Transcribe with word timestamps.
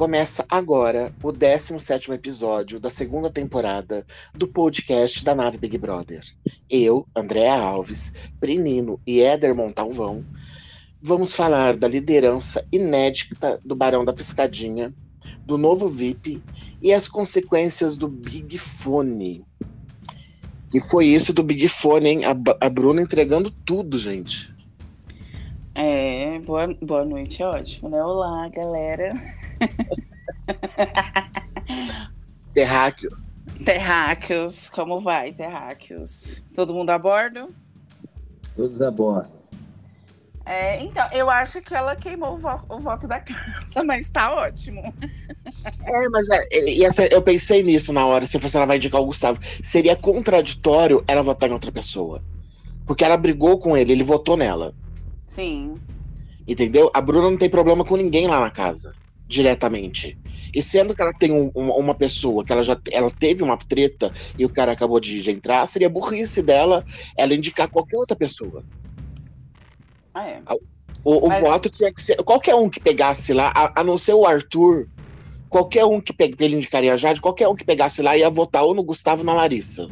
Começa 0.00 0.46
agora 0.48 1.12
o 1.22 1.30
17 1.30 2.10
episódio 2.12 2.80
da 2.80 2.88
segunda 2.88 3.28
temporada 3.28 4.06
do 4.34 4.48
podcast 4.48 5.22
da 5.22 5.34
Nave 5.34 5.58
Big 5.58 5.76
Brother. 5.76 6.22
Eu, 6.70 7.06
Andréa 7.14 7.52
Alves, 7.52 8.14
Brinino 8.40 8.98
e 9.06 9.20
Éder 9.20 9.54
Montalvão 9.54 10.24
vamos 11.02 11.34
falar 11.34 11.76
da 11.76 11.86
liderança 11.86 12.66
inédita 12.72 13.60
do 13.62 13.76
Barão 13.76 14.02
da 14.02 14.14
Piscadinha, 14.14 14.90
do 15.44 15.58
novo 15.58 15.86
VIP 15.86 16.42
e 16.80 16.94
as 16.94 17.06
consequências 17.06 17.98
do 17.98 18.08
Big 18.08 18.56
Fone. 18.56 19.44
E 20.72 20.80
foi 20.80 21.08
isso 21.08 21.34
do 21.34 21.42
Big 21.42 21.68
Fone, 21.68 22.08
hein? 22.08 22.24
A, 22.24 22.34
a 22.58 22.70
Bruna 22.70 23.02
entregando 23.02 23.50
tudo, 23.50 23.98
gente. 23.98 24.48
É, 25.74 26.38
boa, 26.38 26.74
boa 26.80 27.04
noite, 27.04 27.42
é 27.42 27.46
ótimo, 27.46 27.90
né? 27.90 28.02
Olá, 28.02 28.48
galera. 28.48 29.12
Terráqueos. 32.54 33.32
Terráqueos, 33.64 34.70
como 34.70 35.00
vai, 35.00 35.32
Terráqueos? 35.32 36.42
Todo 36.54 36.74
mundo 36.74 36.90
a 36.90 36.98
bordo? 36.98 37.54
Todos 38.56 38.82
a 38.82 38.90
bordo. 38.90 39.40
É, 40.44 40.82
então, 40.82 41.06
eu 41.12 41.30
acho 41.30 41.62
que 41.62 41.72
ela 41.72 41.94
queimou 41.94 42.34
o, 42.34 42.38
vo 42.38 42.60
o 42.68 42.78
voto 42.80 43.06
da 43.06 43.20
casa, 43.20 43.84
mas 43.86 44.10
tá 44.10 44.34
ótimo. 44.34 44.82
É, 45.84 46.08
mas 46.08 46.28
é, 46.30 46.48
e 46.68 46.84
essa, 46.84 47.06
eu 47.06 47.22
pensei 47.22 47.62
nisso 47.62 47.92
na 47.92 48.04
hora, 48.04 48.26
se 48.26 48.38
fosse 48.38 48.56
ela 48.56 48.66
vai 48.66 48.76
indicar 48.76 49.00
o 49.00 49.06
Gustavo. 49.06 49.38
Seria 49.62 49.94
contraditório 49.94 51.04
ela 51.06 51.22
votar 51.22 51.48
em 51.48 51.52
outra 51.52 51.70
pessoa. 51.70 52.20
Porque 52.84 53.04
ela 53.04 53.16
brigou 53.16 53.58
com 53.58 53.76
ele, 53.76 53.92
ele 53.92 54.02
votou 54.02 54.36
nela. 54.36 54.74
Sim. 55.28 55.76
Entendeu? 56.48 56.90
A 56.92 57.00
Bruna 57.00 57.30
não 57.30 57.38
tem 57.38 57.48
problema 57.48 57.84
com 57.84 57.94
ninguém 57.96 58.26
lá 58.26 58.40
na 58.40 58.50
casa, 58.50 58.92
diretamente. 59.30 60.18
E 60.52 60.60
sendo 60.60 60.92
que 60.92 61.00
ela 61.00 61.12
tem 61.14 61.30
um, 61.30 61.50
uma, 61.54 61.94
pessoa 61.94 62.44
que 62.44 62.52
ela 62.52 62.64
já 62.64 62.76
ela 62.90 63.10
teve 63.12 63.44
uma 63.44 63.56
treta 63.56 64.12
e 64.36 64.44
o 64.44 64.48
cara 64.48 64.72
acabou 64.72 64.98
de, 64.98 65.22
de 65.22 65.30
entrar, 65.30 65.64
seria 65.68 65.88
burrice 65.88 66.42
dela 66.42 66.84
ela 67.16 67.32
indicar 67.32 67.70
qualquer 67.70 67.96
outra 67.96 68.16
pessoa. 68.16 68.64
Ah, 70.12 70.26
é. 70.26 70.42
O, 71.04 71.26
o 71.26 71.28
Mas... 71.28 71.40
voto 71.40 71.70
tinha 71.70 71.94
que 71.94 72.02
ser. 72.02 72.16
Qualquer 72.16 72.56
um 72.56 72.68
que 72.68 72.80
pegasse 72.80 73.32
lá, 73.32 73.52
a, 73.54 73.80
a 73.80 73.84
não 73.84 73.96
ser 73.96 74.14
o 74.14 74.26
Arthur, 74.26 74.88
qualquer 75.48 75.84
um 75.84 76.00
que 76.00 76.12
pegue, 76.12 76.34
ele 76.44 76.56
indicaria 76.56 76.92
a 76.92 76.96
Jade, 76.96 77.20
qualquer 77.20 77.46
um 77.46 77.54
que 77.54 77.64
pegasse 77.64 78.02
lá 78.02 78.16
ia 78.16 78.28
votar 78.28 78.64
ou 78.64 78.74
no 78.74 78.82
Gustavo 78.82 79.20
ou 79.20 79.26
na 79.26 79.34
Larissa. 79.34 79.88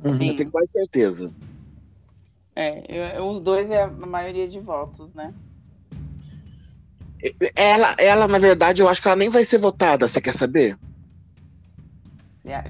Sim. 0.00 0.28
Eu 0.28 0.36
tenho 0.36 0.50
quase 0.52 0.70
certeza. 0.70 1.32
É, 2.54 3.18
eu, 3.18 3.28
os 3.28 3.40
dois 3.40 3.68
é 3.72 3.82
a 3.82 3.88
maioria 3.88 4.46
de 4.46 4.60
votos, 4.60 5.12
né? 5.14 5.34
Ela, 7.54 7.94
ela, 7.98 8.28
na 8.28 8.38
verdade, 8.38 8.80
eu 8.80 8.88
acho 8.88 9.02
que 9.02 9.08
ela 9.08 9.16
nem 9.16 9.28
vai 9.28 9.44
ser 9.44 9.58
votada, 9.58 10.06
você 10.06 10.20
quer 10.20 10.34
saber? 10.34 10.76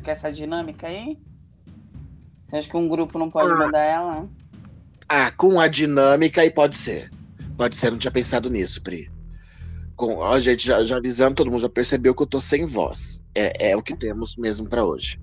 Com 0.04 0.10
essa 0.10 0.32
dinâmica 0.32 0.86
aí? 0.86 1.18
Você 2.48 2.56
acha 2.56 2.68
que 2.68 2.76
um 2.76 2.88
grupo 2.88 3.18
não 3.18 3.30
pode 3.30 3.50
ah. 3.50 3.56
mandar 3.56 3.84
ela? 3.84 4.28
Ah, 5.08 5.30
com 5.30 5.60
a 5.60 5.68
dinâmica 5.68 6.40
aí 6.40 6.50
pode 6.50 6.76
ser. 6.76 7.10
Pode 7.56 7.76
ser, 7.76 7.90
não 7.90 7.98
tinha 7.98 8.10
pensado 8.10 8.50
nisso, 8.50 8.82
Pri. 8.82 9.10
Com, 9.96 10.16
ó, 10.16 10.38
gente, 10.38 10.66
já, 10.66 10.82
já 10.84 10.96
avisando, 10.96 11.36
todo 11.36 11.50
mundo 11.50 11.60
já 11.60 11.68
percebeu 11.68 12.14
que 12.14 12.22
eu 12.22 12.26
tô 12.26 12.40
sem 12.40 12.64
voz. 12.64 13.24
É, 13.34 13.70
é 13.70 13.76
o 13.76 13.82
que 13.82 13.96
temos 13.96 14.36
mesmo 14.36 14.68
para 14.68 14.84
hoje. 14.84 15.20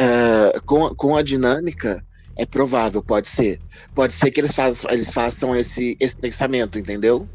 Uh, 0.00 0.62
com, 0.64 0.94
com 0.94 1.16
a 1.16 1.22
dinâmica, 1.22 2.04
é 2.36 2.46
provável, 2.46 3.02
pode 3.02 3.28
ser. 3.28 3.60
Pode 3.94 4.12
ser 4.12 4.30
que 4.30 4.40
eles, 4.40 4.54
faz, 4.54 4.84
eles 4.84 5.12
façam 5.12 5.54
esse, 5.54 5.96
esse 6.00 6.16
pensamento, 6.16 6.78
entendeu? 6.78 7.28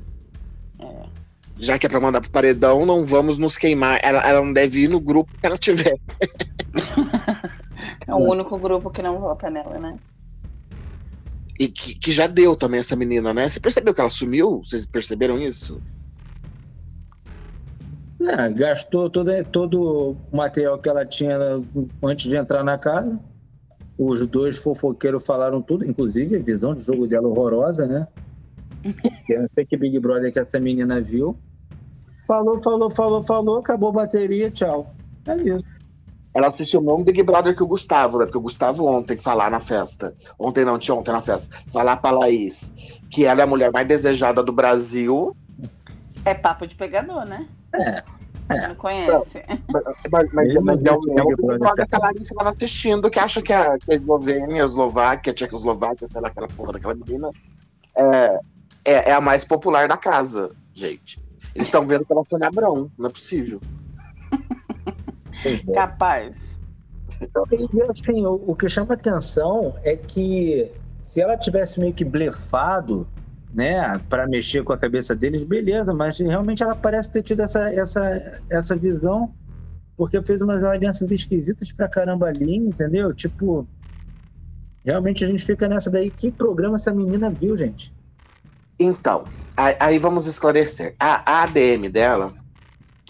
É. 1.60 1.64
Já 1.64 1.80
que 1.80 1.86
é 1.86 1.90
pra 1.90 2.00
mandar 2.00 2.22
pro 2.22 2.32
paredão, 2.32 2.86
não 2.86 3.04
vamos 3.04 3.38
nos 3.38 3.58
queimar. 3.58 4.00
Ela, 4.04 4.20
ela 4.28 4.42
não 4.42 4.54
deve 4.54 4.84
ir 4.84 4.88
no 4.88 5.00
grupo 5.00 5.32
que 5.40 5.46
ela 5.46 5.58
tiver. 5.58 5.98
é 8.08 8.14
o 8.14 8.18
único 8.18 8.58
grupo 8.58 8.90
que 8.90 9.02
não 9.02 9.20
vota 9.20 9.50
nela, 9.50 9.78
né? 9.80 9.98
E 11.60 11.68
que, 11.68 11.96
que 11.96 12.12
já 12.12 12.28
deu 12.28 12.56
também 12.56 12.80
essa 12.80 12.96
menina, 12.96 13.34
né? 13.34 13.50
Você 13.50 13.60
percebeu 13.60 13.94
que 13.94 14.00
ela 14.00 14.10
sumiu? 14.10 14.62
Vocês 14.64 14.86
perceberam 14.86 15.40
isso? 15.40 15.82
É, 18.22 18.50
gastou 18.50 19.10
todo, 19.10 19.32
todo 19.46 19.82
o 20.32 20.36
material 20.36 20.78
que 20.80 20.90
ela 20.90 21.06
tinha 21.06 21.38
antes 22.04 22.30
de 22.30 22.36
entrar 22.36 22.64
na 22.64 22.78
casa. 22.78 23.20
Os 23.98 24.26
dois 24.28 24.58
fofoqueiros 24.58 25.26
falaram 25.26 25.62
tudo, 25.62 25.86
inclusive 25.86 26.36
a 26.36 26.40
visão 26.40 26.76
de 26.76 26.82
jogo 26.82 27.08
dela 27.08 27.28
horrorosa, 27.28 27.88
né? 27.88 28.08
Eu 29.28 29.42
não 29.42 29.50
sei 29.54 29.66
que 29.66 29.76
Big 29.76 30.00
Brother 30.00 30.32
que 30.32 30.40
essa 30.40 30.60
menina 30.60 31.02
viu. 31.02 31.38
Falou, 32.28 32.62
falou, 32.62 32.92
falou, 32.92 33.24
falou, 33.24 33.60
acabou 33.60 33.90
a 33.90 33.94
bateria, 33.94 34.52
tchau. 34.52 34.94
É 35.28 35.36
isso. 35.38 35.66
Ela 36.34 36.48
assistiu 36.48 36.82
o 36.82 36.84
mesmo 36.84 37.04
Big 37.04 37.24
Brother 37.24 37.56
que 37.56 37.64
o 37.64 37.68
Gustavo, 37.68 38.20
né? 38.20 38.26
Porque 38.26 38.38
o 38.38 38.42
Gustavo 38.42 38.86
ontem 38.86 39.18
falar 39.18 39.50
na 39.50 39.60
festa. 39.60 40.14
Ontem 40.38 40.64
não, 40.64 40.78
tinha 40.78 40.94
ontem 40.94 41.12
na 41.12 41.22
festa. 41.22 41.58
Falar 41.72 41.98
pra 41.98 42.12
Laís 42.12 42.76
que 43.10 43.26
ela 43.26 43.42
é 43.42 43.44
a 43.44 43.48
mulher 43.48 43.72
mais 43.72 43.88
desejada 43.88 44.44
do 44.44 44.52
Brasil. 44.52 45.36
É 46.26 46.36
papo 46.36 46.68
de 46.68 46.76
pegador, 46.76 47.26
né? 47.26 47.48
É. 47.74 48.04
É. 48.50 48.68
Não 48.68 48.76
conhece. 48.76 49.44
Mas, 49.68 49.84
mas, 50.12 50.34
mas, 50.34 50.54
mas 50.64 50.86
é 50.86 50.92
o 50.92 51.02
mesmo 51.02 51.76
que 51.76 51.96
a 51.96 52.00
Larissa 52.00 52.34
estava 52.34 52.50
assistindo, 52.50 53.10
que 53.10 53.20
acha 53.20 53.42
que 53.42 53.52
a, 53.52 53.78
que 53.78 53.92
a 53.92 53.96
Eslovênia, 53.96 54.62
a 54.62 54.66
Eslováquia, 54.66 55.32
a 55.32 55.34
Tchecoslováquia, 55.34 56.08
sei 56.08 56.22
lá, 56.22 56.30
aquela 56.30 56.48
porra 56.48 56.74
daquela 56.74 56.94
menina, 56.94 57.30
é, 57.96 58.40
é, 58.86 59.10
é 59.10 59.12
a 59.12 59.20
mais 59.20 59.44
popular 59.44 59.88
da 59.88 59.98
casa, 59.98 60.52
gente. 60.74 61.20
Eles 61.58 61.68
estão 61.68 61.88
vendo 61.88 62.06
pela 62.06 62.24
Sônia 62.24 62.50
Abrão, 62.50 62.92
não 62.96 63.10
é 63.10 63.12
possível. 63.12 63.60
É. 65.44 65.74
Capaz. 65.74 66.60
E 67.20 67.82
assim, 67.82 68.26
o, 68.26 68.44
o 68.48 68.56
que 68.56 68.70
chama 68.70 68.94
atenção 68.94 69.74
é 69.84 69.96
que 69.96 70.72
se 71.02 71.20
ela 71.20 71.36
tivesse 71.36 71.80
meio 71.80 71.94
que 71.94 72.06
blefado 72.06 73.08
né, 73.52 73.98
para 74.08 74.28
mexer 74.28 74.64
com 74.64 74.72
a 74.72 74.78
cabeça 74.78 75.16
deles, 75.16 75.42
beleza, 75.42 75.96
mas 75.96 76.20
realmente 76.20 76.62
ela 76.62 76.76
parece 76.76 77.12
ter 77.12 77.24
tido 77.24 77.42
essa, 77.42 77.74
essa, 77.74 78.42
essa 78.52 78.76
visão 78.76 79.34
porque 79.96 80.22
fez 80.22 80.42
umas 80.44 80.64
alianças 80.64 81.10
esquisitas 81.10 81.72
pra 81.72 81.88
caramba 81.88 82.28
ali, 82.28 82.56
entendeu? 82.56 83.12
Tipo, 83.16 83.68
realmente 84.86 85.26
a 85.26 85.28
gente 85.28 85.44
fica 85.44 85.68
nessa 85.68 85.90
daí. 85.90 86.12
Que 86.12 86.32
programa 86.32 86.76
essa 86.76 86.94
menina 86.94 87.32
viu, 87.32 87.58
gente? 87.58 87.92
Então, 88.80 89.26
aí 89.80 89.98
vamos 89.98 90.28
esclarecer. 90.28 90.96
A, 91.00 91.40
a 91.40 91.44
ADM 91.44 91.90
dela 91.92 92.34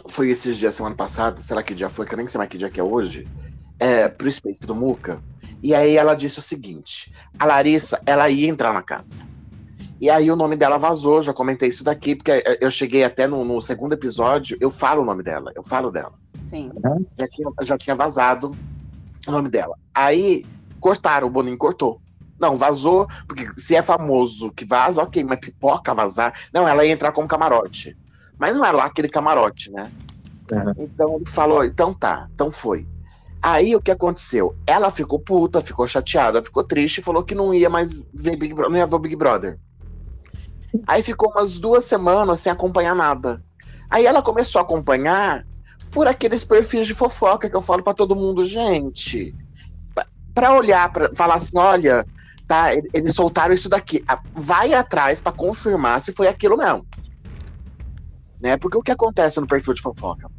foi 0.07 0.29
esses 0.29 0.57
dias, 0.57 0.75
semana 0.75 0.95
passada, 0.95 1.37
será 1.37 1.61
que 1.61 1.73
dia 1.73 1.89
foi? 1.89 2.05
Que 2.05 2.13
eu 2.13 2.17
nem 2.17 2.27
sei 2.27 2.37
mais 2.37 2.49
que 2.49 2.57
dia 2.57 2.69
que 2.69 2.79
é 2.79 2.83
hoje. 2.83 3.27
É, 3.79 4.07
pro 4.07 4.31
Space 4.31 4.65
do 4.65 4.73
Muca. 4.73 5.21
E 5.61 5.75
aí 5.75 5.97
ela 5.97 6.15
disse 6.15 6.39
o 6.39 6.41
seguinte: 6.41 7.11
a 7.37 7.45
Larissa, 7.45 8.01
ela 8.05 8.29
ia 8.29 8.47
entrar 8.47 8.73
na 8.73 8.81
casa. 8.81 9.25
E 9.99 10.09
aí 10.09 10.29
o 10.29 10.35
nome 10.35 10.55
dela 10.55 10.77
vazou, 10.77 11.21
já 11.21 11.33
comentei 11.33 11.69
isso 11.69 11.83
daqui, 11.83 12.15
porque 12.15 12.31
eu 12.61 12.69
cheguei 12.69 13.03
até 13.03 13.27
no, 13.27 13.43
no 13.43 13.61
segundo 13.61 13.93
episódio, 13.93 14.55
eu 14.61 14.69
falo 14.69 15.01
o 15.01 15.05
nome 15.05 15.23
dela, 15.23 15.51
eu 15.55 15.63
falo 15.63 15.91
dela. 15.91 16.13
Sim. 16.47 16.71
Já 17.17 17.27
tinha, 17.27 17.51
já 17.63 17.77
tinha 17.77 17.95
vazado 17.95 18.51
o 19.27 19.31
nome 19.31 19.49
dela. 19.49 19.75
Aí 19.93 20.45
cortaram, 20.79 21.27
o 21.27 21.31
Boninho 21.31 21.57
cortou. 21.57 21.99
Não, 22.39 22.55
vazou, 22.55 23.07
porque 23.27 23.49
se 23.55 23.75
é 23.75 23.81
famoso 23.81 24.51
que 24.51 24.65
vaza, 24.65 25.01
ok, 25.01 25.23
mas 25.23 25.39
pipoca 25.39 25.93
vazar. 25.93 26.33
Não, 26.53 26.67
ela 26.67 26.85
ia 26.85 26.91
entrar 26.91 27.11
como 27.11 27.27
camarote. 27.27 27.97
Mas 28.37 28.55
não 28.55 28.63
era 28.63 28.77
lá 28.77 28.85
aquele 28.85 29.09
camarote, 29.09 29.71
né? 29.71 29.91
Uhum. 30.51 30.73
Então 30.77 31.15
ele 31.15 31.25
falou, 31.25 31.63
então 31.63 31.93
tá, 31.93 32.29
então 32.33 32.51
foi. 32.51 32.87
Aí 33.41 33.75
o 33.75 33.81
que 33.81 33.91
aconteceu? 33.91 34.55
Ela 34.65 34.89
ficou 34.89 35.19
puta, 35.19 35.61
ficou 35.61 35.87
chateada, 35.87 36.43
ficou 36.43 36.63
triste 36.63 36.99
e 36.99 37.03
falou 37.03 37.23
que 37.23 37.35
não 37.35 37.53
ia 37.53 37.69
mais 37.69 37.95
ver 38.13 38.35
Big 38.35 38.53
Brother, 38.53 38.71
não 38.71 38.77
ia 38.77 38.85
ver 38.85 38.95
o 38.95 38.99
Big 38.99 39.15
Brother. 39.15 39.59
Aí 40.85 41.01
ficou 41.01 41.31
umas 41.31 41.59
duas 41.59 41.85
semanas 41.85 42.39
sem 42.39 42.51
acompanhar 42.51 42.95
nada. 42.95 43.43
Aí 43.89 44.05
ela 44.05 44.21
começou 44.21 44.59
a 44.59 44.63
acompanhar 44.63 45.45
por 45.91 46.07
aqueles 46.07 46.43
perfis 46.45 46.87
de 46.87 46.93
fofoca 46.93 47.49
que 47.49 47.55
eu 47.55 47.61
falo 47.61 47.83
para 47.83 47.93
todo 47.93 48.15
mundo, 48.15 48.45
gente. 48.45 49.33
Para 50.33 50.53
olhar, 50.53 50.91
para 50.91 51.13
falar 51.15 51.35
assim, 51.35 51.57
olha, 51.57 52.05
tá, 52.47 52.73
eles 52.93 53.13
soltaram 53.13 53.53
isso 53.53 53.69
daqui. 53.69 54.03
Vai 54.33 54.73
atrás 54.73 55.21
para 55.21 55.31
confirmar 55.31 56.01
se 56.01 56.13
foi 56.13 56.27
aquilo 56.27 56.57
mesmo. 56.57 56.87
Né? 58.39 58.57
Porque 58.57 58.77
o 58.77 58.81
que 58.81 58.91
acontece 58.91 59.39
no 59.39 59.47
perfil 59.47 59.73
de 59.73 59.81
fofoca? 59.81 60.29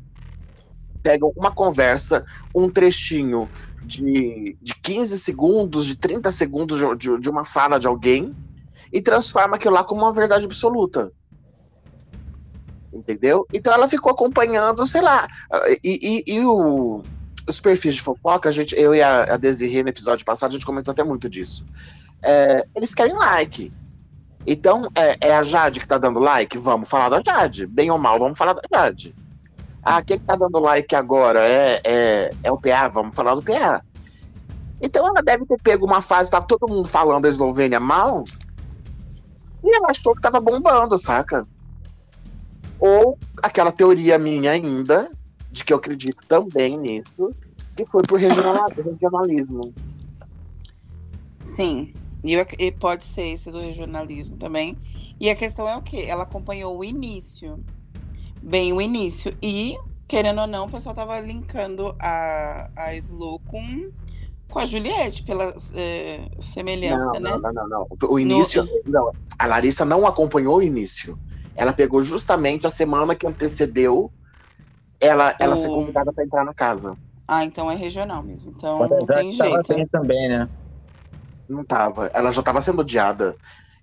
Pegam 1.02 1.32
uma 1.36 1.50
conversa, 1.50 2.24
um 2.54 2.70
trechinho 2.70 3.48
de, 3.84 4.56
de 4.60 4.74
15 4.74 5.18
segundos, 5.18 5.86
de 5.86 5.96
30 5.96 6.30
segundos 6.32 6.80
de, 6.98 7.20
de 7.20 7.30
uma 7.30 7.44
fala 7.44 7.78
de 7.78 7.86
alguém 7.86 8.34
e 8.92 9.02
transforma 9.02 9.56
aquilo 9.56 9.74
lá 9.74 9.84
como 9.84 10.02
uma 10.02 10.12
verdade 10.12 10.44
absoluta. 10.44 11.12
Entendeu? 12.92 13.46
Então 13.52 13.72
ela 13.72 13.88
ficou 13.88 14.10
acompanhando, 14.10 14.86
sei 14.86 15.02
lá. 15.02 15.28
E, 15.84 16.24
e, 16.26 16.34
e 16.34 16.44
o, 16.44 17.02
os 17.48 17.60
perfis 17.60 17.94
de 17.94 18.02
fofoca, 18.02 18.48
a 18.48 18.52
gente, 18.52 18.74
eu 18.78 18.94
e 18.94 19.02
a, 19.02 19.34
a 19.34 19.36
Desirê 19.36 19.82
no 19.82 19.88
episódio 19.88 20.24
passado, 20.24 20.50
a 20.50 20.52
gente 20.52 20.66
comentou 20.66 20.92
até 20.92 21.02
muito 21.02 21.28
disso. 21.28 21.64
É, 22.22 22.66
eles 22.74 22.94
querem 22.94 23.14
like. 23.16 23.72
Então, 24.46 24.88
é, 24.94 25.28
é, 25.28 25.36
a 25.36 25.42
Jade 25.42 25.80
que 25.80 25.88
tá 25.88 25.98
dando 25.98 26.18
like? 26.18 26.56
Vamos 26.58 26.88
falar 26.88 27.08
da 27.08 27.20
Jade. 27.20 27.66
Bem 27.66 27.90
ou 27.90 27.98
mal, 27.98 28.18
vamos 28.18 28.38
falar 28.38 28.54
da 28.54 28.62
Jade. 28.70 29.14
Ah, 29.82 30.02
quem 30.02 30.18
que 30.18 30.24
tá 30.24 30.36
dando 30.36 30.58
like 30.58 30.94
agora? 30.94 31.46
É, 31.46 31.80
é, 31.84 32.30
é 32.42 32.52
o 32.52 32.58
PA, 32.58 32.88
vamos 32.88 33.14
falar 33.14 33.34
do 33.34 33.42
PA. 33.42 33.82
Então 34.80 35.06
ela 35.08 35.22
deve 35.22 35.44
ter 35.44 35.60
pego 35.62 35.86
uma 35.86 36.00
fase, 36.00 36.30
tava 36.30 36.46
todo 36.46 36.68
mundo 36.68 36.86
falando 36.86 37.22
da 37.22 37.28
Eslovênia 37.28 37.80
mal, 37.80 38.24
e 39.62 39.76
ela 39.76 39.90
achou 39.90 40.14
que 40.14 40.20
tava 40.20 40.40
bombando, 40.40 40.96
saca? 40.96 41.46
Ou 42.78 43.18
aquela 43.42 43.72
teoria 43.72 44.18
minha 44.18 44.52
ainda, 44.52 45.10
de 45.50 45.64
que 45.64 45.72
eu 45.72 45.76
acredito 45.76 46.26
também 46.26 46.76
nisso, 46.76 47.30
que 47.76 47.84
foi 47.84 48.02
por 48.02 48.18
regional, 48.18 48.66
regionalismo. 48.76 49.72
Sim, 51.42 51.92
e, 52.22 52.34
eu, 52.34 52.46
e 52.58 52.72
pode 52.72 53.04
ser 53.04 53.28
esse 53.28 53.50
do 53.50 53.60
regionalismo 53.60 54.36
também. 54.36 54.76
E 55.20 55.30
a 55.30 55.34
questão 55.34 55.68
é 55.68 55.76
o 55.76 55.82
que? 55.82 56.02
Ela 56.02 56.22
acompanhou 56.22 56.78
o 56.78 56.84
início, 56.84 57.58
bem 58.42 58.72
o 58.72 58.80
início, 58.80 59.36
e 59.42 59.76
querendo 60.06 60.40
ou 60.40 60.46
não, 60.46 60.66
o 60.66 60.70
pessoal 60.70 60.94
tava 60.94 61.18
linkando 61.20 61.94
a, 61.98 62.70
a 62.76 62.94
Slow 62.94 63.40
com 63.46 63.90
com 64.48 64.58
a 64.58 64.64
Juliette, 64.64 65.22
pela 65.22 65.54
é, 65.74 66.22
semelhança, 66.40 67.20
não, 67.20 67.20
né? 67.20 67.30
Não, 67.30 67.38
não, 67.38 67.52
não, 67.52 67.68
não. 67.68 67.86
O 68.08 68.18
início. 68.18 68.64
No... 68.64 68.92
Não, 68.92 69.12
a 69.38 69.46
Larissa 69.46 69.84
não 69.84 70.06
acompanhou 70.06 70.56
o 70.56 70.62
início. 70.62 71.18
Ela 71.54 71.72
pegou 71.72 72.02
justamente 72.02 72.66
a 72.66 72.70
semana 72.70 73.14
que 73.14 73.26
antecedeu 73.26 74.10
ela, 75.00 75.34
ela 75.38 75.54
o... 75.54 75.58
ser 75.58 75.68
convidada 75.68 76.12
para 76.12 76.24
entrar 76.24 76.44
na 76.44 76.54
casa. 76.54 76.96
Ah, 77.26 77.44
então 77.44 77.70
é 77.70 77.74
regional 77.74 78.22
mesmo. 78.22 78.52
Então 78.56 78.78
Mas 78.78 78.90
não 78.90 79.04
tem 79.04 79.32
jeito. 79.32 79.74
Bem 79.74 79.86
também, 79.86 80.28
né? 80.28 80.48
Não 81.48 81.64
tava. 81.64 82.10
Ela 82.14 82.30
já 82.30 82.42
tava 82.42 82.62
sendo 82.62 82.80
odiada. 82.80 83.36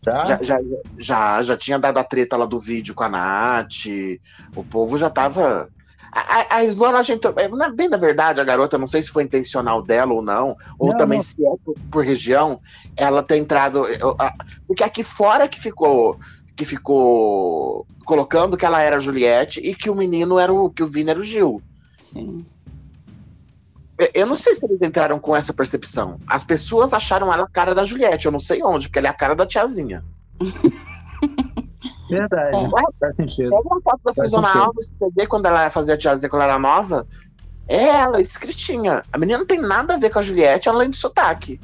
Já? 0.04 0.24
Já, 0.24 0.40
já, 0.42 0.60
já, 0.98 1.42
já 1.42 1.58
tinha 1.58 1.80
dado 1.80 1.98
a 1.98 2.04
treta 2.04 2.38
lá 2.38 2.46
do 2.46 2.60
vídeo 2.60 2.94
com 2.94 3.04
a 3.04 3.10
Nath. 3.10 3.86
O 4.56 4.64
povo 4.64 4.98
já 4.98 5.10
tava 5.10 5.70
a, 6.16 6.58
a 6.58 6.64
Sloan, 6.64 6.98
a 6.98 7.02
gente, 7.02 7.28
é, 7.28 7.72
bem 7.74 7.90
na 7.90 7.98
verdade, 7.98 8.40
a 8.40 8.44
garota, 8.46 8.78
não 8.78 8.88
sei 8.88 9.04
se 9.04 9.10
foi 9.10 9.24
intencional 9.24 9.82
dela 9.82 10.14
ou 10.14 10.22
não, 10.22 10.56
ou 10.80 10.90
não, 10.90 10.98
também 10.98 11.18
não. 11.18 11.24
se 11.24 11.36
é 11.46 11.50
por, 11.64 11.76
por, 11.92 12.06
região, 12.06 12.58
ela 12.96 13.22
tem 13.22 13.42
entrado. 13.42 13.84
Porque 14.66 14.84
aqui 14.84 15.04
fora 15.04 15.48
que 15.48 15.60
ficou 15.60 16.18
que 16.56 16.66
ficou 16.66 17.86
colocando 18.06 18.56
que 18.56 18.66
ela 18.66 18.82
era 18.82 18.96
a 18.96 19.00
Juliette 19.00 19.60
e 19.60 19.76
que 19.76 19.90
o 19.90 19.96
menino 19.96 20.40
era 20.40 20.54
o 20.54 20.70
que 20.70 20.84
o 20.84 20.88
Vini 20.88 21.10
era 21.10 21.20
o 21.20 21.24
Gil. 21.24 21.62
Sim. 21.98 22.46
Eu 24.14 24.26
não 24.26 24.36
sei 24.36 24.54
se 24.56 24.66
eles 24.66 24.82
entraram 24.82 25.20
com 25.20 25.36
essa 25.36 25.54
percepção. 25.54 26.20
As 26.28 26.44
pessoas 26.44 26.94
acharam 26.94 27.34
ela 27.34 27.44
a 27.44 27.50
cara 27.50 27.74
da 27.74 27.86
Juliette, 27.86 28.26
eu 28.26 28.32
não 28.32 28.40
sei 28.40 28.62
onde, 28.62 28.88
porque 28.88 29.00
ela 29.00 29.08
é 29.08 29.12
a 29.12 29.14
cara 29.14 29.36
da 29.36 29.46
tiazinha. 29.46 30.04
Verdade. 32.10 32.56
É. 32.56 32.70
Faz 33.00 33.16
sentido. 33.16 33.50
Pega 33.50 33.68
uma 33.68 33.82
foto 33.82 34.02
da 34.04 34.14
Frisona 34.14 34.50
Alves, 34.50 34.92
você 34.96 35.08
vê 35.16 35.26
quando 35.26 35.46
ela 35.48 35.70
fazia 35.70 35.98
tiazinha 35.98 36.30
quando 36.30 36.44
ela 36.44 36.54
era 36.54 36.62
nova. 36.62 37.08
É 37.68 37.84
ela, 37.84 38.22
escritinha. 38.22 39.02
A 39.12 39.18
menina 39.18 39.40
não 39.40 39.46
tem 39.46 39.60
nada 39.60 39.96
a 39.96 39.98
ver 39.98 40.12
com 40.12 40.20
a 40.20 40.22
Juliette, 40.22 40.70
além 40.70 40.90
do 40.90 40.96
sotaque. 40.96 41.60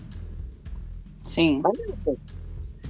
Sim. 1.21 1.61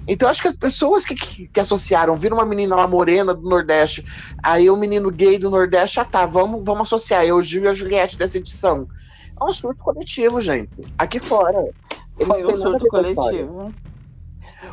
Então 0.08 0.30
acho 0.30 0.42
que 0.42 0.48
as 0.48 0.56
pessoas 0.56 1.06
que, 1.06 1.16
que, 1.16 1.48
que, 1.48 1.60
associaram, 1.60 2.16
viram 2.16 2.38
uma 2.38 2.46
menina 2.46 2.76
lá 2.76 2.88
morena 2.88 3.34
do 3.34 3.48
Nordeste, 3.48 4.06
aí 4.42 4.70
o 4.70 4.74
um 4.74 4.78
menino 4.78 5.12
gay 5.12 5.38
do 5.38 5.50
Nordeste, 5.50 6.00
ah 6.00 6.06
tá, 6.06 6.26
vamos, 6.26 6.66
vamos 6.66 6.82
associar 6.82 7.24
eu, 7.24 7.42
Gil 7.42 7.64
e 7.64 7.68
a 7.68 7.74
Juliette 7.74 8.18
dessa 8.18 8.38
edição. 8.38 8.88
É 9.40 9.44
um 9.44 9.54
surto 9.54 9.84
coletivo, 9.84 10.40
gente. 10.42 10.82
Aqui 10.98 11.20
fora. 11.20 11.70
Foi 12.16 12.46
um 12.46 12.50
surto 12.50 12.88
coletivo. 12.88 13.74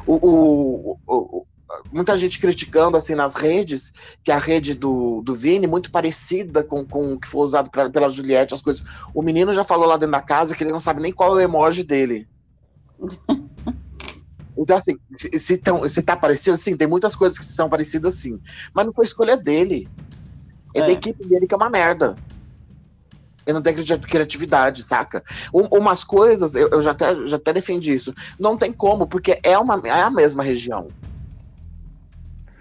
O, 0.06 0.14
o, 0.14 0.98
o, 1.06 1.46
muita 1.92 2.16
gente 2.16 2.40
criticando 2.40 2.96
assim 2.96 3.14
nas 3.14 3.34
redes 3.34 3.92
que 4.22 4.30
a 4.30 4.38
rede 4.38 4.74
do, 4.74 5.22
do 5.22 5.34
Vini 5.34 5.66
muito 5.66 5.90
parecida 5.90 6.62
com, 6.62 6.84
com 6.84 7.14
o 7.14 7.20
que 7.20 7.28
foi 7.28 7.42
usado 7.42 7.70
pra, 7.70 7.88
pela 7.90 8.08
Juliette, 8.08 8.54
as 8.54 8.62
coisas. 8.62 8.84
O 9.14 9.22
menino 9.22 9.52
já 9.52 9.64
falou 9.64 9.86
lá 9.86 9.96
dentro 9.96 10.12
da 10.12 10.20
casa 10.20 10.54
que 10.54 10.62
ele 10.62 10.72
não 10.72 10.80
sabe 10.80 11.00
nem 11.00 11.12
qual 11.12 11.38
é 11.38 11.42
o 11.42 11.44
emoji 11.44 11.84
dele. 11.84 12.26
Então, 14.58 14.76
assim, 14.76 14.98
se, 15.16 15.56
tão, 15.56 15.88
se 15.88 16.02
tá 16.02 16.16
parecido, 16.16 16.54
assim, 16.54 16.76
tem 16.76 16.88
muitas 16.88 17.14
coisas 17.14 17.38
que 17.38 17.44
são 17.44 17.68
parecidas, 17.68 18.16
assim. 18.16 18.40
Mas 18.74 18.84
não 18.84 18.92
foi 18.92 19.04
escolha 19.04 19.36
dele. 19.36 19.88
É, 20.74 20.80
é. 20.80 20.86
da 20.86 20.92
equipe 20.92 21.24
dele 21.24 21.46
que 21.46 21.54
é 21.54 21.56
uma 21.56 21.70
merda. 21.70 22.16
Ele 23.46 23.54
não 23.54 23.62
tem 23.62 23.74
criatividade, 23.74 24.82
saca? 24.82 25.22
Um, 25.54 25.62
umas 25.78 26.04
coisas, 26.04 26.54
eu, 26.54 26.68
eu, 26.68 26.82
já, 26.82 26.90
até, 26.90 27.26
já 27.26 27.36
até 27.36 27.52
defendi 27.52 27.94
isso. 27.94 28.12
Não 28.38 28.58
tem 28.58 28.72
como, 28.72 29.06
porque 29.06 29.38
é, 29.42 29.56
uma, 29.56 29.80
é 29.84 30.02
a 30.02 30.10
mesma 30.10 30.42
região. 30.42 30.88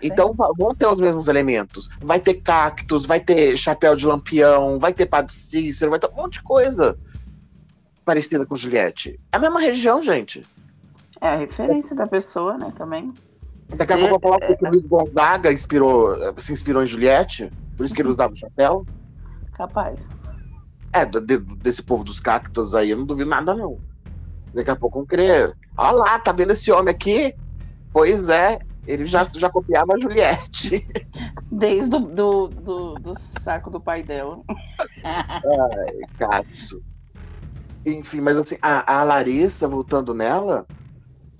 Então 0.02 0.34
vão 0.58 0.76
ter 0.76 0.86
os 0.86 1.02
mesmos 1.02 1.28
elementos. 1.28 1.90
Vai 2.00 2.20
ter 2.20 2.36
cactos, 2.36 3.08
vai 3.08 3.20
ter 3.20 3.58
chapéu 3.58 3.96
de 3.96 4.06
lampião, 4.06 4.78
vai 4.78 4.94
ter 4.94 5.08
Padre 5.08 5.34
Cícero, 5.34 5.90
vai 5.90 6.00
ter 6.00 6.08
um 6.08 6.16
monte 6.16 6.34
de 6.34 6.44
coisa 6.44 6.98
parecida 8.06 8.46
com 8.46 8.56
Juliette. 8.56 9.20
É 9.32 9.38
a 9.38 9.40
mesma 9.40 9.60
região, 9.60 10.02
gente. 10.02 10.46
É 11.22 11.30
a 11.30 11.36
referência 11.36 11.94
é. 11.94 11.98
da 11.98 12.08
pessoa, 12.08 12.58
né, 12.58 12.72
também. 12.76 13.14
Daqui 13.76 13.94
a 13.94 13.98
pouco 13.98 14.16
eu 14.16 14.20
falar 14.20 14.40
que 14.40 14.66
o 14.66 14.70
Luiz 14.70 14.88
Gonzaga 14.88 15.52
inspirou, 15.52 16.16
se 16.38 16.54
inspirou 16.54 16.84
em 16.84 16.88
Juliette, 16.88 17.52
por 17.76 17.86
isso 17.86 17.94
que 17.94 18.02
ele 18.02 18.10
usava 18.10 18.34
o 18.34 18.36
chapéu. 18.36 18.86
Capaz. 19.54 20.10
É, 20.94 21.06
de, 21.06 21.38
desse 21.38 21.84
povo 21.84 22.04
dos 22.04 22.20
cactos 22.20 22.74
aí, 22.74 22.92
eu 22.92 22.98
não 22.98 23.06
duvido 23.06 23.30
nada, 23.30 23.54
não. 23.54 23.78
Daqui 24.54 24.72
a 24.72 24.76
pouco 24.76 25.00
vão 25.00 25.06
crer. 25.06 25.50
Olha 25.78 25.92
lá, 25.92 26.20
tá 26.20 26.32
vendo 26.32 26.52
esse 26.52 26.72
homem 26.72 26.94
aqui? 26.94 27.36
Pois 27.92 28.30
é, 28.30 28.60
ele 28.88 29.06
já, 29.06 29.28
já 29.36 29.50
copiava 29.50 29.94
a 29.94 30.00
Juliette. 30.00 30.88
Desde 31.52 31.96
o 31.96 32.00
do, 32.00 32.48
do, 32.48 32.94
do 32.96 33.14
saco 33.42 33.70
do 33.70 33.82
pai 33.82 34.02
dela. 34.02 34.40
Ai, 35.04 36.00
Katsu. 36.18 36.82
Enfim, 37.86 38.22
mas 38.22 38.38
assim, 38.38 38.58
a, 38.62 39.00
a 39.00 39.04
Larissa, 39.04 39.68
voltando 39.68 40.14
nela, 40.14 40.66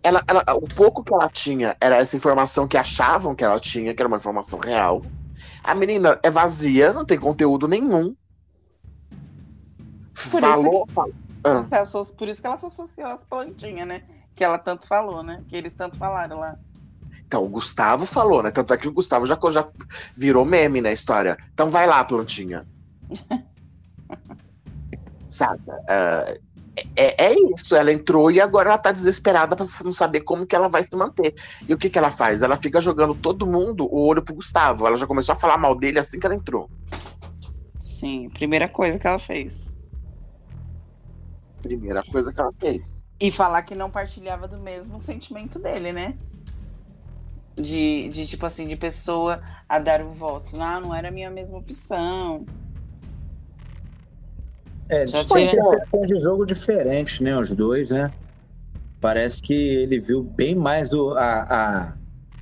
ela, 0.04 0.24
ela, 0.28 0.44
o 0.56 0.68
pouco 0.68 1.04
que 1.04 1.14
ela 1.14 1.30
tinha 1.30 1.76
era 1.80 1.98
essa 1.98 2.16
informação 2.16 2.68
que 2.68 2.78
achavam 2.78 3.36
que 3.36 3.44
ela 3.44 3.60
tinha, 3.60 3.94
que 3.94 4.02
era 4.02 4.08
uma 4.08 4.18
informação 4.18 4.60
real. 4.60 5.04
A 5.64 5.76
menina 5.76 6.20
é 6.24 6.30
vazia, 6.30 6.94
não 6.94 7.06
tem 7.06 7.20
conteúdo 7.20 7.68
nenhum. 7.68 8.16
Por 10.32 10.42
falou. 10.42 10.86
Isso 10.86 10.94
falou. 10.94 11.14
Ah. 11.44 11.64
Por 12.18 12.28
isso 12.28 12.42
que 12.42 12.48
ela 12.48 12.58
se 12.58 12.66
associou 12.66 13.08
às 13.08 13.24
plantinhas, 13.24 13.88
né? 13.88 14.04
Que 14.36 14.44
ela 14.44 14.58
tanto 14.58 14.88
falou, 14.88 15.24
né? 15.24 15.44
Que 15.48 15.56
eles 15.56 15.74
tanto 15.74 15.98
falaram 15.98 16.40
lá. 16.40 16.58
Então, 17.26 17.44
o 17.44 17.50
Gustavo 17.50 18.06
falou, 18.06 18.42
né? 18.42 18.52
Tanto 18.52 18.74
é 18.74 18.78
que 18.78 18.88
o 18.88 18.94
Gustavo 18.94 19.26
já, 19.26 19.38
já 19.52 19.68
virou 20.16 20.46
meme 20.46 20.82
na 20.82 20.92
história. 20.92 21.38
Então 21.54 21.70
vai 21.70 21.86
lá, 21.86 22.04
plantinha. 22.04 22.66
Sabe? 25.28 25.62
Uh, 25.70 26.47
é, 26.96 27.26
é, 27.26 27.36
isso, 27.56 27.76
ela 27.76 27.92
entrou 27.92 28.30
e 28.32 28.40
agora 28.40 28.70
ela 28.70 28.78
tá 28.78 28.92
desesperada 28.92 29.56
pra 29.56 29.66
não 29.84 29.92
saber 29.92 30.22
como 30.22 30.46
que 30.46 30.56
ela 30.56 30.68
vai 30.68 30.84
se 30.84 30.96
manter. 30.96 31.34
E 31.68 31.74
o 31.74 31.78
que 31.78 31.90
que 31.90 31.98
ela 31.98 32.12
faz? 32.12 32.42
Ela 32.42 32.58
fica 32.58 32.82
jogando 32.82 33.16
todo 33.16 33.48
mundo 33.48 33.88
o 33.92 34.06
olho 34.06 34.22
pro 34.22 34.36
Gustavo. 34.36 34.86
Ela 34.86 34.96
já 34.96 35.08
começou 35.08 35.34
a 35.34 35.36
falar 35.36 35.58
mal 35.58 35.76
dele 35.76 36.00
assim 36.00 36.20
que 36.20 36.26
ela 36.26 36.36
entrou. 36.36 36.70
Sim, 37.78 38.30
primeira 38.30 38.68
coisa 38.68 39.00
que 39.00 39.08
ela 39.08 39.20
fez. 39.20 39.76
Primeira 41.62 42.04
coisa 42.04 42.32
que 42.32 42.40
ela 42.40 42.54
fez. 42.60 43.08
E 43.20 43.32
falar 43.32 43.62
que 43.64 43.76
não 43.76 43.90
partilhava 43.90 44.48
do 44.48 44.62
mesmo 44.62 45.02
sentimento 45.02 45.60
dele, 45.60 45.92
né? 45.92 46.16
de, 47.58 48.08
de 48.10 48.28
tipo 48.28 48.46
assim, 48.46 48.68
de 48.68 48.76
pessoa 48.76 49.42
a 49.68 49.80
dar 49.80 50.02
o 50.02 50.12
voto. 50.12 50.56
Não, 50.56 50.82
não 50.82 50.96
era 50.96 51.08
a 51.08 51.12
minha 51.12 51.30
mesma 51.30 51.58
opção. 51.58 52.46
É, 54.90 55.06
Já 55.06 55.24
tinha 55.24 56.06
de 56.06 56.20
jogo 56.20 56.46
diferentes, 56.46 57.20
né? 57.20 57.38
Os 57.38 57.52
dois, 57.52 57.90
né? 57.90 58.12
Parece 59.02 59.42
que 59.42 59.54
ele 59.54 60.00
viu 60.00 60.24
bem 60.24 60.56
mais 60.56 60.94
o, 60.94 61.12
a, 61.12 61.44
a 61.44 61.94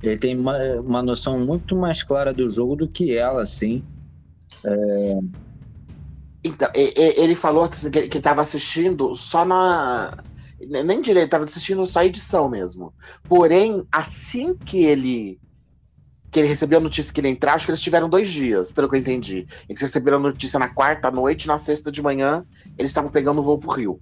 ele 0.02 0.18
tem 0.18 0.38
uma, 0.38 0.56
uma 0.80 1.02
noção 1.02 1.38
muito 1.38 1.74
mais 1.74 2.02
clara 2.02 2.32
do 2.32 2.48
jogo 2.48 2.76
do 2.76 2.88
que 2.88 3.16
ela, 3.16 3.42
assim. 3.42 3.82
É... 4.64 5.18
Então, 6.44 6.68
ele 6.74 7.34
falou 7.34 7.68
que 7.68 8.16
estava 8.16 8.40
assistindo 8.40 9.14
só 9.16 9.44
na 9.44 10.16
nem 10.60 11.02
direito, 11.02 11.30
tava 11.30 11.44
assistindo 11.44 11.84
só 11.84 12.00
a 12.00 12.06
edição 12.06 12.48
mesmo. 12.48 12.94
Porém, 13.28 13.84
assim 13.90 14.56
que 14.56 14.84
ele 14.84 15.38
que 16.36 16.40
ele 16.40 16.48
recebeu 16.48 16.78
a 16.78 16.82
notícia 16.82 17.10
que 17.14 17.18
ele 17.18 17.28
ia 17.28 17.32
entrar, 17.32 17.54
acho 17.54 17.64
que 17.64 17.70
eles 17.70 17.80
tiveram 17.80 18.10
dois 18.10 18.28
dias, 18.28 18.70
pelo 18.70 18.90
que 18.90 18.96
eu 18.96 19.00
entendi. 19.00 19.46
Eles 19.66 19.80
receberam 19.80 20.18
a 20.18 20.20
notícia 20.20 20.58
na 20.58 20.68
quarta 20.68 21.10
noite, 21.10 21.48
na 21.48 21.56
sexta 21.56 21.90
de 21.90 22.02
manhã, 22.02 22.44
eles 22.76 22.90
estavam 22.90 23.10
pegando 23.10 23.40
o 23.40 23.42
voo 23.42 23.56
pro 23.56 23.70
Rio. 23.70 23.98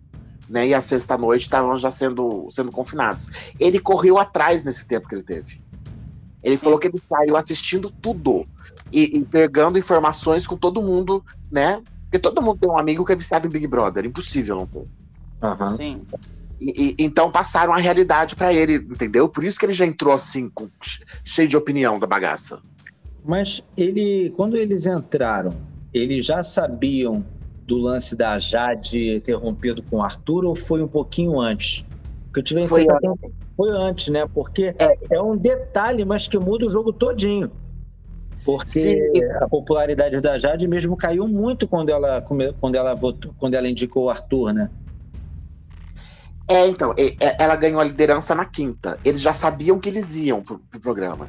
Né, 0.48 0.66
e 0.66 0.74
a 0.74 0.80
sexta 0.80 1.16
noite 1.16 1.42
estavam 1.42 1.76
já 1.76 1.92
sendo, 1.92 2.48
sendo 2.50 2.72
confinados. 2.72 3.54
Ele 3.60 3.78
correu 3.78 4.18
atrás 4.18 4.64
nesse 4.64 4.84
tempo 4.84 5.08
que 5.08 5.14
ele 5.14 5.22
teve. 5.22 5.62
Ele 6.42 6.56
falou 6.56 6.76
que 6.76 6.88
ele 6.88 6.98
saiu 7.00 7.36
assistindo 7.36 7.88
tudo 7.88 8.44
e, 8.90 9.18
e, 9.18 9.24
pegando 9.24 9.78
informações 9.78 10.44
com 10.44 10.56
todo 10.56 10.82
mundo, 10.82 11.24
né? 11.48 11.80
Porque 12.02 12.18
todo 12.18 12.42
mundo 12.42 12.58
tem 12.58 12.68
um 12.68 12.76
amigo 12.76 13.04
que 13.04 13.12
é 13.12 13.16
viciado 13.16 13.46
em 13.46 13.50
Big 13.50 13.68
Brother, 13.68 14.04
impossível 14.04 14.56
não 14.56 14.66
ter. 14.66 14.88
Uhum. 15.40 15.76
Sim. 15.76 16.02
E, 16.64 16.94
e, 16.98 17.04
então 17.04 17.30
passaram 17.30 17.74
a 17.74 17.76
realidade 17.76 18.34
para 18.34 18.52
ele, 18.54 18.76
entendeu? 18.76 19.28
Por 19.28 19.44
isso 19.44 19.58
que 19.58 19.66
ele 19.66 19.74
já 19.74 19.84
entrou 19.84 20.14
assim, 20.14 20.48
com, 20.48 20.68
cheio 21.22 21.46
de 21.46 21.56
opinião 21.56 21.98
da 21.98 22.06
bagaça. 22.06 22.58
Mas 23.22 23.62
ele, 23.76 24.32
quando 24.34 24.56
eles 24.56 24.86
entraram, 24.86 25.54
eles 25.92 26.24
já 26.24 26.42
sabiam 26.42 27.24
do 27.66 27.76
lance 27.76 28.16
da 28.16 28.38
Jade 28.38 29.20
ter 29.20 29.34
rompido 29.34 29.82
com 29.82 29.96
o 29.96 30.02
Arthur 30.02 30.44
ou 30.46 30.54
foi 30.54 30.82
um 30.82 30.88
pouquinho 30.88 31.38
antes? 31.38 31.84
Porque 32.24 32.40
eu 32.40 32.42
tive 32.42 32.66
Foi 32.66 32.86
antes. 32.88 33.32
Foi 33.56 33.70
antes, 33.70 34.08
né? 34.08 34.26
Porque 34.26 34.74
é. 34.78 34.98
é 35.16 35.22
um 35.22 35.36
detalhe, 35.36 36.04
mas 36.04 36.26
que 36.26 36.38
muda 36.38 36.66
o 36.66 36.70
jogo 36.70 36.92
todinho. 36.92 37.50
Porque 38.44 38.68
Sim. 38.68 39.24
a 39.40 39.48
popularidade 39.48 40.20
da 40.20 40.38
Jade 40.38 40.66
mesmo 40.66 40.96
caiu 40.96 41.28
muito 41.28 41.68
quando 41.68 41.90
ela, 41.90 42.20
quando 42.20 42.74
ela 42.74 42.94
votou, 42.94 43.32
quando 43.38 43.54
ela 43.54 43.68
indicou 43.68 44.04
o 44.04 44.10
Arthur, 44.10 44.52
né? 44.52 44.70
É, 46.46 46.66
então, 46.66 46.94
ela 47.38 47.56
ganhou 47.56 47.80
a 47.80 47.84
liderança 47.84 48.34
na 48.34 48.44
quinta. 48.44 48.98
Eles 49.04 49.20
já 49.20 49.32
sabiam 49.32 49.78
que 49.78 49.88
eles 49.88 50.16
iam 50.16 50.42
pro, 50.42 50.58
pro 50.58 50.80
programa. 50.80 51.28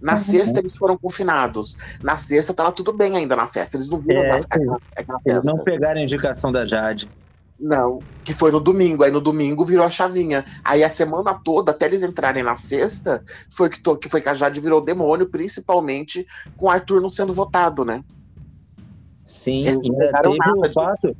Na 0.00 0.12
uhum. 0.12 0.18
sexta, 0.18 0.58
eles 0.60 0.76
foram 0.76 0.96
confinados. 0.96 1.76
Na 2.02 2.16
sexta, 2.16 2.54
tava 2.54 2.72
tudo 2.72 2.92
bem 2.92 3.16
ainda 3.16 3.36
na 3.36 3.46
festa. 3.46 3.76
Eles 3.76 3.88
não 3.88 3.98
viram 3.98 4.22
é, 4.22 4.30
aquela, 4.30 4.78
aquela 4.96 5.20
festa. 5.20 5.30
Eles 5.30 5.44
não 5.44 5.64
pegaram 5.64 6.00
a 6.00 6.02
indicação 6.02 6.50
da 6.50 6.66
Jade. 6.66 7.08
Não, 7.58 7.98
que 8.24 8.32
foi 8.32 8.52
no 8.52 8.60
domingo. 8.60 9.02
Aí 9.02 9.10
no 9.10 9.20
domingo 9.20 9.64
virou 9.64 9.84
a 9.84 9.90
chavinha. 9.90 10.44
Aí 10.64 10.84
a 10.84 10.88
semana 10.88 11.34
toda, 11.34 11.72
até 11.72 11.86
eles 11.86 12.02
entrarem 12.02 12.44
na 12.44 12.54
sexta, 12.54 13.24
foi 13.50 13.68
que, 13.68 13.80
to, 13.80 13.96
que 13.96 14.08
foi 14.08 14.20
que 14.20 14.28
a 14.28 14.34
Jade 14.34 14.60
virou 14.60 14.80
demônio, 14.80 15.28
principalmente 15.28 16.24
com 16.56 16.66
o 16.66 16.70
Arthur 16.70 17.00
não 17.00 17.08
sendo 17.08 17.32
votado, 17.32 17.84
né? 17.84 18.04
Sim, 19.24 19.66
eles 19.66 19.82
ainda 19.82 20.12
teve 20.22 20.68
o 20.68 20.72
fato. 20.72 21.16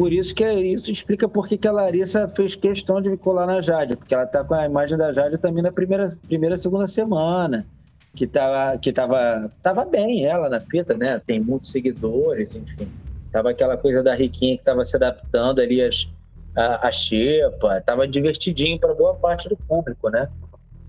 Por 0.00 0.14
isso 0.14 0.34
que 0.34 0.42
é, 0.42 0.58
isso 0.58 0.90
explica 0.90 1.28
por 1.28 1.46
que 1.46 1.68
a 1.68 1.70
Larissa 1.70 2.26
fez 2.26 2.56
questão 2.56 3.02
de 3.02 3.14
colar 3.18 3.44
na 3.44 3.60
Jade, 3.60 3.96
porque 3.96 4.14
ela 4.14 4.24
tá 4.24 4.42
com 4.42 4.54
a 4.54 4.64
imagem 4.64 4.96
da 4.96 5.12
Jade 5.12 5.36
também 5.36 5.62
na 5.62 5.70
primeira, 5.70 6.08
primeira 6.26 6.56
segunda 6.56 6.86
semana. 6.86 7.66
Que 8.14 8.26
tava, 8.26 8.78
que 8.78 8.94
tava, 8.94 9.52
tava 9.60 9.84
bem 9.84 10.24
ela 10.24 10.48
na 10.48 10.58
fita, 10.58 10.94
né? 10.94 11.18
Tem 11.18 11.38
muitos 11.38 11.70
seguidores, 11.70 12.56
enfim. 12.56 12.88
Tava 13.30 13.50
aquela 13.50 13.76
coisa 13.76 14.02
da 14.02 14.14
Riquinha 14.14 14.56
que 14.56 14.64
tava 14.64 14.82
se 14.86 14.96
adaptando 14.96 15.60
ali 15.60 15.82
as, 15.82 16.08
a, 16.56 16.88
a 16.88 16.90
xepa, 16.90 17.82
tava 17.82 18.08
divertidinho 18.08 18.80
para 18.80 18.94
boa 18.94 19.14
parte 19.14 19.50
do 19.50 19.56
público, 19.58 20.08
né? 20.08 20.30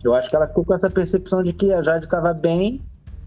Eu 0.01 0.15
acho 0.15 0.29
que 0.29 0.37
ela 0.37 0.47
ficou 0.47 0.63
com 0.63 0.73
essa 0.73 0.89
percepção 0.89 1.43
de 1.43 1.51
que 1.51 1.73
a 1.73 1.81
Jade 1.81 2.05
estava 2.05 2.33
bem 2.33 2.81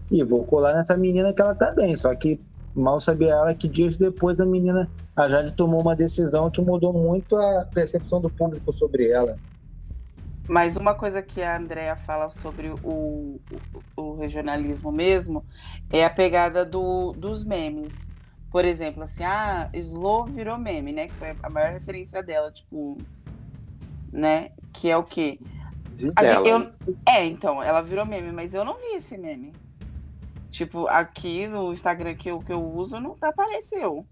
e 0.09 0.23
vou 0.23 0.43
colar 0.45 0.73
nessa 0.73 0.97
menina 0.97 1.31
que 1.31 1.43
ela 1.43 1.53
tá 1.53 1.69
bem. 1.69 1.95
Só 1.95 2.15
que 2.15 2.39
mal 2.75 2.99
sabia 2.99 3.31
ela 3.31 3.55
que 3.55 3.67
dias 3.67 3.95
depois 3.95 4.39
a 4.39 4.45
menina, 4.45 4.89
a 5.15 5.29
Jade 5.29 5.53
tomou 5.53 5.81
uma 5.81 5.95
decisão 5.95 6.51
que 6.51 6.61
mudou 6.61 6.91
muito 6.91 7.35
a 7.37 7.65
percepção 7.73 8.19
do 8.19 8.29
público 8.29 8.73
sobre 8.73 9.09
ela. 9.09 9.37
Mas 10.47 10.75
uma 10.75 10.93
coisa 10.93 11.23
que 11.23 11.41
a 11.41 11.57
Andrea 11.57 11.95
fala 11.95 12.29
sobre 12.29 12.69
o, 12.69 12.77
o, 12.83 13.41
o 13.95 14.15
regionalismo 14.15 14.91
mesmo 14.91 15.43
é 15.89 16.05
a 16.05 16.09
pegada 16.09 16.63
do, 16.63 17.13
dos 17.13 17.43
memes. 17.43 18.11
Por 18.51 18.63
exemplo, 18.63 19.03
assim, 19.03 19.23
ah, 19.23 19.69
Slow 19.73 20.25
virou 20.25 20.57
meme, 20.57 20.91
né? 20.91 21.07
Que 21.07 21.15
foi 21.15 21.35
a 21.41 21.49
maior 21.49 21.71
referência 21.71 22.21
dela, 22.21 22.51
tipo, 22.51 22.97
né? 24.13 24.51
Que 24.71 24.89
é 24.89 24.95
o 24.95 25.03
quê? 25.03 25.39
Gente, 25.97 26.47
eu, 26.47 26.71
é, 27.05 27.25
então, 27.25 27.63
ela 27.63 27.81
virou 27.81 28.05
meme, 28.05 28.31
mas 28.31 28.53
eu 28.53 28.63
não 28.63 28.75
vi 28.75 28.97
esse 28.97 29.17
meme. 29.17 29.51
Tipo, 30.55 30.87
aqui 30.87 31.47
no 31.47 31.73
Instagram 31.73 32.15
que 32.15 32.31
eu, 32.31 32.39
que 32.39 32.53
eu 32.53 32.63
uso, 32.63 32.97
não 32.97 33.17
apareceu. 33.19 34.05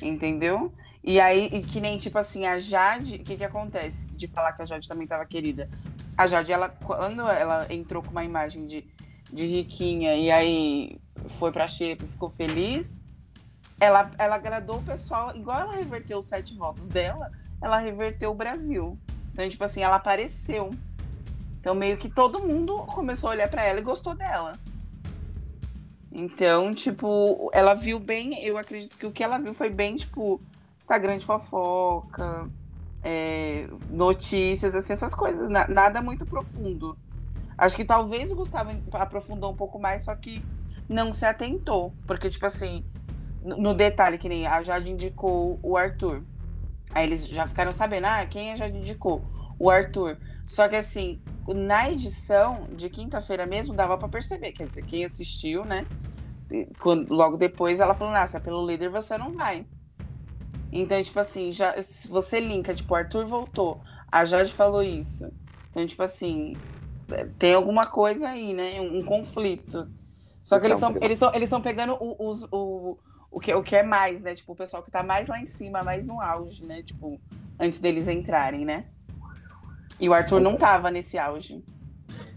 Entendeu? 0.00 0.72
E 1.04 1.20
aí, 1.20 1.50
e 1.52 1.60
que 1.60 1.82
nem, 1.82 1.98
tipo 1.98 2.16
assim, 2.16 2.46
a 2.46 2.58
Jade, 2.58 3.16
o 3.16 3.24
que 3.24 3.36
que 3.36 3.44
acontece? 3.44 4.06
De 4.06 4.26
falar 4.26 4.54
que 4.54 4.62
a 4.62 4.64
Jade 4.64 4.88
também 4.88 5.06
tava 5.06 5.26
querida. 5.26 5.68
A 6.16 6.26
Jade, 6.26 6.50
ela, 6.50 6.70
quando 6.70 7.28
ela 7.28 7.66
entrou 7.68 8.02
com 8.02 8.10
uma 8.10 8.24
imagem 8.24 8.66
de, 8.66 8.88
de 9.30 9.44
riquinha 9.44 10.14
e 10.14 10.30
aí 10.30 10.98
foi 11.28 11.52
pra 11.52 11.68
Xepa 11.68 12.06
e 12.06 12.08
ficou 12.08 12.30
feliz, 12.30 12.90
ela, 13.78 14.10
ela 14.16 14.36
agradou 14.36 14.78
o 14.78 14.82
pessoal, 14.82 15.36
igual 15.36 15.60
ela 15.60 15.74
reverteu 15.74 16.20
os 16.20 16.26
sete 16.26 16.54
votos 16.54 16.88
dela, 16.88 17.30
ela 17.60 17.76
reverteu 17.76 18.30
o 18.30 18.34
Brasil. 18.34 18.98
Então, 19.30 19.46
tipo 19.46 19.62
assim, 19.62 19.82
ela 19.82 19.96
apareceu. 19.96 20.70
Então, 21.60 21.74
meio 21.74 21.98
que 21.98 22.08
todo 22.08 22.40
mundo 22.40 22.78
começou 22.86 23.28
a 23.28 23.32
olhar 23.34 23.50
para 23.50 23.62
ela 23.62 23.78
e 23.78 23.82
gostou 23.82 24.14
dela. 24.14 24.52
Então, 26.18 26.74
tipo, 26.74 27.48
ela 27.52 27.74
viu 27.74 28.00
bem, 28.00 28.44
eu 28.44 28.58
acredito 28.58 28.98
que 28.98 29.06
o 29.06 29.12
que 29.12 29.22
ela 29.22 29.38
viu 29.38 29.54
foi 29.54 29.70
bem, 29.70 29.94
tipo, 29.94 30.40
Instagram 30.80 31.16
de 31.16 31.24
fofoca, 31.24 32.50
é, 33.04 33.68
notícias, 33.88 34.74
assim, 34.74 34.92
essas 34.92 35.14
coisas. 35.14 35.48
Na, 35.48 35.68
nada 35.68 36.02
muito 36.02 36.26
profundo. 36.26 36.98
Acho 37.56 37.76
que 37.76 37.84
talvez 37.84 38.32
o 38.32 38.34
Gustavo 38.34 38.70
aprofundou 38.92 39.52
um 39.52 39.56
pouco 39.56 39.78
mais, 39.78 40.02
só 40.02 40.14
que 40.16 40.44
não 40.88 41.12
se 41.12 41.24
atentou. 41.24 41.92
Porque, 42.04 42.28
tipo 42.28 42.46
assim, 42.46 42.84
no 43.40 43.72
detalhe, 43.72 44.18
que 44.18 44.28
nem 44.28 44.44
a 44.44 44.60
Jade 44.62 44.90
indicou 44.90 45.60
o 45.62 45.76
Arthur. 45.76 46.24
Aí 46.90 47.06
eles 47.06 47.28
já 47.28 47.46
ficaram 47.46 47.70
sabendo, 47.70 48.06
ah, 48.06 48.26
quem 48.26 48.52
a 48.52 48.56
Jade 48.56 48.76
indicou? 48.76 49.22
O 49.56 49.70
Arthur. 49.70 50.18
Só 50.46 50.66
que 50.66 50.74
assim, 50.74 51.20
na 51.46 51.90
edição 51.90 52.66
de 52.74 52.90
quinta-feira 52.90 53.46
mesmo, 53.46 53.72
dava 53.72 53.96
para 53.96 54.08
perceber. 54.08 54.50
Quer 54.50 54.66
dizer, 54.66 54.84
quem 54.84 55.04
assistiu, 55.04 55.64
né? 55.64 55.86
Quando, 56.78 57.12
logo 57.12 57.36
depois 57.36 57.80
ela 57.80 57.94
falou, 57.94 58.14
nossa, 58.14 58.40
pelo 58.40 58.66
líder 58.66 58.88
você 58.88 59.18
não 59.18 59.32
vai. 59.32 59.66
Então, 60.72 61.02
tipo 61.02 61.18
assim, 61.18 61.52
já, 61.52 61.80
se 61.82 62.08
você 62.08 62.40
linka, 62.40 62.74
tipo, 62.74 62.92
o 62.92 62.96
Arthur 62.96 63.26
voltou, 63.26 63.80
a 64.10 64.24
Jade 64.24 64.52
falou 64.52 64.82
isso. 64.82 65.30
Então, 65.70 65.86
tipo 65.86 66.02
assim, 66.02 66.54
tem 67.38 67.54
alguma 67.54 67.86
coisa 67.86 68.28
aí, 68.28 68.52
né? 68.52 68.80
Um, 68.80 68.98
um 68.98 69.02
conflito. 69.02 69.90
Só 70.42 70.58
que 70.58 70.66
eles 70.66 70.76
estão 70.76 70.96
eles 71.00 71.20
eles 71.34 71.50
pegando 71.62 71.94
o, 72.00 72.28
os, 72.28 72.42
o, 72.50 72.98
o, 73.30 73.40
que, 73.40 73.52
o 73.54 73.62
que 73.62 73.76
é 73.76 73.82
mais, 73.82 74.22
né? 74.22 74.34
Tipo, 74.34 74.52
o 74.52 74.56
pessoal 74.56 74.82
que 74.82 74.90
tá 74.90 75.02
mais 75.02 75.28
lá 75.28 75.40
em 75.40 75.46
cima, 75.46 75.82
mais 75.82 76.06
no 76.06 76.20
auge, 76.20 76.64
né? 76.64 76.82
Tipo, 76.82 77.20
antes 77.58 77.80
deles 77.80 78.08
entrarem, 78.08 78.64
né? 78.64 78.86
E 80.00 80.08
o 80.08 80.14
Arthur 80.14 80.40
não 80.40 80.56
tava 80.56 80.90
nesse 80.90 81.18
auge. 81.18 81.62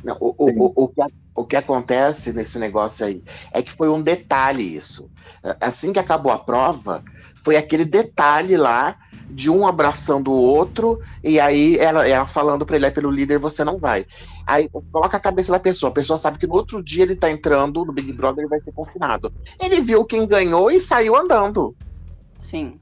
Não, 0.04 0.18
o, 0.20 0.34
o, 0.38 0.84
o, 0.84 0.88
que, 0.88 1.02
o 1.36 1.46
que 1.46 1.56
acontece 1.56 2.34
nesse 2.34 2.58
negócio 2.58 3.06
aí 3.06 3.24
é 3.52 3.62
que 3.62 3.72
foi 3.72 3.90
um 3.90 4.02
detalhe 4.02 4.76
isso. 4.76 5.10
Assim 5.60 5.94
que 5.94 6.00
acabou 6.00 6.32
a 6.32 6.40
prova, 6.40 7.04
foi 7.44 7.56
aquele 7.56 7.86
detalhe 7.86 8.58
lá 8.58 8.96
de 9.30 9.50
um 9.50 9.66
abraçando 9.66 10.30
o 10.30 10.38
outro, 10.38 11.00
e 11.24 11.40
aí 11.40 11.78
ela, 11.78 12.08
ela 12.08 12.26
falando 12.26 12.66
para 12.66 12.76
ele, 12.76 12.86
é 12.86 12.92
pelo 12.92 13.10
líder, 13.10 13.40
você 13.40 13.64
não 13.64 13.78
vai. 13.78 14.06
Aí 14.46 14.70
coloca 14.92 15.16
a 15.16 15.20
cabeça 15.20 15.52
da 15.52 15.60
pessoa, 15.60 15.90
a 15.90 15.94
pessoa 15.94 16.20
sabe 16.20 16.38
que 16.38 16.48
no 16.48 16.54
outro 16.54 16.84
dia 16.84 17.04
ele 17.04 17.16
tá 17.16 17.32
entrando 17.32 17.86
no 17.86 17.94
Big 17.94 18.12
Brother 18.12 18.46
e 18.46 18.50
vai 18.50 18.60
ser 18.60 18.74
confinado. 18.74 19.32
Ele 19.62 19.80
viu 19.80 20.04
quem 20.04 20.28
ganhou 20.28 20.70
e 20.70 20.82
saiu 20.82 21.16
andando. 21.16 21.74
Sim. 22.42 22.80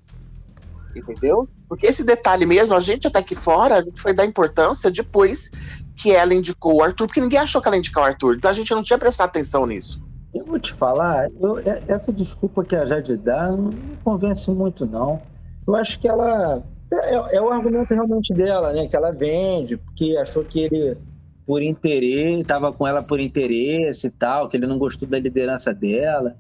Entendeu? 0.96 1.48
Porque 1.68 1.86
esse 1.86 2.04
detalhe 2.04 2.48
mesmo, 2.48 2.74
a 2.74 2.80
gente 2.80 3.06
até 3.06 3.20
aqui 3.20 3.36
fora, 3.36 3.76
a 3.76 3.82
gente 3.84 4.02
foi 4.02 4.12
dar 4.12 4.26
importância 4.26 4.90
depois 4.90 5.52
que 6.00 6.12
ela 6.12 6.34
indicou 6.34 6.76
o 6.76 6.84
Arthur, 6.84 7.08
porque 7.08 7.20
ninguém 7.20 7.40
achou 7.40 7.62
que 7.62 7.68
ela 7.68 7.78
indicou 7.78 8.02
o 8.02 8.06
Arthur, 8.06 8.36
então 8.36 8.50
a 8.50 8.54
gente 8.54 8.72
não 8.72 8.82
tinha 8.82 8.98
prestado 8.98 9.28
atenção 9.28 9.66
nisso. 9.66 10.02
Eu 10.34 10.46
vou 10.46 10.60
te 10.60 10.74
falar, 10.74 11.30
eu, 11.40 11.58
é, 11.60 11.82
essa 11.88 12.14
desculpa 12.14 12.64
que 12.64 12.76
a 12.76 12.86
Jade 12.86 13.18
dá 13.18 13.52
não 13.52 13.70
me 13.70 13.98
convence 14.04 14.50
muito, 14.52 14.86
não. 14.86 15.22
Eu 15.68 15.76
acho 15.76 16.00
que 16.00 16.08
ela. 16.08 16.64
É, 16.92 17.38
é, 17.38 17.42
o 17.42 17.50
argumento 17.50 17.94
realmente 17.94 18.34
dela, 18.34 18.72
né? 18.72 18.88
Que 18.88 18.96
ela 18.96 19.12
vende, 19.12 19.78
porque 19.78 20.16
achou 20.18 20.44
que 20.44 20.60
ele, 20.62 20.98
por 21.46 21.62
interesse, 21.64 22.42
estava 22.42 22.72
com 22.72 22.88
ela 22.88 23.02
por 23.02 23.20
interesse 23.20 24.08
e 24.08 24.12
tal, 24.12 24.48
que 24.48 24.56
ele 24.56 24.68
não 24.68 24.78
gostou 24.78 25.08
da 25.08 25.20
liderança 25.20 25.74
dela. 25.74 26.36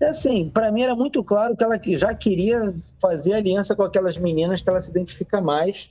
É 0.00 0.08
assim, 0.08 0.48
para 0.48 0.72
mim 0.72 0.82
era 0.82 0.94
muito 0.94 1.22
claro 1.22 1.56
que 1.56 1.64
ela 1.64 1.78
já 1.96 2.14
queria 2.14 2.72
fazer 3.00 3.34
aliança 3.34 3.74
com 3.74 3.82
aquelas 3.82 4.16
meninas 4.16 4.62
que 4.62 4.70
ela 4.70 4.80
se 4.80 4.90
identifica 4.90 5.40
mais. 5.40 5.90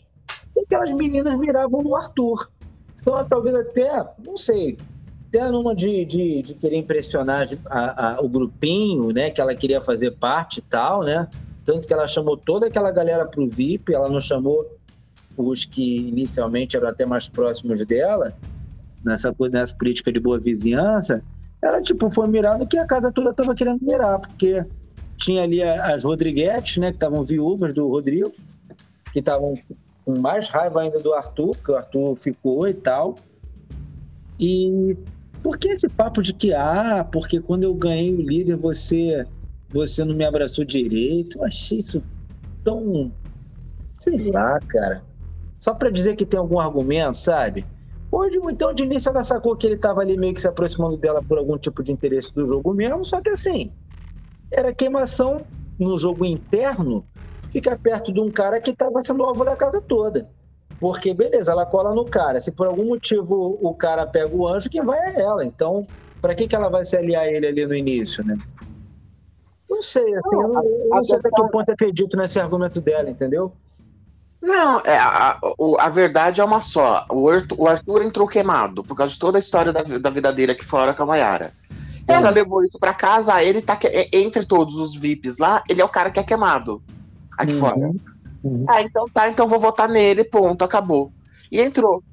E 0.56 0.62
aquelas 0.62 0.92
meninas 0.92 1.38
miravam 1.38 1.84
no 1.84 1.96
Arthur. 1.96 2.50
Então, 3.08 3.24
talvez 3.24 3.56
até, 3.56 4.06
não 4.26 4.36
sei, 4.36 4.78
até 5.30 5.50
numa 5.50 5.74
de, 5.74 6.04
de, 6.04 6.42
de 6.42 6.54
querer 6.56 6.76
impressionar 6.76 7.48
a, 7.68 8.16
a, 8.16 8.22
o 8.22 8.28
grupinho, 8.28 9.14
né? 9.14 9.30
Que 9.30 9.40
ela 9.40 9.56
queria 9.56 9.80
fazer 9.80 10.12
parte 10.12 10.58
e 10.58 10.62
tal, 10.62 11.04
né? 11.04 11.26
Tanto 11.64 11.88
que 11.88 11.94
ela 11.94 12.06
chamou 12.06 12.36
toda 12.36 12.68
aquela 12.68 12.92
galera 12.92 13.26
pro 13.26 13.48
VIP, 13.48 13.94
ela 13.94 14.10
não 14.10 14.20
chamou 14.20 14.70
os 15.38 15.64
que 15.64 16.10
inicialmente 16.10 16.76
eram 16.76 16.90
até 16.90 17.06
mais 17.06 17.30
próximos 17.30 17.86
dela, 17.86 18.34
nessa, 19.02 19.34
nessa 19.50 19.74
política 19.74 20.12
de 20.12 20.20
boa 20.20 20.38
vizinhança. 20.38 21.24
Ela, 21.62 21.82
tipo, 21.82 22.12
foi 22.12 22.28
mirando 22.28 22.68
que 22.68 22.78
a 22.78 22.86
casa 22.86 23.10
toda 23.10 23.34
tava 23.34 23.56
querendo 23.56 23.80
mirar, 23.82 24.20
porque 24.20 24.66
tinha 25.16 25.44
ali 25.44 25.64
as 25.64 26.04
Rodriguetes, 26.04 26.76
né? 26.76 26.92
Que 26.92 26.98
estavam 26.98 27.24
viúvas 27.24 27.74
do 27.74 27.88
Rodrigo, 27.88 28.34
que 29.14 29.20
estavam 29.20 29.58
com 30.08 30.18
mais 30.18 30.48
raiva 30.48 30.80
ainda 30.80 31.00
do 31.00 31.14
Arthur, 31.14 31.52
que 31.58 31.70
o 31.70 31.76
Arthur 31.76 32.16
ficou 32.16 32.66
e 32.66 32.74
tal. 32.74 33.16
E 34.40 34.96
por 35.44 35.58
que 35.58 35.68
esse 35.68 35.90
papo 35.90 36.22
de 36.22 36.34
que, 36.34 36.54
ah, 36.54 37.06
porque 37.12 37.42
quando 37.42 37.64
eu 37.64 37.74
ganhei 37.74 38.16
o 38.16 38.22
líder 38.22 38.56
você, 38.56 39.26
você 39.70 40.06
não 40.06 40.16
me 40.16 40.24
abraçou 40.24 40.64
direito? 40.64 41.38
Eu 41.38 41.44
achei 41.44 41.80
isso 41.80 42.02
tão. 42.64 43.12
Sei 43.98 44.32
lá, 44.32 44.58
cara. 44.70 45.04
Só 45.60 45.74
para 45.74 45.90
dizer 45.90 46.16
que 46.16 46.26
tem 46.26 46.40
algum 46.40 46.58
argumento, 46.58 47.18
sabe? 47.18 47.66
Onde 48.10 48.38
então 48.38 48.74
de 48.74 48.84
início 48.84 49.10
ela 49.10 49.24
sacou 49.24 49.58
que 49.58 49.68
ele 49.68 49.76
tava 49.76 50.00
ali 50.00 50.16
meio 50.16 50.34
que 50.34 50.40
se 50.40 50.48
aproximando 50.48 50.96
dela 50.96 51.22
por 51.22 51.38
algum 51.38 51.58
tipo 51.58 51.84
de 51.84 51.92
interesse 51.92 52.34
do 52.34 52.46
jogo 52.46 52.74
mesmo, 52.74 53.04
só 53.04 53.20
que 53.20 53.30
assim, 53.30 53.74
era 54.50 54.74
queimação 54.74 55.42
no 55.78 55.98
jogo 55.98 56.24
interno, 56.24 57.06
ficar 57.58 57.78
perto 57.78 58.14
de 58.14 58.20
um 58.20 58.30
cara 58.30 58.62
que 58.62 58.70
estava 58.70 59.02
sendo 59.02 59.24
alvo 59.24 59.44
da 59.44 59.56
casa 59.56 59.82
toda. 59.82 60.30
Porque, 60.80 61.12
beleza, 61.14 61.52
ela 61.52 61.66
cola 61.66 61.94
no 61.94 62.06
cara. 62.06 62.40
Se 62.40 62.52
por 62.52 62.68
algum 62.68 62.86
motivo 62.86 63.58
o 63.60 63.74
cara 63.74 64.06
pega 64.06 64.34
o 64.36 64.48
anjo, 64.48 64.70
quem 64.70 64.84
vai 64.84 65.00
é 65.00 65.22
ela. 65.22 65.44
Então, 65.44 65.88
para 66.22 66.36
que, 66.36 66.48
que 66.48 66.56
ela 66.56 66.70
vai 66.70 66.86
se 66.86 66.96
aliar 66.96 67.24
a 67.24 67.28
ele 67.28 67.48
ali 67.48 67.66
no 67.66 67.74
início, 67.74 68.24
né? 68.24 68.38
Não 69.68 69.82
sei, 69.82 70.04
assim, 70.04 70.36
não, 70.36 70.54
eu, 70.54 70.64
eu 70.64 70.90
não 70.90 71.04
sei 71.04 71.18
até 71.18 71.30
que 71.30 71.52
ponto 71.52 71.72
acredito 71.72 72.16
nesse 72.16 72.40
argumento 72.40 72.80
dela, 72.80 73.10
entendeu? 73.10 73.52
Não, 74.42 74.80
é, 74.82 74.98
a, 74.98 75.40
a, 75.80 75.90
verdade 75.90 76.40
é 76.40 76.44
uma 76.44 76.60
só. 76.60 77.06
O 77.10 77.28
Arthur, 77.28 77.60
o 77.60 77.68
Arthur, 77.68 78.04
entrou 78.04 78.28
queimado 78.28 78.84
por 78.84 78.96
causa 78.96 79.14
de 79.14 79.20
toda 79.20 79.38
a 79.38 79.40
história 79.40 79.74
da, 79.74 79.82
da 79.82 80.10
vida 80.10 80.32
dele 80.32 80.52
aqui 80.54 80.64
fora 80.64 80.94
com 80.94 81.04
a 81.04 81.06
Mayara. 81.08 81.52
Ela 82.08 82.30
levou 82.30 82.64
isso 82.64 82.80
para 82.80 82.94
casa, 82.94 83.44
ele 83.44 83.62
tá 83.62 83.78
é, 83.84 84.08
entre 84.14 84.46
todos 84.46 84.76
os 84.76 84.96
VIPs 84.96 85.40
lá, 85.40 85.62
ele 85.68 85.82
é 85.82 85.86
o 85.86 85.90
cara 85.90 86.10
que 86.10 86.20
é 86.20 86.24
queimado 86.24 86.82
aqui 87.38 87.54
uhum. 87.54 87.60
fora. 87.60 87.92
Uhum. 88.44 88.66
Ah, 88.68 88.82
então 88.82 89.06
tá, 89.14 89.30
então 89.30 89.48
vou 89.48 89.60
votar 89.60 89.88
nele, 89.88 90.24
ponto, 90.24 90.64
acabou. 90.64 91.12
E 91.52 91.62
entrou. 91.62 92.04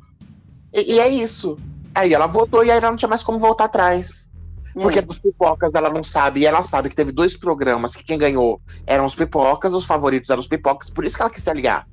E, 0.72 0.94
e, 0.94 1.00
é 1.00 1.08
isso. 1.08 1.58
Aí 1.94 2.12
ela 2.12 2.26
votou 2.26 2.64
e 2.64 2.70
aí 2.70 2.78
ela 2.78 2.90
não 2.90 2.96
tinha 2.96 3.08
mais 3.08 3.22
como 3.22 3.38
voltar 3.38 3.64
atrás. 3.64 4.32
Porque 4.74 5.00
dos 5.00 5.20
pipocas 5.20 5.74
ela 5.74 5.88
não 5.88 6.02
sabe, 6.02 6.40
e 6.40 6.46
ela 6.46 6.60
sabe 6.64 6.88
que 6.88 6.96
teve 6.96 7.12
dois 7.12 7.36
programas 7.36 7.94
que 7.94 8.02
quem 8.02 8.18
ganhou 8.18 8.60
eram 8.84 9.04
os 9.04 9.14
pipocas, 9.14 9.72
os 9.72 9.84
favoritos 9.84 10.30
eram 10.30 10.40
os 10.40 10.48
pipocas, 10.48 10.90
por 10.90 11.04
isso 11.04 11.14
que 11.14 11.22
ela 11.22 11.30
quis 11.30 11.44
se 11.44 11.50
aliar 11.50 11.86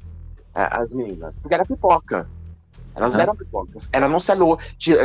as 0.53 0.91
meninas. 0.91 1.37
Porque 1.39 1.53
era 1.53 1.65
pipoca. 1.65 2.29
Elas 2.95 3.15
ah. 3.15 3.21
eram 3.21 3.35
pipocas. 3.35 3.89
Ela 3.91 4.07
não 4.07 4.19
se 4.19 4.31
aliou. 4.31 4.57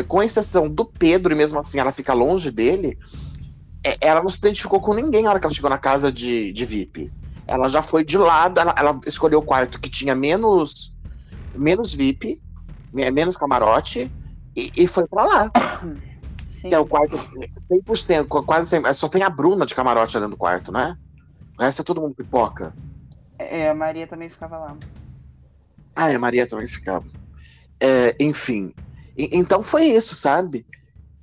Com 0.09 0.23
exceção 0.23 0.68
do 0.68 0.85
Pedro, 0.85 1.33
e 1.33 1.37
mesmo 1.37 1.59
assim 1.59 1.78
ela 1.78 1.92
fica 1.92 2.12
longe 2.12 2.50
dele, 2.50 2.99
é, 3.85 3.97
ela 4.00 4.21
não 4.21 4.28
se 4.28 4.38
identificou 4.38 4.80
com 4.80 4.95
ninguém 4.95 5.23
na 5.23 5.30
hora 5.30 5.38
que 5.38 5.47
ela 5.47 5.54
chegou 5.54 5.71
na 5.71 5.78
casa 5.78 6.11
de, 6.11 6.52
de 6.52 6.64
VIP. 6.64 7.12
Ela 7.47 7.69
já 7.69 7.81
foi 7.81 8.05
de 8.05 8.19
lado, 8.19 8.61
ela, 8.61 8.75
ela 8.76 9.00
escolheu 9.07 9.38
o 9.38 9.43
quarto 9.43 9.81
que 9.81 9.88
tinha 9.88 10.15
menos, 10.15 10.93
menos 11.55 11.95
VIP, 11.95 12.43
menos 12.93 13.37
camarote, 13.37 14.11
e, 14.55 14.73
e 14.76 14.87
foi 14.87 15.07
para 15.07 15.25
lá. 15.25 15.53
Sim. 16.49 16.69
Que 16.69 16.75
é 16.75 16.79
o 16.79 16.87
quarto 16.87 17.17
100%, 17.71 18.26
quase 18.45 18.76
100%. 18.76 18.95
Só 18.95 19.09
tem 19.09 19.23
a 19.23 19.31
Bruna 19.31 19.67
de 19.67 19.75
camarote 19.75 20.15
dentro 20.15 20.31
do 20.31 20.37
quarto, 20.37 20.73
né? 20.73 20.97
O 21.59 21.62
resto 21.62 21.83
é 21.83 21.85
todo 21.85 22.00
mundo 22.00 22.15
pipoca. 22.15 22.75
É, 23.38 23.69
a 23.69 23.75
Maria 23.75 24.07
também 24.07 24.29
ficava 24.29 24.59
lá. 24.59 24.76
Ah, 25.95 26.07
a 26.07 26.19
Maria 26.19 26.47
também 26.47 26.67
ficava. 26.67 27.07
É, 27.79 28.17
enfim. 28.19 28.75
E, 29.17 29.29
então 29.33 29.62
foi 29.62 29.85
isso, 29.85 30.15
sabe? 30.15 30.67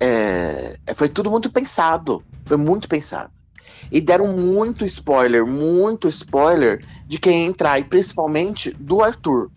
É, 0.00 0.76
foi 0.94 1.08
tudo 1.08 1.30
muito 1.30 1.50
pensado. 1.50 2.24
Foi 2.44 2.56
muito 2.56 2.88
pensado. 2.88 3.32
E 3.90 4.00
deram 4.00 4.36
muito 4.36 4.84
spoiler, 4.84 5.46
muito 5.46 6.08
spoiler 6.08 6.84
de 7.06 7.18
quem 7.18 7.46
entrar, 7.46 7.78
e 7.78 7.84
principalmente 7.84 8.70
do 8.72 9.02
Arthur. 9.02 9.50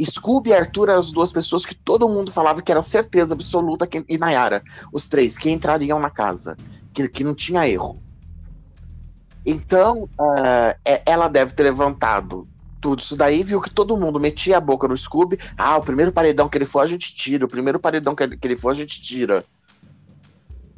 Scooby 0.00 0.50
e 0.50 0.54
Arthur 0.54 0.88
eram 0.88 0.98
as 0.98 1.10
duas 1.10 1.32
pessoas 1.32 1.66
que 1.66 1.74
todo 1.74 2.08
mundo 2.08 2.30
falava 2.30 2.62
que 2.62 2.70
era 2.70 2.82
certeza 2.82 3.34
absoluta, 3.34 3.86
que, 3.86 4.04
e 4.08 4.16
Nayara, 4.16 4.62
os 4.92 5.08
três, 5.08 5.36
que 5.36 5.50
entrariam 5.50 5.98
na 5.98 6.10
casa, 6.10 6.56
que, 6.92 7.08
que 7.08 7.24
não 7.24 7.34
tinha 7.34 7.68
erro. 7.68 8.00
Então, 9.44 10.02
uh, 10.02 11.00
ela 11.06 11.26
deve 11.26 11.52
ter 11.54 11.64
levantado 11.64 12.46
tudo 12.80 13.00
isso 13.00 13.16
daí, 13.16 13.42
viu 13.42 13.60
que 13.60 13.70
todo 13.70 13.96
mundo 13.96 14.20
metia 14.20 14.58
a 14.58 14.60
boca 14.60 14.86
no 14.86 14.96
Scooby. 14.96 15.38
Ah, 15.56 15.76
o 15.76 15.82
primeiro 15.82 16.12
paredão 16.12 16.48
que 16.48 16.56
ele 16.58 16.64
for, 16.64 16.80
a 16.80 16.86
gente 16.86 17.14
tira. 17.14 17.44
O 17.44 17.48
primeiro 17.48 17.80
paredão 17.80 18.14
que 18.14 18.22
ele 18.42 18.56
for, 18.56 18.70
a 18.70 18.74
gente 18.74 19.00
tira. 19.00 19.44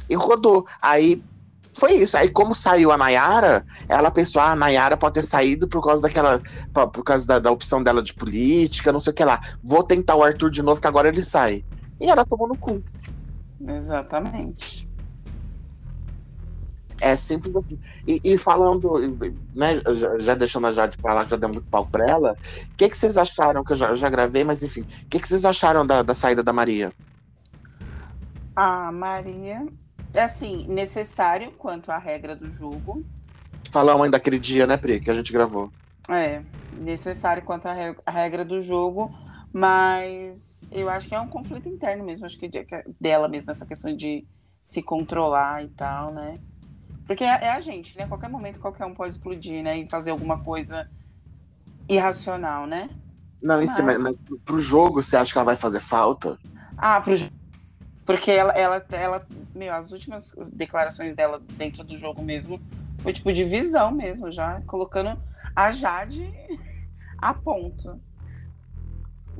E 0.09 0.15
rodou. 0.15 0.67
Aí 0.81 1.23
foi 1.81 1.95
isso. 1.95 2.15
Aí, 2.19 2.29
como 2.29 2.55
saiu 2.55 2.93
a 2.93 2.99
Nayara, 2.99 3.65
ela 3.89 4.11
pensou: 4.11 4.43
ah, 4.43 4.53
a 4.53 4.57
Nayara 4.57 4.99
pode 4.99 5.15
ter 5.15 5.23
saído 5.23 5.67
por 5.67 5.83
causa 5.83 6.03
daquela. 6.03 6.43
por 6.75 7.03
causa 7.03 7.27
da, 7.27 7.39
da, 7.39 7.51
opção 7.51 7.83
dela 7.83 8.03
de 8.03 8.13
política, 8.13 8.93
não 8.93 9.01
sei 9.01 9.15
o 9.15 9.17
que 9.17 9.25
lá. 9.25 9.41
Vou 9.63 9.83
tentar 9.83 10.15
o 10.15 10.23
Arthur 10.23 10.51
de 10.51 10.63
novo, 10.63 10.79
que 10.79 10.87
agora 10.87 11.09
ele 11.09 11.23
sai. 11.23 11.65
E 11.99 12.11
ela 12.11 12.27
tomou 12.27 12.47
no 12.47 12.57
cu. 12.57 12.83
Exatamente. 13.67 14.87
É 17.01 17.17
simples 17.17 17.57
assim. 17.57 17.79
E, 18.07 18.21
e 18.23 18.37
falando, 18.37 18.93
né, 19.55 19.81
já, 19.95 20.19
já, 20.19 20.35
deixando 20.35 20.67
a 20.67 20.73
Jade 20.73 20.99
pra 20.99 21.15
lá, 21.15 21.25
já 21.25 21.37
deu 21.37 21.49
muito 21.49 21.67
pau 21.71 21.87
pra 21.87 22.05
ela, 22.07 22.33
o 22.33 22.77
que, 22.77 22.91
que 22.91 22.97
vocês 22.97 23.17
acharam, 23.17 23.65
que 23.65 23.73
eu 23.73 23.77
já, 23.77 23.95
já 23.95 24.11
gravei, 24.11 24.45
mas 24.45 24.63
enfim, 24.63 24.83
o 24.83 25.09
que, 25.09 25.19
que 25.19 25.27
vocês 25.27 25.47
acharam 25.47 25.87
da, 25.87 26.03
da 26.03 26.15
saída 26.15 26.43
da 26.43 26.53
Maria? 26.53 26.93
A 28.55 28.93
Maria, 28.93 29.67
assim, 30.15 30.67
necessário 30.69 31.53
quanto 31.53 31.91
à 31.91 31.99
regra 31.99 32.35
do 32.35 32.51
jogo. 32.51 33.05
Falamos 33.71 34.05
ainda 34.05 34.19
daquele 34.19 34.39
dia, 34.39 34.67
né, 34.67 34.77
Pri, 34.77 35.01
que 35.01 35.11
a 35.11 35.15
gente 35.15 35.33
gravou. 35.33 35.71
É, 36.09 36.43
necessário 36.73 37.43
quanto 37.43 37.67
à 37.67 38.11
regra 38.11 38.45
do 38.45 38.61
jogo, 38.61 39.15
mas 39.53 40.65
eu 40.71 40.89
acho 40.89 41.09
que 41.09 41.15
é 41.15 41.21
um 41.21 41.29
conflito 41.29 41.69
interno 41.69 42.05
mesmo, 42.05 42.27
acho 42.27 42.39
que 42.39 42.51
dela 43.01 43.29
mesmo, 43.29 43.51
essa 43.51 43.67
questão 43.67 43.95
de 43.95 44.27
se 44.65 44.83
controlar 44.83 45.65
e 45.65 45.69
tal, 45.69 46.13
né? 46.13 46.39
Porque 47.07 47.25
é, 47.25 47.45
é 47.45 47.51
a 47.51 47.61
gente, 47.61 47.97
né? 47.97 48.05
A 48.05 48.09
qualquer 48.09 48.29
momento 48.29 48.61
qualquer 48.61 48.85
um 48.85 48.95
pode 48.95 49.15
explodir, 49.15 49.63
né? 49.63 49.79
E 49.79 49.89
fazer 49.89 50.11
alguma 50.11 50.43
coisa 50.43 50.89
irracional, 51.89 52.67
né? 52.67 52.89
Não, 53.43 53.61
isso, 53.63 53.83
mas, 53.83 53.99
mas 53.99 54.21
pro 54.45 54.59
jogo 54.59 55.03
você 55.03 55.17
acha 55.17 55.33
que 55.33 55.39
ela 55.39 55.45
vai 55.45 55.57
fazer 55.57 55.81
falta? 55.81 56.39
Ah, 56.77 57.01
pro 57.01 57.17
jogo. 57.17 57.40
Porque 58.11 58.33
ela, 58.33 58.53
ela, 58.53 58.85
ela, 58.91 59.27
meu, 59.55 59.73
as 59.73 59.93
últimas 59.93 60.35
declarações 60.53 61.15
dela 61.15 61.41
dentro 61.53 61.85
do 61.85 61.97
jogo 61.97 62.21
mesmo 62.21 62.61
foi 62.99 63.13
tipo 63.13 63.33
de 63.33 63.45
visão 63.45 63.93
mesmo, 63.93 64.33
já 64.33 64.61
colocando 64.63 65.17
a 65.55 65.71
Jade 65.71 66.29
a 67.17 67.33
ponto. 67.33 68.01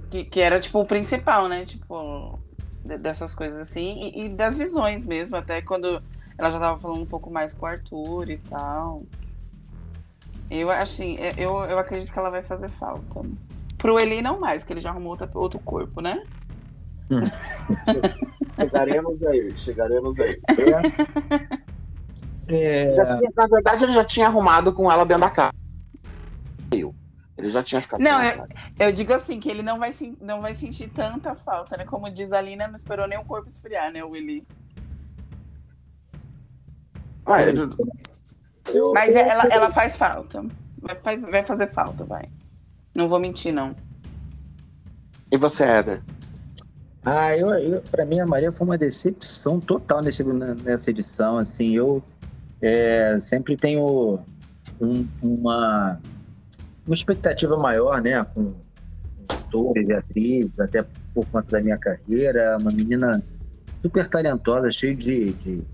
Que, 0.09 0.25
que 0.25 0.41
era 0.41 0.61
tipo 0.61 0.79
o 0.81 0.87
principal, 0.87 1.49
né? 1.49 1.65
Tipo, 1.65 2.39
dessas 2.85 3.35
coisas 3.35 3.61
assim, 3.61 4.13
e, 4.15 4.27
e 4.27 4.29
das 4.29 4.57
visões 4.57 5.05
mesmo, 5.05 5.37
até 5.37 5.61
quando 5.61 6.01
ela 6.39 6.51
já 6.53 6.61
tava 6.61 6.79
falando 6.79 7.03
um 7.03 7.07
pouco 7.07 7.29
mais 7.29 7.53
com 7.53 7.67
o 7.67 7.69
Arthur 7.69 8.31
e 8.31 8.39
tal. 8.39 9.03
Eu, 10.49 10.71
assim, 10.71 11.17
é, 11.17 11.35
eu, 11.37 11.65
eu 11.65 11.77
acredito 11.77 12.13
que 12.13 12.19
ela 12.19 12.31
vai 12.31 12.43
fazer 12.43 12.69
falta. 12.69 13.21
Pro 13.77 13.99
Eli 13.99 14.23
não 14.23 14.39
mais, 14.39 14.63
que 14.63 14.73
ele 14.73 14.81
já 14.81 14.91
arrumou 14.91 15.11
outro, 15.11 15.29
outro 15.35 15.59
corpo, 15.59 16.01
né? 16.01 16.23
Hum. 17.11 17.21
chegaremos 18.61 19.23
aí, 19.25 19.59
chegaremos 19.59 20.21
aí. 20.21 20.41
É... 22.49 22.91
Tinha, 22.91 23.31
na 23.37 23.47
verdade, 23.47 23.85
ele 23.85 23.93
já 23.93 24.05
tinha 24.05 24.27
arrumado 24.27 24.73
com 24.73 24.91
ela 24.91 25.07
dentro 25.07 25.21
da 25.21 25.31
casa. 25.31 25.53
Ele 27.41 27.49
já 27.49 27.63
tinha 27.63 27.81
ficado. 27.81 28.01
Não, 28.03 28.23
eu, 28.23 28.47
eu, 28.79 28.93
digo 28.93 29.15
assim, 29.15 29.41
que 29.41 29.49
ele 29.49 29.63
não 29.63 29.79
vai, 29.79 29.91
não 30.21 30.43
vai 30.43 30.53
sentir 30.53 30.89
tanta 30.89 31.35
falta, 31.35 31.77
né? 31.77 31.87
Como 31.87 32.11
diz 32.11 32.33
a 32.33 32.41
Lina, 32.41 32.69
não 32.69 32.77
esperou 32.77 33.09
nem 33.09 33.19
o 33.19 33.25
corpo 33.25 33.49
esfriar, 33.49 33.91
né, 33.91 34.05
Willy? 34.05 34.47
Ah, 37.25 37.43
é. 37.43 37.55
eu... 38.75 38.93
Mas 38.93 39.15
ela, 39.17 39.45
ela 39.45 39.71
faz 39.71 39.97
falta. 39.97 40.45
Vai, 40.79 40.97
faz, 40.97 41.23
vai 41.23 41.43
fazer 41.43 41.69
falta, 41.69 42.05
vai. 42.05 42.29
Não 42.95 43.09
vou 43.09 43.19
mentir, 43.19 43.55
não. 43.55 43.75
E 45.33 45.37
você, 45.39 45.65
Éder? 45.65 46.03
Ah, 47.05 47.37
eu, 47.37 47.49
eu, 47.55 47.83
pra 47.91 48.05
mim 48.05 48.21
a 48.21 48.27
Maria 48.27 48.53
foi 48.53 48.67
uma 48.67 48.77
decepção 48.77 49.59
total 49.59 50.03
nesse, 50.03 50.23
nessa 50.23 50.91
edição, 50.91 51.39
assim, 51.39 51.75
eu 51.75 52.03
é, 52.61 53.19
sempre 53.21 53.57
tenho 53.57 54.19
um, 54.81 55.07
uma, 55.23 55.99
uma 56.87 56.95
expectativa 56.95 57.57
maior, 57.57 58.03
né, 58.03 58.23
com 58.35 58.53
atores 59.29 59.89
e 60.15 60.51
até 60.59 60.85
por 61.15 61.27
conta 61.27 61.53
da 61.53 61.63
minha 61.63 61.79
carreira, 61.79 62.59
uma 62.61 62.71
menina 62.71 63.23
super 63.81 64.07
talentosa, 64.07 64.71
cheia 64.71 64.95
de, 64.95 65.33
de 65.33 65.65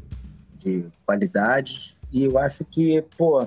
de 0.67 0.85
qualidade. 1.05 1.97
E 2.12 2.25
eu 2.25 2.39
acho 2.39 2.65
que, 2.65 3.03
pô, 3.17 3.47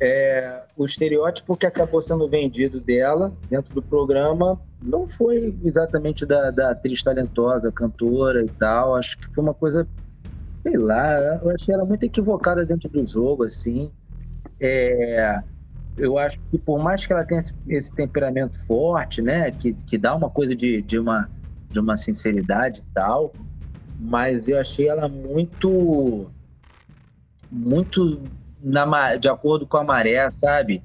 é, 0.00 0.62
o 0.76 0.84
estereótipo 0.84 1.56
que 1.56 1.66
acabou 1.66 2.00
sendo 2.00 2.28
vendido 2.28 2.80
dela 2.80 3.32
dentro 3.50 3.74
do 3.74 3.82
programa 3.82 4.60
não 4.82 5.06
foi 5.06 5.56
exatamente 5.64 6.24
da, 6.26 6.50
da 6.50 6.70
atriz 6.70 7.02
talentosa, 7.02 7.72
cantora 7.72 8.44
e 8.44 8.48
tal. 8.48 8.94
Acho 8.94 9.18
que 9.18 9.32
foi 9.34 9.42
uma 9.42 9.54
coisa, 9.54 9.86
sei 10.62 10.76
lá, 10.76 11.40
eu 11.42 11.50
achei 11.50 11.74
ela 11.74 11.84
muito 11.84 12.04
equivocada 12.04 12.64
dentro 12.64 12.88
do 12.88 13.06
jogo, 13.06 13.44
assim. 13.44 13.90
É, 14.60 15.40
eu 15.96 16.18
acho 16.18 16.38
que 16.50 16.58
por 16.58 16.78
mais 16.78 17.06
que 17.06 17.12
ela 17.12 17.24
tenha 17.24 17.40
esse, 17.40 17.54
esse, 17.68 17.94
temperamento 17.94 18.58
forte, 18.66 19.22
né, 19.22 19.50
que, 19.50 19.72
que 19.72 19.96
dá 19.96 20.14
uma 20.14 20.30
coisa 20.30 20.54
de, 20.54 20.82
de, 20.82 20.98
uma, 20.98 21.28
de 21.70 21.80
uma 21.80 21.96
sinceridade 21.96 22.80
e 22.80 22.94
tal, 22.94 23.32
mas 23.98 24.46
eu 24.48 24.58
achei 24.58 24.88
ela 24.88 25.08
muito 25.08 26.30
muito 27.50 28.22
na, 28.60 29.16
de 29.16 29.28
acordo 29.28 29.66
com 29.66 29.76
a 29.76 29.84
maré, 29.84 30.28
sabe? 30.30 30.82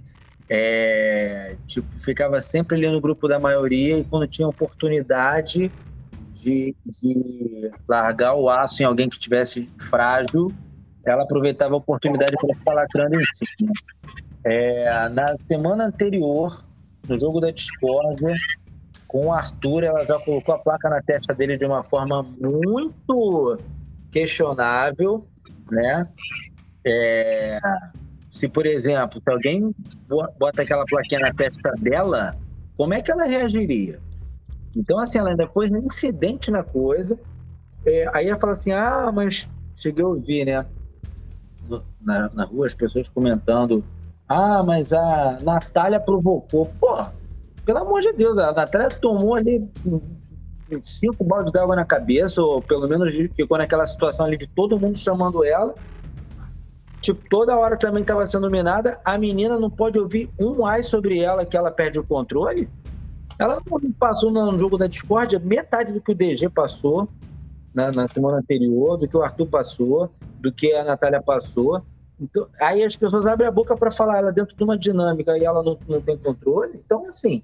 É, 0.53 1.55
tipo, 1.65 1.87
ficava 1.99 2.41
sempre 2.41 2.75
ali 2.75 2.89
no 2.89 2.99
grupo 2.99 3.25
da 3.25 3.39
maioria 3.39 3.97
e 3.97 4.03
quando 4.03 4.27
tinha 4.27 4.45
oportunidade 4.45 5.71
de, 6.33 6.75
de 6.85 7.71
largar 7.87 8.35
o 8.35 8.49
aço 8.49 8.83
em 8.83 8.85
alguém 8.85 9.07
que 9.07 9.17
tivesse 9.17 9.69
frágil, 9.89 10.51
ela 11.05 11.23
aproveitava 11.23 11.73
a 11.73 11.77
oportunidade 11.77 12.33
para 12.35 12.53
ficar 12.53 12.73
lacrando 12.73 13.15
em 13.15 13.25
cima. 13.33 13.71
É, 14.43 15.07
na 15.07 15.37
semana 15.47 15.85
anterior, 15.85 16.65
no 17.07 17.17
jogo 17.17 17.39
da 17.39 17.49
discórdia, 17.51 18.35
com 19.07 19.27
o 19.27 19.31
Arthur, 19.31 19.85
ela 19.85 20.05
já 20.05 20.19
colocou 20.19 20.53
a 20.53 20.59
placa 20.59 20.89
na 20.89 21.01
testa 21.01 21.33
dele 21.33 21.57
de 21.57 21.65
uma 21.65 21.81
forma 21.85 22.23
muito 22.23 23.57
questionável, 24.11 25.25
né? 25.71 26.05
É, 26.85 27.57
se, 28.31 28.47
por 28.47 28.65
exemplo, 28.65 29.21
se 29.21 29.29
alguém 29.29 29.75
bota 30.39 30.61
aquela 30.61 30.85
plaquinha 30.85 31.19
na 31.19 31.33
testa 31.33 31.71
dela, 31.79 32.35
como 32.77 32.93
é 32.93 33.01
que 33.01 33.11
ela 33.11 33.25
reagiria? 33.25 33.99
Então, 34.75 34.97
assim, 35.01 35.17
ela 35.17 35.31
ainda 35.31 35.45
pôs 35.47 35.69
um 35.71 35.77
incidente 35.77 36.49
na 36.49 36.63
coisa. 36.63 37.19
É, 37.85 38.09
aí 38.13 38.27
ela 38.29 38.39
fala 38.39 38.53
assim: 38.53 38.71
ah, 38.71 39.11
mas 39.13 39.49
cheguei 39.75 40.03
a 40.03 40.07
ouvir, 40.07 40.45
né? 40.45 40.65
Na, 42.01 42.29
na 42.33 42.45
rua, 42.45 42.67
as 42.67 42.73
pessoas 42.73 43.09
comentando: 43.09 43.83
ah, 44.27 44.63
mas 44.63 44.93
a 44.93 45.37
Natália 45.43 45.99
provocou. 45.99 46.65
Porra, 46.79 47.13
pelo 47.65 47.79
amor 47.79 48.01
de 48.01 48.13
Deus, 48.13 48.37
a 48.37 48.53
Natália 48.53 48.89
tomou 48.89 49.35
ali 49.35 49.69
cinco 50.83 51.23
baldes 51.23 51.51
d'água 51.51 51.75
na 51.75 51.83
cabeça, 51.83 52.41
ou 52.41 52.61
pelo 52.61 52.87
menos 52.87 53.13
ficou 53.35 53.57
naquela 53.57 53.85
situação 53.85 54.25
ali 54.25 54.37
de 54.37 54.47
todo 54.47 54.79
mundo 54.79 54.97
chamando 54.97 55.43
ela. 55.43 55.75
Tipo, 57.01 57.27
toda 57.29 57.57
hora 57.57 57.75
também 57.75 58.01
estava 58.01 58.25
sendo 58.27 58.49
minada. 58.49 58.99
A 59.03 59.17
menina 59.17 59.57
não 59.59 59.69
pode 59.69 59.99
ouvir 59.99 60.29
um 60.39 60.65
ai 60.65 60.83
sobre 60.83 61.19
ela 61.19 61.45
que 61.45 61.57
ela 61.57 61.71
perde 61.71 61.99
o 61.99 62.03
controle. 62.03 62.69
Ela 63.39 63.59
não 63.69 63.91
passou 63.93 64.29
no 64.29 64.57
jogo 64.59 64.77
da 64.77 64.85
discórdia 64.85 65.39
metade 65.39 65.93
do 65.93 65.99
que 65.99 66.11
o 66.11 66.15
DG 66.15 66.47
passou 66.49 67.09
na, 67.73 67.91
na 67.91 68.07
semana 68.07 68.37
anterior, 68.37 68.97
do 68.97 69.07
que 69.07 69.17
o 69.17 69.23
Arthur 69.23 69.47
passou, 69.47 70.11
do 70.39 70.51
que 70.51 70.73
a 70.73 70.83
Natália 70.83 71.21
passou. 71.21 71.81
Então, 72.19 72.47
aí 72.59 72.83
as 72.83 72.95
pessoas 72.95 73.25
abrem 73.25 73.47
a 73.47 73.51
boca 73.51 73.75
para 73.75 73.89
falar 73.89 74.19
ela 74.19 74.31
dentro 74.31 74.55
de 74.55 74.63
uma 74.63 74.77
dinâmica 74.77 75.35
e 75.37 75.43
ela 75.43 75.63
não, 75.63 75.75
não 75.87 75.99
tem 75.99 76.15
controle. 76.15 76.79
Então, 76.85 77.07
assim, 77.07 77.41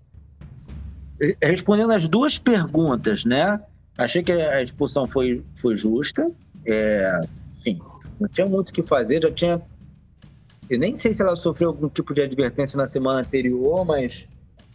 respondendo 1.42 1.92
as 1.94 2.08
duas 2.08 2.38
perguntas, 2.38 3.26
né? 3.26 3.60
Achei 3.98 4.22
que 4.22 4.32
a 4.32 4.62
expulsão 4.62 5.08
foi, 5.08 5.44
foi 5.60 5.76
justa. 5.76 6.30
É, 6.64 7.20
sim, 7.60 7.80
não 8.20 8.28
tinha 8.28 8.48
muito 8.48 8.70
o 8.70 8.74
que 8.74 8.84
fazer, 8.84 9.22
já 9.22 9.32
tinha. 9.32 9.62
Eu 10.70 10.80
nem 10.80 10.96
sei 10.96 11.14
se 11.14 11.22
ela 11.22 11.36
sofreu 11.36 11.70
algum 11.70 11.88
tipo 11.88 12.14
de 12.14 12.22
advertência 12.22 12.78
na 12.78 12.88
semana 12.88 13.22
anterior, 13.22 13.86
mas 13.86 14.28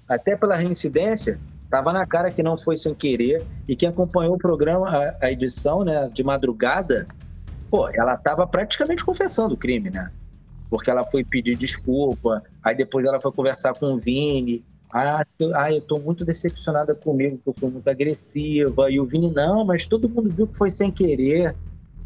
até 0.09 0.37
pela 0.37 0.57
reincidência, 0.57 1.39
estava 1.65 1.93
na 1.93 2.07
cara 2.07 2.31
que 2.31 2.43
não 2.43 2.59
foi 2.59 2.77
sem 2.77 2.95
querer. 2.95 3.43
E 3.67 3.75
quem 3.75 3.89
acompanhou 3.89 4.35
o 4.35 4.39
programa, 4.39 4.89
a, 4.89 5.27
a 5.27 5.33
edição, 5.33 5.85
né, 5.85 6.09
de 6.13 6.23
madrugada, 6.23 7.07
pô, 7.71 7.89
ela 7.89 8.15
estava 8.15 8.47
praticamente 8.47 9.05
confessando 9.05 9.55
o 9.55 9.57
crime, 9.57 9.91
né? 9.91 10.11
Porque 10.69 10.91
ela 10.91 11.05
foi 11.05 11.25
pedir 11.25 11.57
desculpa, 11.57 12.43
aí 12.63 12.75
depois 12.75 13.05
ela 13.07 13.21
foi 13.21 13.33
conversar 13.33 13.75
com 13.75 13.95
o 13.95 13.99
Vini. 13.99 14.65
Ah, 14.93 15.25
eu 15.73 15.81
tô 15.81 15.99
muito 15.99 16.23
decepcionada 16.23 16.95
comigo, 16.95 17.39
que 17.39 17.49
eu 17.49 17.55
fui 17.59 17.71
muito 17.71 17.89
agressiva. 17.89 18.91
E 18.91 19.01
o 19.01 19.07
Vini, 19.07 19.31
não, 19.31 19.65
mas 19.65 19.87
todo 19.87 20.09
mundo 20.09 20.29
viu 20.29 20.47
que 20.47 20.57
foi 20.57 20.71
sem 20.71 20.91
querer, 20.91 21.55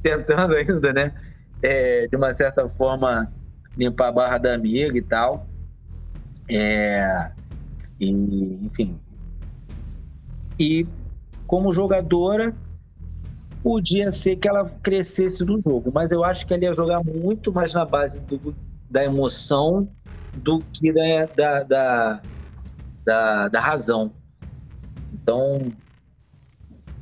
tentando 0.07 0.55
ainda, 0.57 0.93
né? 0.93 1.13
É, 1.61 2.07
de 2.07 2.17
uma 2.17 2.33
certa 2.33 2.69
forma, 2.69 3.33
limpar 3.77 4.09
a 4.09 4.13
barra 4.13 4.39
da 4.39 4.55
amiga 4.55 4.97
e 4.97 5.03
tal. 5.03 5.49
É, 6.49 7.31
e, 7.99 8.11
enfim. 8.65 9.01
E 10.59 10.87
como 11.47 11.73
jogadora, 11.73 12.55
podia 13.63 14.13
ser 14.13 14.37
que 14.37 14.49
ela 14.49 14.69
crescesse 14.83 15.45
no 15.45 15.61
jogo, 15.61 15.91
mas 15.93 16.13
eu 16.13 16.23
acho 16.23 16.47
que 16.47 16.55
ela 16.55 16.65
ia 16.65 16.75
jogar 16.75 17.03
muito 17.03 17.53
mais 17.53 17.75
na 17.75 17.85
base 17.85 18.21
do, 18.21 18.55
da 18.89 19.05
emoção 19.05 19.89
do 20.37 20.61
que 20.73 20.93
da, 20.93 21.27
da, 21.35 21.63
da, 21.65 22.21
da, 23.05 23.49
da 23.49 23.61
razão. 23.61 24.13
Então, 25.13 25.73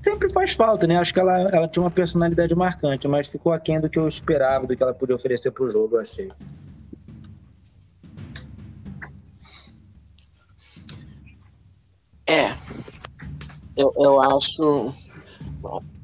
sempre 0.05 0.31
faz 0.31 0.53
falta, 0.53 0.87
né? 0.87 0.97
Acho 0.97 1.13
que 1.15 1.19
ela, 1.19 1.49
ela 1.51 1.67
tinha 1.67 1.83
uma 1.83 1.91
personalidade 1.91 2.55
marcante, 2.55 3.09
mas 3.09 3.29
ficou 3.29 3.53
aquém 3.53 3.81
do 3.81 3.89
que 3.89 3.99
eu 3.99 4.07
esperava, 4.07 4.67
do 4.67 4.77
que 4.77 4.83
ela 4.83 4.93
podia 4.93 5.17
oferecer 5.17 5.51
para 5.51 5.65
o 5.65 5.71
jogo, 5.71 5.97
eu 5.97 6.01
achei. 6.01 6.29
É. 12.27 12.55
Eu, 13.77 13.93
eu 13.97 14.21
acho. 14.21 14.95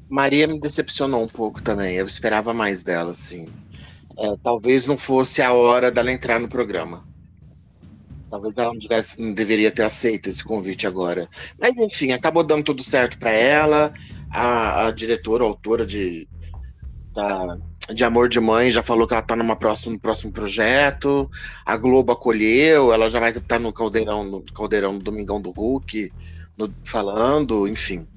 Maria 0.09 0.47
me 0.47 0.59
decepcionou 0.59 1.23
um 1.23 1.27
pouco 1.27 1.61
também. 1.61 1.95
Eu 1.95 2.07
esperava 2.07 2.53
mais 2.53 2.83
dela, 2.83 3.11
assim. 3.11 3.47
É, 4.17 4.35
talvez 4.43 4.87
não 4.87 4.97
fosse 4.97 5.41
a 5.41 5.53
hora 5.53 5.91
dela 5.91 6.11
entrar 6.11 6.39
no 6.39 6.49
programa. 6.49 7.07
Talvez 8.31 8.57
ela 8.57 8.71
não, 8.71 8.79
tivesse, 8.79 9.21
não 9.21 9.33
deveria 9.33 9.69
ter 9.69 9.83
aceito 9.83 10.29
esse 10.29 10.41
convite 10.41 10.87
agora. 10.87 11.27
Mas 11.59 11.75
enfim, 11.75 12.13
acabou 12.13 12.45
dando 12.45 12.63
tudo 12.63 12.81
certo 12.81 13.19
para 13.19 13.31
ela. 13.31 13.93
A, 14.31 14.87
a, 14.87 14.91
diretora, 14.91 15.43
a 15.43 15.47
autora 15.47 15.85
de, 15.85 16.29
da, 17.13 17.57
de 17.93 18.05
Amor 18.05 18.29
de 18.29 18.39
Mãe 18.39 18.71
já 18.71 18.81
falou 18.81 19.05
que 19.05 19.13
ela 19.13 19.21
tá 19.21 19.35
numa 19.35 19.57
próxima, 19.57 19.91
no 19.91 19.99
próximo 19.99 20.31
projeto. 20.31 21.29
A 21.65 21.75
Globo 21.75 22.13
acolheu, 22.13 22.93
ela 22.93 23.09
já 23.09 23.19
vai 23.19 23.31
estar 23.31 23.59
no 23.59 23.73
Caldeirão, 23.73 24.23
no 24.23 24.41
Caldeirão 24.53 24.93
no 24.93 24.99
Domingão 24.99 25.41
do 25.41 25.51
Hulk, 25.51 26.09
no, 26.57 26.73
falando, 26.85 27.67
enfim. 27.67 28.07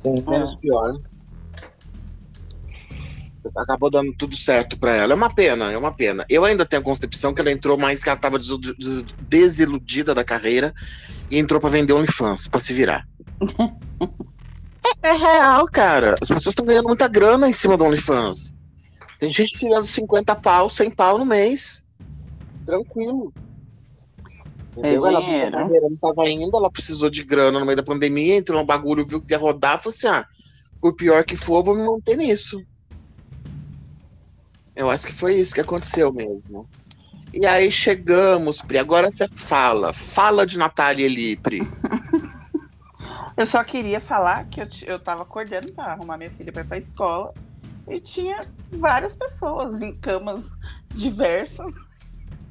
Sim, 0.00 0.24
menos 0.26 0.56
pior. 0.56 0.98
Acabou 3.56 3.90
dando 3.90 4.12
tudo 4.14 4.36
certo 4.36 4.78
para 4.78 4.94
ela. 4.94 5.12
É 5.12 5.16
uma 5.16 5.32
pena, 5.34 5.72
é 5.72 5.76
uma 5.76 5.92
pena. 5.92 6.24
Eu 6.28 6.44
ainda 6.44 6.64
tenho 6.64 6.80
a 6.80 6.84
concepção 6.84 7.34
que 7.34 7.40
ela 7.40 7.50
entrou 7.50 7.76
mais 7.76 8.02
que 8.02 8.08
ela 8.08 8.18
tava 8.18 8.38
desiludida 9.28 10.14
da 10.14 10.24
carreira 10.24 10.72
e 11.30 11.38
entrou 11.38 11.60
para 11.60 11.70
vender 11.70 11.92
OnlyFans, 11.92 12.46
para 12.46 12.60
se 12.60 12.72
virar. 12.72 13.06
é, 15.02 15.08
é 15.10 15.12
real, 15.12 15.66
cara. 15.66 16.14
As 16.20 16.28
pessoas 16.28 16.46
estão 16.48 16.64
ganhando 16.64 16.86
muita 16.86 17.08
grana 17.08 17.48
em 17.48 17.52
cima 17.52 17.76
do 17.76 17.84
OnlyFans. 17.84 18.54
Tem 19.18 19.32
gente 19.32 19.58
tirando 19.58 19.86
50 19.86 20.34
pau, 20.36 20.68
100 20.68 20.90
pau 20.90 21.18
no 21.18 21.24
mês. 21.24 21.84
Tranquilo. 22.64 23.32
É 24.82 24.94
ela 24.94 25.20
carreira, 25.20 25.68
não 25.82 25.96
tava 25.96 26.28
indo, 26.30 26.56
ela 26.56 26.70
precisou 26.70 27.10
de 27.10 27.22
grana 27.22 27.58
no 27.58 27.66
meio 27.66 27.76
da 27.76 27.82
pandemia, 27.82 28.36
entrou 28.36 28.58
no 28.58 28.66
bagulho, 28.66 29.04
viu 29.04 29.20
que 29.20 29.32
ia 29.32 29.38
rodar, 29.38 29.78
falou 29.78 29.94
assim: 29.94 30.06
ah, 30.06 30.26
por 30.80 30.94
pior 30.94 31.24
que 31.24 31.36
for, 31.36 31.62
vou 31.62 31.74
me 31.74 31.84
manter 31.84 32.16
nisso. 32.16 32.64
Eu 34.74 34.90
acho 34.90 35.06
que 35.06 35.12
foi 35.12 35.34
isso 35.34 35.54
que 35.54 35.60
aconteceu 35.60 36.12
mesmo. 36.12 36.68
E 37.32 37.46
aí 37.46 37.70
chegamos, 37.70 38.60
Pri. 38.60 38.78
Agora 38.78 39.10
você 39.10 39.26
fala. 39.28 39.92
Fala 39.92 40.46
de 40.46 40.58
Natália 40.58 41.06
Elipre. 41.06 41.60
eu 43.36 43.46
só 43.46 43.64
queria 43.64 44.00
falar 44.00 44.44
que 44.46 44.60
eu, 44.60 44.68
eu 44.86 44.98
tava 44.98 45.22
acordando 45.22 45.72
para 45.72 45.92
arrumar 45.92 46.18
minha 46.18 46.30
filha 46.30 46.52
para 46.52 46.62
ir 46.62 46.66
pra 46.66 46.78
escola 46.78 47.32
e 47.88 47.98
tinha 47.98 48.40
várias 48.70 49.16
pessoas 49.16 49.80
em 49.80 49.94
camas 49.96 50.52
diversas, 50.94 51.72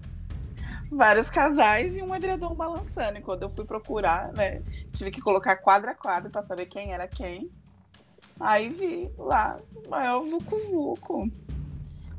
vários 0.91 1.29
casais 1.29 1.95
e 1.95 2.01
um 2.01 2.13
edredom 2.15 2.55
balançando. 2.55 3.19
E 3.19 3.21
quando 3.21 3.43
eu 3.43 3.49
fui 3.49 3.65
procurar, 3.65 4.33
né, 4.33 4.61
tive 4.91 5.11
que 5.11 5.21
colocar 5.21 5.57
quadro 5.57 5.91
a 5.91 5.95
quadro 5.95 6.29
para 6.29 6.41
saber 6.41 6.65
quem 6.65 6.91
era 6.91 7.07
quem. 7.07 7.51
Aí 8.39 8.69
vi 8.69 9.11
lá, 9.17 9.59
maior 9.87 10.23
Vucu 10.23 10.59
Vucu. 10.71 11.31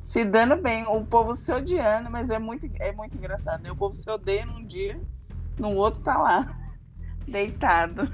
Se 0.03 0.25
dando 0.25 0.57
bem, 0.57 0.85
o 0.89 1.05
povo 1.05 1.33
se 1.37 1.53
odiando, 1.53 2.11
mas 2.11 2.29
é 2.29 2.37
muito, 2.37 2.69
é 2.81 2.91
muito 2.91 3.17
engraçado, 3.17 3.63
né? 3.63 3.71
O 3.71 3.77
povo 3.77 3.95
se 3.95 4.11
odeia 4.11 4.45
num 4.45 4.67
dia, 4.67 5.01
no 5.57 5.77
outro 5.77 6.01
tá 6.01 6.19
lá, 6.19 6.59
deitado. 7.27 8.13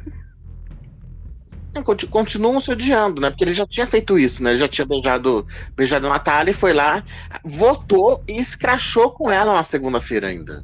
continuam 2.10 2.60
se 2.60 2.70
odiando, 2.70 3.22
né? 3.22 3.30
Porque 3.30 3.42
ele 3.42 3.54
já 3.54 3.66
tinha 3.66 3.86
feito 3.86 4.18
isso, 4.18 4.44
né? 4.44 4.50
Ele 4.50 4.58
já 4.58 4.68
tinha 4.68 4.84
beijado, 4.84 5.46
beijado 5.74 6.06
a 6.06 6.10
Natália 6.10 6.50
e 6.50 6.54
foi 6.54 6.74
lá, 6.74 7.02
votou 7.42 8.22
e 8.28 8.34
escrachou 8.36 9.12
com 9.12 9.30
ela 9.30 9.54
na 9.54 9.62
segunda-feira 9.62 10.26
ainda. 10.26 10.62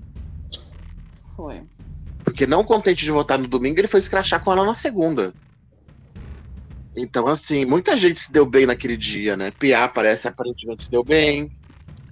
Foi. 1.35 1.63
Porque 2.23 2.47
não 2.47 2.63
contente 2.63 3.03
de 3.03 3.11
votar 3.11 3.39
no 3.39 3.49
domingo, 3.49 3.81
ele 3.81 3.89
foi 3.89 4.01
escrachar 4.01 4.45
com 4.45 4.53
ela 4.53 4.67
na 4.67 4.75
segunda. 4.75 5.33
Então, 6.97 7.27
assim, 7.27 7.65
muita 7.65 7.97
gente 7.97 8.21
se 8.21 8.33
deu 8.33 8.47
bem 8.47 8.67
naquele 8.67 8.97
dia, 8.97 9.37
né? 9.37 9.51
Pia 9.51 9.89
parece 9.89 10.29
aparentemente 10.29 10.85
se 10.85 10.91
deu 10.91 11.03
bem. 11.03 11.51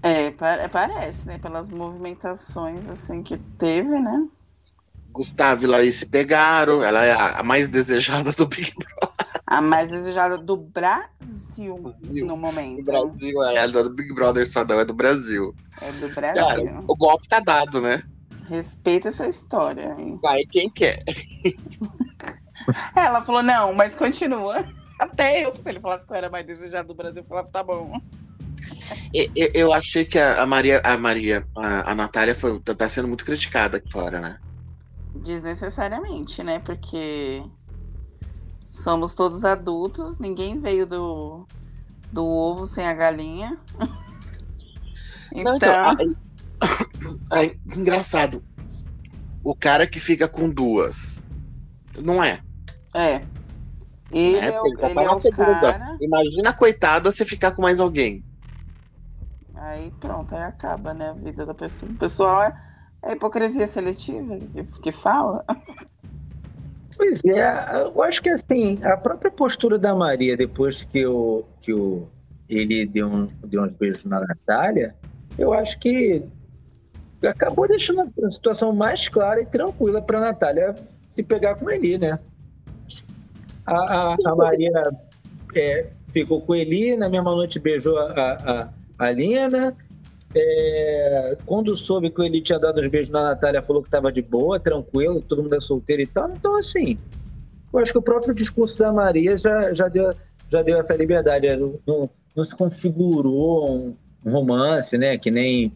É, 0.03 0.31
parece, 0.69 1.27
né? 1.27 1.39
Pelas 1.39 1.71
movimentações, 1.71 2.89
assim, 2.89 3.23
que 3.23 3.39
teve, 3.59 4.01
né? 4.01 4.27
Gustavo 5.13 5.65
e 5.65 5.67
Laís 5.67 5.97
se 5.97 6.07
pegaram, 6.07 6.83
ela 6.83 7.05
é 7.05 7.13
a 7.13 7.43
mais 7.43 7.69
desejada 7.71 8.33
do 8.33 8.47
Big 8.47 8.73
Brother. 8.75 9.33
A 9.47 9.61
mais 9.61 9.91
desejada 9.91 10.39
do 10.39 10.57
Brasil, 10.57 11.77
Brasil. 11.77 12.27
no 12.27 12.37
momento. 12.37 12.79
Do 12.79 12.85
Brasil, 12.85 13.43
é. 13.45 13.59
A 13.59 13.67
do 13.67 13.91
Big 13.91 14.13
Brother 14.15 14.49
só 14.49 14.65
não, 14.65 14.81
é 14.81 14.85
do 14.85 14.95
Brasil. 14.95 15.55
É 15.81 15.93
do 15.93 16.09
Brasil. 16.15 16.47
Cara, 16.47 16.85
o 16.89 16.97
golpe 16.97 17.29
tá 17.29 17.39
dado, 17.39 17.81
né? 17.81 18.03
Respeita 18.49 19.09
essa 19.09 19.29
história. 19.29 19.95
Hein? 19.99 20.19
Vai 20.23 20.45
quem 20.47 20.71
quer. 20.71 21.05
Ela 22.95 23.23
falou, 23.23 23.43
não, 23.43 23.75
mas 23.75 23.95
continua. 23.95 24.65
Até 24.99 25.45
eu, 25.45 25.55
se 25.55 25.69
ele 25.69 25.81
falasse 25.81 26.07
que 26.07 26.13
eu 26.13 26.17
era 26.17 26.31
mais 26.31 26.47
desejado 26.47 26.89
do 26.89 26.95
Brasil, 26.95 27.23
eu 27.23 27.29
falava, 27.29 27.49
tá 27.49 27.63
bom. 27.63 28.01
eu, 29.13 29.31
eu 29.35 29.73
achei 29.73 30.05
que 30.05 30.19
a, 30.19 30.45
Maria, 30.47 30.81
a 30.85 30.97
Maria, 30.97 31.47
a, 31.57 31.93
a 31.93 31.95
Natália 31.95 32.35
foi, 32.35 32.59
tá, 32.61 32.75
tá 32.75 32.89
sendo 32.89 33.09
muito 33.09 33.25
criticada 33.25 33.79
aqui 33.79 33.91
fora, 33.91 34.21
né? 34.21 34.39
Desnecessariamente, 35.15 36.43
né? 36.43 36.59
Porque 36.61 37.43
somos 38.67 39.15
todos 39.15 39.45
adultos, 39.45 40.19
ninguém 40.19 40.59
veio 40.59 40.87
do, 40.87 41.47
do 42.13 42.25
ovo 42.25 42.67
sem 42.67 42.87
a 42.87 42.93
galinha. 42.95 43.59
Não, 45.35 45.57
então, 45.57 45.93
então 45.93 46.17
é, 47.33 47.57
engraçado. 47.77 48.45
O 49.43 49.55
cara 49.55 49.87
que 49.87 49.99
fica 49.99 50.29
com 50.29 50.49
duas, 50.49 51.25
não 52.01 52.23
é? 52.23 52.41
É. 52.95 53.23
Ele 54.11 54.37
é, 54.37 54.49
é 54.49 54.61
o, 54.61 54.67
ele 54.67 54.77
tá 54.77 54.91
ele 54.91 55.01
é 55.01 55.11
o 55.11 55.31
cara... 55.31 55.97
Imagina 56.01 56.51
a 56.51 56.53
coitada 56.53 57.11
se 57.11 57.25
ficar 57.25 57.53
com 57.53 57.63
mais 57.63 57.81
alguém. 57.81 58.23
Aí 59.55 59.91
pronto, 60.01 60.35
aí 60.35 60.43
acaba, 60.43 60.93
né? 60.93 61.11
A 61.11 61.13
vida 61.13 61.47
da 61.47 61.55
pessoa. 61.55 61.91
O 61.91 61.95
pessoal 61.95 62.43
é, 62.43 62.55
é 63.03 63.13
hipocrisia 63.13 63.67
seletiva 63.67 64.37
que, 64.37 64.81
que 64.81 64.93
fala. 64.93 65.45
Pois 66.97 67.21
é, 67.25 67.85
eu 67.85 68.03
acho 68.03 68.23
que 68.23 68.29
assim, 68.29 68.79
a 68.83 68.97
própria 68.97 69.31
postura 69.31 69.79
da 69.79 69.95
Maria 69.95 70.37
depois 70.37 70.85
que, 70.85 71.07
o, 71.07 71.45
que 71.61 71.73
o, 71.73 72.07
ele 72.49 72.85
deu, 72.87 73.09
um, 73.09 73.27
deu 73.45 73.63
uns 73.63 73.73
beijos 73.73 74.05
na 74.05 74.21
Natália, 74.21 74.95
eu 75.39 75.53
acho 75.55 75.79
que 75.79 76.23
acabou 77.27 77.67
deixando 77.67 78.03
a 78.25 78.31
situação 78.31 78.73
mais 78.73 79.09
clara 79.09 79.41
e 79.41 79.47
tranquila 79.47 80.03
para 80.03 80.19
a 80.19 80.23
Natália 80.23 80.75
se 81.11 81.23
pegar 81.23 81.55
com 81.55 81.71
ele, 81.71 81.99
né? 81.99 82.19
A, 83.67 83.75
a, 83.75 84.17
a 84.27 84.35
Maria 84.37 84.83
é, 85.55 85.87
ficou 86.13 86.41
com 86.41 86.55
ele, 86.55 86.97
na 86.97 87.09
mesma 87.09 87.31
noite 87.31 87.59
beijou 87.59 87.99
a, 87.99 88.13
a, 88.13 88.69
a 88.99 89.11
Lina. 89.11 89.75
É, 90.35 91.37
quando 91.45 91.77
soube 91.77 92.11
que 92.11 92.23
ele 92.23 92.41
tinha 92.41 92.59
dado 92.59 92.81
os 92.81 92.87
beijos 92.89 93.11
na 93.11 93.23
Natália, 93.23 93.63
falou 93.63 93.83
que 93.83 93.89
estava 93.89 94.11
de 94.11 94.23
boa, 94.23 94.59
tranquilo, 94.59 95.21
todo 95.21 95.43
mundo 95.43 95.55
é 95.55 95.61
solteiro 95.61 96.03
e 96.03 96.07
tal. 96.07 96.31
Então, 96.31 96.57
assim, 96.57 96.99
eu 97.73 97.79
acho 97.79 97.93
que 97.93 97.99
o 97.99 98.03
próprio 98.03 98.35
discurso 98.35 98.79
da 98.79 98.93
Maria 98.93 99.37
já, 99.37 99.73
já, 99.73 99.89
deu, 99.89 100.11
já 100.51 100.63
deu 100.63 100.79
essa 100.79 100.95
liberdade. 100.95 101.49
Não, 101.87 102.09
não 102.35 102.45
se 102.45 102.55
configurou 102.55 103.71
um, 103.71 103.97
um 104.25 104.33
romance, 104.33 104.97
né? 104.97 105.19
Que 105.19 105.31
nem 105.31 105.73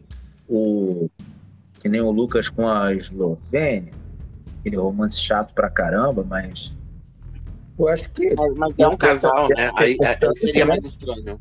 o 0.47 1.09
que 1.79 1.89
nem 1.89 2.01
o 2.01 2.11
Lucas 2.11 2.49
com 2.49 2.67
a 2.67 2.93
Eslovênia, 2.93 3.93
aquele 4.59 4.77
romance 4.77 5.19
chato 5.19 5.53
pra 5.53 5.69
caramba, 5.69 6.25
mas 6.27 6.76
eu 7.77 7.87
acho 7.87 8.09
que. 8.11 8.33
Mas, 8.35 8.53
mas 8.55 8.79
é 8.79 8.87
um 8.87 8.97
casal, 8.97 9.47
né? 9.49 9.71
Aí, 9.77 9.97
aí 10.01 10.35
seria 10.35 10.65
mais 10.65 10.83
estranho. 10.85 11.39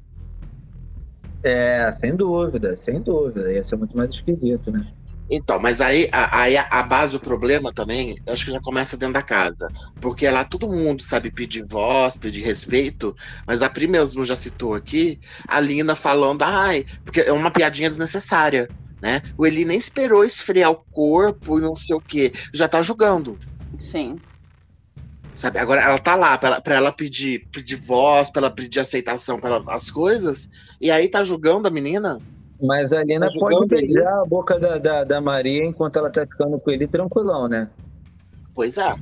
É, 1.42 1.90
sem 2.00 2.14
dúvida, 2.16 2.74
sem 2.76 3.00
dúvida. 3.00 3.52
Ia 3.52 3.62
ser 3.62 3.76
muito 3.76 3.96
mais 3.96 4.10
esquisito, 4.10 4.70
né? 4.70 4.86
Então, 5.28 5.58
mas 5.58 5.80
aí, 5.80 6.08
aí 6.12 6.56
a, 6.56 6.66
a, 6.70 6.82
base 6.84 7.14
do 7.14 7.20
problema 7.20 7.72
também, 7.72 8.16
eu 8.24 8.32
acho 8.32 8.44
que 8.44 8.52
já 8.52 8.60
começa 8.60 8.96
dentro 8.96 9.14
da 9.14 9.22
casa. 9.22 9.66
Porque 10.00 10.28
lá 10.30 10.44
todo 10.44 10.68
mundo 10.68 11.02
sabe 11.02 11.32
pedir 11.32 11.64
voz, 11.64 12.16
pedir 12.16 12.42
respeito, 12.42 13.14
mas 13.46 13.60
a 13.60 13.68
Pri 13.68 13.88
mesmo 13.88 14.24
já 14.24 14.36
citou 14.36 14.74
aqui 14.74 15.18
a 15.48 15.58
Lina 15.58 15.96
falando, 15.96 16.42
ai, 16.42 16.86
porque 17.04 17.20
é 17.20 17.32
uma 17.32 17.50
piadinha 17.50 17.88
desnecessária, 17.88 18.68
né? 19.02 19.20
O 19.36 19.44
Eli 19.44 19.64
nem 19.64 19.78
esperou 19.78 20.24
esfriar 20.24 20.70
o 20.70 20.84
corpo 20.92 21.58
e 21.58 21.62
não 21.62 21.74
sei 21.74 21.96
o 21.96 22.00
quê, 22.00 22.32
já 22.54 22.68
tá 22.68 22.80
julgando. 22.80 23.36
Sim. 23.78 24.20
Sabe? 25.36 25.58
Agora 25.58 25.82
ela 25.82 25.98
tá 25.98 26.16
lá 26.16 26.38
pra, 26.38 26.62
pra 26.62 26.76
ela 26.76 26.90
pedir, 26.90 27.46
pedir 27.52 27.76
voz, 27.76 28.30
pra 28.30 28.40
ela 28.40 28.50
pedir 28.50 28.80
aceitação 28.80 29.38
para 29.38 29.62
as 29.68 29.90
coisas, 29.90 30.50
e 30.80 30.90
aí 30.90 31.08
tá 31.08 31.22
julgando 31.22 31.68
a 31.68 31.70
menina. 31.70 32.18
Mas 32.58 32.90
a 32.90 33.04
Lina 33.04 33.28
tá 33.28 33.38
pode 33.38 33.66
beijar 33.66 33.84
ele. 33.84 34.08
a 34.08 34.24
boca 34.24 34.58
da, 34.58 34.78
da, 34.78 35.04
da, 35.04 35.20
Maria 35.20 35.62
enquanto 35.62 35.98
ela 35.98 36.08
tá 36.08 36.26
ficando 36.26 36.58
com 36.58 36.70
ele 36.70 36.88
tranquilão, 36.88 37.48
né? 37.48 37.68
Pois 38.54 38.78
é. 38.78 38.96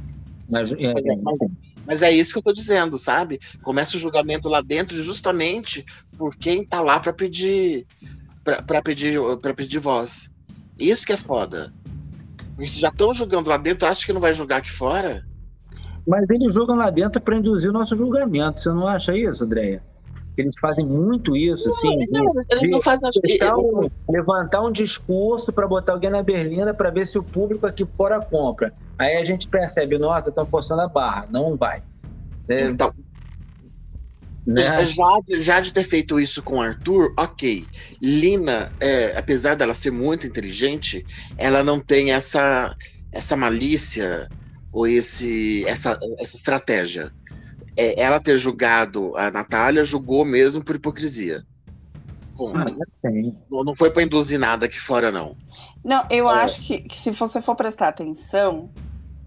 Mas, 0.49 0.73
é, 0.73 0.87
é, 0.87 1.17
mas, 1.23 1.39
mas, 1.87 2.03
é 2.03 2.11
isso 2.11 2.33
que 2.33 2.39
eu 2.41 2.43
tô 2.43 2.53
dizendo, 2.53 2.99
sabe? 2.99 3.39
Começa 3.63 3.97
o 3.97 4.01
julgamento 4.01 4.49
lá 4.49 4.61
dentro 4.61 5.01
justamente 5.01 5.87
por 6.19 6.35
quem 6.35 6.67
tá 6.67 6.81
lá 6.81 6.99
para 6.99 7.13
pedir 7.13 7.87
para 8.43 8.83
pedir 8.83 9.21
para 9.41 9.55
pedir 9.55 9.79
voz. 9.79 10.29
Isso 10.77 11.07
que 11.07 11.13
é 11.13 11.17
foda. 11.17 11.73
Eles 12.59 12.73
já 12.73 12.89
estão 12.89 13.15
julgando 13.15 13.49
lá 13.49 13.57
dentro, 13.57 13.87
acha 13.87 14.05
que 14.05 14.13
não 14.13 14.21
vai 14.21 14.35
julgar 14.35 14.57
aqui 14.57 14.71
fora? 14.71 15.25
Mas 16.07 16.29
eles 16.29 16.53
jogam 16.53 16.77
lá 16.77 16.91
dentro 16.91 17.21
para 17.21 17.37
induzir 17.37 17.71
o 17.71 17.73
nosso 17.73 17.97
julgamento. 17.97 18.61
Você 18.61 18.69
não 18.69 18.87
acha 18.87 19.17
isso, 19.17 19.45
Andréia? 19.45 19.83
Eles 20.37 20.59
fazem 20.59 20.85
muito 20.85 21.37
isso, 21.37 21.69
não, 21.69 21.75
assim. 21.77 22.07
Não, 22.11 22.25
eles 22.51 22.71
não 22.71 22.83
fazem 22.83 23.09
um, 23.57 23.89
levantar 24.11 24.63
um 24.63 24.73
discurso 24.73 25.53
para 25.53 25.67
botar 25.67 25.93
alguém 25.93 26.11
na 26.11 26.23
berlinda 26.23 26.75
para 26.75 26.91
ver 26.91 27.07
se 27.07 27.17
o 27.17 27.23
público 27.23 27.67
aqui 27.67 27.87
fora 27.97 28.21
compra. 28.21 28.73
Aí 28.99 29.17
a 29.17 29.25
gente 29.25 29.49
percebe, 29.49 29.97
nossa, 29.97 30.31
estão 30.31 30.45
forçando 30.45 30.83
a 30.83 30.89
barra, 30.89 31.29
não 31.31 31.57
vai. 31.57 31.83
É, 32.49 32.67
então, 32.67 32.93
né? 34.47 34.85
já, 34.85 35.05
já 35.39 35.61
de 35.61 35.73
ter 35.73 35.85
feito 35.85 36.21
isso 36.21 36.43
com 36.43 36.61
Arthur, 36.61 37.15
ok. 37.19 37.65
Lina, 38.03 38.71
é, 38.81 39.17
apesar 39.17 39.55
dela 39.55 39.73
ser 39.73 39.91
muito 39.91 40.27
inteligente, 40.27 41.07
ela 41.39 41.63
não 41.63 41.81
tem 41.81 42.13
essa, 42.13 42.75
essa 43.13 43.37
malícia 43.37 44.29
ou 44.75 44.89
esse, 44.89 45.65
essa, 45.67 45.99
essa 46.19 46.37
estratégia. 46.37 47.13
É, 47.77 48.01
ela 48.03 48.21
ter 48.21 48.37
julgado 48.37 49.17
a 49.17 49.31
Natália, 49.31 49.85
julgou 49.85 50.25
mesmo 50.25 50.63
por 50.63 50.77
hipocrisia. 50.77 51.45
Ah, 52.53 52.65
não, 53.49 53.77
foi 53.77 53.91
para 53.91 54.03
induzir 54.03 54.39
nada 54.39 54.67
aqui 54.67 54.79
fora, 54.79 55.13
não. 55.13 55.37
Não, 55.85 56.05
eu 56.11 56.29
é. 56.29 56.43
acho 56.43 56.61
que, 56.63 56.81
que, 56.81 56.97
se 56.97 57.13
você 57.13 57.41
for 57.41 57.55
prestar 57.55 57.89
atenção 57.89 58.71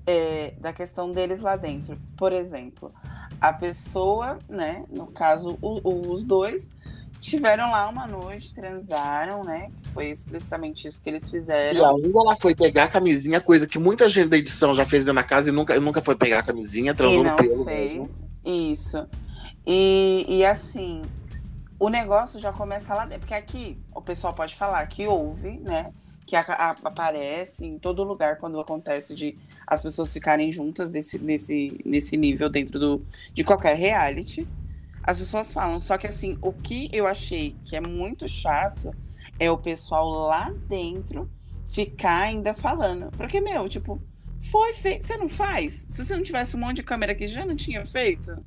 é, 0.05 0.53
da 0.59 0.73
questão 0.73 1.13
deles 1.13 1.39
lá 1.39 1.55
dentro, 1.55 1.95
por 2.17 2.33
exemplo, 2.33 2.93
a 3.39 3.53
pessoa, 3.53 4.37
né, 4.49 4.83
no 4.89 5.07
caso, 5.07 5.57
o, 5.61 6.11
os 6.11 6.23
dois, 6.25 6.69
tiveram 7.19 7.71
lá 7.71 7.87
uma 7.87 8.07
noite, 8.07 8.53
transaram, 8.53 9.43
né? 9.43 9.69
Foi 9.93 10.07
explicitamente 10.07 10.87
isso 10.87 11.01
que 11.01 11.09
eles 11.09 11.29
fizeram. 11.29 11.79
E 11.79 11.83
ainda 11.83 12.19
ela 12.19 12.35
foi 12.35 12.55
pegar 12.55 12.85
a 12.85 12.87
camisinha, 12.87 13.41
coisa 13.41 13.67
que 13.67 13.79
muita 13.79 14.07
gente 14.07 14.29
da 14.29 14.37
edição 14.37 14.73
já 14.73 14.85
fez 14.85 15.05
dentro 15.05 15.21
da 15.21 15.23
casa 15.23 15.49
e 15.49 15.51
nunca, 15.51 15.79
nunca 15.79 16.01
foi 16.01 16.15
pegar 16.15 16.39
a 16.39 16.43
camisinha, 16.43 16.93
transou 16.93 17.23
não 17.23 17.35
pelo. 17.35 17.65
Fez. 17.65 17.97
Mesmo. 17.97 18.27
Isso. 18.45 19.07
E, 19.65 20.25
e 20.27 20.45
assim, 20.45 21.01
o 21.79 21.89
negócio 21.89 22.39
já 22.39 22.53
começa 22.53 22.93
lá 22.93 23.05
dentro, 23.05 23.21
porque 23.21 23.33
aqui 23.33 23.77
o 23.93 24.01
pessoal 24.01 24.33
pode 24.33 24.55
falar 24.55 24.85
que 24.87 25.07
houve, 25.07 25.59
né? 25.59 25.91
Que 26.25 26.35
a, 26.35 26.41
a, 26.41 26.69
aparece 26.83 27.65
em 27.65 27.79
todo 27.79 28.03
lugar 28.03 28.37
quando 28.37 28.59
acontece 28.59 29.15
de 29.15 29.37
as 29.65 29.81
pessoas 29.81 30.11
ficarem 30.11 30.51
juntas 30.51 30.91
desse, 30.91 31.19
nesse, 31.19 31.79
nesse 31.85 32.17
nível 32.17 32.49
dentro 32.49 32.79
do, 32.79 33.05
de 33.33 33.43
qualquer 33.43 33.75
reality 33.75 34.47
as 35.07 35.17
pessoas 35.17 35.53
falam. 35.53 35.79
Só 35.79 35.97
que 35.97 36.05
assim, 36.05 36.37
o 36.41 36.51
que 36.51 36.89
eu 36.91 37.07
achei 37.07 37.55
que 37.63 37.77
é 37.77 37.81
muito 37.81 38.27
chato 38.27 38.93
é 39.39 39.49
o 39.49 39.57
pessoal 39.57 40.09
lá 40.09 40.53
dentro 40.67 41.31
ficar 41.65 42.23
ainda 42.23 42.53
falando. 42.53 43.09
Porque, 43.15 43.39
meu, 43.39 43.69
tipo, 43.69 44.01
foi 44.41 44.73
feito. 44.73 45.05
Você 45.05 45.15
não 45.15 45.29
faz? 45.29 45.87
Se 45.89 46.05
você 46.05 46.15
não 46.15 46.23
tivesse 46.23 46.57
um 46.57 46.59
monte 46.59 46.77
de 46.77 46.83
câmera 46.83 47.13
aqui, 47.13 47.25
já 47.25 47.45
não 47.45 47.55
tinha 47.55 47.85
feito? 47.85 48.37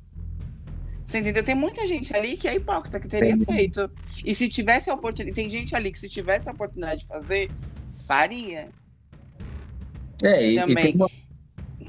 Você 1.03 1.17
entendeu? 1.17 1.43
Tem 1.43 1.55
muita 1.55 1.85
gente 1.87 2.15
ali 2.15 2.37
que 2.37 2.47
é 2.47 2.55
hipócrita, 2.55 2.99
que 2.99 3.07
teria 3.07 3.35
Sim. 3.35 3.43
feito. 3.43 3.89
E 4.23 4.35
se 4.35 4.47
tivesse 4.47 4.89
a 4.89 4.93
oportunidade. 4.93 5.35
Tem 5.35 5.49
gente 5.49 5.75
ali 5.75 5.91
que 5.91 5.99
se 5.99 6.07
tivesse 6.07 6.47
a 6.47 6.53
oportunidade 6.53 7.01
de 7.01 7.07
fazer, 7.07 7.49
faria. 8.05 8.69
É, 10.23 10.51
e, 10.51 10.55
também. 10.55 10.91
E, 10.91 10.95
uma... 10.95 11.09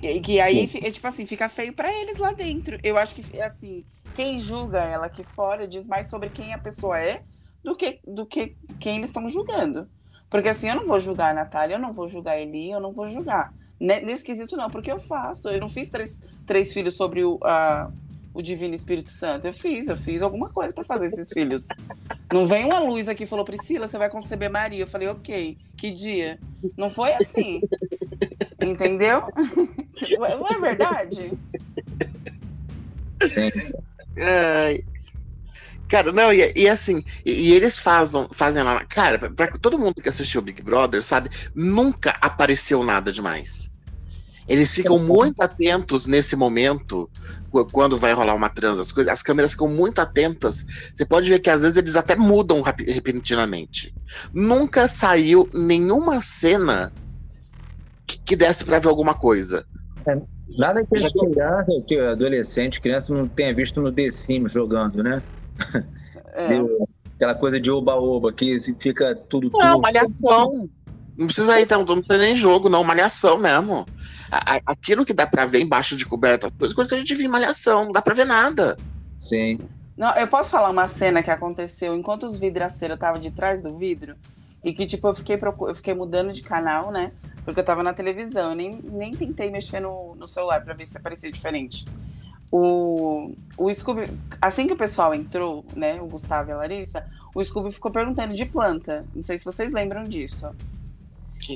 e 0.03 0.21
que 0.21 0.41
aí, 0.41 0.69
é, 0.83 0.91
tipo 0.91 1.07
assim, 1.07 1.27
fica 1.27 1.47
feio 1.51 1.75
para 1.75 1.93
eles 1.93 2.17
lá 2.17 2.33
dentro. 2.33 2.79
Eu 2.83 2.97
acho 2.97 3.15
que, 3.15 3.41
assim, 3.41 3.85
quem 4.15 4.39
julga 4.39 4.79
ela 4.79 5.07
aqui 5.07 5.25
fora 5.25 5.67
diz 5.67 5.87
mais 5.87 6.09
sobre 6.09 6.29
quem 6.29 6.53
a 6.53 6.59
pessoa 6.59 6.99
é 6.99 7.23
do 7.63 7.77
que, 7.77 8.01
do 8.07 8.27
que 8.27 8.57
quem 8.79 8.97
eles 8.97 9.11
estão 9.11 9.29
julgando. 9.29 9.89
Porque 10.29 10.49
assim, 10.49 10.69
eu 10.69 10.77
não 10.77 10.85
vou 10.85 10.99
julgar 10.99 11.31
a 11.31 11.35
Natália, 11.35 11.75
eu 11.75 11.79
não 11.79 11.93
vou 11.93 12.09
julgar 12.09 12.33
a 12.33 12.41
Eli, 12.41 12.71
eu 12.71 12.81
não 12.81 12.93
vou 12.93 13.07
julgar. 13.07 13.53
Nesse 13.79 14.25
quesito, 14.25 14.57
não, 14.57 14.71
porque 14.71 14.91
eu 14.91 14.99
faço. 15.01 15.49
Eu 15.49 15.61
não 15.61 15.69
fiz 15.69 15.91
três, 15.91 16.23
três 16.47 16.73
filhos 16.73 16.95
sobre 16.95 17.25
o, 17.25 17.39
a, 17.43 17.91
o 18.33 18.41
Divino 18.41 18.75
Espírito 18.75 19.11
Santo. 19.11 19.47
Eu 19.47 19.53
fiz, 19.53 19.89
eu 19.89 19.97
fiz 19.97 20.23
alguma 20.23 20.49
coisa 20.49 20.73
para 20.73 20.85
fazer 20.85 21.09
esses 21.09 21.31
filhos. 21.31 21.67
Não 22.33 22.47
vem 22.47 22.65
uma 22.65 22.79
luz 22.79 23.09
aqui 23.09 23.25
e 23.25 23.27
falou, 23.27 23.45
Priscila, 23.45 23.89
você 23.89 23.99
vai 23.99 24.09
conceber 24.09 24.49
Maria. 24.49 24.81
Eu 24.85 24.87
falei, 24.87 25.09
ok, 25.09 25.55
que 25.77 25.91
dia? 25.91 26.39
Não 26.77 26.89
foi 26.89 27.13
assim. 27.15 27.61
Entendeu? 28.65 29.25
Não 30.39 30.47
é 30.47 30.59
verdade? 30.61 31.33
Sim. 33.21 33.51
Ai. 34.19 34.85
Cara, 35.89 36.11
não, 36.11 36.33
e, 36.33 36.53
e 36.57 36.69
assim, 36.69 37.05
e, 37.25 37.33
e, 37.33 37.53
eles 37.53 37.79
fazem, 37.79 38.27
fazem 38.33 38.63
lá. 38.63 38.85
Cara, 38.87 39.19
pra, 39.19 39.31
pra 39.31 39.59
todo 39.59 39.79
mundo 39.79 40.01
que 40.03 40.09
assistiu 40.09 40.41
Big 40.41 40.63
Brother, 40.63 41.03
sabe, 41.03 41.31
nunca 41.55 42.17
apareceu 42.21 42.83
nada 42.83 43.13
demais. 43.13 43.71
Eles 44.49 44.75
ficam 44.75 44.99
muito 44.99 45.41
atentos 45.41 46.07
nesse 46.07 46.35
momento, 46.35 47.09
quando 47.71 47.99
vai 47.99 48.13
rolar 48.13 48.35
uma 48.35 48.49
trans, 48.49 48.79
as, 48.81 48.91
coisas, 48.91 49.13
as 49.13 49.23
câmeras 49.23 49.53
ficam 49.53 49.69
muito 49.69 50.01
atentas. 50.01 50.65
Você 50.93 51.05
pode 51.05 51.29
ver 51.29 51.39
que 51.39 51.51
às 51.51 51.63
vezes 51.63 51.77
eles 51.77 51.97
até 51.97 52.17
mudam 52.17 52.61
repentinamente. 52.63 53.95
Nunca 54.33 54.89
saiu 54.89 55.49
nenhuma 55.53 56.21
cena 56.21 56.93
que, 58.07 58.19
que 58.19 58.37
desse 58.37 58.65
para 58.65 58.79
ver 58.79 58.89
alguma 58.89 59.15
coisa. 59.15 59.65
É, 60.09 60.21
nada 60.59 60.85
que 60.85 60.97
as 60.97 61.13
crianças, 61.13 61.85
que 61.87 61.99
adolescente, 61.99 62.81
criança 62.81 63.15
não 63.15 63.29
tenha 63.29 63.53
visto 63.53 63.81
no 63.81 63.93
The 63.93 64.11
Sims 64.11 64.53
jogando, 64.53 65.03
né? 65.03 65.23
É. 66.35 66.59
Aquela 67.17 67.35
coisa 67.35 67.61
de 67.61 67.71
oba-oba, 67.71 68.33
que 68.33 68.59
fica 68.79 69.15
tudo. 69.15 69.51
Não, 69.53 69.75
tudo... 69.75 69.83
malhação. 69.83 70.69
Não 71.17 71.27
precisa 71.27 71.61
ir, 71.61 71.65
então, 71.65 71.85
não 71.85 71.99
precisa 71.99 72.19
nem 72.19 72.35
jogo, 72.35 72.69
não, 72.69 72.83
malhação 72.83 73.37
mesmo. 73.37 73.87
aquilo 74.67 75.05
que 75.05 75.13
dá 75.13 75.27
pra 75.27 75.45
ver 75.45 75.61
embaixo 75.61 75.97
de 75.97 76.07
coberta, 76.07 76.49
coisa, 76.59 76.75
coisa 76.75 76.89
que 76.89 76.95
a 76.95 76.99
gente 76.99 77.15
viu 77.15 77.27
em 77.27 77.31
malhação, 77.31 77.85
não 77.85 77.93
dá 77.93 78.01
pra 78.01 78.15
ver 78.15 78.25
nada. 78.25 78.79
Sim. 79.21 79.59
Não, 79.97 80.15
eu 80.17 80.27
posso 80.27 80.51
falar 80.51 80.71
uma 80.71 80.89
cena 80.89 81.23
que 81.23 81.31
aconteceu 81.31 81.95
enquanto 81.95 82.25
os 82.25 82.39
vidraceiros 82.39 82.95
estavam 82.95 83.21
de 83.21 83.31
trás 83.31 83.61
do 83.61 83.77
vidro 83.77 84.17
e 84.65 84.73
que, 84.73 84.87
tipo, 84.87 85.09
eu 85.09 85.15
fiquei, 85.15 85.37
eu 85.37 85.75
fiquei 85.75 85.95
mudando 85.95 86.33
de 86.33 86.43
canal, 86.43 86.91
né? 86.91 87.13
Porque 87.45 87.59
eu 87.59 87.65
tava 87.65 87.83
na 87.83 87.93
televisão, 87.93 88.51
eu 88.51 88.57
nem, 88.57 88.81
nem 88.83 89.13
tentei 89.13 89.51
mexer 89.51 89.81
no, 89.81 90.15
no 90.15 90.29
celular 90.29 90.63
para 90.65 90.75
ver 90.75 90.87
se 90.87 90.97
aparecia 90.97 91.31
diferente. 91.31 91.85
O, 92.51 93.35
o 93.57 93.73
Scooby, 93.73 94.05
assim 94.41 94.67
que 94.67 94.75
o 94.75 94.77
pessoal 94.77 95.15
entrou, 95.15 95.65
né, 95.75 96.01
o 96.01 96.07
Gustavo 96.07 96.51
e 96.51 96.53
a 96.53 96.57
Larissa, 96.57 97.05
o 97.35 97.43
Scooby 97.43 97.73
ficou 97.73 97.91
perguntando 97.91 98.35
de 98.35 98.45
planta. 98.45 99.05
Não 99.15 99.23
sei 99.23 99.39
se 99.39 99.45
vocês 99.45 99.73
lembram 99.73 100.05
disso. 100.05 100.55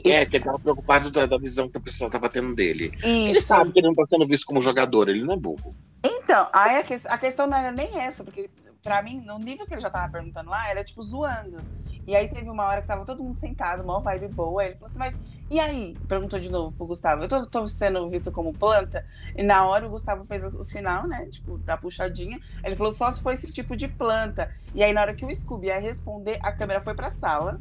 É, 0.04 0.26
que 0.26 0.36
ele 0.36 0.44
tava 0.44 0.58
preocupado 0.58 1.10
da, 1.12 1.26
da 1.26 1.38
visão 1.38 1.68
que 1.68 1.76
a 1.76 1.80
pessoa 1.80 2.10
tava 2.10 2.28
tendo 2.28 2.54
dele. 2.56 2.92
Isso. 2.96 3.06
Ele 3.06 3.40
sabe 3.40 3.72
que 3.72 3.78
ele 3.78 3.86
não 3.86 3.94
tá 3.94 4.04
sendo 4.06 4.26
visto 4.26 4.46
como 4.46 4.60
jogador, 4.60 5.08
ele 5.08 5.22
não 5.22 5.34
é 5.34 5.36
burro. 5.36 5.76
Então, 6.02 6.48
aí 6.52 6.78
a, 6.78 6.82
que, 6.82 6.94
a 7.04 7.18
questão 7.18 7.46
não 7.46 7.56
era 7.56 7.70
nem 7.70 8.00
essa, 8.00 8.24
porque 8.24 8.50
pra 8.82 9.02
mim, 9.02 9.22
no 9.24 9.38
nível 9.38 9.66
que 9.66 9.74
ele 9.74 9.80
já 9.80 9.90
tava 9.90 10.10
perguntando 10.10 10.50
lá, 10.50 10.68
era 10.68 10.82
tipo 10.82 11.02
zoando. 11.02 11.58
E 12.06 12.14
aí 12.14 12.28
teve 12.28 12.48
uma 12.48 12.64
hora 12.64 12.82
que 12.82 12.86
tava 12.86 13.04
todo 13.04 13.22
mundo 13.22 13.34
sentado, 13.34 13.82
uma 13.82 14.00
vibe 14.00 14.28
boa. 14.28 14.64
Ele 14.64 14.74
falou 14.74 14.86
assim, 14.86 14.98
mas 14.98 15.20
e 15.48 15.60
aí? 15.60 15.96
Perguntou 16.08 16.40
de 16.40 16.50
novo 16.50 16.72
pro 16.76 16.86
Gustavo. 16.86 17.22
Eu 17.22 17.28
tô, 17.28 17.46
tô, 17.46 17.68
sendo 17.68 18.08
visto 18.08 18.32
como 18.32 18.52
planta? 18.52 19.06
E 19.36 19.42
na 19.44 19.64
hora 19.64 19.86
o 19.86 19.90
Gustavo 19.90 20.24
fez 20.24 20.42
o 20.42 20.64
sinal, 20.64 21.06
né? 21.06 21.26
Tipo, 21.26 21.56
da 21.58 21.76
puxadinha. 21.76 22.40
Ele 22.64 22.74
falou 22.74 22.92
só 22.92 23.12
se 23.12 23.22
foi 23.22 23.34
esse 23.34 23.52
tipo 23.52 23.76
de 23.76 23.86
planta. 23.86 24.52
E 24.74 24.82
aí 24.82 24.92
na 24.92 25.02
hora 25.02 25.14
que 25.14 25.24
o 25.24 25.34
Scooby 25.34 25.68
ia 25.68 25.78
responder, 25.78 26.38
a 26.42 26.50
câmera 26.50 26.80
foi 26.80 26.94
pra 26.94 27.10
sala. 27.10 27.60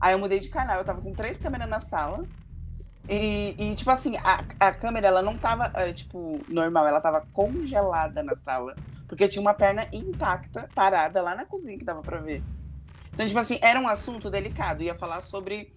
Aí 0.00 0.14
eu 0.14 0.18
mudei 0.18 0.40
de 0.40 0.48
canal. 0.48 0.78
Eu 0.78 0.84
tava 0.84 1.02
com 1.02 1.12
três 1.12 1.38
câmeras 1.38 1.68
na 1.68 1.80
sala. 1.80 2.24
E, 3.06 3.54
e, 3.58 3.74
tipo 3.74 3.90
assim, 3.90 4.16
a, 4.18 4.44
a 4.60 4.72
câmera, 4.72 5.08
ela 5.08 5.22
não 5.22 5.36
tava, 5.36 5.70
é, 5.74 5.92
tipo, 5.92 6.40
normal. 6.48 6.86
Ela 6.86 7.00
tava 7.00 7.26
congelada 7.32 8.22
na 8.22 8.34
sala. 8.36 8.74
Porque 9.06 9.28
tinha 9.28 9.42
uma 9.42 9.54
perna 9.54 9.86
intacta, 9.92 10.68
parada 10.74 11.20
lá 11.20 11.34
na 11.34 11.44
cozinha 11.44 11.78
que 11.78 11.84
dava 11.84 12.00
pra 12.00 12.20
ver. 12.20 12.42
Então, 13.18 13.26
tipo 13.26 13.40
assim, 13.40 13.58
era 13.60 13.80
um 13.80 13.88
assunto 13.88 14.30
delicado. 14.30 14.80
Ia 14.80 14.94
falar 14.94 15.20
sobre, 15.20 15.72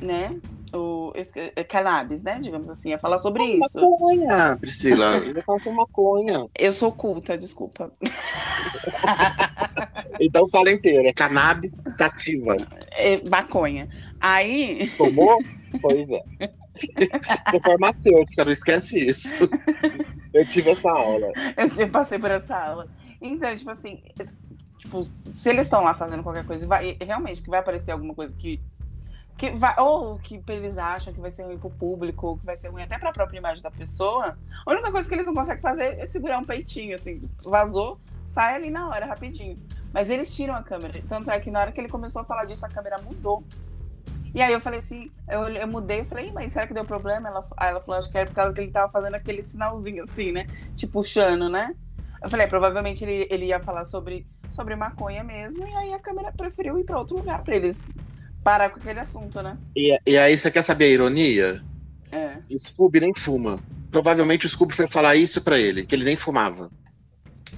né, 0.00 0.38
o 0.72 1.12
é, 1.34 1.64
cannabis, 1.64 2.22
né, 2.22 2.38
digamos 2.40 2.68
assim. 2.68 2.90
Ia 2.90 2.98
falar 2.98 3.18
sobre 3.18 3.42
é 3.42 3.56
isso. 3.56 3.80
Maconha, 3.80 4.56
Priscila. 4.60 5.16
Eu 5.34 5.42
falo 5.42 5.58
sobre 5.58 5.76
maconha. 5.76 6.46
Eu 6.56 6.72
sou 6.72 6.92
culta, 6.92 7.36
desculpa. 7.36 7.92
então 10.20 10.48
fala 10.48 10.70
inteiro. 10.70 11.08
É 11.08 11.12
cannabis 11.12 11.82
sativa. 11.98 12.56
É 12.92 13.20
maconha. 13.28 13.88
Aí... 14.20 14.88
Tomou? 14.96 15.42
Pois 15.82 16.08
é. 16.08 16.22
Sou 17.50 17.60
farmacêutica, 17.60 18.44
não 18.44 18.52
esquece 18.52 19.04
isso. 19.04 19.50
Eu 20.32 20.46
tive 20.46 20.70
essa 20.70 20.92
aula. 20.92 21.26
Eu 21.76 21.90
passei 21.90 22.20
por 22.20 22.30
essa 22.30 22.56
aula. 22.56 22.88
Então, 23.20 23.56
tipo 23.56 23.70
assim, 23.70 24.00
tipo, 24.94 25.02
se 25.02 25.50
eles 25.50 25.66
estão 25.66 25.82
lá 25.82 25.94
fazendo 25.94 26.22
qualquer 26.22 26.46
coisa, 26.46 26.66
vai, 26.66 26.96
realmente 27.00 27.42
que 27.42 27.50
vai 27.50 27.58
aparecer 27.60 27.90
alguma 27.90 28.14
coisa 28.14 28.34
que. 28.36 28.60
que 29.36 29.50
vai, 29.50 29.74
ou 29.78 30.18
que 30.18 30.42
eles 30.48 30.78
acham 30.78 31.12
que 31.12 31.20
vai 31.20 31.30
ser 31.30 31.44
ruim 31.44 31.58
pro 31.58 31.70
público, 31.70 32.26
ou 32.28 32.38
que 32.38 32.46
vai 32.46 32.56
ser 32.56 32.68
ruim 32.68 32.82
até 32.82 32.98
pra 32.98 33.12
própria 33.12 33.38
imagem 33.38 33.62
da 33.62 33.70
pessoa, 33.70 34.38
a 34.64 34.70
única 34.70 34.92
coisa 34.92 35.08
que 35.08 35.14
eles 35.14 35.26
não 35.26 35.34
conseguem 35.34 35.62
fazer 35.62 35.98
é 35.98 36.06
segurar 36.06 36.38
um 36.38 36.44
peitinho, 36.44 36.94
assim, 36.94 37.20
vazou, 37.44 37.98
sai 38.26 38.54
ali 38.54 38.70
na 38.70 38.88
hora, 38.88 39.06
rapidinho. 39.06 39.58
Mas 39.92 40.10
eles 40.10 40.34
tiram 40.34 40.54
a 40.54 40.62
câmera. 40.62 41.02
Tanto 41.08 41.30
é 41.30 41.38
que 41.38 41.50
na 41.50 41.60
hora 41.60 41.72
que 41.72 41.80
ele 41.80 41.88
começou 41.88 42.22
a 42.22 42.24
falar 42.24 42.44
disso, 42.44 42.64
a 42.66 42.68
câmera 42.68 42.96
mudou. 43.02 43.44
E 44.34 44.42
aí 44.42 44.52
eu 44.52 44.60
falei 44.60 44.80
assim, 44.80 45.12
eu, 45.28 45.42
eu 45.42 45.68
mudei, 45.68 46.00
eu 46.00 46.04
falei, 46.04 46.32
mas 46.32 46.52
será 46.52 46.66
que 46.66 46.74
deu 46.74 46.84
problema? 46.84 47.28
Ela, 47.28 47.44
aí 47.56 47.70
ela 47.70 47.80
falou, 47.80 48.00
acho 48.00 48.10
que 48.10 48.18
era 48.18 48.26
por 48.26 48.34
causa 48.34 48.52
que 48.52 48.60
ele 48.60 48.72
tava 48.72 48.90
fazendo 48.90 49.14
aquele 49.14 49.44
sinalzinho 49.44 50.02
assim, 50.02 50.32
né? 50.32 50.48
Tipo, 50.74 50.94
puxando, 50.94 51.48
né? 51.48 51.72
Eu 52.24 52.30
falei, 52.30 52.46
provavelmente 52.46 53.04
ele, 53.04 53.28
ele 53.30 53.44
ia 53.44 53.60
falar 53.60 53.84
sobre, 53.84 54.26
sobre 54.50 54.74
maconha 54.74 55.22
mesmo, 55.22 55.68
e 55.68 55.76
aí 55.76 55.92
a 55.92 55.98
câmera 55.98 56.32
preferiu 56.32 56.78
ir 56.78 56.84
para 56.84 56.98
outro 56.98 57.18
lugar 57.18 57.44
para 57.44 57.54
eles 57.54 57.84
parar 58.42 58.70
com 58.70 58.80
aquele 58.80 58.98
assunto, 58.98 59.42
né? 59.42 59.58
E, 59.76 59.94
e 60.06 60.16
aí 60.16 60.38
você 60.38 60.50
quer 60.50 60.62
saber 60.62 60.86
a 60.86 60.88
ironia? 60.88 61.62
É. 62.10 62.38
Scooby 62.56 63.00
nem 63.00 63.12
fuma. 63.14 63.60
Provavelmente 63.90 64.46
o 64.46 64.48
Scooby 64.48 64.72
foi 64.72 64.88
falar 64.88 65.16
isso 65.16 65.42
para 65.42 65.58
ele, 65.58 65.84
que 65.84 65.94
ele 65.94 66.06
nem 66.06 66.16
fumava. 66.16 66.70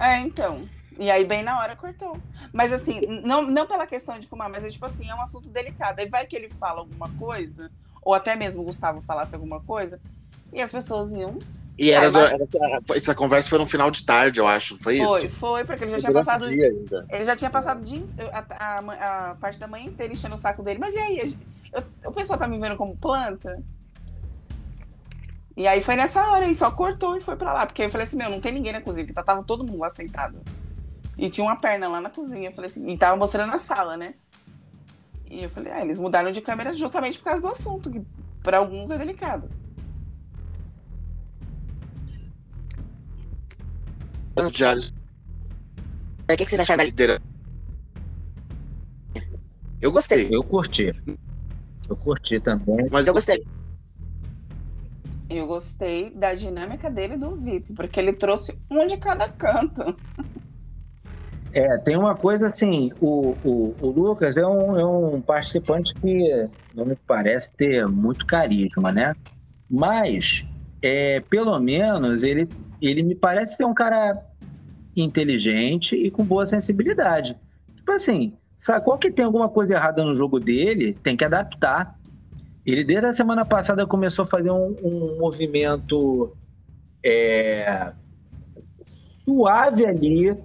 É, 0.01 0.19
então. 0.19 0.67
E 0.99 1.09
aí, 1.09 1.23
bem 1.23 1.43
na 1.43 1.59
hora, 1.59 1.77
cortou. 1.77 2.17
Mas 2.51 2.73
assim, 2.73 3.21
não, 3.23 3.43
não 3.43 3.65
pela 3.65 3.87
questão 3.87 4.19
de 4.19 4.27
fumar, 4.27 4.49
mas 4.49 4.65
é 4.65 4.69
tipo 4.69 4.85
assim, 4.85 5.09
é 5.09 5.15
um 5.15 5.21
assunto 5.21 5.47
delicado. 5.47 5.99
Aí 5.99 6.09
vai 6.09 6.25
que 6.25 6.35
ele 6.35 6.49
fala 6.49 6.81
alguma 6.81 7.09
coisa, 7.11 7.71
ou 8.01 8.13
até 8.13 8.35
mesmo 8.35 8.63
o 8.63 8.65
Gustavo 8.65 8.99
falasse 8.99 9.33
alguma 9.33 9.61
coisa, 9.61 9.97
e 10.51 10.61
as 10.61 10.73
pessoas 10.73 11.13
iam 11.13 11.39
e 11.77 11.91
era, 11.91 12.09
mas... 12.09 12.33
era, 12.33 12.81
essa 12.95 13.13
conversa 13.13 13.49
foi 13.49 13.59
no 13.59 13.65
final 13.67 13.91
de 13.91 14.03
tarde, 14.03 14.39
eu 14.39 14.47
acho. 14.47 14.77
Foi, 14.77 14.97
foi 14.97 15.25
isso? 15.25 15.35
Foi, 15.35 15.63
porque 15.63 15.83
ele 15.83 15.91
já 15.91 15.99
tinha 15.99 16.11
passado. 16.11 16.45
Ele 16.49 17.25
já 17.25 17.35
tinha 17.35 17.49
passado 17.51 17.83
de, 17.83 18.03
a, 18.31 18.45
a, 18.49 19.29
a, 19.31 19.35
parte 19.35 19.59
da 19.59 19.67
manhã 19.67 19.85
inteira 19.85 20.11
enchendo 20.11 20.33
o 20.33 20.37
saco 20.37 20.63
dele. 20.63 20.79
Mas 20.79 20.95
e 20.95 20.97
aí? 20.97 21.37
Eu, 21.71 21.83
o 22.09 22.11
pessoal 22.11 22.39
tá 22.39 22.47
me 22.47 22.57
vendo 22.57 22.75
como 22.75 22.97
planta? 22.97 23.63
E 25.55 25.67
aí 25.67 25.81
foi 25.81 25.95
nessa 25.95 26.25
hora, 26.27 26.45
e 26.45 26.55
só 26.55 26.71
cortou 26.71 27.15
e 27.15 27.21
foi 27.21 27.35
pra 27.35 27.53
lá. 27.53 27.65
Porque 27.67 27.83
eu 27.83 27.89
falei 27.91 28.07
assim: 28.07 28.17
meu, 28.17 28.29
não 28.29 28.41
tem 28.41 28.53
ninguém 28.53 28.73
na 28.73 28.81
cozinha, 28.81 29.05
porque 29.05 29.23
tava 29.23 29.43
todo 29.43 29.63
mundo 29.63 29.79
lá 29.79 29.89
sentado. 29.91 30.41
E 31.15 31.29
tinha 31.29 31.45
uma 31.45 31.55
perna 31.55 31.87
lá 31.87 32.01
na 32.01 32.09
cozinha. 32.09 32.49
Eu 32.49 32.53
falei 32.53 32.71
assim, 32.71 32.89
e 32.89 32.97
tava 32.97 33.15
mostrando 33.15 33.51
na 33.51 33.59
sala, 33.59 33.95
né? 33.95 34.15
E 35.29 35.43
eu 35.43 35.49
falei: 35.49 35.71
ah, 35.71 35.81
eles 35.81 35.99
mudaram 35.99 36.31
de 36.31 36.41
câmera 36.41 36.73
justamente 36.73 37.19
por 37.19 37.25
causa 37.25 37.41
do 37.41 37.49
assunto, 37.49 37.91
que 37.91 38.01
pra 38.41 38.57
alguns 38.57 38.89
é 38.89 38.97
delicado. 38.97 39.47
Diários. 44.51 44.93
O 46.23 46.35
que, 46.35 46.43
que 46.43 46.49
vocês 46.49 46.59
acharam 46.59 46.79
da 46.79 46.83
liderança? 46.83 47.21
Eu 49.81 49.91
gostei. 49.91 50.27
Eu 50.31 50.43
curti. 50.43 50.93
Eu 51.87 51.95
curti 51.95 52.39
também. 52.39 52.87
Mas 52.91 53.07
eu 53.07 53.13
gostei. 53.13 53.45
Eu 55.29 55.45
gostei 55.45 56.09
da 56.09 56.33
dinâmica 56.33 56.89
dele 56.89 57.17
do 57.17 57.35
VIP, 57.35 57.73
porque 57.73 57.99
ele 57.99 58.13
trouxe 58.13 58.57
um 58.71 58.85
de 58.87 58.97
cada 58.97 59.27
canto. 59.29 59.95
É, 61.53 61.77
tem 61.79 61.97
uma 61.97 62.15
coisa 62.15 62.47
assim, 62.49 62.91
o, 63.01 63.35
o, 63.43 63.75
o 63.81 63.89
Lucas 63.89 64.37
é 64.37 64.45
um, 64.45 64.79
é 64.79 64.85
um 64.85 65.21
participante 65.21 65.93
que 65.95 66.49
não 66.73 66.85
me 66.85 66.95
parece 66.95 67.51
ter 67.53 67.87
muito 67.87 68.25
carisma, 68.25 68.91
né? 68.91 69.13
Mas, 69.69 70.45
é, 70.81 71.19
pelo 71.21 71.57
menos, 71.59 72.23
ele, 72.23 72.47
ele 72.81 73.03
me 73.03 73.15
parece 73.15 73.55
ser 73.55 73.65
um 73.65 73.73
cara 73.73 74.15
inteligente 75.01 75.95
e 75.95 76.09
com 76.09 76.23
boa 76.23 76.45
sensibilidade. 76.45 77.35
Tipo 77.75 77.91
assim, 77.91 78.33
sacou 78.57 78.97
que 78.97 79.11
tem 79.11 79.25
alguma 79.25 79.49
coisa 79.49 79.75
errada 79.75 80.03
no 80.03 80.13
jogo 80.13 80.39
dele, 80.39 80.97
tem 81.03 81.15
que 81.15 81.23
adaptar. 81.23 81.97
Ele, 82.65 82.83
desde 82.83 83.05
a 83.05 83.13
semana 83.13 83.45
passada, 83.45 83.85
começou 83.85 84.23
a 84.23 84.25
fazer 84.25 84.51
um, 84.51 84.75
um 84.83 85.17
movimento 85.19 86.35
é, 87.03 87.91
suave 89.23 89.85
ali 89.85 90.35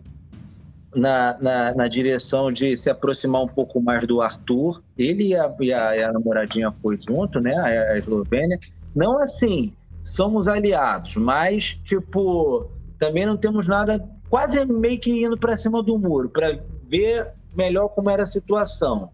na, 0.94 1.36
na, 1.40 1.74
na, 1.74 1.88
direção 1.88 2.50
de 2.50 2.76
se 2.76 2.90
aproximar 2.90 3.42
um 3.42 3.48
pouco 3.48 3.80
mais 3.80 4.06
do 4.06 4.20
Arthur. 4.20 4.82
Ele 4.96 5.28
e 5.28 5.34
a, 5.34 5.52
e 5.58 5.72
a, 5.72 5.96
e 5.96 6.02
a 6.02 6.12
namoradinha 6.12 6.70
foi 6.82 6.98
junto, 7.00 7.40
né? 7.40 7.54
A, 7.56 7.92
a 7.92 7.98
Eslovênia. 7.98 8.58
Não 8.94 9.20
assim, 9.20 9.72
somos 10.02 10.48
aliados, 10.48 11.16
mas, 11.16 11.74
tipo, 11.82 12.70
também 12.98 13.24
não 13.24 13.36
temos 13.36 13.66
nada 13.66 14.04
quase 14.32 14.64
meio 14.64 14.98
que 14.98 15.24
indo 15.24 15.36
para 15.36 15.58
cima 15.58 15.82
do 15.82 15.98
muro, 15.98 16.30
para 16.30 16.58
ver 16.88 17.32
melhor 17.54 17.90
como 17.90 18.08
era 18.08 18.22
a 18.22 18.26
situação. 18.26 19.10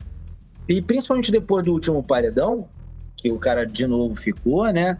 E 0.69 0.81
principalmente 0.81 1.33
depois 1.33 1.64
do 1.64 1.73
último 1.73 2.05
paredão, 2.05 2.69
que 3.16 3.33
o 3.33 3.37
cara 3.37 3.66
de 3.66 3.85
novo 3.85 4.14
ficou, 4.14 4.73
né? 4.73 4.97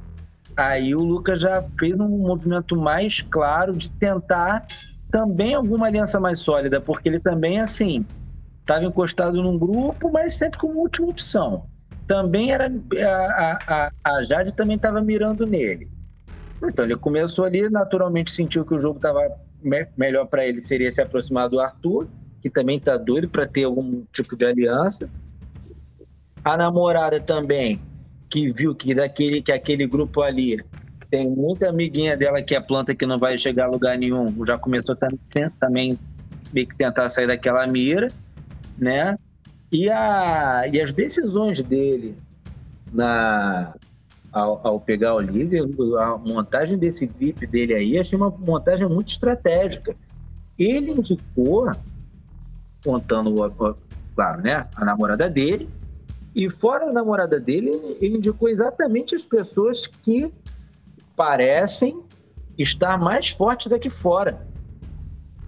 Aí 0.57 0.93
o 0.93 0.99
Lucas 0.99 1.41
já 1.41 1.63
fez 1.79 1.95
um 2.01 2.09
movimento 2.09 2.77
mais 2.77 3.21
claro 3.21 3.73
de 3.77 3.93
tentar 3.93 4.67
também 5.09 5.55
alguma 5.55 5.87
aliança 5.87 6.19
mais 6.19 6.41
sólida, 6.41 6.81
porque 6.81 7.09
ele 7.09 7.21
também, 7.21 7.61
assim, 7.61 8.05
estava 8.59 8.85
encostado 8.85 9.41
num 9.41 9.57
grupo, 9.57 10.11
mas 10.11 10.35
sempre 10.35 10.59
como 10.59 10.81
última 10.81 11.11
opção. 11.11 11.67
Também 12.09 12.51
era. 12.51 12.69
A, 13.07 13.93
a, 14.05 14.17
a 14.17 14.25
Jade 14.25 14.53
também 14.53 14.75
estava 14.75 15.01
mirando 15.01 15.47
nele. 15.47 15.89
Então, 16.61 16.85
ele 16.85 16.97
começou 16.97 17.45
ali, 17.45 17.71
naturalmente 17.71 18.33
sentiu 18.33 18.65
que 18.65 18.75
o 18.75 18.81
jogo 18.81 18.97
estava 18.97 19.47
me 19.63 19.87
melhor 19.97 20.27
para 20.27 20.47
ele 20.47 20.61
seria 20.61 20.91
se 20.91 21.01
aproximar 21.01 21.49
do 21.49 21.61
Arthur, 21.61 22.09
que 22.41 22.51
também 22.51 22.79
tá 22.79 22.97
doido 22.97 23.29
para 23.29 23.47
ter 23.47 23.65
algum 23.65 24.03
tipo 24.13 24.37
de 24.37 24.45
aliança. 24.45 25.09
A 26.45 26.57
namorada 26.57 27.21
também, 27.21 27.81
que 28.31 28.53
viu 28.53 28.75
que 28.75 28.95
daquele 28.95 29.43
que 29.43 29.53
aquele 29.53 29.87
grupo 29.87 30.23
ali 30.23 30.63
tem 31.11 31.29
muita 31.29 31.71
amiguinha 31.71 32.17
dela 32.17 32.43
que 32.43 32.55
é 32.55 32.61
planta 32.61 32.95
que 32.95 33.07
não 33.07 33.19
vai 33.19 33.39
chegar 33.39 33.65
a 33.65 33.71
lugar 33.71 33.97
nenhum, 33.97 34.27
já 34.47 34.59
começou 34.59 34.97
também 35.59 35.99
meio 36.53 36.67
que 36.67 36.77
tentar 36.77 37.09
sair 37.09 37.27
daquela 37.27 37.67
mira, 37.67 38.09
né? 38.77 39.19
E, 39.71 39.89
a, 39.91 40.67
e 40.71 40.81
as 40.81 40.93
decisões 40.93 41.61
dele 41.61 42.15
na, 42.93 43.75
ao, 44.39 44.61
ao, 44.67 44.81
pegar 44.81 45.15
o 45.15 45.21
líder, 45.21 45.65
a 45.99 46.17
montagem 46.17 46.79
desse 46.79 47.07
VIP 47.07 47.47
dele 47.47 47.75
aí, 47.75 47.99
achei 47.99 48.17
uma 48.17 48.31
montagem 48.31 48.89
muito 48.89 49.09
estratégica. 49.09 49.97
Ele 50.59 50.93
indicou, 50.93 51.71
contando, 52.85 53.35
claro, 54.15 54.43
né, 54.43 54.67
a 54.77 54.85
namorada 54.85 55.29
dele, 55.29 55.69
e 56.35 56.49
fora 56.49 56.89
a 56.89 56.93
namorada 56.93 57.41
dele, 57.41 57.71
ele 58.01 58.19
indicou 58.19 58.49
exatamente 58.49 59.15
as 59.15 59.25
pessoas 59.25 59.87
que 59.87 60.33
parecem 61.17 62.01
estar 62.57 62.97
mais 62.97 63.29
fortes 63.29 63.73
aqui 63.73 63.91
fora. 63.91 64.47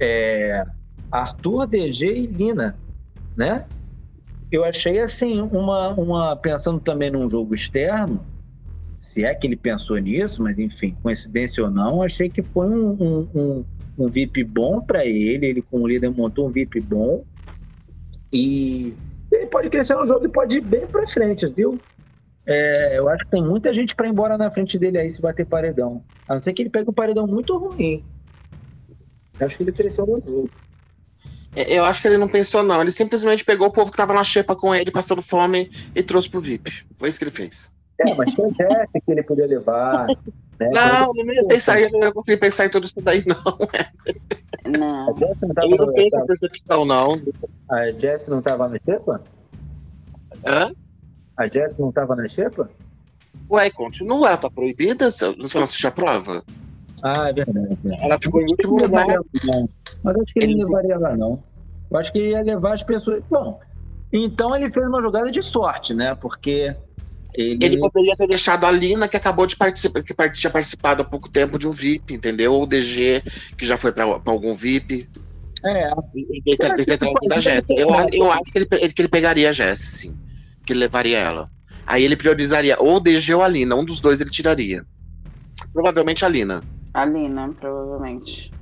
É, 0.01 0.67
Arthur, 1.11 1.67
DG 1.67 2.07
e 2.07 2.27
Lina, 2.27 2.77
né? 3.37 3.67
Eu 4.51 4.65
achei 4.65 4.99
assim, 4.99 5.41
uma, 5.41 5.91
uma 5.91 6.37
pensando 6.37 6.81
também 6.81 7.11
num 7.11 7.31
jogo 7.31 7.55
externo, 7.55 8.21
se 9.11 9.25
é 9.25 9.35
que 9.35 9.45
ele 9.45 9.57
pensou 9.57 9.99
nisso, 9.99 10.41
mas 10.41 10.57
enfim, 10.57 10.97
coincidência 11.03 11.65
ou 11.65 11.69
não, 11.69 12.01
achei 12.01 12.31
que 12.31 12.45
foi 12.45 12.69
um, 12.69 12.93
um, 12.93 13.29
um, 13.35 13.65
um 13.99 14.09
VIP 14.09 14.45
bom 14.45 14.81
para 14.81 15.05
ele. 15.05 15.47
Ele, 15.47 15.63
como 15.63 15.89
líder, 15.89 16.11
montou 16.11 16.47
um 16.47 16.51
VIP 16.53 16.81
bom. 16.81 17.25
E 18.33 18.95
ele 19.33 19.47
pode 19.47 19.69
crescer 19.69 19.97
no 19.97 20.07
jogo 20.07 20.27
e 20.27 20.29
pode 20.29 20.59
ir 20.59 20.61
bem 20.61 20.87
para 20.87 21.09
frente, 21.09 21.45
viu? 21.49 21.81
É, 22.47 22.99
eu 23.01 23.09
acho 23.09 23.25
que 23.25 23.33
tem 23.33 23.43
muita 23.43 23.75
gente 23.75 23.97
para 23.97 24.07
ir 24.07 24.11
embora 24.11 24.39
na 24.39 24.49
frente 24.49 24.79
dele 24.79 24.97
aí 24.97 25.11
se 25.11 25.21
bater 25.21 25.45
paredão. 25.45 26.05
A 26.29 26.37
não 26.37 26.43
ser 26.43 26.53
que 26.53 26.63
ele 26.63 26.71
pegue 26.71 26.89
um 26.89 26.93
paredão 26.93 27.27
muito 27.27 27.59
ruim. 27.59 28.05
Eu 29.41 29.47
acho 29.47 29.57
que 29.57 29.65
ele 29.65 29.73
cresceu 29.73 30.07
no 30.07 30.21
jogo. 30.21 30.49
É, 31.57 31.77
eu 31.77 31.85
acho 31.85 32.01
que 32.01 32.07
ele 32.07 32.17
não 32.17 32.29
pensou, 32.29 32.63
não. 32.63 32.81
Ele 32.81 32.93
simplesmente 32.93 33.45
pegou 33.45 33.67
o 33.67 33.73
povo 33.73 33.91
que 33.91 33.97
tava 33.97 34.15
na 34.15 34.23
xepa 34.23 34.55
com 34.55 34.73
ele, 34.73 34.93
passando 34.93 35.21
fome, 35.21 35.69
e 35.97 36.01
trouxe 36.01 36.31
pro 36.31 36.41
VIP. 36.41 36.87
Foi 36.97 37.09
isso 37.09 37.19
que 37.19 37.25
ele 37.25 37.33
fez. 37.33 37.73
É, 38.01 38.15
mas 38.15 38.35
tinha 38.35 38.49
Jesse 38.49 39.01
que 39.01 39.13
ele 39.13 39.23
podia 39.23 39.47
levar. 39.47 40.07
Né? 40.59 40.69
Não, 40.73 41.13
não 41.13 41.33
ia 41.33 41.47
pensar, 41.47 41.81
eu 41.81 41.91
não 41.91 42.01
ia 42.01 42.13
conseguir 42.13 42.39
pensar 42.39 42.67
em 42.67 42.69
tudo 42.69 42.85
isso 42.87 43.01
daí, 43.01 43.25
não. 43.27 43.37
Não. 44.79 45.11
A 45.11 45.19
Jess 45.19 45.37
não 45.41 45.55
tava 45.55 45.67
Ele 45.67 45.77
não 45.79 45.93
tem 45.93 46.07
essa 46.07 46.25
percepção, 46.27 46.85
não. 46.85 47.23
A 47.71 47.91
Jess 47.93 48.29
não 48.29 48.43
tava 48.43 48.69
na 48.69 48.79
xepa? 48.79 49.23
Hã? 50.47 50.73
A 51.37 51.49
Jess 51.49 51.77
não 51.79 51.91
tava 51.91 52.15
na 52.15 52.29
xepa? 52.29 52.71
Ué, 53.51 53.71
continua, 53.71 54.29
ela 54.29 54.37
tá 54.37 54.51
proibida? 54.51 55.11
Você 55.11 55.35
não 55.59 55.63
assiste 55.65 55.87
a 55.87 55.91
prova? 55.91 56.45
Ah, 57.03 57.31
é 57.31 57.33
verdade. 57.33 57.79
é. 57.87 58.05
Ela 58.05 58.19
ficou 58.21 58.41
em 58.43 58.51
último 58.51 58.81
lugar. 58.81 59.07
Mas 60.03 60.17
acho 60.17 60.33
que 60.33 60.39
ele 60.41 60.53
Ele 60.53 60.63
não 60.63 60.69
levaria 60.69 60.99
lá, 60.99 61.17
não. 61.17 61.43
Eu 61.91 61.99
acho 61.99 62.13
que 62.13 62.19
ele 62.19 62.31
ia 62.31 62.43
levar 62.43 62.75
as 62.75 62.83
pessoas. 62.83 63.23
Bom, 63.29 63.59
então 64.13 64.55
ele 64.55 64.71
fez 64.71 64.87
uma 64.87 65.01
jogada 65.01 65.31
de 65.31 65.43
sorte, 65.43 65.95
né? 65.95 66.15
Porque 66.15 66.75
ele. 67.35 67.65
Ele 67.65 67.79
poderia 67.79 68.17
ter 68.17 68.27
deixado 68.27 68.65
a 68.65 68.71
Lina, 68.71 69.09
que 69.09 69.17
acabou 69.17 69.47
de 69.47 69.57
participar, 69.57 70.03
que 70.03 70.15
tinha 70.33 70.51
participado 70.51 71.03
há 71.03 71.05
pouco 71.05 71.29
tempo 71.29 71.59
de 71.59 71.69
um 71.69 71.71
VIP, 71.71 72.15
entendeu? 72.15 72.53
Ou 72.53 72.63
o 72.63 72.67
DG, 72.67 73.23
que 73.57 73.67
já 73.67 73.77
foi 73.77 73.93
pra, 73.93 74.19
pra 74.19 74.33
algum 74.33 74.55
VIP. 74.55 75.09
É, 75.65 75.91
E 76.15 76.27
e 76.39 76.43
ter 76.43 76.57
trazido 76.57 76.93
a 77.33 77.41
Jess. 77.41 77.69
Eu, 77.71 77.89
eu 78.13 78.33
acho 78.33 78.53
que 78.53 78.59
ele, 78.59 78.67
que 78.67 79.03
ele 79.03 79.09
pegaria 79.09 79.49
a 79.49 79.53
Jess, 79.53 79.81
sim. 79.81 80.19
Que 80.65 80.73
ele 80.73 80.81
levaria 80.81 81.19
ela. 81.19 81.51
Aí 81.87 82.05
ele 82.05 82.17
priorizaria 82.17 82.77
ou 82.79 82.97
o 82.97 83.01
DG 83.01 83.35
ou 83.35 83.43
a 83.43 83.49
Lina. 83.49 83.75
Um 83.75 83.85
dos 83.85 84.01
dois 84.01 84.21
ele 84.21 84.31
tiraria. 84.31 84.85
Provavelmente 85.73 86.25
a 86.25 86.29
Lina. 86.29 86.63
A 86.95 87.05
Lina, 87.05 87.55
provavelmente. 87.61 88.53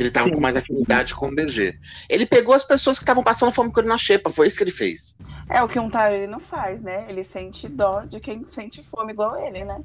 Ele 0.00 0.10
tava 0.10 0.28
Sim. 0.28 0.32
com 0.32 0.40
mais 0.40 0.56
afinidade 0.56 1.14
com 1.14 1.28
o 1.28 1.34
DG. 1.34 1.78
Ele 2.08 2.24
pegou 2.24 2.54
as 2.54 2.64
pessoas 2.64 2.98
que 2.98 3.02
estavam 3.02 3.22
passando 3.22 3.52
fome 3.52 3.70
com 3.70 3.80
ele 3.80 3.88
na 3.88 3.98
xepa. 3.98 4.30
Foi 4.30 4.46
isso 4.46 4.56
que 4.56 4.64
ele 4.64 4.70
fez. 4.70 5.14
É 5.50 5.62
o 5.62 5.68
que 5.68 5.78
um 5.80 5.90
taurino 5.90 6.38
faz, 6.38 6.80
né? 6.80 7.06
Ele 7.08 7.24
sente 7.24 7.68
dó 7.68 8.02
de 8.02 8.20
quem 8.20 8.46
sente 8.46 8.82
fome 8.82 9.12
igual 9.12 9.36
ele, 9.36 9.64
né? 9.64 9.80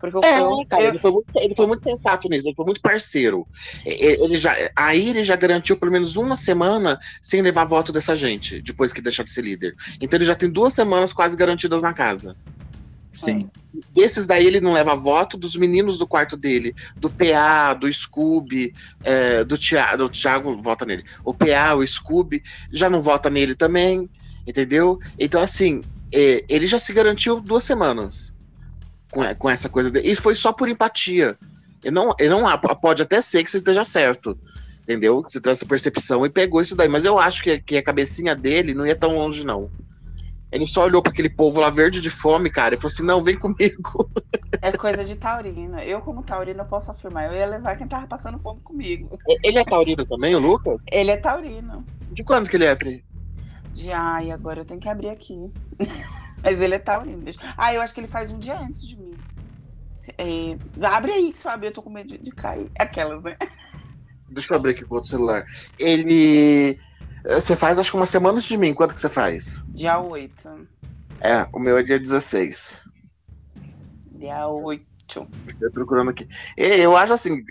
Porque 0.00 0.16
o 0.16 0.24
É, 0.24 0.40
eu, 0.40 0.66
cara, 0.68 0.82
eu- 0.82 0.88
ele 0.90 0.98
foi, 0.98 1.10
muito, 1.12 1.36
ele 1.36 1.54
foi 1.56 1.66
muito 1.66 1.82
sensato 1.82 2.28
nisso, 2.28 2.46
ele 2.48 2.54
foi 2.54 2.64
muito 2.64 2.80
parceiro. 2.80 3.46
Ele 3.84 4.34
já, 4.34 4.54
aí 4.76 5.08
ele 5.08 5.24
já 5.24 5.36
garantiu 5.36 5.76
pelo 5.78 5.92
menos 5.92 6.16
uma 6.16 6.36
semana 6.36 6.98
sem 7.22 7.40
levar 7.42 7.64
voto 7.64 7.92
dessa 7.92 8.14
gente, 8.16 8.60
depois 8.60 8.92
que 8.92 9.00
deixar 9.00 9.22
de 9.24 9.30
ser 9.30 9.42
líder. 9.42 9.74
Então 10.00 10.16
ele 10.18 10.24
já 10.26 10.34
tem 10.34 10.50
duas 10.50 10.74
semanas 10.74 11.12
quase 11.12 11.36
garantidas 11.36 11.82
na 11.82 11.92
casa. 11.94 12.36
sim. 13.24 13.48
Desses 13.92 14.26
daí 14.26 14.46
ele 14.46 14.60
não 14.60 14.72
leva 14.72 14.94
voto 14.94 15.36
dos 15.36 15.56
meninos 15.56 15.98
do 15.98 16.06
quarto 16.06 16.36
dele, 16.36 16.74
do 16.96 17.10
PA, 17.10 17.74
do 17.74 17.92
Scooby, 17.92 18.72
é, 19.02 19.42
do 19.44 19.56
Thiago, 19.58 20.04
o 20.04 20.08
Thiago 20.08 20.62
vota 20.62 20.84
nele. 20.84 21.04
O 21.24 21.34
PA, 21.34 21.74
o 21.74 21.84
Scooby, 21.86 22.42
já 22.70 22.88
não 22.90 23.00
vota 23.02 23.28
nele 23.30 23.54
também, 23.54 24.08
entendeu? 24.46 24.98
Então, 25.18 25.42
assim, 25.42 25.82
é, 26.12 26.44
ele 26.48 26.66
já 26.66 26.78
se 26.78 26.92
garantiu 26.92 27.40
duas 27.40 27.64
semanas 27.64 28.34
com, 29.10 29.22
com 29.36 29.50
essa 29.50 29.68
coisa 29.68 29.90
dele. 29.90 30.10
E 30.10 30.16
foi 30.16 30.34
só 30.34 30.52
por 30.52 30.68
empatia. 30.68 31.36
Ele 31.82 31.94
não, 31.94 32.14
ele 32.18 32.30
não 32.30 32.58
pode 32.80 33.02
até 33.02 33.20
ser 33.20 33.44
que 33.44 33.50
você 33.50 33.58
esteja 33.58 33.84
certo. 33.84 34.38
Entendeu? 34.82 35.22
Que 35.22 35.32
Você 35.32 35.40
tem 35.40 35.52
essa 35.52 35.64
percepção 35.64 36.26
e 36.26 36.30
pegou 36.30 36.60
isso 36.60 36.76
daí. 36.76 36.88
Mas 36.88 37.04
eu 37.04 37.18
acho 37.18 37.42
que, 37.42 37.58
que 37.58 37.76
a 37.76 37.82
cabecinha 37.82 38.34
dele 38.36 38.74
não 38.74 38.86
ia 38.86 38.94
tão 38.94 39.16
longe, 39.16 39.44
não. 39.44 39.70
Ele 40.52 40.68
só 40.68 40.84
olhou 40.84 41.02
para 41.02 41.10
aquele 41.10 41.28
povo 41.28 41.58
lá 41.58 41.68
verde 41.68 42.00
de 42.00 42.10
fome, 42.10 42.48
cara, 42.48 42.74
e 42.74 42.78
falou 42.78 42.92
assim: 42.92 43.02
não, 43.02 43.20
vem 43.20 43.36
comigo. 43.36 44.08
é 44.62 44.70
coisa 44.70 45.04
de 45.04 45.16
taurino. 45.16 45.80
Eu, 45.80 46.00
como 46.00 46.22
taurino, 46.22 46.60
eu 46.60 46.64
posso 46.64 46.92
afirmar. 46.92 47.26
Eu 47.26 47.32
ia 47.32 47.46
levar 47.46 47.76
quem 47.76 47.88
tava 47.88 48.06
passando 48.06 48.38
fome 48.38 48.60
comigo. 48.60 49.18
Ele 49.42 49.58
é 49.58 49.64
taurino 49.64 50.06
também, 50.06 50.34
o 50.36 50.38
Lucas? 50.38 50.80
Ele 50.92 51.10
é 51.10 51.16
taurino. 51.16 51.84
De 52.12 52.22
quando 52.22 52.48
que 52.48 52.56
ele 52.56 52.66
é, 52.66 52.74
Pri? 52.76 53.04
De 53.74 53.90
ai, 53.92 54.30
agora 54.30 54.60
eu 54.60 54.64
tenho 54.64 54.80
que 54.80 54.88
abrir 54.88 55.08
aqui. 55.10 55.34
Mas 56.42 56.60
ele 56.60 56.74
é 56.74 56.78
taurino. 56.78 57.24
Ah, 57.56 57.72
eu 57.74 57.80
acho 57.80 57.92
que 57.94 58.00
ele 58.00 58.06
faz 58.06 58.30
um 58.30 58.38
dia 58.38 58.58
antes 58.58 58.86
de 58.86 58.96
mim. 58.98 59.14
É, 60.18 60.86
abre 60.86 61.12
aí, 61.12 61.32
que 61.32 61.38
se 61.38 61.46
eu 61.46 61.50
abrir, 61.50 61.68
eu 61.68 61.72
tô 61.72 61.82
com 61.82 61.90
medo 61.90 62.08
de, 62.08 62.18
de 62.18 62.30
cair. 62.30 62.70
Aquelas, 62.78 63.22
né? 63.22 63.36
Deixa 64.28 64.52
eu 64.52 64.58
abrir 64.58 64.72
aqui 64.72 64.84
com 64.84 64.94
o 64.94 64.96
outro 64.98 65.10
celular. 65.10 65.44
Ele. 65.78 66.78
eh, 67.24 67.40
Você 67.40 67.56
faz 67.56 67.78
acho 67.78 67.90
que 67.90 67.96
uma 67.96 68.06
semana 68.06 68.36
antes 68.38 68.48
de 68.48 68.56
mim. 68.58 68.74
Quanto 68.74 68.94
que 68.94 69.00
você 69.00 69.08
faz? 69.08 69.64
Dia 69.68 69.98
8. 69.98 70.68
É, 71.20 71.46
o 71.52 71.58
meu 71.58 71.78
é 71.78 71.82
dia 71.82 71.98
16. 71.98 72.84
Dia 74.18 74.46
8. 74.48 74.84
Estou 75.46 75.70
procurando 75.72 76.10
aqui. 76.10 76.28
Eu 76.56 76.96
acho 76.96 77.12
assim. 77.14 77.42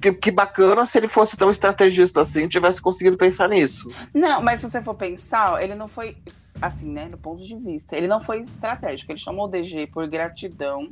Que, 0.00 0.12
que 0.12 0.30
bacana 0.30 0.84
se 0.84 0.98
ele 0.98 1.08
fosse 1.08 1.36
tão 1.36 1.50
estrategista 1.50 2.20
assim, 2.20 2.46
tivesse 2.48 2.80
conseguido 2.82 3.16
pensar 3.16 3.48
nisso. 3.48 3.90
Não, 4.12 4.42
mas 4.42 4.60
se 4.60 4.68
você 4.70 4.82
for 4.82 4.94
pensar, 4.94 5.62
ele 5.62 5.74
não 5.74 5.88
foi, 5.88 6.16
assim, 6.60 6.90
né, 6.90 7.08
do 7.08 7.16
ponto 7.16 7.42
de 7.42 7.56
vista, 7.56 7.96
ele 7.96 8.06
não 8.06 8.20
foi 8.20 8.40
estratégico. 8.40 9.10
Ele 9.12 9.18
chamou 9.18 9.46
o 9.46 9.48
DG 9.48 9.86
por 9.86 10.06
gratidão, 10.06 10.90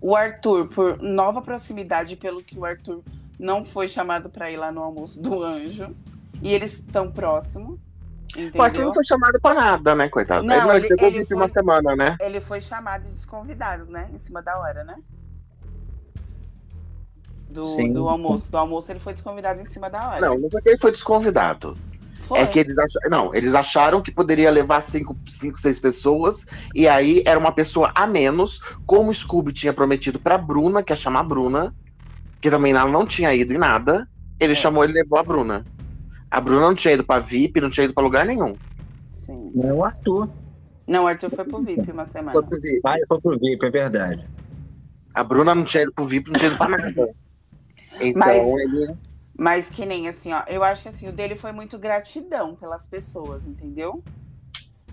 o 0.00 0.14
Arthur 0.14 0.68
por 0.68 1.02
nova 1.02 1.40
proximidade, 1.42 2.14
pelo 2.16 2.42
que 2.42 2.58
o 2.58 2.64
Arthur 2.64 3.02
não 3.38 3.64
foi 3.64 3.88
chamado 3.88 4.28
para 4.30 4.50
ir 4.50 4.56
lá 4.56 4.70
no 4.70 4.82
almoço 4.82 5.20
do 5.20 5.42
anjo. 5.42 5.94
E 6.42 6.52
eles 6.52 6.74
estão 6.74 7.10
próximos, 7.10 7.78
O 8.54 8.62
Arthur 8.62 8.82
não 8.84 8.92
foi 8.92 9.04
chamado 9.04 9.40
pra 9.40 9.54
nada, 9.54 9.94
né, 9.94 10.08
coitado? 10.08 10.44
Não, 10.44 10.72
ele, 10.72 10.86
ele- 10.98 11.16
ele 11.18 11.24
foi- 11.24 11.36
uma 11.36 11.48
semana, 11.48 11.94
né? 11.94 12.16
Ele 12.20 12.40
foi 12.40 12.60
chamado 12.60 13.06
e 13.08 13.12
desconvidado, 13.12 13.84
né, 13.86 14.10
em 14.12 14.18
cima 14.18 14.42
da 14.42 14.58
hora, 14.58 14.82
né? 14.84 14.96
Do, 17.54 17.64
Sim, 17.66 17.92
do 17.92 18.02
sim. 18.02 18.08
almoço. 18.08 18.50
Do 18.50 18.58
almoço 18.58 18.90
ele 18.90 18.98
foi 18.98 19.12
desconvidado 19.12 19.60
em 19.60 19.64
cima 19.64 19.88
da 19.88 20.08
hora. 20.08 20.20
Não, 20.28 20.36
não 20.38 20.50
foi 20.50 20.60
que 20.60 20.68
ele 20.70 20.78
foi 20.78 20.90
desconvidado. 20.90 21.76
foi. 22.22 22.40
É 22.40 22.46
que 22.46 22.58
eles 22.58 22.76
acharam. 22.76 23.10
Não, 23.10 23.34
eles 23.34 23.54
acharam 23.54 24.02
que 24.02 24.10
poderia 24.10 24.50
levar 24.50 24.80
cinco, 24.80 25.16
cinco, 25.28 25.58
seis 25.60 25.78
pessoas, 25.78 26.44
e 26.74 26.88
aí 26.88 27.22
era 27.24 27.38
uma 27.38 27.52
pessoa 27.52 27.92
a 27.94 28.06
menos, 28.08 28.58
como 28.84 29.10
o 29.10 29.14
Scooby 29.14 29.52
tinha 29.52 29.72
prometido 29.72 30.18
pra 30.18 30.36
Bruna, 30.36 30.82
que 30.82 30.92
ia 30.92 30.96
chamar 30.96 31.20
a 31.20 31.24
Bruna, 31.24 31.72
que 32.40 32.50
também 32.50 32.72
ela 32.72 32.90
não 32.90 33.06
tinha 33.06 33.32
ido 33.32 33.52
em 33.54 33.58
nada. 33.58 34.08
Ele 34.40 34.52
É. 34.52 34.56
chamou 34.56 34.84
e 34.84 34.88
levou 34.88 35.18
a 35.18 35.22
Bruna. 35.22 35.64
A 36.28 36.40
Bruna 36.40 36.62
não 36.62 36.74
tinha 36.74 36.94
ido 36.94 37.04
pra 37.04 37.20
VIP, 37.20 37.60
não 37.60 37.70
tinha 37.70 37.84
ido 37.84 37.94
pra 37.94 38.02
lugar 38.02 38.26
nenhum. 38.26 38.56
Sim. 39.12 39.52
Não 39.54 39.68
é 39.68 39.72
o 39.72 39.84
Arthur. 39.84 40.28
Não, 40.88 41.04
o 41.04 41.06
Arthur 41.06 41.30
foi 41.30 41.44
pro 41.44 41.62
VIP 41.62 41.92
uma 41.92 42.04
semana. 42.04 42.32
Foi 42.32 42.42
pro 42.42 42.60
VIP. 42.60 42.80
Ah, 42.84 42.96
foi 43.06 43.20
pro 43.20 43.38
VIP, 43.38 43.64
é 43.64 43.70
verdade. 43.70 44.26
A 45.14 45.22
Bruna 45.22 45.54
não 45.54 45.62
tinha 45.64 45.84
ido 45.84 45.92
pro 45.92 46.04
VIP, 46.04 46.30
não 46.32 46.38
tinha 46.38 46.50
ido 46.50 46.58
pra 46.58 46.68
nada. 46.68 47.14
Então, 48.00 48.18
Mas- 48.18 48.46
ele. 48.60 48.94
Mas 49.36 49.68
que 49.68 49.84
nem 49.84 50.06
assim, 50.06 50.32
ó, 50.32 50.42
eu 50.46 50.62
acho 50.62 50.84
que 50.84 50.88
assim, 50.88 51.08
o 51.08 51.12
dele 51.12 51.34
foi 51.36 51.50
muito 51.50 51.76
gratidão 51.76 52.54
pelas 52.54 52.86
pessoas, 52.86 53.44
entendeu? 53.46 54.00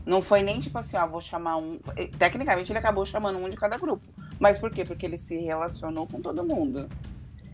Não 0.04 0.20
foi 0.20 0.42
nem 0.42 0.60
tipo 0.60 0.76
assim, 0.80 0.98
ó, 0.98 1.06
vou 1.06 1.22
chamar 1.22 1.58
um. 1.58 1.78
Tecnicamente 2.18 2.72
ele 2.72 2.80
acabou 2.80 3.06
chamando 3.06 3.38
um 3.38 3.48
de 3.48 3.56
cada 3.56 3.78
grupo. 3.78 4.02
Mas 4.40 4.58
por 4.58 4.72
quê? 4.72 4.84
Porque 4.84 5.06
ele 5.06 5.18
se 5.20 5.38
relacionou 5.38 6.08
com 6.08 6.20
todo 6.20 6.44
mundo. 6.44 6.90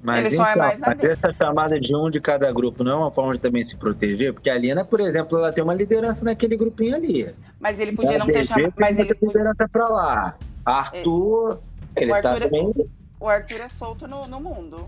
Mas 0.02 0.20
Ele 0.28 0.36
só 0.38 0.46
é 0.48 0.52
então, 0.52 0.64
mais 0.68 0.80
na 0.80 0.88
mas 0.96 1.04
essa 1.04 1.34
chamada 1.34 1.78
de 1.80 1.94
um 1.94 2.10
de 2.10 2.22
cada 2.22 2.50
grupo 2.54 2.84
não 2.84 2.92
é 2.92 2.96
uma 2.96 3.12
forma 3.12 3.34
de 3.34 3.40
também 3.40 3.64
se 3.66 3.76
proteger? 3.76 4.32
Porque 4.32 4.50
a 4.50 4.58
Lina, 4.58 4.86
por 4.86 5.00
exemplo, 5.02 5.38
ela 5.40 5.52
tem 5.52 5.62
uma 5.64 5.74
liderança 5.74 6.24
naquele 6.24 6.56
grupinho 6.56 6.96
ali. 6.96 7.36
Mas 7.60 7.80
ele 7.80 7.92
podia 7.94 8.16
A 8.16 8.20
não 8.20 8.28
ter 8.28 8.46
chamado. 8.46 8.74
Mas 8.80 8.98
ele 8.98 9.14
podia- 9.16 9.28
liderança 9.40 9.68
pra 9.68 9.90
lá. 9.90 10.38
Arthur, 10.64 11.60
ele 11.96 12.12
O 12.14 12.22
tá 12.22 12.30
Arthur 12.30 12.44
é- 12.44 12.50
também 12.50 12.74
o 13.20 13.28
Arthur 13.28 13.60
é 13.62 13.68
solto 13.68 14.08
no, 14.08 14.28
no 14.28 14.40
mundo. 14.40 14.88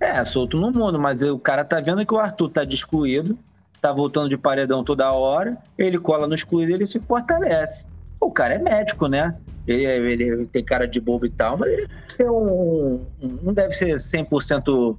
É, 0.00 0.24
solto 0.24 0.56
no 0.58 0.70
mundo, 0.70 0.98
mas 0.98 1.22
o 1.22 1.38
cara 1.38 1.64
tá 1.64 1.80
vendo 1.80 2.04
que 2.04 2.12
o 2.14 2.18
Arthur 2.18 2.50
tá 2.50 2.64
excluído, 2.64 3.38
tá 3.80 3.92
voltando 3.92 4.28
de 4.28 4.36
paredão 4.36 4.84
toda 4.84 5.10
hora, 5.12 5.56
ele 5.78 5.98
cola 5.98 6.26
no 6.26 6.34
excluído 6.34 6.72
e 6.72 6.74
ele 6.74 6.86
se 6.86 7.00
fortalece. 7.00 7.84
O 8.20 8.30
cara 8.30 8.54
é 8.54 8.58
médico, 8.58 9.06
né? 9.08 9.36
Ele, 9.66 9.84
ele 9.84 10.46
tem 10.46 10.62
cara 10.64 10.86
de 10.86 11.00
bobo 11.00 11.26
e 11.26 11.30
tal, 11.30 11.56
mas 11.56 11.70
ele 11.72 11.88
tem 12.16 12.28
um, 12.28 13.06
um- 13.20 13.38
não 13.42 13.52
deve 13.52 13.72
ser 13.72 13.98
100% 13.98 14.96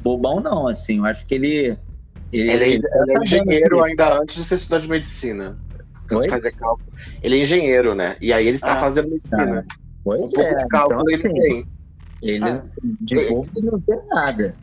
bobão, 0.00 0.40
não, 0.40 0.68
assim. 0.68 0.98
Eu 0.98 1.04
acho 1.06 1.26
que 1.26 1.34
ele. 1.34 1.76
Ele, 2.32 2.50
é, 2.50 2.68
ele 2.68 2.82
tá 2.82 2.88
é 2.98 3.04
vendo 3.06 3.22
engenheiro 3.22 3.84
ainda 3.84 4.18
antes 4.20 4.36
de 4.36 4.44
ser 4.44 4.56
estudante 4.56 4.82
de 4.84 4.88
medicina. 4.90 5.58
Oi? 6.10 6.28
Fazer 6.28 6.52
cálculo. 6.52 6.86
Ele 7.22 7.36
é 7.38 7.42
engenheiro, 7.42 7.94
né? 7.94 8.16
E 8.20 8.32
aí 8.32 8.46
ele 8.46 8.56
está 8.56 8.72
Ah. 8.74 8.76
fazendo 8.76 9.10
medicina. 9.10 9.60
um 9.60 9.64
Pois 10.04 10.32
pouco 10.32 10.50
é, 10.50 10.54
de 10.54 10.68
cálculo 10.68 11.10
então, 11.10 11.28
ele 11.28 11.28
assim, 11.40 11.42
tem. 11.64 11.66
Ele 12.22 12.44
Ah. 12.44 12.62
de 13.00 13.14
bobo 13.28 13.48
não 13.62 13.80
tem 13.80 13.98
nada. 14.08 14.54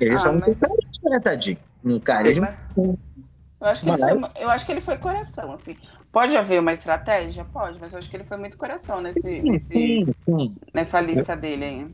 Ele 0.00 0.14
Ah, 0.14 0.18
só 0.18 0.28
não 0.32 0.34
mas- 0.40 0.44
tem 0.44 0.54
carisma, 0.54 1.10
né, 1.10 1.20
tadinho? 1.20 1.58
No 1.82 2.00
carisma. 2.00 2.52
Eu 2.76 3.66
acho, 3.68 3.82
que 3.82 3.90
ele 3.90 3.98
foi, 3.98 4.30
eu 4.42 4.50
acho 4.50 4.66
que 4.66 4.72
ele 4.72 4.80
foi 4.80 4.96
coração, 4.98 5.52
assim. 5.52 5.76
Pode 6.10 6.36
haver 6.36 6.60
uma 6.60 6.72
estratégia? 6.72 7.44
Pode, 7.44 7.78
mas 7.80 7.92
eu 7.92 7.98
acho 7.98 8.10
que 8.10 8.16
ele 8.16 8.24
foi 8.24 8.36
muito 8.36 8.56
coração 8.58 9.00
nesse, 9.00 9.20
Sim, 9.20 9.42
nesse, 9.42 9.66
sim, 9.68 10.06
sim. 10.24 10.54
nessa 10.74 11.00
lista 11.00 11.36
dele 11.36 11.64
aí. 11.64 11.86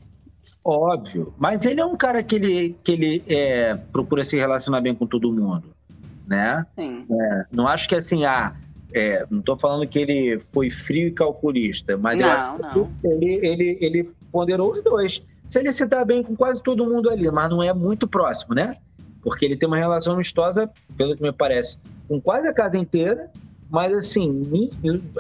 Óbvio. 0.65 1.33
Mas 1.39 1.65
ele 1.67 1.81
é 1.81 1.85
um 1.85 1.97
cara 1.97 2.23
que 2.23 2.35
ele, 2.37 2.77
que 2.83 2.93
ele 2.93 3.23
é, 3.29 3.75
procura 3.93 4.25
se 4.25 4.37
relacionar 4.37 4.81
bem 4.81 4.95
com 4.95 5.07
todo 5.07 5.33
mundo, 5.33 5.65
né? 6.27 6.67
Sim. 6.75 7.07
Não 7.53 7.69
acho 7.69 7.89
que 7.89 7.95
assim, 7.95 8.25
ah, 8.25 8.55
é, 8.95 9.27
não 9.31 9.43
tô 9.43 9.57
falando 9.57 9.87
que 9.87 9.99
ele 9.99 10.41
foi 10.53 10.71
frio 10.71 11.09
e 11.09 11.13
calculista, 11.13 11.97
mas 11.99 12.19
eu 12.21 12.27
Não, 12.27 12.35
acho 12.35 12.63
não. 12.63 12.71
que 13.01 13.07
ele, 13.07 13.47
ele, 13.47 13.79
ele 13.81 14.11
ponderou 14.33 14.73
os 14.73 14.83
dois. 14.83 15.23
Se 15.47 15.59
ele 15.59 15.73
se 15.73 15.85
dá 15.87 16.05
bem 16.05 16.23
com 16.23 16.37
quase 16.37 16.63
todo 16.63 16.87
mundo 16.87 17.09
ali, 17.11 17.31
mas 17.31 17.51
não 17.51 17.63
é 17.63 17.73
muito 17.73 18.07
próximo, 18.07 18.55
né? 18.55 18.77
Porque 19.23 19.45
ele 19.45 19.57
tem 19.57 19.67
uma 19.67 19.77
relação 19.77 20.13
amistosa, 20.15 20.71
pelo 20.97 21.17
que 21.17 21.23
me 21.23 21.33
parece, 21.33 21.79
com 22.07 22.21
quase 22.21 22.47
a 22.47 22.53
casa 22.53 22.77
inteira, 22.77 23.31
mas 23.71 23.95
assim, 23.97 24.43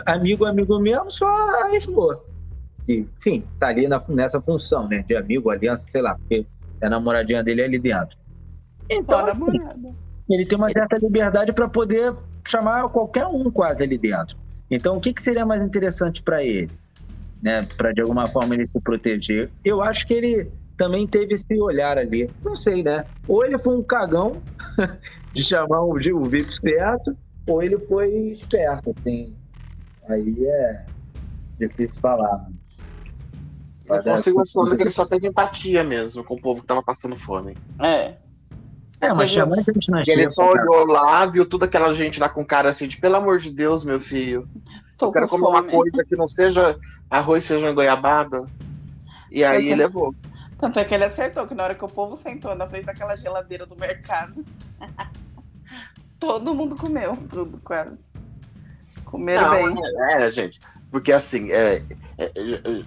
amigo, 0.06 0.44
amigo 0.44 0.78
mesmo, 0.78 1.10
só 1.10 1.26
a 1.26 1.80
Flor. 1.80 2.22
Enfim, 2.88 3.44
tá 3.58 3.68
ali 3.68 3.86
na- 3.86 4.02
nessa 4.08 4.40
função, 4.40 4.88
né? 4.88 5.04
De 5.06 5.14
amigo, 5.16 5.50
aliança, 5.50 5.84
sei 5.90 6.00
lá, 6.00 6.14
porque 6.14 6.46
é 6.80 6.86
a 6.86 6.90
namoradinha 6.90 7.42
dele 7.44 7.62
ali 7.62 7.78
dentro. 7.78 8.16
Então, 8.88 9.18
assim, 9.26 9.42
ele 10.30 10.46
tem 10.46 10.56
uma 10.56 10.70
certa 10.70 10.96
liberdade 10.96 11.52
para 11.52 11.68
poder 11.68 12.14
chamar 12.46 12.88
qualquer 12.88 13.26
um 13.26 13.50
quase 13.50 13.82
ali 13.82 13.98
dentro. 13.98 14.36
Então, 14.70 14.96
o 14.96 15.00
que, 15.00 15.12
que 15.12 15.22
seria 15.22 15.44
mais 15.44 15.62
interessante 15.62 16.22
para 16.22 16.42
ele? 16.42 16.70
Né? 17.42 17.66
Para 17.76 17.92
de 17.92 18.00
alguma 18.00 18.26
forma 18.26 18.54
ele 18.54 18.66
se 18.66 18.80
proteger. 18.80 19.50
Eu 19.64 19.80
acho 19.82 20.06
que 20.06 20.14
ele 20.14 20.50
também 20.76 21.06
teve 21.06 21.34
esse 21.34 21.60
olhar 21.60 21.98
ali. 21.98 22.30
Não 22.44 22.54
sei, 22.54 22.82
né? 22.82 23.04
Ou 23.26 23.44
ele 23.44 23.58
foi 23.58 23.76
um 23.76 23.82
cagão 23.82 24.40
de 25.32 25.42
chamar 25.42 25.82
o, 25.82 25.92
o 25.92 26.24
VIP 26.24 26.54
certo, 26.54 27.16
ou 27.46 27.62
ele 27.62 27.78
foi 27.78 28.08
esperto, 28.30 28.94
assim. 28.98 29.34
Aí 30.08 30.46
é 30.46 30.84
difícil 31.58 32.00
falar. 32.00 32.46
Eu 33.90 33.96
Mas 33.96 34.06
é- 34.06 34.10
consigo 34.10 34.40
achar 34.40 34.76
que 34.76 34.82
ele 34.82 34.90
só 34.90 35.06
teve 35.06 35.26
empatia 35.26 35.82
mesmo 35.82 36.22
com 36.22 36.34
o 36.34 36.40
povo 36.40 36.60
que 36.60 36.66
tava 36.66 36.82
passando 36.82 37.16
fome. 37.16 37.56
É. 37.80 38.14
É, 39.00 39.14
mas 39.14 39.30
viu? 39.30 39.40
chamar 39.40 39.62
gente 39.62 39.90
na 39.90 40.02
ele 40.06 40.28
só 40.28 40.50
olhou 40.50 40.86
lá, 40.86 41.24
viu 41.24 41.48
toda 41.48 41.66
aquela 41.66 41.92
gente 41.92 42.18
lá 42.18 42.28
com 42.28 42.44
cara 42.44 42.68
assim 42.68 42.88
de 42.88 42.96
pelo 42.96 43.16
amor 43.16 43.38
de 43.38 43.50
Deus, 43.50 43.84
meu 43.84 44.00
filho. 44.00 44.48
Tô 44.98 45.06
eu 45.06 45.12
quero 45.12 45.28
com 45.28 45.38
comer 45.38 45.48
uma 45.48 45.60
fome. 45.60 45.72
coisa 45.72 46.04
que 46.04 46.16
não 46.16 46.26
seja 46.26 46.76
arroz, 47.08 47.48
e 47.48 47.72
goiabada. 47.72 48.44
E 49.30 49.44
aí 49.44 49.70
tô- 49.70 49.76
levou. 49.76 50.14
Tanto 50.58 50.78
é 50.80 50.84
que 50.84 50.92
ele 50.92 51.04
acertou, 51.04 51.46
que 51.46 51.54
na 51.54 51.62
hora 51.62 51.74
que 51.76 51.84
o 51.84 51.88
povo 51.88 52.16
sentou 52.16 52.54
na 52.56 52.66
frente 52.66 52.86
daquela 52.86 53.16
geladeira 53.16 53.64
do 53.64 53.76
mercado, 53.76 54.44
todo 56.18 56.54
mundo 56.54 56.74
comeu 56.74 57.16
tudo, 57.30 57.60
quase. 57.62 58.10
Comeram 59.04 59.42
Não, 59.42 59.74
bem. 59.74 59.84
é, 60.16 60.30
gente. 60.30 60.58
Porque 60.90 61.12
assim, 61.12 61.50
é, 61.52 61.82
é, 62.18 62.32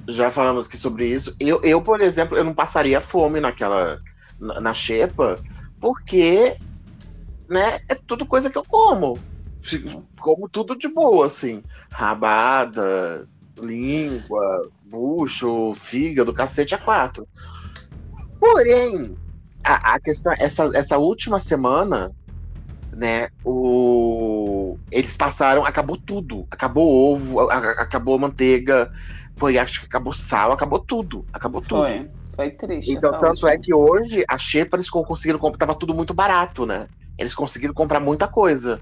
já 0.07 0.30
falamos 0.30 0.68
aqui 0.68 0.78
sobre 0.78 1.05
isso. 1.07 1.34
Eu, 1.39 1.62
eu, 1.64 1.82
por 1.82 2.01
exemplo, 2.01 2.38
eu 2.38 2.43
não 2.43 2.53
passaria 2.53 2.99
fome 2.99 3.39
naquela. 3.39 3.99
na, 4.39 4.59
na 4.59 4.74
xepa, 4.74 5.39
porque 5.80 6.55
né, 7.49 7.80
é 7.88 7.95
tudo 7.95 8.26
coisa 8.26 8.49
que 8.49 8.57
eu 8.57 8.66
como. 8.66 9.18
Como 10.20 10.49
tudo 10.49 10.76
de 10.76 10.88
boa, 10.88 11.26
assim. 11.26 11.64
Rabada, 11.93 13.28
língua, 13.57 14.70
bucho, 14.84 15.74
fígado, 15.76 16.34
cacete 16.34 16.76
a 16.76 16.78
quatro. 16.78 17.28
Porém, 18.39 19.16
a, 19.66 19.95
a 19.95 19.99
questão, 19.99 20.34
essa, 20.39 20.70
essa 20.74 20.97
última 20.97 21.39
semana, 21.39 22.12
né, 22.93 23.28
o, 23.43 24.78
eles 24.91 25.16
passaram, 25.16 25.66
acabou 25.66 25.97
tudo. 25.97 26.47
Acabou 26.51 26.88
o 26.89 27.14
ovo, 27.14 27.39
a- 27.49 27.53
a- 27.55 27.72
acabou 27.84 28.16
a 28.16 28.20
manteiga, 28.20 28.89
foi, 29.38 29.57
acho 29.57 29.82
que 29.82 29.86
acabou 29.86 30.14
sal, 30.14 30.51
acabou 30.51 30.80
tudo. 30.80 31.26
Acabou 31.34 31.62
tudo. 31.62 31.82
Foi. 31.82 32.09
Foi 32.36 32.51
triste. 32.51 32.91
Então, 32.93 33.12
tanto 33.12 33.28
última. 33.30 33.51
é 33.51 33.57
que 33.57 33.74
hoje 33.74 34.24
a 34.28 34.38
Xepa 34.38 34.78
eles 34.78 34.89
con- 34.89 35.03
conseguiram 35.03 35.38
comprar, 35.38 35.59
tava 35.68 35.78
tudo 35.78 35.93
muito 35.93 36.14
barato, 36.14 36.66
né? 36.66 36.88
Eles 37.18 37.36
conseguiram 37.36 37.74
comprar 37.74 37.99
muita 37.99 38.28
coisa. 38.28 38.80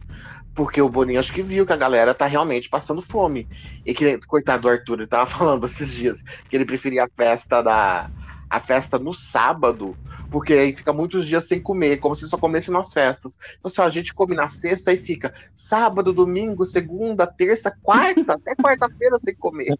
Porque 0.59 0.81
o 0.81 0.89
Boninho 0.89 1.21
acho 1.21 1.31
que 1.31 1.41
viu 1.41 1.65
que 1.65 1.71
a 1.71 1.77
galera 1.77 2.13
tá 2.13 2.25
realmente 2.25 2.67
passando 2.69 3.01
fome. 3.01 3.47
E 3.85 3.93
que, 3.93 4.19
coitado 4.27 4.63
do 4.63 4.67
Arthur, 4.69 4.99
ele 4.99 5.07
tava 5.07 5.23
falando 5.25 5.65
esses 5.65 5.89
dias 5.89 6.21
que 6.49 6.57
ele 6.57 6.65
preferia 6.65 7.05
a 7.05 7.07
festa 7.07 7.61
da. 7.61 8.09
A 8.49 8.59
festa 8.59 8.99
no 8.99 9.13
sábado, 9.13 9.95
porque 10.29 10.51
aí 10.53 10.73
fica 10.73 10.91
muitos 10.91 11.25
dias 11.25 11.47
sem 11.47 11.61
comer, 11.61 11.97
como 11.97 12.13
se 12.15 12.27
só 12.27 12.35
comesse 12.35 12.71
nas 12.71 12.91
festas. 12.91 13.37
Então, 13.59 13.69
assim, 13.71 13.79
ó, 13.81 13.85
a 13.85 13.89
gente 13.89 14.13
come 14.13 14.35
na 14.35 14.49
sexta 14.49 14.91
e 14.91 14.97
fica 14.97 15.31
sábado, 15.53 16.11
domingo, 16.11 16.65
segunda, 16.65 17.25
terça, 17.27 17.73
quarta, 17.81 18.33
até 18.33 18.53
quarta-feira 18.61 19.17
sem 19.17 19.35
comer. 19.35 19.73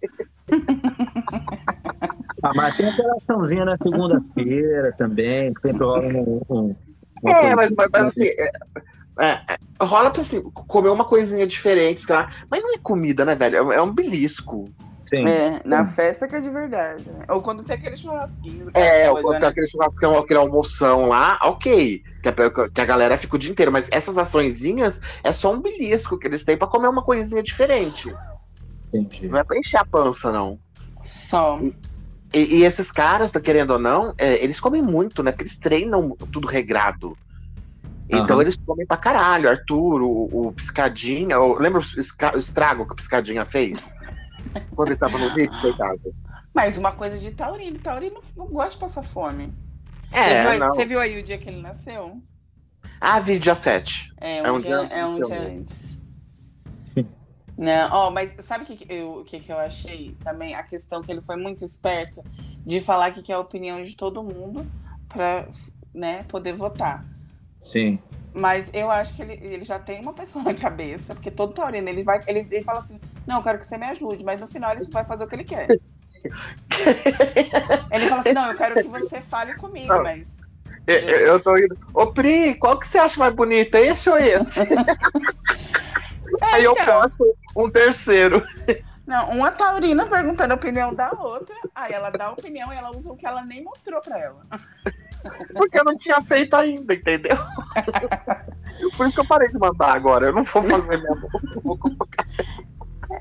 Ah, 2.42 2.54
mas 2.56 2.78
tem 2.78 2.88
aquela 2.88 3.18
açãozinha 3.18 3.66
na 3.66 3.76
segunda-feira 3.84 4.94
também, 4.98 5.54
que 5.54 5.60
sempre 5.60 5.84
rola 5.86 6.06
um. 6.06 6.42
um- 6.50 6.76
uma 7.22 7.32
É, 7.34 7.54
mas, 7.54 7.70
mas, 7.72 7.90
mas, 7.92 8.08
assim, 8.08 8.28
é, 8.28 8.50
é, 9.20 9.49
rola 9.86 10.12
pra 10.12 10.22
assim, 10.22 10.42
comer 10.42 10.90
uma 10.90 11.06
coisinha 11.06 11.46
diferente, 11.48 12.02
sei 12.02 12.16
lá. 12.16 12.30
Mas 12.50 12.62
não 12.62 12.74
é 12.74 12.78
comida, 12.78 13.24
né, 13.26 13.36
velho? 13.36 13.72
É 13.72 13.82
um- 13.82 13.94
belisco. 13.94 14.66
Sim. 15.04 15.28
É, 15.28 15.60
na 15.66 15.86
festa 15.86 16.28
que 16.28 16.36
é 16.36 16.40
de 16.40 16.50
verdade. 16.52 17.04
né? 17.10 17.26
Ou 17.30 17.42
quando 17.42 17.64
tem 17.64 17.76
aquele 17.76 17.98
churrasquinho. 17.98 18.70
É, 18.76 19.08
aquela 19.08 19.22
coisa, 19.24 19.38
o- 19.38 19.42
né? 19.42 19.48
aquele 19.48 19.68
churrascão, 19.68 20.18
aquele 20.20 20.40
almoção 20.40 21.08
lá, 21.08 21.40
ok. 21.42 22.04
Que 22.22 22.30
a, 22.30 22.34
que 22.70 22.82
a 22.82 22.86
galera 22.86 23.18
fica 23.18 23.36
o 23.36 23.40
dia 23.40 23.50
inteiro. 23.50 23.72
Mas 23.72 23.88
essas 23.92 24.18
açõezinhas 24.20 25.02
é 25.24 25.32
só 25.32 25.52
um 25.52 25.62
belisco 25.62 26.18
que 26.20 26.28
eles 26.28 26.44
têm 26.44 26.56
pra 26.58 26.68
comer 26.68 26.88
uma 26.90 27.02
coisinha 27.02 27.42
diferente. 27.42 28.14
Entendi. 28.94 29.28
Não 29.28 29.40
é 29.40 29.44
pra 29.44 29.58
encher 29.58 29.78
a 29.78 29.86
pança, 29.86 30.32
não. 30.32 30.60
Só. 31.04 31.60
E, 32.32 32.58
e 32.58 32.64
esses 32.64 32.92
caras, 32.92 33.32
tá 33.32 33.40
querendo 33.40 33.72
ou 33.72 33.80
não, 33.80 34.14
é, 34.18 34.44
eles 34.44 34.60
comem 34.60 34.82
muito, 34.82 35.24
né? 35.24 35.32
Porque 35.32 35.44
eles 35.44 35.58
treinam 35.58 36.16
tudo 36.32 36.48
regrado. 36.48 37.18
Então 38.10 38.38
Aham. 38.38 38.42
eles 38.42 38.58
comem 38.66 38.86
pra 38.88 38.98
caralho. 38.98 39.48
Arthur, 39.50 40.02
o, 40.02 40.48
o 40.48 40.52
Piscadinha. 40.52 41.40
o- 41.40 41.56
lembra 41.62 41.80
o, 41.80 42.38
estrago 42.40 42.86
que 42.86 42.94
o 42.94 42.96
Piscadinha 42.96 43.46
fez? 43.46 43.94
Quando 44.76 44.90
ele 44.90 44.98
tava 44.98 45.18
no 45.18 45.30
VIP, 45.34 45.62
coitado. 45.62 46.02
Mas 46.54 46.78
uma 46.78 46.92
coisa 46.92 47.20
de 47.20 47.32
taurino. 47.32 47.78
Taurino 47.78 48.20
não 48.36 48.48
gosta 48.48 48.72
de 48.72 48.78
passar 48.78 49.04
fome. 49.04 49.54
você, 50.10 50.18
viu 50.18 50.20
É, 50.20 50.48
aí, 50.48 50.60
não. 50.60 50.72
você 50.72 50.86
viu 50.86 51.00
aí 51.00 51.20
o 51.20 51.24
dia 51.24 51.38
que 51.38 51.50
ele 51.50 51.62
nasceu? 51.62 52.20
Ah, 53.00 53.20
vi 53.20 53.38
dia 53.38 53.54
7. 53.54 54.12
É 54.18 54.42
um, 54.42 54.46
É 54.46 54.52
um 54.52 54.60
dia, 54.60 54.68
dia 54.70 54.80
antes 54.80 54.98
é 54.98 55.06
um 55.06 55.16
dia 55.24 55.42
antes. 55.42 56.02
Não, 57.58 57.90
ó, 57.92 58.10
mas 58.12 58.32
sabe 58.40 58.64
o 58.64 58.68
que, 58.68 58.78
que 58.78 58.94
eu, 58.94 59.24
que, 59.26 59.40
que 59.40 59.52
eu 59.52 59.58
achei 59.60 60.16
também? 60.24 60.56
A 60.56 60.64
questão 60.64 61.02
que 61.04 61.12
ele 61.12 61.22
foi 61.22 61.36
muito 61.36 61.64
esperto 61.64 62.24
de 62.66 62.80
falar 62.80 63.12
que 63.12 63.22
quer 63.22 63.34
a 63.34 63.40
opinião 63.40 63.84
de 63.84 63.96
todo 63.98 64.24
mundo 64.24 64.66
pra 65.10 65.48
né, 65.94 66.24
poder 66.24 66.54
votar. 66.54 67.06
Sim. 67.60 68.00
Mas 68.34 68.70
eu 68.74 68.90
acho 68.90 69.16
que 69.16 69.22
ele, 69.22 69.34
ele 69.42 69.66
já 69.66 69.80
tem 69.80 70.02
uma 70.02 70.14
pessoa 70.14 70.44
na 70.44 70.54
cabeça, 70.54 71.14
porque 71.14 71.32
todo 71.32 71.54
taurino, 71.54 71.90
ele 71.90 72.04
vai, 72.04 72.20
ele, 72.28 72.48
ele 72.52 72.64
fala 72.64 72.80
assim, 72.80 73.00
não, 73.28 73.38
eu 73.38 73.44
quero 73.44 73.60
que 73.60 73.68
você 73.68 73.78
me 73.78 73.88
ajude, 73.88 74.24
mas 74.24 74.40
no 74.40 74.48
final 74.48 74.72
ele 74.72 74.86
vai 74.92 75.04
fazer 75.04 75.24
o 75.24 75.28
que 75.28 75.36
ele 75.36 75.44
quer. 75.44 75.68
ele 77.92 78.08
fala 78.08 78.22
assim, 78.22 78.34
não, 78.34 78.52
eu 78.52 78.58
quero 78.58 78.76
que 78.76 78.88
você 78.88 79.22
fale 79.22 79.56
comigo, 79.56 79.88
Não. 79.88 80.04
mas. 80.04 80.42
Eu, 80.88 80.98
eu- 80.98 81.40
tô 81.40 81.56
indo. 81.58 81.78
Ô, 81.94 82.08
Pri, 82.08 82.56
qual 82.56 82.80
que 82.80 82.88
você 82.88 82.98
acha 82.98 83.20
mais 83.20 83.34
bonita? 83.34 83.80
Esse 83.80 84.10
ou 84.10 84.18
esse? 84.18 84.60
Aí 86.42 86.64
eu 86.64 86.74
então. 86.74 86.86
posto 86.86 87.36
um 87.56 87.70
terceiro. 87.70 88.44
Não, 89.06 89.30
uma 89.32 89.52
taurina 89.52 90.06
perguntando 90.06 90.54
a 90.54 90.56
opinião 90.56 90.94
da 90.94 91.12
outra, 91.12 91.56
aí 91.74 91.94
ela 91.94 92.12
dá 92.12 92.28
a 92.28 92.32
opinião 92.32 92.72
e 92.72 92.78
ela 92.78 92.96
usa 92.96 93.12
o 93.12 93.18
que 93.18 93.26
ela 93.26 93.44
nem 93.44 93.64
mostrou 93.64 94.00
pra 94.02 94.20
ela. 94.20 94.46
Porque 95.54 95.80
eu 95.80 95.84
não 95.84 95.98
tinha 95.98 96.22
feito 96.22 96.56
ainda, 96.56 96.94
entendeu? 96.94 97.38
Por 98.96 99.08
isso 99.08 99.16
que 99.16 99.22
eu 99.22 99.28
parei 99.28 99.50
de 99.50 99.58
mandar 99.58 99.94
agora. 99.94 100.28
Eu 100.28 100.34
não 100.34 100.44
vou 100.44 100.64
fazer 100.64 100.98
mesmo. 100.98 101.30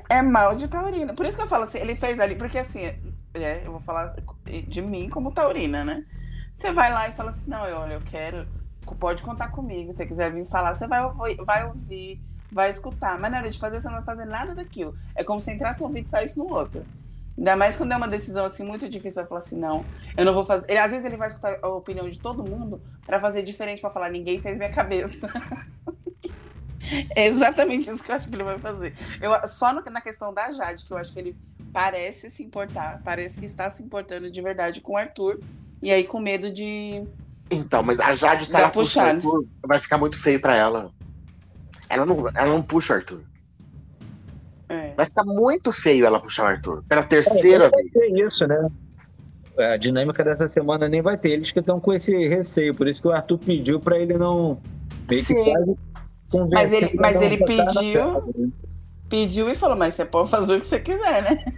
É 0.07 0.21
mal 0.21 0.55
de 0.55 0.67
taurina. 0.67 1.13
Por 1.13 1.25
isso 1.25 1.37
que 1.37 1.43
eu 1.43 1.47
falo 1.47 1.63
assim, 1.63 1.79
ele 1.79 1.95
fez 1.95 2.19
ali, 2.19 2.35
porque 2.35 2.57
assim, 2.57 2.85
é, 3.33 3.61
eu 3.65 3.71
vou 3.71 3.79
falar 3.79 4.15
de 4.67 4.81
mim 4.81 5.09
como 5.09 5.31
taurina, 5.31 5.83
né? 5.83 6.05
Você 6.55 6.71
vai 6.71 6.91
lá 6.91 7.07
e 7.07 7.13
fala 7.13 7.29
assim, 7.29 7.49
não, 7.49 7.61
olha, 7.61 7.93
eu 7.93 8.01
quero, 8.01 8.47
pode 8.99 9.23
contar 9.23 9.49
comigo. 9.49 9.91
Se 9.91 9.97
você 9.97 10.05
quiser 10.05 10.31
vir 10.31 10.45
falar, 10.45 10.73
você 10.73 10.87
vai, 10.87 11.01
vai 11.45 11.65
ouvir, 11.65 12.21
vai 12.51 12.69
escutar. 12.69 13.19
Mas 13.19 13.31
na 13.31 13.37
hora 13.39 13.49
de 13.49 13.59
fazer, 13.59 13.81
você 13.81 13.87
não 13.87 13.95
vai 13.95 14.03
fazer 14.03 14.25
nada 14.25 14.55
daquilo. 14.55 14.95
É 15.15 15.23
como 15.23 15.39
se 15.39 15.51
entrasse 15.51 15.81
num 15.81 15.89
vídeo 15.89 16.07
e 16.07 16.09
saísse 16.09 16.37
no 16.37 16.51
outro. 16.51 16.85
Ainda 17.39 17.55
mais 17.55 17.77
quando 17.77 17.93
é 17.93 17.95
uma 17.95 18.07
decisão 18.07 18.43
assim 18.43 18.65
muito 18.65 18.89
difícil, 18.89 19.21
vai 19.21 19.29
falar 19.29 19.39
assim, 19.39 19.57
não, 19.57 19.85
eu 20.17 20.25
não 20.25 20.33
vou 20.33 20.43
fazer. 20.43 20.69
Ele, 20.69 20.77
às 20.77 20.91
vezes 20.91 21.05
ele 21.05 21.15
vai 21.15 21.29
escutar 21.29 21.57
a 21.61 21.69
opinião 21.69 22.09
de 22.09 22.19
todo 22.19 22.43
mundo 22.43 22.81
para 23.05 23.17
fazer 23.17 23.43
diferente, 23.43 23.79
para 23.79 23.89
falar, 23.89 24.09
ninguém 24.09 24.41
fez 24.41 24.57
minha 24.57 24.69
cabeça. 24.69 25.29
é 27.15 27.27
exatamente 27.27 27.89
isso 27.89 28.03
que 28.03 28.11
eu 28.11 28.15
acho 28.15 28.27
que 28.27 28.35
ele 28.35 28.43
vai 28.43 28.59
fazer. 28.59 28.93
Eu, 29.21 29.31
só 29.47 29.73
no, 29.73 29.81
na 29.89 30.01
questão 30.01 30.33
da 30.33 30.51
Jade, 30.51 30.85
que 30.85 30.91
eu 30.91 30.97
acho 30.97 31.13
que 31.13 31.19
ele 31.19 31.37
parece 31.71 32.29
se 32.29 32.43
importar, 32.43 33.01
parece 33.05 33.39
que 33.39 33.45
está 33.45 33.69
se 33.69 33.81
importando 33.81 34.29
de 34.29 34.41
verdade 34.41 34.81
com 34.81 34.93
o 34.93 34.97
Arthur, 34.97 35.39
e 35.81 35.93
aí 35.93 36.03
com 36.03 36.19
medo 36.19 36.51
de. 36.51 37.05
Então, 37.49 37.81
mas 37.81 38.01
a 38.01 38.15
Jade 38.15 38.43
está 38.43 38.69
puxando. 38.69 39.47
Vai 39.65 39.79
ficar 39.79 39.97
muito 39.97 40.21
feio 40.21 40.41
para 40.41 40.57
ela. 40.57 40.91
Ela 41.87 42.05
não, 42.05 42.27
ela 42.35 42.47
não 42.47 42.61
puxa 42.61 42.91
o 42.91 42.95
Arthur. 42.97 43.28
É. 44.69 44.93
Vai 44.95 45.05
ficar 45.07 45.25
muito 45.25 45.71
feio 45.71 46.05
ela 46.05 46.19
puxar 46.19 46.43
o 46.43 46.47
Arthur. 46.47 46.83
Pela 46.87 47.03
terceira 47.03 47.65
é, 47.65 47.69
vez. 47.69 47.95
É 47.95 48.27
isso, 48.27 48.47
né? 48.47 48.69
A 49.57 49.75
dinâmica 49.75 50.23
dessa 50.23 50.47
semana 50.47 50.87
nem 50.87 51.01
vai 51.01 51.17
ter. 51.17 51.31
Eles 51.31 51.51
que 51.51 51.59
estão 51.59 51.79
com 51.79 51.91
esse 51.91 52.15
receio. 52.27 52.75
Por 52.75 52.87
isso 52.87 53.01
que 53.01 53.07
o 53.07 53.11
Arthur 53.11 53.39
pediu 53.39 53.79
para 53.79 53.97
ele 53.97 54.17
não. 54.17 54.61
Sim. 55.09 55.43
Mas 56.51 56.71
ele, 56.71 56.91
mas 56.95 57.19
ele 57.19 57.37
pediu. 57.43 58.21
Né? 58.37 58.49
Pediu 59.09 59.49
e 59.49 59.55
falou: 59.55 59.75
Mas 59.75 59.95
você 59.95 60.05
pode 60.05 60.29
fazer 60.29 60.55
o 60.55 60.59
que 60.59 60.67
você 60.67 60.79
quiser, 60.79 61.23
né? 61.23 61.53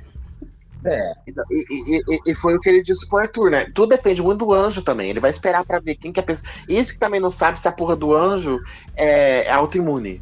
É. 0.84 1.14
Então, 1.28 1.44
e, 1.52 2.00
e, 2.00 2.32
e, 2.32 2.34
foi 2.34 2.56
o 2.56 2.60
que 2.60 2.68
ele 2.68 2.82
disse 2.82 3.08
pro 3.08 3.20
Arthur, 3.20 3.52
né? 3.52 3.68
Tudo 3.76 3.90
depende 3.90 4.22
muito 4.22 4.46
do 4.46 4.54
anjo 4.54 4.82
também. 4.82 5.10
Ele 5.10 5.20
vai 5.20 5.30
esperar 5.30 5.64
para 5.64 5.80
ver 5.80 5.96
quem 5.96 6.12
que 6.12 6.20
é 6.20 6.24
a 6.24 6.26
pessoa. 6.26 6.50
Isso 6.68 6.94
que 6.94 7.00
também 7.00 7.20
não 7.20 7.30
sabe 7.30 7.60
se 7.60 7.68
a 7.68 7.72
porra 7.72 7.96
do 7.96 8.16
anjo 8.16 8.60
é, 8.96 9.46
é 9.46 9.52
autoimune. 9.52 10.22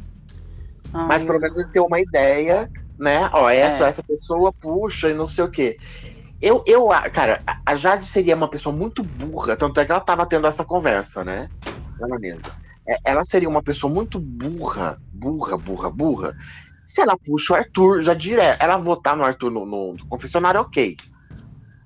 Ai, 0.92 1.06
Mas 1.06 1.24
pelo 1.24 1.40
menos 1.40 1.56
ele 1.56 1.68
tem 1.68 1.80
uma 1.80 1.98
ideia 1.98 2.68
né? 3.00 3.30
Ó, 3.32 3.48
essa, 3.48 3.86
é. 3.86 3.88
essa 3.88 4.02
pessoa 4.02 4.52
puxa 4.52 5.08
e 5.08 5.14
não 5.14 5.26
sei 5.26 5.44
o 5.44 5.50
quê. 5.50 5.78
Eu, 6.40 6.62
eu, 6.66 6.88
cara, 7.12 7.42
a 7.64 7.74
Jade 7.74 8.06
seria 8.06 8.36
uma 8.36 8.48
pessoa 8.48 8.74
muito 8.74 9.02
burra, 9.02 9.56
tanto 9.56 9.80
é 9.80 9.84
que 9.84 9.90
ela 9.90 10.00
tava 10.00 10.26
tendo 10.26 10.46
essa 10.46 10.64
conversa, 10.64 11.24
né? 11.24 11.48
Na 11.98 12.18
mesa. 12.18 12.50
É, 12.86 12.96
ela 13.04 13.24
seria 13.24 13.48
uma 13.48 13.62
pessoa 13.62 13.92
muito 13.92 14.18
burra, 14.18 15.00
burra, 15.12 15.56
burra, 15.56 15.90
burra. 15.90 16.36
Se 16.84 17.00
ela 17.00 17.16
puxa 17.16 17.54
o 17.54 17.56
Arthur 17.56 18.02
já 18.02 18.14
direto, 18.14 18.62
ela 18.62 18.76
votar 18.76 19.16
no 19.16 19.24
Arthur 19.24 19.50
no, 19.50 19.66
no 19.66 20.06
confessionário, 20.06 20.60
ok. 20.60 20.96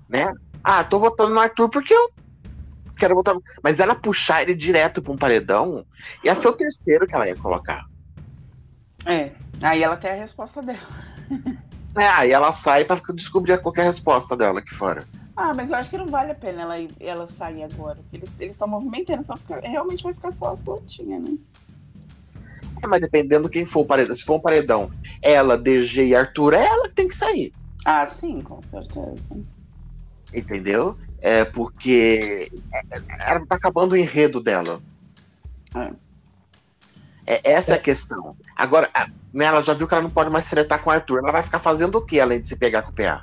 Né? 0.08 0.32
Ah, 0.62 0.82
tô 0.84 0.98
votando 0.98 1.34
no 1.34 1.40
Arthur 1.40 1.68
porque 1.68 1.92
eu 1.92 2.10
quero 2.96 3.14
votar. 3.14 3.36
Mas 3.62 3.80
ela 3.80 3.94
puxar 3.94 4.42
ele 4.42 4.54
direto 4.54 5.02
pra 5.02 5.12
um 5.12 5.18
paredão, 5.18 5.84
ia 6.22 6.34
ser 6.34 6.48
o 6.48 6.52
terceiro 6.52 7.06
que 7.06 7.14
ela 7.14 7.26
ia 7.26 7.36
colocar. 7.36 7.84
É, 9.04 9.32
aí 9.62 9.82
ela 9.82 9.96
tem 9.96 10.10
a 10.10 10.14
resposta 10.14 10.60
dela. 10.62 10.78
É, 11.96 12.08
aí 12.08 12.32
ela 12.32 12.50
sai 12.50 12.84
pra 12.84 13.00
descobrir 13.14 13.56
qualquer 13.62 13.84
resposta 13.84 14.36
dela 14.36 14.58
aqui 14.58 14.74
fora. 14.74 15.04
Ah, 15.36 15.54
mas 15.54 15.70
eu 15.70 15.76
acho 15.76 15.90
que 15.90 15.96
não 15.96 16.06
vale 16.06 16.32
a 16.32 16.34
pena 16.34 16.62
ela, 16.62 16.74
ela 16.98 17.26
sair 17.28 17.62
agora. 17.62 18.00
Eles 18.12 18.34
estão 18.40 18.66
movimentando, 18.66 19.22
só 19.22 19.36
fica, 19.36 19.60
realmente 19.60 20.02
vai 20.02 20.12
ficar 20.12 20.32
só 20.32 20.50
as 20.50 20.60
botinhas, 20.60 21.22
né? 21.22 21.38
É, 22.82 22.86
mas 22.86 23.00
dependendo 23.00 23.48
quem 23.48 23.64
for 23.64 23.80
o 23.80 23.84
paredão. 23.84 24.14
Se 24.14 24.24
for 24.24 24.36
um 24.36 24.40
paredão, 24.40 24.90
ela, 25.22 25.56
DG 25.56 26.06
e 26.06 26.14
Arthur, 26.16 26.54
é 26.54 26.66
ela 26.66 26.88
que 26.88 26.94
tem 26.94 27.08
que 27.08 27.16
sair. 27.16 27.52
Ah, 27.84 28.06
sim, 28.06 28.40
com 28.40 28.60
certeza. 28.62 29.22
Entendeu? 30.32 30.96
É 31.20 31.44
porque 31.44 32.50
é, 32.72 32.96
é, 32.96 33.02
ela 33.30 33.46
tá 33.46 33.56
acabando 33.56 33.92
o 33.92 33.96
enredo 33.96 34.40
dela. 34.40 34.80
É. 35.74 35.92
É 37.26 37.52
essa 37.52 37.74
é 37.74 37.76
a 37.76 37.80
questão. 37.80 38.36
Agora, 38.56 38.88
né, 39.32 39.46
ela 39.46 39.62
já 39.62 39.72
viu 39.72 39.88
que 39.88 39.94
ela 39.94 40.02
não 40.02 40.10
pode 40.10 40.30
mais 40.30 40.46
tretar 40.46 40.82
com 40.82 40.90
o 40.90 40.92
Arthur. 40.92 41.18
Ela 41.18 41.32
vai 41.32 41.42
ficar 41.42 41.58
fazendo 41.58 41.96
o 41.96 42.02
que 42.02 42.20
além 42.20 42.40
de 42.40 42.48
se 42.48 42.56
pegar 42.56 42.82
com 42.82 42.90
o 42.90 42.94
PA? 42.94 43.22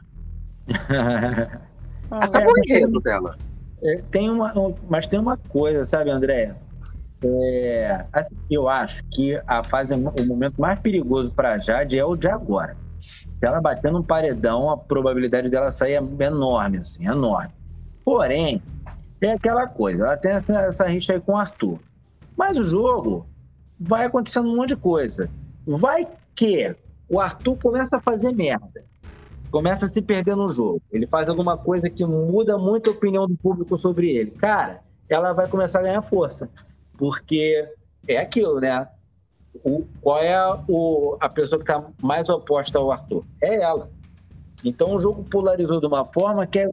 Acabou 2.10 2.58
é, 2.58 2.60
o 2.60 2.64
enredo 2.66 3.00
dela. 3.00 3.38
É, 3.84 4.02
tem 4.12 4.30
uma, 4.30 4.54
mas 4.90 5.08
tem 5.08 5.20
uma 5.20 5.38
coisa, 5.38 5.86
sabe, 5.86 6.10
Andréia? 6.10 6.56
É, 7.24 8.06
assim, 8.12 8.36
eu 8.50 8.68
acho 8.68 9.04
que 9.06 9.40
a 9.48 9.64
fase, 9.64 9.94
o 9.94 10.26
momento 10.26 10.60
mais 10.60 10.80
perigoso 10.80 11.32
para 11.32 11.60
Jade 11.60 11.98
é 11.98 12.04
o 12.04 12.16
de 12.16 12.28
agora. 12.28 12.76
Se 13.00 13.30
ela 13.42 13.62
bater 13.62 13.92
no 13.92 14.04
paredão, 14.04 14.70
a 14.70 14.78
probabilidade 14.78 15.50
dela 15.50 15.72
sair 15.72 15.94
é 15.94 16.24
enorme, 16.26 16.78
assim, 16.78 17.08
enorme. 17.08 17.52
Porém, 18.04 18.62
é 19.22 19.32
aquela 19.32 19.68
coisa, 19.68 20.06
ela 20.06 20.18
tem 20.18 20.32
essa, 20.32 20.54
essa 20.54 20.86
rixa 20.86 21.14
aí 21.14 21.22
com 21.22 21.34
o 21.34 21.38
Arthur. 21.38 21.80
Mas 22.36 22.58
o 22.58 22.64
jogo 22.64 23.26
vai 23.82 24.06
acontecendo 24.06 24.48
um 24.48 24.56
monte 24.56 24.70
de 24.70 24.76
coisa. 24.76 25.30
Vai 25.66 26.08
que 26.36 26.76
o 27.10 27.20
Arthur 27.20 27.58
começa 27.58 27.98
a 27.98 28.02
fazer 28.02 28.32
merda, 28.32 28.86
começa 29.50 29.86
a 29.86 29.90
se 29.90 30.02
perder 30.02 30.36
no 30.36 30.50
jogo, 30.54 30.82
ele 30.92 31.08
faz 31.08 31.28
alguma 31.28 31.58
coisa 31.58 31.90
que 31.90 32.06
muda 32.06 32.58
muito 32.58 32.90
a 32.90 32.94
opinião 32.94 33.28
do 33.28 33.36
público 33.36 33.78
sobre 33.78 34.10
ele. 34.12 34.32
Cara, 34.32 34.82
ela 35.10 35.34
vai 35.34 35.48
começar 35.48 35.80
a 35.80 35.84
ganhar 35.84 36.02
força, 36.04 36.50
porque 36.98 37.68
é 38.08 38.18
aquilo, 38.18 38.60
né? 38.60 38.88
O, 39.64 39.86
qual 40.00 40.20
é 40.20 40.38
o, 40.68 41.18
a 41.20 41.28
pessoa 41.28 41.60
que 41.60 41.70
está 41.70 41.84
mais 42.02 42.30
oposta 42.30 42.78
ao 42.78 42.92
Arthur? 42.92 43.26
É 43.42 43.56
ela. 43.62 43.90
Então 44.64 44.96
o 44.96 45.00
jogo 45.02 45.24
polarizou 45.24 45.82
de 45.82 45.88
uma 45.88 46.06
forma 46.06 46.48
que 46.48 46.60
é, 46.60 46.70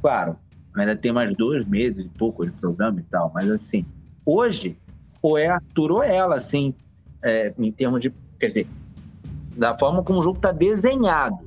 claro, 0.00 0.36
ainda 0.76 0.94
tem 0.94 1.12
mais 1.12 1.36
dois 1.36 1.66
meses 1.66 2.06
e 2.06 2.08
pouco 2.10 2.44
de 2.44 2.52
programa 2.52 3.00
e 3.00 3.04
tal, 3.04 3.32
mas 3.34 3.50
assim, 3.50 3.84
hoje 4.24 4.76
ou 5.22 5.38
é 5.38 5.48
Arthur 5.48 5.92
ou 5.92 6.02
ela, 6.02 6.36
assim, 6.36 6.74
é, 7.22 7.52
em 7.58 7.70
termos 7.70 8.00
de. 8.00 8.12
Quer 8.38 8.46
dizer, 8.48 8.66
da 9.56 9.76
forma 9.76 10.02
como 10.02 10.20
o 10.20 10.22
jogo 10.22 10.36
está 10.36 10.52
desenhado. 10.52 11.38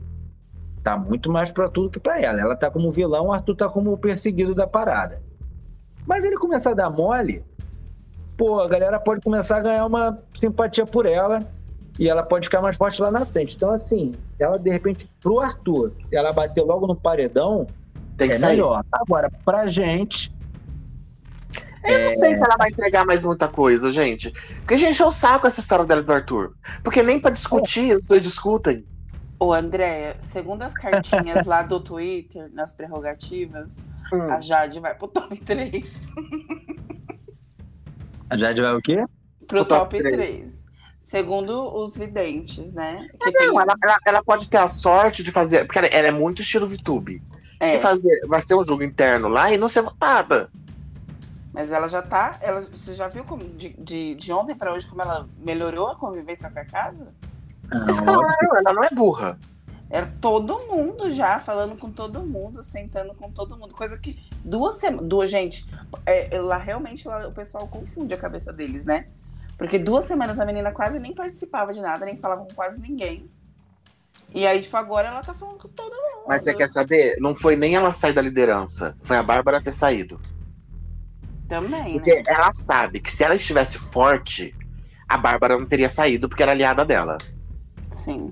Tá 0.84 0.98
muito 0.98 1.32
mais 1.32 1.52
para 1.52 1.70
tudo 1.70 1.90
que 1.90 2.00
para 2.00 2.22
ela. 2.22 2.40
Ela 2.40 2.56
tá 2.56 2.70
como 2.70 2.92
vilão, 2.92 3.28
o 3.28 3.34
Arthur 3.34 3.56
tá 3.56 3.70
como 3.70 3.98
perseguido 3.98 4.54
da 4.54 4.68
parada. 4.68 5.22
Mas 6.06 6.26
ele 6.26 6.38
começar 6.38 6.72
a 6.72 6.74
dar 6.74 6.90
mole, 6.90 7.44
pô, 8.38 8.60
a 8.60 8.68
galera 8.68 9.00
pode 9.00 9.22
começar 9.22 9.58
a 9.58 9.62
ganhar 9.62 9.86
uma 9.86 10.20
simpatia 10.38 10.86
por 10.86 11.06
ela 11.06 11.40
e 11.98 12.10
ela 12.10 12.24
pode 12.24 12.48
ficar 12.48 12.62
mais 12.62 12.76
forte 12.76 13.02
lá 13.02 13.10
na 13.10 13.26
frente. 13.26 13.56
Então, 13.56 13.72
assim, 13.72 14.12
ela 14.38 14.58
de 14.58 14.70
repente, 14.70 15.10
pro 15.22 15.40
Arthur, 15.40 15.94
ela 16.12 16.32
bater 16.32 16.62
logo 16.62 16.86
no 16.86 16.96
paredão, 16.96 17.66
Tem 18.18 18.32
é 18.32 18.40
melhor. 18.40 18.84
Agora, 18.92 19.32
pra 19.46 19.68
gente, 19.68 20.34
eu 21.84 22.06
não 22.06 22.14
sei 22.14 22.36
se 22.36 22.44
ela 22.44 22.56
vai 22.58 22.70
entregar 22.70 23.06
mais 23.06 23.24
muita 23.24 23.48
coisa, 23.48 23.92
gente. 23.92 24.32
Porque 24.60 24.76
a 24.76 24.78
gente 24.78 25.02
é 25.02 25.06
o 25.06 25.12
saco 25.12 25.48
essa 25.48 25.60
história 25.60 25.86
dela 25.86 26.02
do 26.02 26.14
Arthur. 26.14 26.54
Porque 26.84 27.04
nem 27.04 27.20
pra 27.20 27.32
discutir, 27.32 27.96
os 27.96 28.06
dois 28.06 28.22
discutem. 28.22 28.86
Ô, 29.40 29.54
Andréia, 29.54 30.16
segundo 30.22 30.62
as 30.62 30.74
cartinhas 30.74 31.46
lá 31.46 31.64
do 31.64 31.80
Twitter, 31.80 32.50
nas 32.54 32.72
prerrogativas, 32.72 33.80
hum. 34.12 34.32
a 34.32 34.40
Jade 34.40 34.80
vai 34.80 34.96
pro 34.96 35.08
top 35.08 35.36
3. 35.38 35.84
A 38.30 38.38
Jade 38.38 38.62
vai 38.62 38.74
o 38.74 38.82
quê? 38.82 39.04
Pro, 39.48 39.58
pro 39.58 39.66
top, 39.66 39.98
top 39.98 40.10
3. 40.10 40.40
3. 40.40 40.66
Segundo 41.02 41.76
os 41.76 41.98
videntes, 41.98 42.74
né? 42.74 43.06
Que 43.22 43.32
não, 43.32 43.40
tem... 43.40 43.48
ela, 43.48 43.76
ela, 43.84 43.98
ela, 44.08 44.24
pode 44.24 44.50
ter 44.50 44.58
a 44.58 44.70
sorte 44.70 45.22
de 45.22 45.32
fazer. 45.32 45.66
Porque 45.66 45.78
ela, 45.78 45.88
ela 45.88 46.08
é 46.08 46.12
muito 46.12 46.42
estilo 46.42 46.66
VTube. 46.66 47.22
É. 47.60 47.72
De 47.76 47.80
fazer, 47.80 48.22
vai 48.28 48.42
ser 48.42 48.56
um 48.56 48.64
jogo 48.64 48.84
interno 48.84 49.28
lá 49.28 49.52
e 49.52 49.58
não 49.58 49.68
ser 49.68 49.82
votada. 49.82 50.50
Mas 51.54 51.72
ela 51.72 51.88
já 51.88 52.02
tá. 52.02 52.38
Ela, 52.42 52.62
você 52.62 52.94
já 52.94 53.08
viu 53.08 53.24
como, 53.24 53.44
de, 53.44 53.70
de, 53.70 54.16
de 54.16 54.34
ontem 54.34 54.56
para 54.56 54.74
hoje 54.74 54.88
como 54.88 55.02
ela 55.02 55.30
melhorou 55.38 55.90
a 55.90 55.96
convivência 55.96 56.50
com 56.50 56.60
a 56.60 56.66
casa? 56.66 57.14
Mas 57.86 58.00
claro, 58.00 58.28
ela 58.58 58.74
não 58.74 58.84
é 58.84 58.90
burra. 58.90 59.38
Era 59.90 60.12
todo 60.20 60.58
mundo 60.62 61.12
já 61.12 61.40
falando 61.40 61.78
com 61.78 61.92
todo 61.92 62.22
mundo, 62.22 62.64
sentando 62.64 63.14
com 63.14 63.30
todo 63.30 63.56
mundo. 63.56 63.76
Coisa 63.76 63.96
que 63.96 64.20
duas 64.44 64.76
semanas. 64.76 65.08
Duas, 65.08 65.30
gente, 65.30 65.68
é, 66.06 66.42
lá 66.42 66.58
realmente 66.58 67.08
lá, 67.08 67.28
o 67.28 67.32
pessoal 67.32 67.68
confunde 67.68 68.12
a 68.12 68.18
cabeça 68.18 68.52
deles, 68.52 68.84
né? 68.84 69.06
Porque 69.56 69.78
duas 69.78 70.06
semanas 70.06 70.40
a 70.40 70.46
menina 70.46 70.72
quase 70.72 70.98
nem 70.98 71.14
participava 71.14 71.72
de 71.72 71.80
nada, 71.80 72.06
nem 72.06 72.18
falava 72.18 72.42
com 72.42 72.56
quase 72.56 72.82
ninguém. 72.82 73.30
E 74.34 74.48
aí, 74.48 74.60
tipo, 74.60 74.76
agora 74.76 75.10
ela 75.10 75.22
tá 75.22 75.34
falando 75.36 75.62
com 75.62 75.70
todo 75.70 75.94
mundo. 75.94 76.26
Mas 76.28 76.42
você 76.42 76.56
quer 76.56 76.68
saber? 76.68 77.16
Não 77.20 77.36
foi 77.36 77.56
nem 77.56 77.76
ela 77.76 77.94
sair 77.94 78.14
da 78.14 78.22
liderança, 78.22 78.98
foi 79.04 79.18
a 79.18 79.22
Bárbara 79.22 79.62
ter 79.62 79.74
saído. 79.74 80.20
Também. 81.48 81.94
Porque 81.94 82.14
né? 82.16 82.24
ela 82.28 82.52
sabe 82.54 83.00
que 83.00 83.12
se 83.12 83.24
ela 83.24 83.36
estivesse 83.36 83.78
forte, 83.78 84.56
a 85.08 85.18
Bárbara 85.18 85.58
não 85.58 85.66
teria 85.66 85.90
saído 85.90 86.28
porque 86.28 86.44
era 86.44 86.52
aliada 86.52 86.84
dela. 86.86 87.18
Sim. 87.92 88.32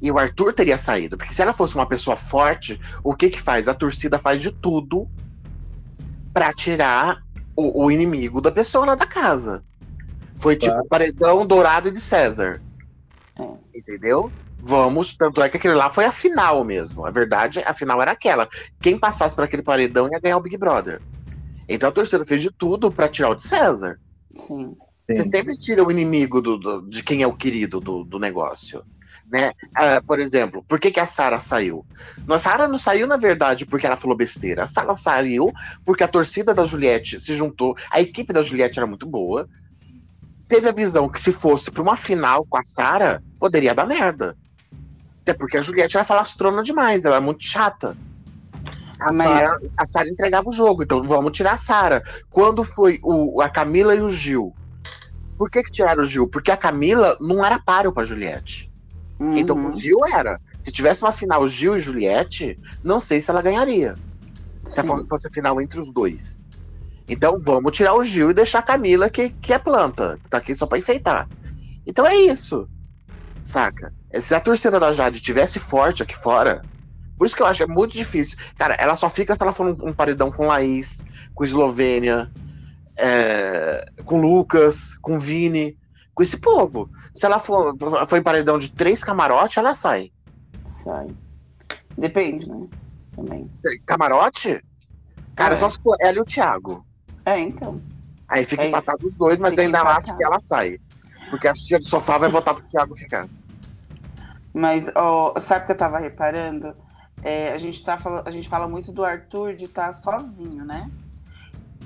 E 0.00 0.10
o 0.10 0.18
Arthur 0.18 0.52
teria 0.52 0.78
saído. 0.78 1.16
Porque 1.16 1.32
se 1.32 1.42
ela 1.42 1.52
fosse 1.52 1.74
uma 1.74 1.86
pessoa 1.86 2.16
forte, 2.16 2.80
o 3.02 3.14
que 3.14 3.30
que 3.30 3.40
faz? 3.40 3.68
A 3.68 3.74
torcida 3.74 4.18
faz 4.18 4.42
de 4.42 4.52
tudo 4.52 5.08
pra 6.32 6.52
tirar 6.52 7.22
o, 7.54 7.84
o 7.84 7.90
inimigo 7.90 8.40
da 8.40 8.50
pessoa 8.50 8.84
lá 8.84 8.94
da 8.94 9.06
casa. 9.06 9.64
Foi 10.34 10.54
tipo 10.56 10.76
o 10.78 10.86
paredão 10.86 11.46
dourado 11.46 11.90
de 11.90 12.00
César. 12.00 12.60
É. 13.38 13.78
Entendeu? 13.78 14.30
Vamos, 14.58 15.16
tanto 15.16 15.42
é 15.42 15.48
que 15.48 15.56
aquele 15.56 15.74
lá 15.74 15.90
foi 15.90 16.04
a 16.04 16.12
final 16.12 16.64
mesmo. 16.64 17.06
A 17.06 17.10
verdade, 17.10 17.60
a 17.60 17.72
final 17.72 18.02
era 18.02 18.10
aquela. 18.10 18.48
Quem 18.80 18.98
passasse 18.98 19.34
por 19.34 19.44
aquele 19.44 19.62
paredão 19.62 20.08
ia 20.10 20.20
ganhar 20.20 20.36
o 20.36 20.40
Big 20.40 20.56
Brother. 20.56 21.00
Então 21.68 21.88
a 21.88 21.92
torcida 21.92 22.24
fez 22.24 22.40
de 22.42 22.50
tudo 22.50 22.90
pra 22.90 23.08
tirar 23.08 23.30
o 23.30 23.34
de 23.34 23.42
César. 23.42 23.98
Sim. 24.30 24.76
Você 25.08 25.24
sempre 25.24 25.56
tira 25.56 25.84
o 25.84 25.90
inimigo 25.90 26.40
do, 26.42 26.58
do- 26.58 26.82
de 26.82 27.02
quem 27.02 27.22
é 27.22 27.26
o 27.26 27.36
querido 27.36 27.80
do, 27.80 28.02
do 28.04 28.18
negócio. 28.18 28.82
Né? 29.30 29.50
Ah, 29.74 30.00
por 30.06 30.20
exemplo, 30.20 30.64
por 30.68 30.78
que, 30.78 30.90
que 30.90 31.00
a 31.00 31.06
Sara 31.06 31.40
saiu? 31.40 31.84
A 32.28 32.38
Sara 32.38 32.68
não 32.68 32.78
saiu, 32.78 33.06
na 33.08 33.16
verdade, 33.16 33.66
porque 33.66 33.86
ela 33.86 33.96
falou 33.96 34.16
besteira. 34.16 34.62
A 34.64 34.66
Sara 34.66 34.94
saiu 34.94 35.52
porque 35.84 36.04
a 36.04 36.08
torcida 36.08 36.54
da 36.54 36.64
Juliette 36.64 37.18
se 37.20 37.34
juntou. 37.36 37.76
A 37.90 38.00
equipe 38.00 38.32
da 38.32 38.42
Juliette 38.42 38.78
era 38.78 38.86
muito 38.86 39.06
boa. 39.06 39.48
Teve 40.48 40.68
a 40.68 40.72
visão 40.72 41.08
que 41.08 41.20
se 41.20 41.32
fosse 41.32 41.70
para 41.72 41.82
uma 41.82 41.96
final 41.96 42.44
com 42.46 42.56
a 42.56 42.62
Sara, 42.64 43.20
poderia 43.38 43.74
dar 43.74 43.84
merda. 43.86 44.36
Até 45.22 45.34
porque 45.34 45.56
a 45.56 45.62
Juliette 45.62 45.96
era 45.96 46.04
falastrona 46.04 46.62
demais, 46.62 47.04
ela 47.04 47.16
é 47.16 47.20
muito 47.20 47.42
chata. 47.42 47.96
A 48.98 49.06
Mas- 49.06 49.16
Sara 49.18 49.60
a 49.76 49.86
Sara 49.86 50.08
entregava 50.08 50.48
o 50.48 50.52
jogo, 50.52 50.82
então 50.82 51.06
vamos 51.06 51.32
tirar 51.32 51.52
a 51.52 51.58
Sara. 51.58 52.02
Quando 52.30 52.64
foi 52.64 52.98
o, 53.02 53.40
a 53.42 53.48
Camila 53.48 53.94
e 53.94 54.00
o 54.00 54.08
Gil? 54.08 54.54
Por 55.36 55.50
que, 55.50 55.62
que 55.62 55.70
tiraram 55.70 56.02
o 56.02 56.06
Gil? 56.06 56.28
Porque 56.28 56.50
a 56.50 56.56
Camila 56.56 57.16
não 57.20 57.44
era 57.44 57.58
páreo 57.58 57.92
pra 57.92 58.04
Juliette. 58.04 58.72
Então 59.34 59.56
Uhum. 59.56 59.68
o 59.68 59.72
Gil 59.72 59.98
era. 60.12 60.40
Se 60.62 60.72
tivesse 60.72 61.02
uma 61.02 61.12
final 61.12 61.46
Gil 61.48 61.76
e 61.76 61.80
Juliette, 61.80 62.58
não 62.82 62.98
sei 63.00 63.20
se 63.20 63.30
ela 63.30 63.42
ganharia. 63.42 63.94
Se 64.64 64.80
Sim. 64.80 64.86
fosse 64.88 65.06
fosse 65.06 65.28
a 65.28 65.30
final 65.30 65.60
entre 65.60 65.78
os 65.78 65.92
dois. 65.92 66.44
Então 67.08 67.38
vamos 67.38 67.72
tirar 67.76 67.94
o 67.94 68.02
Gil 68.02 68.30
e 68.30 68.34
deixar 68.34 68.58
a 68.58 68.62
Camila, 68.62 69.08
que, 69.10 69.28
que 69.30 69.52
é 69.52 69.58
planta, 69.58 70.18
que 70.24 70.28
tá 70.30 70.38
aqui 70.38 70.54
só 70.54 70.66
pra 70.66 70.78
enfeitar. 70.78 71.28
Então 71.86 72.06
é 72.06 72.16
isso. 72.16 72.68
Saca? 73.44 73.92
Se 74.14 74.34
a 74.34 74.40
torcida 74.40 74.80
da 74.80 74.90
Jade 74.92 75.20
tivesse 75.20 75.58
forte 75.60 76.02
aqui 76.02 76.16
fora, 76.16 76.62
por 77.18 77.26
isso 77.26 77.34
que 77.36 77.42
eu 77.42 77.46
acho 77.46 77.64
que 77.64 77.70
é 77.70 77.74
muito 77.74 77.92
difícil. 77.92 78.36
Cara, 78.56 78.74
ela 78.74 78.94
só 78.96 79.08
fica 79.08 79.34
se 79.34 79.42
ela 79.42 79.52
for 79.52 79.66
um, 79.66 79.88
um 79.88 79.92
paredão 79.92 80.30
com 80.30 80.46
Laís, 80.46 81.04
com 81.34 81.44
Eslovênia, 81.44 82.30
é, 82.98 83.90
com 84.04 84.20
Lucas, 84.20 84.94
com 85.00 85.18
Vini, 85.18 85.76
com 86.14 86.22
esse 86.22 86.36
povo. 86.38 86.90
Se 87.14 87.24
ela 87.26 87.38
for, 87.38 87.74
for 88.06 88.16
em 88.18 88.22
paredão 88.22 88.58
de 88.58 88.70
três 88.70 89.02
camarotes, 89.04 89.56
ela 89.56 89.74
sai. 89.74 90.10
Sai. 90.64 91.08
Depende, 91.96 92.48
né? 92.48 92.66
Também. 93.14 93.50
Camarote? 93.86 94.62
Cara, 95.34 95.54
É. 95.54 95.58
só 95.58 95.68
se 95.70 95.80
for 95.82 95.96
ela 96.00 96.18
e 96.18 96.20
o 96.20 96.24
Thiago. 96.24 96.84
É, 97.24 97.38
então. 97.40 97.80
Aí 98.28 98.44
fica 98.44 98.62
Aí 98.62 98.68
empatado 98.68 99.06
os 99.06 99.16
dois, 99.16 99.40
mas 99.40 99.58
ainda 99.58 99.78
empatado. 99.78 99.98
acho 99.98 100.16
que 100.16 100.24
ela 100.24 100.40
sai. 100.40 100.78
Porque 101.30 101.48
a 101.48 101.52
tia 101.54 101.78
do 101.78 101.86
sofá 101.86 102.18
vai 102.18 102.28
votar 102.28 102.54
pro 102.54 102.66
Thiago 102.66 102.94
ficar. 102.94 103.26
Mas, 104.52 104.90
ó, 104.94 105.38
sabe 105.38 105.64
o 105.64 105.66
que 105.66 105.72
eu 105.72 105.76
tava 105.76 105.98
reparando? 105.98 106.74
É, 107.26 107.52
a, 107.52 107.58
gente 107.58 107.82
tá, 107.82 107.98
fala- 107.98 108.22
a 108.24 108.30
gente 108.30 108.48
fala 108.48 108.68
muito 108.68 108.92
do 108.92 109.04
Arthur 109.04 109.56
de 109.56 109.64
estar 109.64 109.90
sozinho, 109.90 110.64
né? 110.64 110.88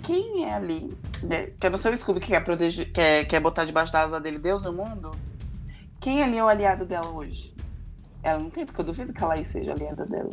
Quem 0.02 0.44
é 0.44 0.52
ali? 0.52 0.94
né, 1.22 1.46
Que 1.58 1.66
é 1.66 1.70
no 1.70 1.78
seu 1.78 1.96
Scooby 1.96 2.20
que 2.20 2.26
quer, 2.26 2.44
proteger, 2.44 2.92
quer, 2.92 3.24
quer 3.24 3.40
botar 3.40 3.64
debaixo 3.64 3.90
da 3.90 4.02
asa 4.02 4.20
dele 4.20 4.38
Deus 4.38 4.64
no 4.64 4.72
mundo? 4.74 5.10
Quem 5.98 6.22
ali 6.22 6.36
é 6.36 6.44
o 6.44 6.48
aliado 6.48 6.84
dela 6.84 7.08
hoje? 7.08 7.54
Ela 8.22 8.38
não 8.38 8.50
tem, 8.50 8.66
porque 8.66 8.82
eu 8.82 8.84
duvido 8.84 9.14
que 9.14 9.24
a 9.24 9.28
Laís 9.28 9.48
seja 9.48 9.72
aliada 9.72 10.04
dela. 10.04 10.28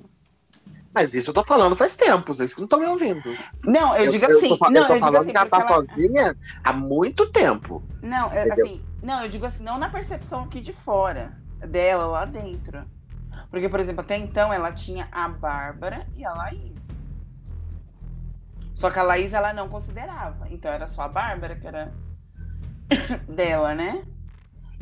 Mas 0.94 1.14
isso 1.14 1.30
eu 1.30 1.34
tô 1.34 1.42
falando 1.42 1.74
faz 1.74 1.96
tempo, 1.96 2.34
vocês 2.34 2.54
que 2.54 2.60
não 2.60 2.66
estão 2.66 2.80
me 2.80 2.88
ouvindo. 2.88 3.34
Não, 3.64 3.96
eu, 3.96 4.12
digo 4.12 4.26
assim. 4.26 4.50
Eu 4.50 4.58
tô, 4.58 4.70
não, 4.70 4.82
eu 4.82 4.88
tô 4.88 4.94
eu 4.94 5.00
falando 5.00 5.18
assim, 5.20 5.32
que 5.32 5.38
ela 5.38 5.50
tá 5.50 5.62
sozinha 5.62 6.36
há 6.62 6.74
muito 6.74 7.32
tempo. 7.32 7.82
Não, 8.02 8.28
Entendeu? 8.28 8.52
assim, 8.52 8.82
não, 9.02 9.22
eu 9.24 9.30
digo 9.30 9.46
assim, 9.46 9.64
não 9.64 9.78
na 9.80 9.90
percepção 9.90 10.44
aqui 10.44 10.60
de 10.60 10.74
fora, 10.74 11.38
dela 11.66 12.08
lá 12.08 12.26
dentro. 12.26 12.84
Porque, 13.50 13.70
por 13.70 13.80
exemplo, 13.80 14.02
até 14.02 14.18
então 14.18 14.52
ela 14.52 14.72
tinha 14.72 15.08
a 15.12 15.28
Bárbara 15.28 16.06
e 16.16 16.26
a 16.26 16.34
Laís. 16.34 16.88
Só 18.76 18.92
que 18.92 19.00
a 19.00 19.04
Laís 19.04 19.34
ela 19.34 19.54
não 19.54 19.70
considerava. 19.70 20.48
Então 20.50 20.72
era 20.72 20.86
só 20.86 21.04
a 21.04 21.08
Bárbara 21.08 21.56
que 21.56 21.66
era 21.68 21.94
dela, 23.28 23.74
né? 23.74 24.06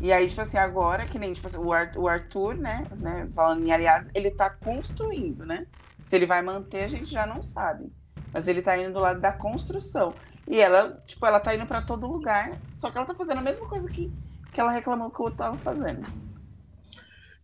E 0.01 0.11
aí, 0.11 0.27
tipo 0.27 0.41
assim, 0.41 0.57
agora, 0.57 1.05
que 1.05 1.17
nem 1.17 1.31
tipo 1.31 1.47
assim, 1.47 1.57
o, 1.57 1.71
Ar- 1.71 1.93
o 1.95 2.07
Arthur, 2.07 2.55
né, 2.55 2.83
né? 2.97 3.29
Falando 3.33 3.65
em 3.65 3.71
aliados, 3.71 4.09
ele 4.13 4.29
tá 4.29 4.49
construindo, 4.49 5.45
né? 5.45 5.65
Se 6.03 6.15
ele 6.15 6.25
vai 6.25 6.41
manter, 6.41 6.83
a 6.83 6.87
gente 6.87 7.05
já 7.05 7.25
não 7.25 7.41
sabe. 7.41 7.91
Mas 8.33 8.47
ele 8.47 8.61
tá 8.61 8.77
indo 8.77 8.93
do 8.93 8.99
lado 8.99 9.21
da 9.21 9.31
construção. 9.31 10.13
E 10.47 10.59
ela, 10.59 11.01
tipo, 11.05 11.25
ela 11.25 11.39
tá 11.39 11.55
indo 11.55 11.65
pra 11.65 11.81
todo 11.81 12.05
lugar, 12.05 12.51
só 12.77 12.91
que 12.91 12.97
ela 12.97 13.07
tá 13.07 13.15
fazendo 13.15 13.37
a 13.37 13.41
mesma 13.41 13.65
coisa 13.67 13.87
que, 13.89 14.11
que 14.51 14.59
ela 14.59 14.71
reclamou 14.71 15.09
que 15.09 15.19
o 15.19 15.23
outro 15.23 15.37
tava 15.37 15.57
fazendo. 15.57 16.05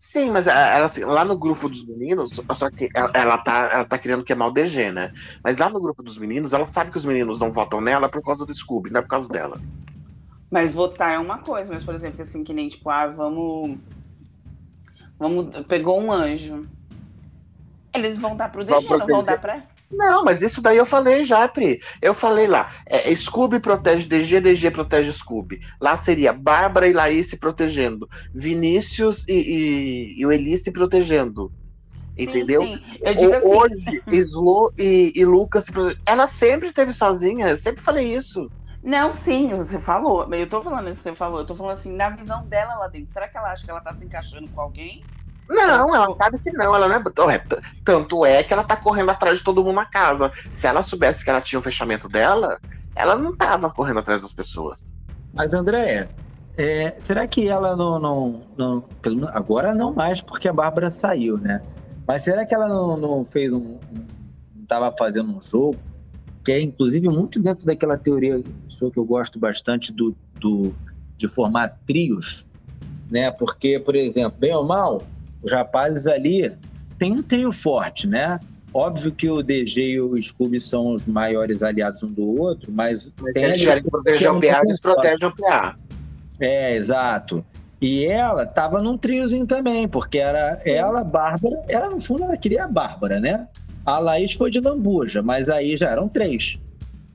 Sim, 0.03 0.31
mas 0.31 0.47
ela, 0.47 0.85
assim, 0.85 1.03
lá 1.03 1.23
no 1.23 1.37
grupo 1.37 1.69
dos 1.69 1.85
meninos, 1.85 2.41
só 2.55 2.71
que 2.71 2.89
ela, 2.95 3.11
ela 3.13 3.37
tá, 3.37 3.69
ela 3.71 3.85
tá 3.85 3.99
querendo 3.99 4.23
queimar 4.23 4.47
o 4.47 4.51
DG, 4.51 4.91
né? 4.91 5.13
Mas 5.43 5.59
lá 5.59 5.69
no 5.69 5.79
grupo 5.79 6.01
dos 6.01 6.17
meninos, 6.17 6.53
ela 6.53 6.65
sabe 6.65 6.89
que 6.89 6.97
os 6.97 7.05
meninos 7.05 7.39
não 7.39 7.51
votam 7.51 7.79
nela 7.79 8.09
por 8.09 8.19
causa 8.23 8.43
do 8.43 8.51
Scooby, 8.51 8.89
não 8.89 9.01
é 9.01 9.03
por 9.03 9.09
causa 9.09 9.29
dela. 9.29 9.61
Mas 10.49 10.73
votar 10.73 11.13
é 11.13 11.19
uma 11.19 11.37
coisa, 11.37 11.71
mas, 11.71 11.83
por 11.83 11.93
exemplo, 11.93 12.23
assim, 12.23 12.43
que 12.43 12.51
nem, 12.51 12.67
tipo, 12.67 12.89
ah, 12.89 13.05
vamos. 13.05 13.77
Vamos. 15.19 15.55
Pegou 15.67 16.01
um 16.01 16.11
anjo. 16.11 16.63
Eles 17.93 18.17
vão 18.17 18.35
dar 18.35 18.51
pro 18.51 18.65
DG, 18.65 18.89
não 18.89 19.05
vão 19.05 19.23
dar 19.23 19.39
pra. 19.39 19.61
Não, 19.91 20.23
mas 20.23 20.41
isso 20.41 20.61
daí 20.61 20.77
eu 20.77 20.85
falei 20.85 21.23
já, 21.23 21.47
Pri. 21.47 21.81
Eu 22.01 22.13
falei 22.13 22.47
lá. 22.47 22.71
É, 22.85 23.13
Scooby 23.15 23.59
protege 23.59 24.07
DG, 24.07 24.39
DG 24.39 24.71
protege 24.71 25.11
Scooby. 25.11 25.59
Lá 25.79 25.97
seria 25.97 26.31
Bárbara 26.33 26.87
e 26.87 26.93
Laís 26.93 27.27
se 27.29 27.37
protegendo. 27.37 28.07
Vinícius 28.33 29.27
e, 29.27 29.33
e, 29.33 30.19
e 30.21 30.25
o 30.25 30.31
Eli 30.31 30.57
se 30.57 30.71
protegendo. 30.71 31.51
Sim, 32.15 32.23
Entendeu? 32.23 32.63
sim. 32.63 32.79
Eu 33.01 33.15
digo 33.15 33.31
O- 33.33 33.35
assim. 33.35 33.47
Hoje, 33.47 34.03
Slo 34.23 34.73
e, 34.77 35.11
e 35.15 35.25
Lucas 35.25 35.65
se 35.65 35.71
protegendo. 35.71 36.01
Ela 36.05 36.27
sempre 36.27 36.71
teve 36.71 36.93
sozinha, 36.93 37.49
eu 37.49 37.57
sempre 37.57 37.81
falei 37.81 38.15
isso. 38.15 38.49
Não, 38.83 39.11
sim, 39.11 39.53
você 39.53 39.79
falou. 39.79 40.27
Eu 40.33 40.47
tô 40.47 40.61
falando 40.61 40.89
isso 40.89 40.97
que 40.97 41.03
você 41.09 41.15
falou. 41.15 41.39
Eu 41.39 41.45
tô 41.45 41.53
falando 41.53 41.73
assim, 41.77 41.91
na 41.93 42.09
visão 42.09 42.45
dela 42.47 42.75
lá 42.75 42.87
dentro. 42.87 43.11
Será 43.13 43.27
que 43.27 43.37
ela 43.37 43.51
acha 43.51 43.63
que 43.63 43.69
ela 43.69 43.79
tá 43.81 43.93
se 43.93 44.03
encaixando 44.03 44.47
com 44.49 44.59
alguém? 44.59 45.03
Não, 45.51 45.93
ela 45.93 46.11
sabe 46.11 46.39
que 46.39 46.51
não, 46.53 46.73
ela 46.73 46.87
não 46.87 46.95
é. 47.29 47.43
Tanto 47.83 48.25
é 48.25 48.43
que 48.43 48.53
ela 48.53 48.63
tá 48.63 48.77
correndo 48.77 49.09
atrás 49.11 49.39
de 49.39 49.43
todo 49.43 49.63
mundo 49.63 49.75
na 49.75 49.85
casa. 49.85 50.31
Se 50.49 50.65
ela 50.65 50.81
soubesse 50.81 51.23
que 51.23 51.29
ela 51.29 51.41
tinha 51.41 51.59
o 51.59 51.63
fechamento 51.63 52.07
dela, 52.07 52.57
ela 52.95 53.15
não 53.15 53.35
tava 53.35 53.69
correndo 53.69 53.99
atrás 53.99 54.21
das 54.21 54.33
pessoas. 54.33 54.95
Mas, 55.33 55.53
Andréia, 55.53 56.09
é, 56.57 56.99
será 57.03 57.27
que 57.27 57.47
ela 57.47 57.75
não, 57.75 57.99
não, 57.99 58.45
não- 58.57 59.29
Agora 59.33 59.73
não 59.73 59.93
mais, 59.93 60.21
porque 60.21 60.47
a 60.47 60.53
Bárbara 60.53 60.89
saiu, 60.89 61.37
né? 61.37 61.61
Mas 62.07 62.23
será 62.23 62.45
que 62.45 62.53
ela 62.53 62.67
não, 62.67 62.97
não 62.97 63.25
fez 63.25 63.51
um. 63.51 63.79
não 64.53 64.63
estava 64.63 64.93
fazendo 64.97 65.35
um 65.35 65.41
jogo? 65.41 65.81
Que 66.43 66.53
é, 66.53 66.61
inclusive, 66.61 67.07
muito 67.07 67.39
dentro 67.39 67.65
daquela 67.65 67.97
teoria 67.97 68.41
que 68.41 68.97
eu 68.99 69.05
gosto 69.05 69.37
bastante 69.39 69.91
do, 69.93 70.15
do, 70.39 70.75
de 71.17 71.27
formar 71.27 71.69
trios, 71.85 72.47
né? 73.09 73.31
Porque, 73.31 73.79
por 73.79 73.95
exemplo, 73.95 74.39
bem 74.39 74.53
ou 74.55 74.63
mal, 74.65 75.10
os 75.43 75.51
rapazes 75.51 76.07
ali 76.07 76.51
têm 76.97 77.11
um 77.11 77.23
trio 77.23 77.51
forte, 77.51 78.07
né? 78.07 78.39
Óbvio 78.73 79.11
que 79.11 79.29
o 79.29 79.43
DG 79.43 79.81
e 79.81 80.01
o 80.01 80.21
Scooby 80.21 80.59
são 80.59 80.93
os 80.93 81.05
maiores 81.05 81.61
aliados 81.61 82.03
um 82.03 82.07
do 82.07 82.39
outro, 82.39 82.71
mas 82.71 83.09
Mas 83.19 83.33
se 83.33 83.33
tem 83.33 83.43
eles 83.43 83.57
tiverem 83.59 83.83
que 83.83 83.89
proteger 83.89 84.31
o 84.31 84.39
PA, 84.39 84.61
eles 84.63 84.79
protegem 84.79 85.27
o 85.27 85.35
PA. 85.35 85.75
é, 86.39 86.75
exato. 86.75 87.43
E 87.81 88.05
ela 88.05 88.45
tava 88.45 88.81
num 88.81 88.97
triozinho 88.97 89.45
também, 89.45 89.87
porque 89.87 90.19
era 90.19 90.61
ela, 90.63 91.03
Bárbara, 91.03 91.61
ela 91.67 91.89
no 91.89 91.99
fundo 91.99 92.23
ela 92.23 92.37
queria 92.37 92.65
a 92.65 92.67
Bárbara, 92.67 93.19
né? 93.19 93.47
A 93.83 93.97
Laís 93.97 94.33
foi 94.33 94.51
de 94.51 94.59
lambuja, 94.59 95.23
mas 95.23 95.49
aí 95.49 95.75
já 95.75 95.89
eram 95.89 96.07
três. 96.07 96.59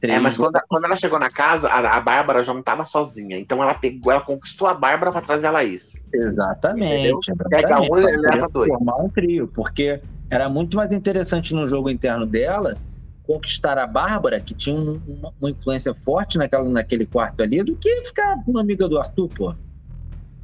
Três 0.00 0.16
É, 0.16 0.20
mas 0.20 0.36
quando, 0.36 0.58
quando 0.68 0.84
ela 0.84 0.96
chegou 0.96 1.18
na 1.18 1.30
casa, 1.30 1.68
a, 1.68 1.96
a 1.96 2.00
Bárbara 2.00 2.42
já 2.42 2.52
não 2.54 2.62
tava 2.62 2.84
sozinha. 2.84 3.38
Então 3.38 3.62
ela 3.62 3.74
pegou, 3.74 4.12
ela 4.12 4.20
conquistou 4.20 4.66
a 4.68 4.74
Bárbara 4.74 5.10
pra 5.12 5.20
trazer 5.20 5.46
a 5.46 5.50
Laís. 5.50 5.94
Exatamente. 6.12 7.32
Pega 7.50 7.68
exatamente. 7.68 7.92
um 7.92 7.98
e 7.98 8.16
leva 8.16 8.48
dois. 8.48 8.68
Formar 8.68 9.04
um 9.04 9.08
trio, 9.10 9.48
porque 9.48 10.02
era 10.30 10.48
muito 10.48 10.76
mais 10.76 10.92
interessante 10.92 11.54
no 11.54 11.66
jogo 11.66 11.88
interno 11.90 12.26
dela 12.26 12.78
conquistar 13.22 13.76
a 13.76 13.86
Bárbara, 13.86 14.40
que 14.40 14.54
tinha 14.54 14.76
um- 14.76 15.02
uma, 15.04 15.32
uma 15.40 15.50
influência 15.50 15.92
forte 16.04 16.38
naquela, 16.38 16.68
naquele 16.68 17.04
quarto 17.06 17.42
ali, 17.42 17.62
do 17.64 17.76
que 17.76 18.04
ficar 18.04 18.36
uma 18.46 18.60
amiga 18.60 18.88
do 18.88 18.98
Arthur, 18.98 19.28
pô. 19.30 19.54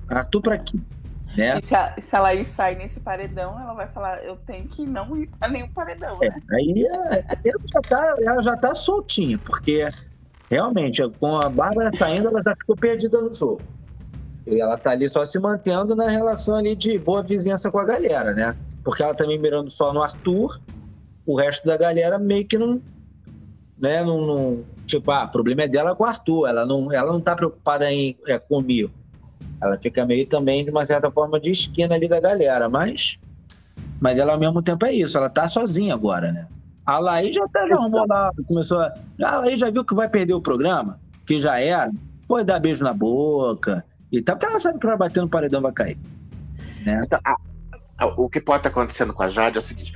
Arthur 0.08 0.42
pra 0.42 0.58
quê? 0.58 0.78
Né? 1.36 1.58
E 1.58 1.64
se 1.64 1.74
a, 1.74 1.94
se 1.98 2.14
a 2.14 2.20
Laís 2.20 2.46
sai 2.46 2.74
nesse 2.74 3.00
paredão, 3.00 3.58
ela 3.58 3.72
vai 3.72 3.86
falar, 3.86 4.22
eu 4.24 4.36
tenho 4.36 4.68
que 4.68 4.84
não 4.84 5.16
ir 5.16 5.28
pra 5.38 5.48
nenhum 5.48 5.68
paredão, 5.68 6.18
É, 6.22 6.28
né? 6.28 6.42
aí 6.52 6.86
é, 6.86 7.24
ela, 7.44 7.62
já 7.72 7.80
tá, 7.80 8.14
ela 8.20 8.42
já 8.42 8.56
tá 8.56 8.74
soltinha, 8.74 9.38
porque 9.38 9.88
realmente 10.50 11.02
com 11.18 11.36
a 11.36 11.48
Bárbara 11.48 11.90
saindo, 11.96 12.28
ela 12.28 12.42
já 12.42 12.54
ficou 12.54 12.76
perdida 12.76 13.20
no 13.20 13.32
jogo. 13.32 13.62
E 14.46 14.60
ela 14.60 14.76
tá 14.76 14.90
ali 14.90 15.08
só 15.08 15.24
se 15.24 15.38
mantendo 15.38 15.94
na 15.94 16.08
relação 16.08 16.56
ali 16.56 16.74
de 16.74 16.98
boa 16.98 17.22
vizinhança 17.22 17.70
com 17.70 17.78
a 17.78 17.84
galera, 17.84 18.34
né? 18.34 18.56
Porque 18.84 19.02
ela 19.02 19.14
também 19.14 19.38
mirando 19.38 19.70
só 19.70 19.92
no 19.92 20.02
Arthur, 20.02 20.60
o 21.24 21.36
resto 21.36 21.64
da 21.66 21.76
galera 21.76 22.18
meio 22.18 22.46
que 22.46 22.58
não. 22.58 22.80
Né, 23.78 24.04
não, 24.04 24.20
não 24.20 24.64
tipo, 24.86 25.10
ah, 25.10 25.24
o 25.24 25.32
problema 25.32 25.62
é 25.62 25.68
dela 25.68 25.94
com 25.96 26.04
o 26.04 26.06
Arthur, 26.06 26.46
ela 26.46 26.66
não, 26.66 26.92
ela 26.92 27.12
não 27.12 27.20
tá 27.20 27.34
preocupada 27.34 27.90
em, 27.90 28.16
é, 28.26 28.38
comigo. 28.38 28.90
Ela 29.62 29.78
fica 29.78 30.04
meio 30.04 30.26
também, 30.26 30.64
de 30.64 30.70
uma 30.70 30.84
certa 30.84 31.08
forma, 31.10 31.38
de 31.38 31.52
esquina 31.52 31.94
ali 31.94 32.08
da 32.08 32.18
galera, 32.18 32.68
mas. 32.68 33.18
Mas 34.00 34.18
ela 34.18 34.32
ao 34.32 34.38
mesmo 34.38 34.60
tempo 34.60 34.84
é 34.84 34.92
isso, 34.92 35.16
ela 35.16 35.30
tá 35.30 35.46
sozinha 35.46 35.94
agora, 35.94 36.32
né? 36.32 36.48
A 36.84 36.98
Laí 36.98 37.32
já 37.32 37.44
até 37.44 37.68
já 37.68 37.76
arrumou 37.76 38.04
lá, 38.08 38.32
começou 38.48 38.80
a. 38.80 38.92
A 39.22 39.38
Laí 39.38 39.56
já 39.56 39.70
viu 39.70 39.84
que 39.84 39.94
vai 39.94 40.08
perder 40.08 40.34
o 40.34 40.40
programa, 40.40 40.98
que 41.24 41.38
já 41.38 41.60
era, 41.60 41.92
foi 42.26 42.42
dar 42.42 42.58
beijo 42.58 42.82
na 42.82 42.92
boca 42.92 43.84
e 44.10 44.20
tal, 44.20 44.36
porque 44.36 44.46
ela 44.50 44.58
sabe 44.58 44.80
que 44.80 44.86
vai 44.86 44.96
bater 44.96 45.20
no 45.20 45.28
paredão 45.28 45.62
vai 45.62 45.72
cair. 45.72 45.98
Né? 46.84 47.00
Então, 47.04 47.20
a, 47.24 48.06
o 48.16 48.28
que 48.28 48.40
pode 48.40 48.58
estar 48.58 48.70
acontecendo 48.70 49.12
com 49.12 49.22
a 49.22 49.28
Jade 49.28 49.56
é 49.56 49.60
o 49.60 49.62
seguinte: 49.62 49.94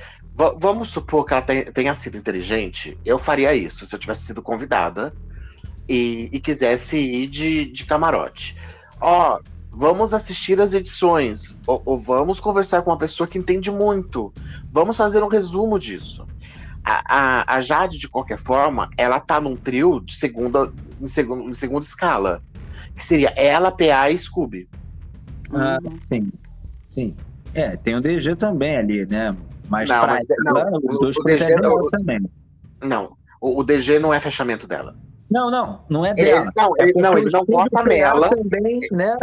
vamos 0.57 0.89
supor 0.89 1.25
que 1.25 1.33
ela 1.33 1.43
tenha 1.73 1.93
sido 1.93 2.15
inteligente. 2.15 2.97
Eu 3.03 3.19
faria 3.19 3.53
isso 3.53 3.85
se 3.85 3.93
eu 3.93 3.99
tivesse 3.99 4.27
sido 4.27 4.41
convidada 4.41 5.13
e, 5.89 6.29
e 6.31 6.39
quisesse 6.39 6.97
ir 6.97 7.27
de, 7.27 7.65
de 7.65 7.85
camarote. 7.85 8.55
Ó, 9.01 9.39
vamos 9.77 10.13
assistir 10.13 10.59
as 10.59 10.73
edições, 10.73 11.57
ou, 11.67 11.81
ou, 11.85 11.99
vamos 11.99 12.39
conversar 12.39 12.81
com 12.81 12.89
uma 12.89 12.97
pessoa 12.97 13.27
que 13.27 13.37
entende 13.37 13.71
muito. 13.71 14.33
Vamos 14.71 14.97
fazer 14.97 15.23
um 15.23 15.27
resumo 15.27 15.79
disso 15.79 16.25
a, 16.87 17.03
a, 17.07 17.55
a, 17.55 17.61
Jade, 17.61 17.99
de 17.99 18.07
qualquer 18.07 18.37
forma, 18.37 18.89
ela 18.97 19.19
tá 19.19 19.41
num 19.41 19.57
trio 19.57 19.99
de 19.99 20.15
segunda, 20.15 20.71
em, 21.01 21.07
segundo, 21.07 21.49
em 21.49 21.53
segunda 21.53 21.83
escala. 21.83 22.41
Que 22.95 23.03
seria 23.03 23.33
ela, 23.35 23.69
PA 23.71 24.09
e 24.09 24.17
Scooby. 24.17 24.69
Ah, 25.53 25.77
sim. 26.07 26.31
Sim. 26.79 27.17
É, 27.53 27.75
tem 27.75 27.95
o 27.95 28.01
DG 28.01 28.37
também 28.37 28.77
ali, 28.77 29.05
né? 29.05 29.35
Mas 29.67 29.89
não, 29.89 29.99
pra 29.99 30.13
mas, 30.13 30.25
não, 30.45 30.57
ela, 30.57 30.79
os 30.81 30.99
dois 30.99 31.17
o, 31.17 31.23
DG 31.23 31.55
não, 31.57 31.89
também. 31.89 32.21
Não, 32.81 33.17
o, 33.41 33.59
o, 33.59 33.63
DG 33.63 33.99
não 33.99 34.13
é 34.13 34.19
fechamento 34.21 34.65
dela. 34.65 34.95
Não, 35.29 35.51
não, 35.51 35.81
não 35.89 36.05
é 36.05 36.13
dela. 36.13 36.45
Ele, 36.45 36.51
não, 36.55 36.71
ele, 36.77 36.91
é 36.91 37.01
não, 37.01 37.17
ele 37.17 37.29
não 37.29 37.45
vota 37.45 37.83
nela. 37.83 38.29
Também, 38.29 38.79
né? 38.91 39.17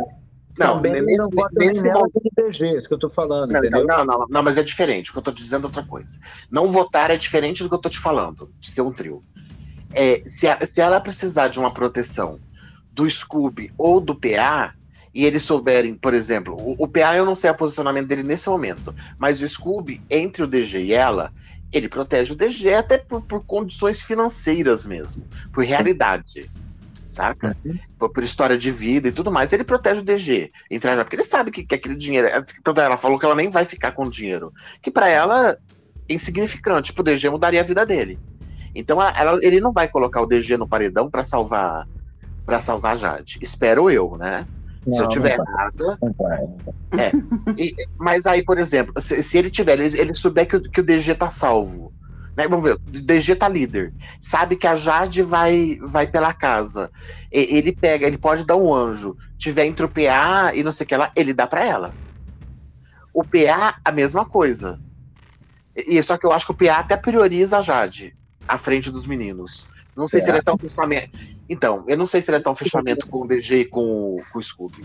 Não, 0.58 0.76
Também 0.76 1.02
nesse, 1.02 1.16
não 1.16 1.48
nesse 1.52 1.88
momento 1.88 2.20
de 2.22 2.30
DG, 2.36 2.78
isso 2.78 2.86
que 2.88 2.94
eu 2.94 2.98
tô 2.98 3.10
falando, 3.10 3.50
não, 3.50 3.58
entendeu? 3.58 3.86
Não, 3.86 4.04
não, 4.04 4.26
não, 4.28 4.42
mas 4.42 4.56
é 4.56 4.62
diferente. 4.62 5.10
O 5.10 5.12
que 5.12 5.18
eu 5.18 5.22
tô 5.22 5.32
dizendo 5.32 5.64
é 5.64 5.66
outra 5.66 5.82
coisa. 5.82 6.20
Não 6.50 6.68
votar 6.68 7.10
é 7.10 7.16
diferente 7.16 7.62
do 7.62 7.68
que 7.68 7.74
eu 7.74 7.80
tô 7.80 7.88
te 7.88 7.98
falando, 7.98 8.50
de 8.60 8.70
ser 8.70 8.82
um 8.82 8.92
trio. 8.92 9.20
É, 9.92 10.22
se, 10.24 10.46
a, 10.46 10.64
se 10.64 10.80
ela 10.80 11.00
precisar 11.00 11.48
de 11.48 11.58
uma 11.58 11.72
proteção 11.72 12.38
do 12.92 13.08
Scooby 13.08 13.72
ou 13.76 14.00
do 14.00 14.14
PA, 14.14 14.74
e 15.12 15.24
eles 15.24 15.42
souberem, 15.42 15.94
por 15.94 16.14
exemplo, 16.14 16.56
o, 16.56 16.76
o 16.78 16.88
PA 16.88 17.16
eu 17.16 17.24
não 17.24 17.34
sei 17.34 17.50
o 17.50 17.54
posicionamento 17.54 18.06
dele 18.06 18.22
nesse 18.22 18.48
momento, 18.48 18.94
mas 19.18 19.40
o 19.40 19.48
Scooby, 19.48 20.00
entre 20.08 20.42
o 20.42 20.46
DG 20.46 20.84
e 20.84 20.92
ela, 20.92 21.32
ele 21.72 21.88
protege 21.88 22.32
o 22.32 22.36
DG 22.36 22.72
até 22.74 22.98
por, 22.98 23.22
por 23.22 23.44
condições 23.44 24.02
financeiras 24.02 24.84
mesmo, 24.84 25.26
por 25.52 25.64
realidade 25.64 26.48
saca? 27.14 27.56
Uhum. 27.64 27.78
Por, 27.98 28.12
por, 28.12 28.24
história 28.24 28.56
de 28.56 28.70
vida 28.70 29.08
e 29.08 29.12
tudo 29.12 29.30
mais, 29.30 29.52
ele 29.52 29.64
protege 29.64 30.00
o 30.00 30.04
DG. 30.04 30.50
Entre, 30.70 30.94
porque 30.96 31.16
ele 31.16 31.24
sabe 31.24 31.50
que, 31.50 31.64
que 31.64 31.74
aquele 31.74 31.94
dinheiro. 31.94 32.28
Toda 32.62 32.82
ela 32.82 32.96
falou 32.96 33.18
que 33.18 33.24
ela 33.24 33.34
nem 33.34 33.50
vai 33.50 33.64
ficar 33.64 33.92
com 33.92 34.04
o 34.04 34.10
dinheiro. 34.10 34.52
Que 34.82 34.90
para 34.90 35.08
ela 35.08 35.52
é 36.08 36.14
insignificante. 36.14 36.90
Tipo, 36.90 37.00
o 37.00 37.04
DG 37.04 37.30
mudaria 37.30 37.60
a 37.60 37.64
vida 37.64 37.86
dele. 37.86 38.18
Então 38.74 39.00
ela, 39.00 39.38
ele 39.42 39.60
não 39.60 39.72
vai 39.72 39.88
colocar 39.88 40.20
o 40.20 40.26
DG 40.26 40.56
no 40.56 40.68
paredão 40.68 41.08
para 41.08 41.24
salvar 41.24 41.86
para 42.44 42.60
salvar 42.60 42.94
a 42.94 42.96
Jade. 42.96 43.38
Espero 43.40 43.90
eu, 43.90 44.16
né? 44.18 44.46
Não, 44.86 44.96
se 44.96 45.02
eu 45.02 45.08
tiver 45.08 45.38
errada. 45.38 45.98
É. 46.92 47.10
E, 47.56 47.74
mas 47.96 48.26
aí, 48.26 48.44
por 48.44 48.58
exemplo, 48.58 49.00
se, 49.00 49.22
se 49.22 49.38
ele 49.38 49.50
tiver, 49.50 49.80
ele, 49.80 49.98
ele 49.98 50.14
souber 50.14 50.46
que, 50.46 50.60
que 50.60 50.80
o 50.80 50.84
DG 50.84 51.14
tá 51.14 51.30
salvo 51.30 51.90
né, 52.36 52.48
vamos 52.48 52.64
ver, 52.64 52.74
o 52.74 52.78
DG 52.78 53.36
tá 53.36 53.48
líder. 53.48 53.94
Sabe 54.18 54.56
que 54.56 54.66
a 54.66 54.74
Jade 54.74 55.22
vai 55.22 55.78
vai 55.82 56.06
pela 56.06 56.32
casa. 56.32 56.90
E, 57.32 57.56
ele 57.56 57.72
pega, 57.72 58.06
ele 58.06 58.18
pode 58.18 58.44
dar 58.44 58.56
um 58.56 58.74
anjo. 58.74 59.16
Tiver 59.36 59.66
entre 59.66 59.84
o 59.84 59.88
PA 59.88 60.52
e 60.54 60.62
não 60.62 60.72
sei 60.72 60.84
o 60.84 60.88
que 60.88 60.96
lá, 60.96 61.12
ele 61.14 61.32
dá 61.32 61.46
para 61.46 61.64
ela. 61.64 61.94
O 63.12 63.22
PA, 63.22 63.78
a 63.84 63.92
mesma 63.92 64.24
coisa. 64.24 64.80
E, 65.76 66.02
só 66.02 66.16
que 66.16 66.26
eu 66.26 66.32
acho 66.32 66.46
que 66.46 66.52
o 66.52 66.54
PA 66.56 66.78
até 66.78 66.96
prioriza 66.96 67.58
a 67.58 67.60
Jade 67.60 68.16
à 68.48 68.58
frente 68.58 68.90
dos 68.90 69.06
meninos. 69.06 69.66
Não 69.96 70.08
sei 70.08 70.20
é. 70.20 70.22
se 70.24 70.30
ele 70.30 70.38
é 70.38 70.42
tão 70.42 70.58
fechamento. 70.58 71.16
Então, 71.48 71.84
eu 71.86 71.96
não 71.96 72.06
sei 72.06 72.20
se 72.20 72.30
ele 72.30 72.38
é 72.38 72.40
tão 72.40 72.54
fechamento 72.54 73.06
com 73.06 73.22
o 73.22 73.28
DG 73.28 73.60
e 73.60 73.64
com, 73.64 74.20
com 74.32 74.38
o 74.38 74.42
Scooby. 74.42 74.84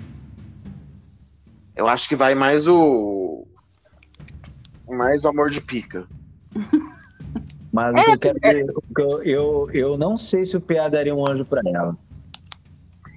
Eu 1.75 1.87
acho 1.87 2.07
que 2.07 2.15
vai 2.15 2.35
mais 2.35 2.67
o. 2.67 3.47
Mais 4.87 5.23
o 5.23 5.29
amor 5.29 5.49
de 5.49 5.61
pica. 5.61 6.07
Mas 7.72 7.95
é, 7.95 8.13
eu, 8.13 8.20
quero 8.20 8.39
é... 8.41 8.61
eu, 8.61 9.24
eu, 9.24 9.70
eu 9.74 9.97
não 9.97 10.17
sei 10.17 10.45
se 10.45 10.57
o 10.57 10.61
PA 10.61 10.88
daria 10.88 11.15
um 11.15 11.28
anjo 11.28 11.45
para 11.45 11.61
ela. 11.65 11.97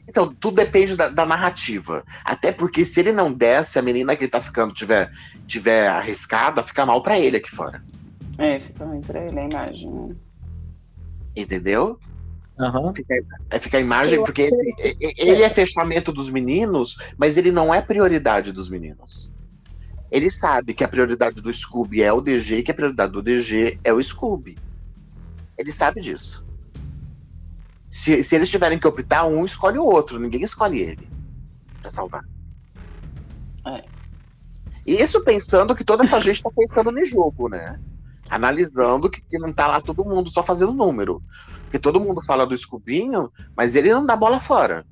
Então, 0.07 0.33
tudo 0.35 0.57
depende 0.57 0.95
da, 0.95 1.09
da, 1.09 1.25
narrativa. 1.25 2.05
Até 2.23 2.53
porque 2.53 2.85
se 2.85 3.01
ele 3.01 3.13
não 3.13 3.33
desse, 3.33 3.79
a 3.79 3.83
menina 3.83 4.15
que 4.15 4.25
ele 4.25 4.31
tá 4.31 4.43
ficando 4.43 4.75
tiver, 4.75 5.11
tiver 5.47 5.89
arriscada, 5.89 6.63
fica 6.63 6.85
mal 6.85 7.03
para 7.03 7.19
ele 7.19 7.39
aqui 7.39 7.51
fora. 7.51 7.83
É, 8.37 8.61
fica 8.61 8.85
ruim 8.85 9.01
pra 9.01 9.25
ele 9.25 9.39
a 9.39 9.45
imagem. 9.45 9.91
Né? 9.91 10.15
Entendeu? 11.35 11.99
Uhum. 12.59 12.93
Fica, 12.93 13.15
é, 13.51 13.59
fica 13.59 13.79
a 13.79 13.81
imagem, 13.81 14.17
eu 14.17 14.25
porque 14.25 14.43
esse, 14.43 14.97
ele 15.19 15.43
é 15.43 15.49
fechamento 15.49 16.13
dos 16.13 16.29
meninos, 16.29 16.99
mas 17.17 17.39
ele 17.39 17.51
não 17.51 17.73
é 17.73 17.81
prioridade 17.81 18.53
dos 18.53 18.69
meninos. 18.69 19.33
Ele 20.13 20.31
sabe 20.31 20.75
que 20.75 20.85
a 20.85 20.89
prioridade 20.89 21.41
do 21.41 21.51
Scooby 21.51 22.03
é 22.03 22.13
o 22.13 22.21
DG 22.21 22.59
e 22.59 22.63
que 22.63 22.71
a 22.71 22.75
prioridade 22.75 23.13
do 23.13 23.23
DG 23.23 23.81
é 23.83 23.95
o 23.95 24.03
Scooby. 24.03 24.59
Ele 25.57 25.73
sabe 25.73 26.03
disso. 26.03 26.47
Se, 27.91 28.23
se 28.23 28.37
eles 28.37 28.51
tiverem 28.51 28.79
que 28.79 28.87
optar, 28.87 29.25
um 29.25 29.43
escolhe 29.43 29.79
o 29.79 29.85
outro, 29.85 30.19
ninguém 30.19 30.43
escolhe 30.43 30.81
ele 30.81 31.09
para 31.81 31.91
salvar. 31.91 32.23
É. 33.67 33.85
Isso 34.87 35.25
pensando 35.25 35.75
que 35.75 35.85
toda 35.85 36.03
essa 36.03 36.21
gente 36.21 36.43
tá 36.43 36.51
pensando 36.55 36.93
no 36.93 37.03
jogo, 37.07 37.49
né? 37.49 37.81
Analisando 38.29 39.09
que, 39.09 39.23
que, 39.23 39.39
não 39.39 39.51
tá 39.51 39.67
lá 39.67 39.81
todo 39.81 40.05
mundo 40.05 40.29
só 40.29 40.43
fazendo 40.43 40.75
número. 40.75 41.23
Porque 41.63 41.79
todo 41.79 42.01
mundo 42.01 42.21
fala 42.21 42.47
do 42.47 42.57
Scubinho, 42.57 43.33
mas 43.57 43.75
ele 43.75 43.91
não 43.91 44.05
dá 44.05 44.15
bola 44.15 44.39
fora. 44.39 44.85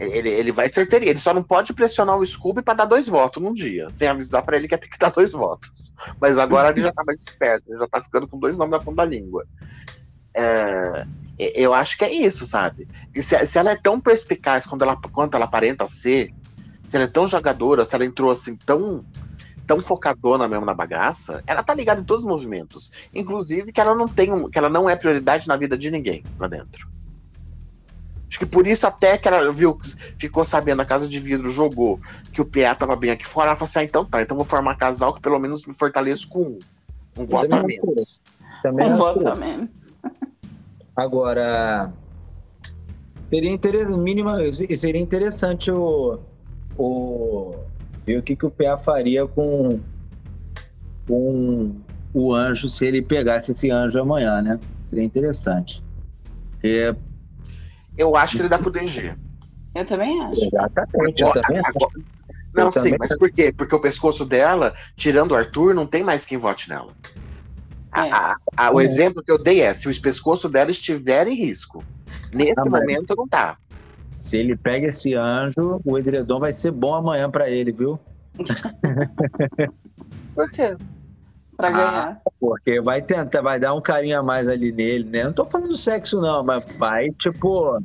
Ele, 0.00 0.30
ele 0.30 0.50
vai 0.50 0.68
certeirinho. 0.70 1.10
Ele 1.10 1.18
só 1.18 1.34
não 1.34 1.42
pode 1.42 1.74
pressionar 1.74 2.16
o 2.16 2.24
Scooby 2.24 2.62
para 2.62 2.74
dar 2.74 2.84
dois 2.86 3.06
votos 3.06 3.42
num 3.42 3.52
dia, 3.52 3.90
sem 3.90 4.08
avisar 4.08 4.42
para 4.42 4.56
ele 4.56 4.66
que 4.66 4.74
ia 4.74 4.78
ter 4.78 4.88
que 4.88 4.98
dar 4.98 5.10
dois 5.10 5.32
votos. 5.32 5.92
Mas 6.18 6.38
agora 6.38 6.70
ele 6.70 6.80
já 6.80 6.90
tá 6.90 7.04
mais 7.04 7.20
esperto, 7.20 7.70
ele 7.70 7.78
já 7.78 7.86
tá 7.86 8.00
ficando 8.00 8.26
com 8.26 8.38
dois 8.38 8.56
nomes 8.56 8.72
na 8.72 8.78
ponta 8.78 8.96
da 8.96 9.04
língua. 9.04 9.46
É, 10.32 11.06
eu 11.38 11.74
acho 11.74 11.98
que 11.98 12.04
é 12.04 12.12
isso, 12.12 12.46
sabe? 12.46 12.88
Se, 13.14 13.46
se, 13.46 13.58
ela 13.58 13.72
é 13.72 13.76
tão 13.76 14.00
perspicaz 14.00 14.66
quando 14.66 14.82
ela, 14.82 14.96
quanto 14.96 15.34
ela 15.34 15.44
aparenta 15.44 15.86
ser, 15.86 16.30
se 16.82 16.96
ela 16.96 17.04
é 17.04 17.08
tão 17.08 17.28
jogadora, 17.28 17.84
se 17.84 17.94
ela 17.94 18.06
entrou 18.06 18.30
assim 18.30 18.56
tão 18.56 19.04
tão 19.66 19.78
focadona 19.78 20.48
mesmo 20.48 20.66
na 20.66 20.74
bagaça, 20.74 21.44
ela 21.46 21.62
tá 21.62 21.72
ligada 21.72 22.00
em 22.00 22.04
todos 22.04 22.24
os 22.24 22.28
movimentos. 22.28 22.90
Inclusive 23.14 23.70
que 23.70 23.80
ela 23.80 23.94
não 23.94 24.08
tem 24.08 24.32
um, 24.32 24.50
que 24.50 24.58
ela 24.58 24.68
não 24.68 24.90
é 24.90 24.96
prioridade 24.96 25.46
na 25.46 25.56
vida 25.56 25.78
de 25.78 25.92
ninguém 25.92 26.24
lá 26.40 26.48
dentro. 26.48 26.88
Acho 28.30 28.38
que 28.38 28.46
por 28.46 28.64
isso 28.64 28.86
até 28.86 29.18
que 29.18 29.26
ela 29.26 29.52
viu, 29.52 29.76
ficou 30.16 30.44
sabendo, 30.44 30.80
a 30.80 30.84
Casa 30.84 31.08
de 31.08 31.18
Vidro 31.18 31.50
jogou 31.50 31.98
que 32.32 32.40
o 32.40 32.46
PA 32.46 32.76
tava 32.76 32.94
bem 32.94 33.10
aqui 33.10 33.26
fora, 33.26 33.48
ela 33.48 33.56
falou 33.56 33.68
assim, 33.68 33.80
ah, 33.80 33.82
então 33.82 34.04
tá, 34.04 34.22
então 34.22 34.36
vou 34.36 34.46
formar 34.46 34.76
casal 34.76 35.12
que 35.12 35.20
pelo 35.20 35.40
menos 35.40 35.66
me 35.66 35.74
fortaleço 35.74 36.28
com 36.28 36.42
um, 36.42 36.58
um 37.18 37.26
voto 37.26 37.52
a 37.52 37.62
menos. 37.64 38.20
Também 38.62 38.86
um 38.86 38.96
voto 38.96 39.26
a 39.26 39.34
menos. 39.34 39.68
Agora, 40.94 41.92
seria 43.26 43.50
interessante, 43.50 43.98
mínima, 43.98 44.36
seria 44.76 45.00
interessante 45.00 45.72
o, 45.72 46.20
o 46.78 47.56
ver 48.06 48.18
o 48.18 48.22
que, 48.22 48.36
que 48.36 48.46
o 48.46 48.50
PA 48.50 48.78
faria 48.78 49.26
com, 49.26 49.80
com 51.08 51.74
o 52.14 52.32
anjo 52.32 52.68
se 52.68 52.86
ele 52.86 53.02
pegasse 53.02 53.50
esse 53.50 53.72
anjo 53.72 53.98
amanhã, 53.98 54.40
né? 54.40 54.60
Seria 54.86 55.04
interessante. 55.04 55.82
Porque 56.52 56.94
eu 58.00 58.16
acho 58.16 58.36
que 58.36 58.42
ele 58.42 58.48
dá 58.48 58.58
pro 58.58 58.70
DG. 58.70 59.14
Eu 59.74 59.84
também 59.84 60.20
acho. 60.22 60.44
Exatamente, 60.44 61.22
agora, 61.22 61.38
eu 61.38 61.42
também 61.42 61.60
acho. 61.60 61.76
Agora... 61.76 61.92
Não, 62.54 62.64
eu 62.64 62.72
sim, 62.72 62.78
também... 62.78 62.96
mas 62.98 63.16
por 63.16 63.30
quê? 63.30 63.52
Porque 63.56 63.74
o 63.74 63.80
pescoço 63.80 64.24
dela, 64.24 64.74
tirando 64.96 65.32
o 65.32 65.36
Arthur, 65.36 65.74
não 65.74 65.86
tem 65.86 66.02
mais 66.02 66.24
quem 66.24 66.38
vote 66.38 66.68
nela. 66.68 66.92
É. 67.94 68.00
A, 68.10 68.36
a, 68.56 68.70
o 68.70 68.80
é. 68.80 68.84
exemplo 68.84 69.22
que 69.22 69.30
eu 69.30 69.38
dei 69.38 69.60
é: 69.60 69.74
se 69.74 69.88
o 69.88 70.00
pescoço 70.00 70.48
dela 70.48 70.70
estiver 70.70 71.26
em 71.28 71.34
risco. 71.34 71.84
Nesse 72.32 72.60
ah, 72.60 72.70
momento, 72.70 73.14
não 73.16 73.28
tá. 73.28 73.56
Se 74.12 74.36
ele 74.36 74.56
pega 74.56 74.88
esse 74.88 75.14
anjo, 75.14 75.80
o 75.84 75.98
edredom 75.98 76.40
vai 76.40 76.52
ser 76.52 76.70
bom 76.70 76.94
amanhã 76.94 77.30
para 77.30 77.50
ele, 77.50 77.72
viu? 77.72 77.98
por 80.34 80.50
quê? 80.52 80.76
Pra 81.60 81.68
ah, 81.68 81.72
ganhar. 81.72 82.20
porque 82.40 82.80
vai 82.80 83.00
tentar, 83.02 83.42
vai 83.42 83.58
dar 83.60 83.74
um 83.74 83.80
carinho 83.80 84.18
a 84.18 84.22
mais 84.22 84.48
ali 84.48 84.72
nele, 84.72 85.04
né? 85.08 85.24
Não 85.24 85.32
tô 85.32 85.44
falando 85.44 85.74
sexo, 85.76 86.20
não, 86.20 86.42
mas 86.44 86.64
vai, 86.76 87.10
tipo. 87.10 87.82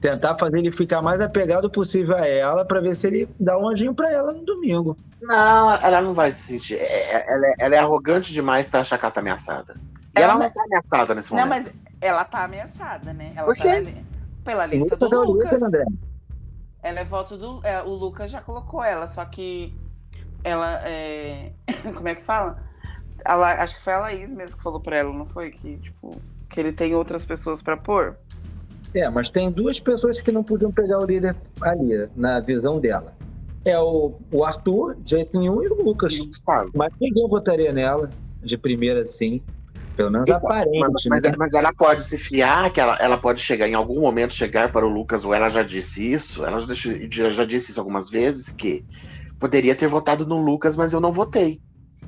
tentar 0.00 0.34
fazer 0.38 0.58
ele 0.58 0.70
ficar 0.72 1.02
mais 1.02 1.20
apegado 1.20 1.68
possível 1.68 2.16
a 2.16 2.26
ela 2.26 2.64
para 2.64 2.80
ver 2.80 2.96
se 2.96 3.06
ele 3.06 3.28
dá 3.38 3.58
um 3.58 3.68
anjinho 3.68 3.94
para 3.94 4.10
ela 4.10 4.32
no 4.32 4.42
domingo. 4.44 4.96
Não, 5.20 5.72
ela 5.74 6.00
não 6.00 6.14
vai 6.14 6.32
se 6.32 6.40
sentir. 6.52 6.76
É, 6.76 6.84
é, 7.16 7.32
ela, 7.34 7.46
é, 7.46 7.52
ela 7.58 7.74
é 7.74 7.78
arrogante 7.78 8.32
demais 8.32 8.70
pra 8.70 8.80
achar 8.80 8.96
que 8.96 9.04
ela 9.04 9.12
tá 9.12 9.20
ameaçada. 9.20 9.74
E 10.16 10.20
ela, 10.22 10.24
Ela 10.24 10.32
não 10.34 10.40
não- 10.40 10.50
tá 10.50 10.62
ameaçada 10.64 11.14
nesse 11.14 11.30
Não, 11.34 11.40
momento. 11.46 11.64
mas 11.64 11.74
ela 12.00 12.24
tá 12.24 12.44
ameaçada, 12.44 13.12
né? 13.12 13.32
Ela 13.36 13.44
Por 13.46 13.56
tá 13.56 13.62
quê? 13.62 13.68
ali- 13.68 14.06
pela 14.42 14.64
lista 14.64 14.96
do 14.96 15.22
Lucas. 15.22 15.62
André. 15.62 15.84
Ela 16.82 17.00
é 17.00 17.04
voto 17.04 17.36
do. 17.36 17.60
é, 17.62 17.82
o 17.82 17.90
Lucas 17.90 18.30
já 18.30 18.40
colocou 18.40 18.82
ela, 18.82 19.06
só 19.06 19.22
que 19.26 19.76
ela 20.42 20.80
é. 20.88 21.52
Como 21.94 22.08
é 22.08 22.14
que 22.14 22.22
fala? 22.22 22.56
Ela, 23.24 23.62
acho 23.62 23.76
que 23.76 23.82
foi 23.82 23.92
a 23.92 23.98
Laís 24.00 24.32
mesmo 24.32 24.56
que 24.56 24.62
falou 24.62 24.80
pra 24.80 24.96
ela, 24.96 25.12
não 25.12 25.26
foi? 25.26 25.50
Que, 25.50 25.76
tipo, 25.78 26.10
que 26.48 26.58
ele 26.60 26.72
tem 26.72 26.94
outras 26.94 27.24
pessoas 27.24 27.60
pra 27.62 27.76
pôr. 27.76 28.16
É, 28.94 29.08
mas 29.08 29.30
tem 29.30 29.50
duas 29.50 29.78
pessoas 29.78 30.20
que 30.20 30.32
não 30.32 30.42
podiam 30.42 30.72
pegar 30.72 30.98
o 30.98 31.04
líder 31.04 31.36
ali, 31.60 32.08
na 32.16 32.40
visão 32.40 32.80
dela. 32.80 33.14
É 33.64 33.78
o, 33.78 34.14
o 34.32 34.44
Arthur, 34.44 34.96
de 34.96 35.10
jeito 35.10 35.38
nenhum, 35.38 35.62
e 35.62 35.68
o 35.68 35.82
Lucas. 35.84 36.12
E 36.14 36.20
o 36.22 36.26
Gustavo. 36.26 36.70
Mas 36.74 36.92
ninguém 37.00 37.28
votaria 37.28 37.72
nela, 37.72 38.10
de 38.42 38.56
primeira 38.56 39.02
assim. 39.02 39.40
Pelo 39.96 40.10
menos 40.10 40.24
Então, 40.28 40.38
aparente. 40.38 40.78
Mas, 40.80 41.04
mas- 41.08 41.22
né? 41.24 41.32
mas 41.38 41.52
ela 41.54 41.72
pode 41.74 42.04
se 42.04 42.16
fiar, 42.16 42.72
que 42.72 42.80
ela, 42.80 42.96
ela 43.00 43.18
pode 43.18 43.40
chegar 43.40 43.68
em 43.68 43.74
algum 43.74 44.00
momento, 44.00 44.32
chegar 44.32 44.72
para 44.72 44.86
o 44.86 44.88
Lucas, 44.88 45.24
ou 45.24 45.34
ela 45.34 45.48
já 45.50 45.62
disse 45.62 46.10
isso, 46.10 46.44
ela 46.44 46.58
já, 46.60 46.66
deixou- 46.66 46.92
já, 47.10 47.30
já 47.30 47.44
disse 47.44 47.70
isso 47.70 47.78
algumas 47.80 48.08
vezes, 48.08 48.50
que 48.50 48.82
poderia 49.38 49.74
ter 49.74 49.86
votado 49.88 50.26
no 50.26 50.42
Lucas, 50.42 50.76
mas 50.76 50.92
eu 50.92 51.00
não 51.00 51.12
votei. 51.12 51.60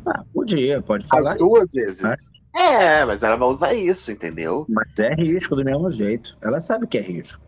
Ah, 0.06 0.24
podia, 0.32 0.80
pode 0.82 1.04
As 1.04 1.08
falar. 1.10 1.34
duas 1.36 1.72
vezes. 1.72 2.30
É, 2.54 3.04
mas 3.04 3.22
ela 3.22 3.36
vai 3.36 3.48
usar 3.48 3.74
isso, 3.74 4.10
entendeu? 4.12 4.66
Mas 4.68 4.86
é 4.98 5.14
risco 5.14 5.56
do 5.56 5.64
mesmo 5.64 5.90
jeito. 5.90 6.36
Ela 6.42 6.60
sabe 6.60 6.86
que 6.86 6.98
é 6.98 7.00
risco. 7.02 7.40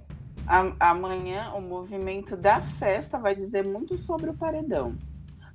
A- 0.47 0.73
amanhã, 0.91 1.51
o 1.55 1.61
movimento 1.61 2.37
da 2.37 2.61
festa 2.61 3.19
vai 3.19 3.35
dizer 3.35 3.67
muito 3.67 3.99
sobre 3.99 4.31
o 4.31 4.35
paredão. 4.35 4.95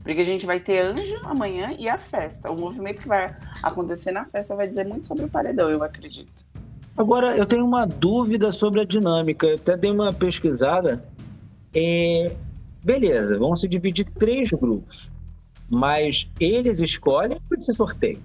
Porque 0.03 0.21
a 0.21 0.25
gente 0.25 0.45
vai 0.45 0.59
ter 0.59 0.79
anjo 0.79 1.17
amanhã 1.23 1.75
e 1.77 1.89
a 1.89 1.97
festa. 1.97 2.51
O 2.51 2.55
movimento 2.57 3.01
que 3.01 3.07
vai 3.07 3.35
acontecer 3.61 4.11
na 4.11 4.25
festa 4.25 4.55
vai 4.55 4.67
dizer 4.67 4.85
muito 4.87 5.05
sobre 5.07 5.25
o 5.25 5.29
paredão, 5.29 5.69
eu 5.69 5.83
acredito. 5.83 6.45
Agora, 6.97 7.35
eu 7.35 7.45
tenho 7.45 7.65
uma 7.65 7.85
dúvida 7.85 8.51
sobre 8.51 8.81
a 8.81 8.85
dinâmica. 8.85 9.47
Eu 9.47 9.55
até 9.55 9.75
dei 9.77 9.91
uma 9.91 10.11
pesquisada. 10.13 11.03
É, 11.73 12.35
Beleza, 12.83 13.37
vão 13.37 13.55
se 13.57 13.67
dividir 13.67 14.07
em 14.07 14.11
três 14.19 14.49
grupos. 14.51 15.11
Mas 15.69 16.27
eles 16.39 16.79
escolhem 16.79 17.39
ou 17.49 17.57
esse 17.57 17.73
sorteio? 17.73 18.21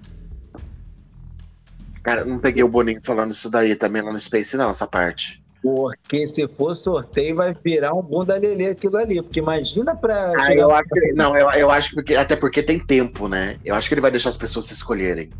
Cara, 2.03 2.23
não 2.23 2.39
peguei 2.39 2.63
o 2.63 2.67
Boninho 2.69 3.01
falando 3.03 3.31
isso 3.31 3.49
daí 3.49 3.75
também 3.75 4.01
lá 4.01 4.11
no 4.11 4.19
Space, 4.19 4.55
não, 4.55 4.69
essa 4.69 4.85
parte. 4.87 5.43
Porque 5.61 6.27
se 6.27 6.47
for 6.49 6.75
sorteio, 6.75 7.35
vai 7.35 7.55
virar 7.63 7.93
um 7.95 8.01
bunda 8.03 8.37
lelê 8.37 8.67
aquilo 8.67 8.97
ali. 8.97 9.19
Porque 9.23 9.39
imagina 9.39 9.95
pra. 9.95 10.33
Ah, 10.37 10.53
eu 10.53 10.69
acho 10.69 10.87
que 10.87 10.99
ele- 10.99 11.13
não, 11.13 11.35
eu, 11.35 11.49
eu 11.53 11.71
acho 11.71 11.89
que 11.89 11.95
porque, 11.95 12.15
até 12.15 12.35
porque 12.35 12.61
tem 12.61 12.77
tempo, 12.77 13.27
né? 13.27 13.57
Eu 13.63 13.73
acho 13.73 13.87
que 13.87 13.95
ele 13.95 14.01
vai 14.01 14.11
deixar 14.11 14.29
as 14.29 14.37
pessoas 14.37 14.67
se 14.67 14.75
escolherem. 14.75 15.31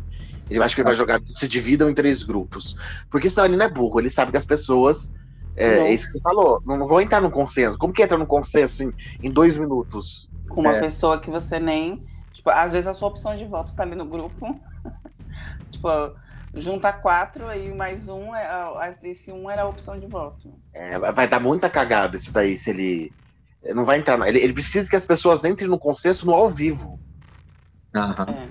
Eu 0.50 0.62
acho 0.62 0.74
que 0.74 0.80
ele 0.80 0.88
vai 0.88 0.96
jogar, 0.96 1.20
se 1.24 1.46
dividam 1.46 1.88
em 1.88 1.94
três 1.94 2.24
grupos. 2.24 2.74
Porque 3.08 3.30
senão 3.30 3.46
ele 3.46 3.56
não 3.56 3.66
é 3.66 3.70
burro, 3.70 4.00
ele 4.00 4.10
sabe 4.10 4.32
que 4.32 4.36
as 4.36 4.44
pessoas. 4.44 5.12
É, 5.54 5.76
Não. 5.76 5.86
é 5.86 5.94
isso 5.94 6.06
que 6.06 6.12
você 6.12 6.20
falou, 6.20 6.60
não 6.66 6.86
vão 6.86 7.00
entrar 7.00 7.20
no 7.20 7.30
consenso. 7.30 7.78
Como 7.78 7.92
que 7.92 8.02
entra 8.02 8.18
no 8.18 8.26
consenso 8.26 8.82
em, 8.82 8.92
em 9.22 9.30
dois 9.30 9.56
minutos? 9.56 10.28
Com 10.48 10.60
uma 10.60 10.76
É. 10.76 10.80
pessoa 10.80 11.20
que 11.20 11.30
você 11.30 11.58
nem. 11.58 12.04
Tipo, 12.32 12.50
às 12.50 12.72
vezes 12.72 12.86
a 12.86 12.94
sua 12.94 13.08
opção 13.08 13.36
de 13.36 13.44
voto 13.44 13.74
tá 13.74 13.82
ali 13.82 13.94
no 13.94 14.06
grupo. 14.06 14.60
tipo, 15.70 15.88
junta 16.54 16.92
quatro, 16.92 17.46
aí 17.46 17.72
mais 17.74 18.08
um, 18.08 18.34
é, 18.34 18.48
esse 19.02 19.32
um 19.32 19.50
era 19.50 19.62
a 19.62 19.68
opção 19.68 19.98
de 19.98 20.06
voto. 20.06 20.52
É, 20.74 20.98
vai 20.98 21.28
dar 21.28 21.40
muita 21.40 21.68
cagada 21.68 22.16
isso 22.16 22.32
daí, 22.32 22.56
se 22.56 22.70
ele. 22.70 23.12
Não 23.74 23.84
vai 23.84 23.98
entrar. 23.98 24.26
Ele, 24.28 24.38
ele 24.38 24.52
precisa 24.52 24.88
que 24.88 24.96
as 24.96 25.06
pessoas 25.06 25.44
entrem 25.44 25.68
no 25.68 25.78
consenso 25.78 26.24
no 26.26 26.34
ao 26.34 26.48
vivo. 26.48 27.00
Aham. 27.94 28.26
É. 28.30 28.48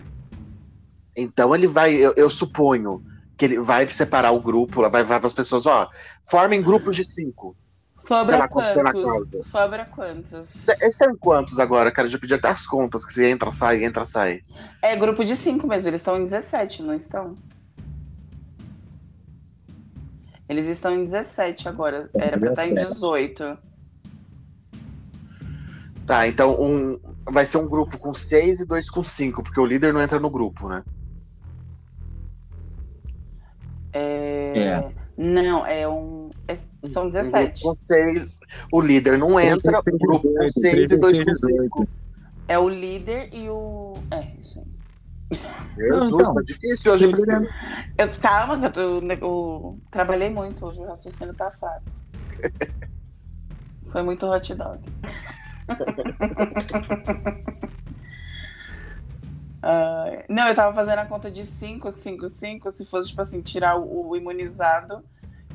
Então 1.16 1.56
ele 1.56 1.68
vai, 1.68 1.96
eu, 1.96 2.14
eu 2.18 2.30
suponho 2.30 3.02
que 3.38 3.46
ele 3.46 3.60
vai 3.60 3.88
separar 3.88 4.32
o 4.32 4.42
grupo, 4.42 4.90
vai 4.90 5.04
falar 5.06 5.20
para 5.20 5.28
as 5.28 5.34
pessoas, 5.34 5.66
ó, 5.66 5.90
formem 6.30 6.62
grupos 6.62 6.96
de 6.96 7.06
cinco. 7.06 7.56
Sobra 7.98 8.38
lá 8.38 8.48
quantos? 8.48 9.02
casa. 9.04 9.44
Sobra 9.44 9.86
quantos? 9.86 10.68
Esses 10.68 10.96
são 10.96 11.16
quantos 11.16 11.60
agora, 11.60 11.92
cara? 11.92 12.08
Eu 12.08 12.12
já 12.12 12.20
pedi 12.20 12.34
até 12.34 12.50
as 12.50 12.68
contas, 12.68 13.06
que 13.06 13.14
você 13.14 13.30
entra, 13.30 13.52
sai, 13.52 13.84
entra, 13.84 14.04
sai. 14.04 14.42
É 14.82 14.96
grupo 14.96 15.24
de 15.24 15.36
cinco 15.36 15.66
mesmo, 15.66 15.90
eles 15.90 16.02
estão 16.02 16.18
em 16.18 16.26
17, 16.26 16.84
não 16.84 16.94
estão? 16.94 17.38
Eles 20.48 20.66
estão 20.66 20.94
em 20.94 21.06
17 21.06 21.68
agora. 21.68 22.10
Era 22.14 22.38
pra 22.38 22.50
estar 22.50 22.68
em 22.68 22.76
18. 22.76 23.58
Tá, 26.06 26.28
então 26.28 26.62
um, 26.62 27.00
vai 27.26 27.46
ser 27.46 27.58
um 27.58 27.68
grupo 27.68 27.98
com 27.98 28.14
seis 28.14 28.60
e 28.60 28.66
dois 28.68 28.90
com 28.90 29.04
cinco, 29.04 29.42
porque 29.42 29.60
o 29.60 29.66
líder 29.66 29.92
não 29.92 30.02
entra 30.02 30.20
no 30.20 30.30
grupo, 30.30 30.70
né? 30.70 30.84
É... 33.92 34.60
É. 34.60 34.92
Não, 35.18 35.66
é 35.66 35.88
um. 35.88 36.15
É- 36.48 36.56
São 36.56 37.08
Um 37.08 37.10
grupo 37.10 37.24
17. 37.24 37.64
com 37.64 37.76
seis, 37.76 38.40
o 38.72 38.82
líder 38.82 39.18
não 39.18 39.40
entra, 39.40 39.80
o 39.80 39.98
grupo 39.98 40.34
com 40.34 40.48
seis 40.50 40.92
e 40.92 40.98
dois 40.98 41.22
com 41.24 41.36
cinco. 41.36 41.88
É 42.48 42.60
o 42.60 42.70
líder 42.70 43.30
e 43.34 43.50
o. 43.50 43.94
É, 44.12 44.28
isso 44.40 44.60
aí. 44.60 44.76
Jesus, 45.78 46.14
Então, 46.14 46.34
tá 46.36 46.42
difícil 46.44 46.94
hoje. 46.94 47.06
Eu, 47.98 48.10
calma, 48.22 48.60
que 48.60 48.66
eu, 48.68 48.72
tô- 48.72 49.02
eu 49.12 49.80
trabalhei 49.90 50.30
muito 50.30 50.64
hoje, 50.66 50.80
o 50.80 50.86
raciocínio 50.86 51.34
tá 51.34 51.50
fraco. 51.50 51.84
Foi 53.88 54.04
muito 54.04 54.28
hot 54.28 54.54
dog. 54.54 54.80
Ah, 59.68 60.24
não, 60.30 60.48
eu 60.48 60.54
tava 60.54 60.76
fazendo 60.76 61.00
a 61.00 61.06
conta 61.06 61.32
de 61.32 61.44
5, 61.44 61.92
5, 61.92 62.30
5, 62.30 62.72
se 62.76 62.86
fosse, 62.86 63.10
tipo 63.10 63.22
assim, 63.22 63.42
tirar 63.42 63.78
o, 63.78 64.10
o 64.10 64.16
imunizado 64.16 65.04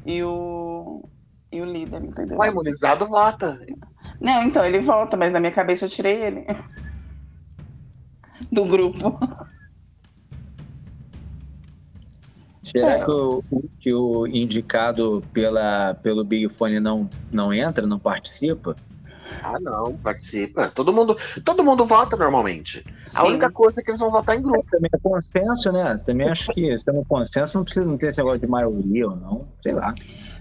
e 0.05 0.23
o, 0.23 1.05
e 1.53 1.61
o 1.61 1.65
líder, 1.65 2.03
entendeu? 2.03 2.39
O 2.39 2.45
imunizado 2.45 3.07
vota. 3.07 3.59
Não, 4.21 4.43
então, 4.43 4.65
ele 4.65 4.81
volta, 4.81 5.17
mas 5.17 5.33
na 5.33 5.41
minha 5.41 5.53
cabeça 5.53 5.85
eu 5.85 5.89
tirei 5.89 6.23
ele. 6.23 6.47
Do 8.51 8.65
grupo. 8.65 9.19
Será 12.63 12.99
É. 12.99 13.05
que, 13.05 13.11
o, 13.11 13.45
que 13.81 13.95
o 13.95 14.27
indicado 14.27 15.25
pela, 15.33 15.95
pelo 15.95 16.25
Big 16.25 16.49
Fone 16.51 16.79
não, 16.79 17.09
não 17.33 17.53
entra, 17.53 17.87
não 17.87 17.99
participa? 17.99 18.77
Ah, 19.43 19.59
não, 19.61 19.97
participa. 19.99 20.69
Todo 20.69 20.93
mundo, 20.93 21.17
todo 21.45 21.65
mundo 21.65 21.85
vota 21.87 22.17
normalmente. 22.17 22.85
A 23.15 23.23
Sim. 23.23 23.29
única 23.29 23.51
coisa 23.51 23.81
é 23.81 23.83
que 23.83 23.91
eles 23.91 24.01
vão 24.01 24.11
votar 24.11 24.37
em 24.37 24.43
grupo. 24.43 24.65
Também 24.71 24.91
é 24.93 24.99
consenso, 24.99 25.73
né? 25.73 25.97
Também 26.05 26.29
acho 26.29 26.53
que 26.53 26.79
se 26.79 26.91
é 26.91 26.93
um 26.93 27.05
consenso, 27.05 27.57
não 27.57 27.65
precisa 27.65 27.87
não 27.87 27.97
ter 27.97 28.09
esse 28.09 28.19
negócio 28.19 28.41
de 28.41 28.47
maioria 28.47 29.09
ou 29.09 29.17
não, 29.17 29.49
sei 29.63 29.73
lá. 29.73 29.95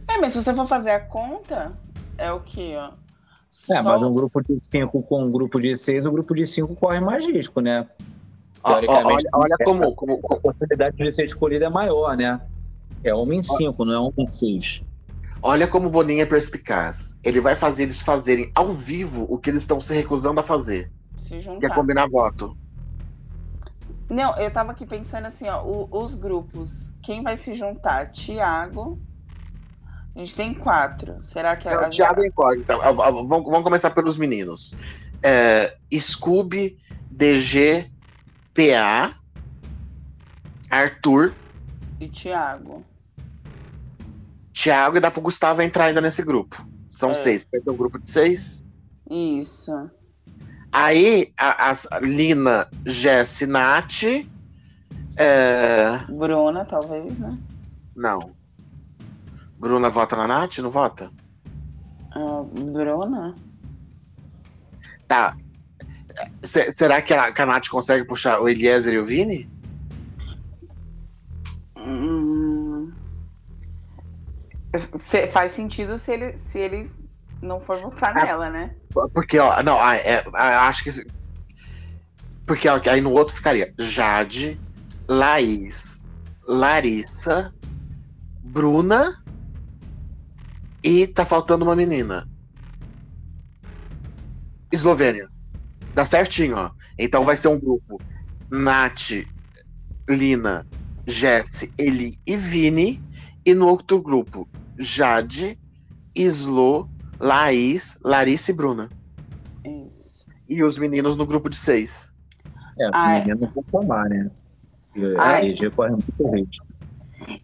É, 0.07 0.17
mas 0.17 0.33
se 0.33 0.43
você 0.43 0.53
for 0.53 0.67
fazer 0.67 0.91
a 0.91 0.99
conta, 0.99 1.71
é 2.17 2.31
o 2.31 2.39
quê, 2.41 2.75
ó? 2.77 2.91
É, 3.71 3.81
Só- 3.81 3.83
mas 3.83 4.01
um 4.01 4.13
grupo 4.13 4.41
de 4.41 4.57
cinco 4.61 5.01
com 5.03 5.23
um 5.23 5.31
grupo 5.31 5.59
de 5.59 5.75
seis, 5.77 6.05
o 6.05 6.11
grupo 6.11 6.33
de 6.35 6.45
cinco 6.45 6.75
corre 6.75 6.99
mais 6.99 7.25
risco, 7.25 7.61
né? 7.61 7.87
Teoricamente, 8.63 9.27
olha, 9.33 9.45
olha 9.45 9.57
como, 9.63 9.95
como, 9.95 10.19
A 10.29 10.35
possibilidade 10.35 10.95
de 10.97 11.11
ser 11.13 11.25
escolhido 11.25 11.63
é 11.65 11.69
maior, 11.69 12.15
né? 12.17 12.39
É 13.03 13.13
uma 13.13 13.33
em 13.33 13.41
cinco, 13.41 13.85
não 13.85 13.93
é 13.93 13.99
uma 13.99 14.13
em 14.17 14.29
seis. 14.29 14.83
Olha 15.41 15.67
como 15.67 15.87
o 15.87 15.91
Boninho 15.91 16.21
é 16.21 16.25
perspicaz. 16.25 17.19
Ele 17.23 17.39
vai 17.39 17.55
fazer 17.55 17.83
eles 17.83 18.01
fazerem 18.01 18.51
ao 18.55 18.73
vivo 18.73 19.25
o 19.29 19.37
que 19.37 19.49
eles 19.49 19.61
estão 19.63 19.79
se 19.81 19.93
recusando 19.93 20.39
a 20.39 20.43
fazer, 20.43 20.91
se 21.17 21.29
que 21.29 21.35
é 21.35 21.39
juntar. 21.39 21.75
combinar 21.75 22.07
voto. 22.09 22.57
Não, 24.09 24.35
eu 24.37 24.51
tava 24.51 24.71
aqui 24.71 24.85
pensando 24.87 25.27
assim, 25.27 25.47
ó, 25.47 25.63
o- 25.63 25.87
os 26.03 26.15
grupos, 26.15 26.95
quem 27.01 27.21
vai 27.21 27.37
se 27.37 27.53
juntar? 27.53 28.07
Tiago. 28.11 28.99
A 30.15 30.19
gente 30.19 30.35
tem 30.35 30.53
quatro. 30.53 31.21
Será 31.21 31.55
que 31.55 31.69
Não, 31.69 31.81
a, 31.81 31.89
Thiago 31.89 32.21
é 32.21 32.27
incógnita. 32.27 32.75
Vamos, 32.77 33.29
vamos 33.29 33.63
começar 33.63 33.91
pelos 33.91 34.17
meninos. 34.17 34.75
É, 35.21 35.77
Scooby, 35.95 36.77
DG, 37.11 37.91
PA, 38.53 39.15
Arthur, 40.69 41.33
e 41.99 42.07
Tiago? 42.09 42.83
Thiago 44.61 44.97
e 44.97 44.99
dá 44.99 45.09
pro 45.09 45.21
Gustavo 45.21 45.61
entrar 45.61 45.85
ainda 45.85 46.01
nesse 46.01 46.21
grupo. 46.23 46.65
São 46.89 47.11
É. 47.11 47.13
seis. 47.13 47.47
Vai 47.51 47.61
ter 47.61 47.69
um 47.69 47.77
grupo 47.77 47.97
de 47.99 48.09
seis. 48.09 48.63
Isso. 49.09 49.71
Aí, 50.71 51.31
a- 51.37 51.69
as 51.69 51.87
Lina, 52.01 52.67
Jess, 52.85 53.41
Nath. 53.47 54.03
É... 55.15 55.97
Bruna, 56.09 56.65
talvez, 56.65 57.17
né? 57.17 57.37
Não. 57.95 58.31
Bruna 59.57 59.89
vota 59.89 60.15
na 60.15 60.27
Nath? 60.27 60.57
Não 60.59 60.69
vota? 60.69 61.09
Ah, 62.11 62.43
Bruna? 62.53 63.35
Tá. 65.07 65.35
Se- 66.43 66.71
será 66.71 67.01
que 67.01 67.13
a, 67.13 67.31
que 67.31 67.41
a 67.41 67.45
Nath 67.45 67.67
consegue 67.69 68.05
puxar 68.05 68.39
o 68.41 68.49
Eliezer 68.49 68.93
e 68.93 68.99
o 68.99 69.05
Vini? 69.05 69.49
Se- 74.97 75.27
faz 75.27 75.51
sentido 75.53 75.97
se 75.97 76.11
ele, 76.11 76.37
se 76.37 76.59
ele 76.59 76.91
não 77.41 77.59
for 77.59 77.77
votar 77.79 78.15
Ah. 78.17 78.23
nela, 78.25 78.49
né? 78.49 78.75
Porque, 79.13 79.39
ó, 79.39 79.61
não, 79.63 79.79
ah, 79.79 79.95
é, 79.95 80.23
ah, 80.33 80.67
acho 80.67 80.83
que. 80.83 80.91
Porque 82.45 82.67
ó, 82.67 82.79
aí 82.89 83.01
no 83.01 83.11
outro 83.11 83.33
ficaria 83.35 83.73
Jade, 83.77 84.59
Laís, 85.07 86.03
Larissa, 86.47 87.53
Bruna 88.43 89.23
e 90.83 91.05
tá 91.07 91.25
faltando 91.25 91.63
uma 91.65 91.75
menina. 91.75 92.27
Eslovênia. 94.71 95.29
Dá 95.93 96.05
certinho, 96.05 96.55
ó. 96.57 96.71
Então 96.97 97.23
vai 97.25 97.35
ser 97.37 97.47
um 97.47 97.59
grupo 97.59 97.99
Nath, 98.49 99.25
Lina, 100.07 100.65
Jesse, 101.07 101.73
Eli 101.77 102.19
e 102.25 102.35
Vini. 102.35 103.01
E 103.45 103.53
no 103.53 103.67
outro 103.67 104.01
grupo, 104.01 104.47
Jade, 104.77 105.57
Islo, 106.15 106.89
Laís, 107.19 107.99
Larissa 108.03 108.51
e 108.51 108.53
Bruna. 108.53 108.89
Isso. 109.65 110.25
E 110.47 110.63
os 110.63 110.77
meninos 110.77 111.15
no 111.15 111.25
grupo 111.25 111.49
de 111.49 111.55
seis. 111.55 112.13
É, 112.79 112.89
os 112.89 113.25
meninos 113.25 113.53
vão 113.53 113.63
tomar, 113.63 114.09
né? 114.09 114.31
E 114.95 115.15
Ah, 115.17 115.35
a 115.35 115.45
é. 115.45 115.69
Corre 115.69 115.91
muito 115.91 116.31
risco. 116.31 116.65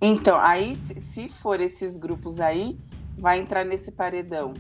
Então, 0.02 0.39
aí, 0.39 0.76
se 0.76 1.28
for 1.28 1.60
esses 1.60 1.98
grupos 1.98 2.39
aí, 2.39 2.78
vai 3.18 3.39
entrar 3.39 3.66
nesse 3.66 3.91
paredão. 3.91 4.54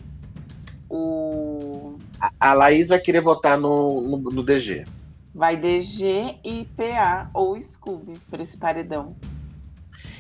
O. 0.89 1.97
A, 2.19 2.31
a 2.39 2.53
Laís 2.53 2.89
vai 2.89 2.99
querer 2.99 3.21
votar 3.21 3.57
no, 3.57 4.01
no, 4.01 4.17
no 4.17 4.43
DG. 4.43 4.85
Vai 5.33 5.57
DG 5.57 6.37
e 6.43 6.65
PA 6.77 7.29
ou 7.33 7.61
Scooby 7.61 8.13
por 8.29 8.39
esse 8.39 8.57
paredão. 8.57 9.15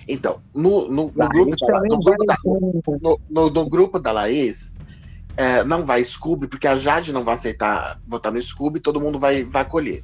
Então, 0.07 0.39
no, 0.53 0.87
no, 0.87 1.11
no 1.15 1.29
grupo, 1.29 1.55
da, 1.55 1.67
também 1.67 1.89
no, 1.89 1.99
grupo 2.03 2.25
da, 2.25 2.35
ser- 2.35 2.49
no, 3.01 3.19
no- 3.29 3.49
no 3.49 3.69
grupo 3.69 3.99
da 3.99 4.11
Laís, 4.11 4.79
é, 5.35 5.63
não 5.63 5.83
vai 5.83 6.03
Scooby, 6.03 6.47
porque 6.47 6.67
a 6.67 6.75
Jade 6.75 7.11
não 7.11 7.23
vai 7.23 7.33
aceitar 7.33 7.99
votar 8.07 8.31
no 8.31 8.41
Scooby, 8.41 8.79
todo 8.79 9.01
mundo 9.01 9.17
vai, 9.17 9.43
vai 9.43 9.63
acolher. 9.63 10.03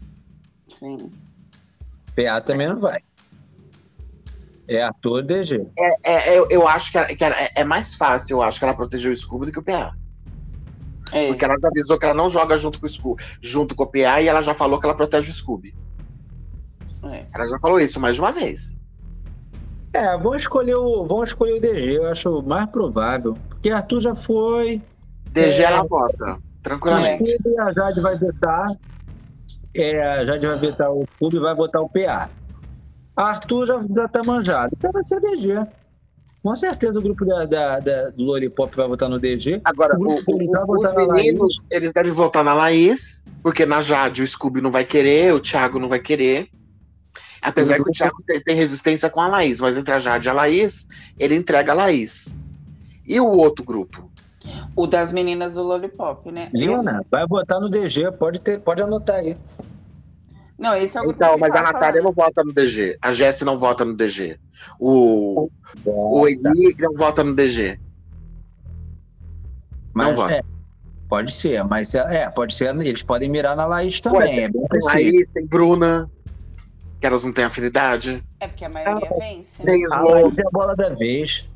Sim. 0.68 1.12
PA 2.16 2.42
também 2.42 2.68
não 2.68 2.80
vai. 2.80 3.02
É 4.68 4.84
ator 4.84 5.22
DG. 5.24 5.68
É, 6.04 6.38
eu, 6.38 6.48
eu 6.50 6.68
acho 6.68 6.92
que, 6.92 6.98
ela- 6.98 7.08
que 7.08 7.24
ela- 7.24 7.40
é, 7.40 7.52
é 7.58 7.64
mais 7.64 7.94
fácil, 7.94 8.38
eu 8.38 8.42
acho, 8.42 8.58
que 8.58 8.66
ela 8.66 8.74
protegeu 8.74 9.12
o 9.12 9.16
Scooby 9.16 9.46
do 9.48 9.52
que 9.52 9.60
o 9.60 9.64
PA. 9.64 9.96
É. 11.12 11.28
Porque 11.28 11.44
ela 11.46 11.58
já 11.60 11.68
avisou 11.68 12.00
que 12.00 12.06
ela 12.06 12.14
não 12.16 12.30
joga 12.30 12.58
junto 12.58 12.80
com 12.80 12.86
o 12.86 12.90
Scooby, 12.90 13.24
junto 13.42 13.76
com 13.76 13.84
o 13.84 13.88
PA 13.92 14.22
e 14.22 14.28
ela 14.28 14.42
já 14.42 14.54
falou 14.56 14.80
que 14.80 14.86
ela 14.86 14.96
protege 14.96 15.30
o 15.30 15.34
Scooby. 15.34 15.76
é. 17.12 17.26
Ela 17.36 17.48
já 17.48 17.60
falou 17.60 17.80
isso 17.80 18.00
mais 18.00 18.16
de 18.16 18.22
uma 18.22 18.32
vez. 18.32 18.81
É, 19.94 20.18
vão 20.18 20.36
escolher 20.36 20.76
o, 20.76 21.06
vão 21.06 21.24
escolher 21.24 21.58
o 21.58 21.62
DG, 21.62 21.98
eu 21.98 22.08
acho 22.08 22.42
mais 22.44 22.70
provável. 22.70 23.38
Porque 23.50 23.70
Arthur 23.70 24.00
já 24.00 24.16
foi, 24.16 24.82
DG 25.32 25.62
É. 25.62 25.66
ela 25.66 25.84
vota, 25.84 26.38
tranquilamente. 26.64 27.30
Scooby, 27.30 27.60
a 27.60 27.72
Jade 27.74 28.00
vai 28.00 28.18
vetar. 28.18 28.66
É, 29.76 30.02
a 30.20 30.26
Jade 30.26 30.48
vai 30.48 30.58
vetar 30.58 30.92
o 30.92 31.06
Scooby 31.16 31.38
e 31.38 31.40
vai 31.40 31.56
votar 31.56 31.82
o 31.82 31.90
PA. 31.90 32.30
Arthur 33.16 33.66
já, 33.66 33.84
já 33.96 34.08
tá 34.08 34.22
manjado. 34.26 34.74
Então 34.78 34.92
vai 34.92 35.04
ser 35.04 35.20
DG. 35.20 35.60
Com 36.42 36.56
certeza 36.56 36.98
o 36.98 37.02
grupo 37.02 37.24
da, 37.24 37.46
da- 37.46 37.80
da- 37.80 38.10
do 38.10 38.24
Lollipop 38.24 38.76
vai 38.76 38.88
votar 38.88 39.08
no 39.10 39.20
DG. 39.20 39.62
Agora, 39.64 39.96
O 40.00 40.04
o- 40.04 40.16
o- 40.16 40.82
vai 40.82 41.06
os 41.06 41.14
meninos, 41.14 41.68
eles 41.70 41.94
devem 41.94 42.12
votar 42.12 42.44
na 42.44 42.54
Laís, 42.54 43.24
porque 43.44 43.64
na 43.66 43.82
Jade 43.82 44.24
o 44.24 44.28
Scooby 44.28 44.60
não 44.62 44.72
vai 44.72 44.84
querer, 44.84 45.34
o 45.34 45.40
Thiago 45.40 45.78
não 45.78 45.88
vai 45.90 46.00
querer. 46.00 46.48
Apesar 47.42 47.76
que 47.76 47.90
o 47.90 47.92
Thiago 47.92 48.22
tem, 48.26 48.40
tem 48.40 48.56
resistência 48.56 49.10
com 49.10 49.20
a 49.20 49.28
Laís, 49.28 49.60
mas 49.60 49.76
entre 49.76 49.94
a 49.94 50.00
Jade 50.00 50.28
e 50.28 50.30
a 50.30 50.34
Laís, 50.34 50.88
ele 51.18 51.36
entrega 51.36 51.72
a 51.72 51.76
Laís. 51.76 52.38
E 53.08 53.20
o 53.20 53.28
outro 53.28 53.66
grupo? 53.66 54.12
O 54.76 54.86
das 54.86 55.12
meninas 55.12 55.54
do 55.54 55.64
Lollipop, 55.64 56.32
né? 56.32 56.50
Lina, 56.54 57.04
vai 57.10 57.26
votar 57.28 57.60
no 57.60 57.70
DG, 57.70 58.12
pode, 58.12 58.40
ter, 58.40 58.60
pode 58.60 58.82
anotar 58.82 59.18
aí. 59.18 59.36
Não, 60.58 60.76
esse 60.76 60.96
é 60.96 61.02
o 61.02 61.06
grupo 61.06 61.24
Então, 61.24 61.38
mas 61.40 61.56
a 61.56 61.62
Natália 61.62 62.02
falando. 62.02 62.04
não 62.04 62.12
vota 62.12 62.44
no 62.44 62.54
DG. 62.54 62.98
A 63.02 63.12
Jessie 63.12 63.46
não 63.46 63.58
vota 63.58 63.84
no 63.84 63.96
DG. 63.96 64.40
O, 64.80 65.50
o 65.84 66.28
Eli 66.28 66.76
não 66.78 66.94
vota 66.94 67.24
no 67.24 67.34
DG. 67.36 67.80
Mas, 69.94 70.08
não 70.08 70.16
vota. 70.16 70.34
é, 70.36 70.44
pode 71.10 71.34
ser, 71.34 71.64
mas 71.64 71.94
é, 71.96 72.30
pode 72.30 72.54
ser, 72.54 72.76
eles 72.80 73.04
podem 73.04 73.28
mirar 73.28 73.56
na 73.56 73.66
Laís 73.66 74.00
também, 74.00 74.44
é 74.44 74.50
bem 74.50 74.52
Tem 74.52 74.80
possível. 74.80 75.14
Laís, 75.14 75.30
tem 75.32 75.46
Bruna, 75.46 76.10
que 77.02 77.08
elas 77.08 77.24
não 77.26 77.34
têm 77.34 77.44
afinidade. 77.46 78.24
É 78.40 78.48
porque 78.48 78.64
a 78.64 78.70
maioria 78.70 79.10
vence. 79.20 79.64
né? 79.64 79.66
Tem 79.66 79.86
A. 79.92 80.02
Laís 80.04 80.38
é 80.38 80.42
a 80.46 80.50
bola 80.52 80.76
da 80.76 80.90
vez. 80.90 81.50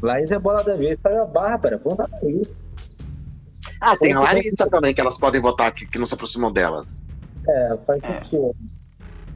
Laís 0.00 0.30
é 0.30 0.34
a 0.36 0.38
bola 0.38 0.62
da 0.62 0.76
vez. 0.76 0.98
Saiu 1.02 1.22
a 1.22 1.26
Bárbara, 1.26 1.76
vamos 1.82 1.98
dar 1.98 2.08
pra 2.08 2.28
isso. 2.30 2.60
Ah, 3.80 3.96
tem 3.96 4.12
a 4.12 4.20
Larissa 4.20 4.70
também, 4.70 4.94
que 4.94 5.00
elas 5.00 5.18
podem 5.18 5.40
votar 5.40 5.72
que, 5.72 5.84
que 5.86 5.98
não 5.98 6.06
se 6.06 6.14
aproximam 6.14 6.52
delas. 6.52 7.04
É, 7.48 7.76
faz 7.84 8.00
É. 8.04 8.14
sentido. 8.22 8.54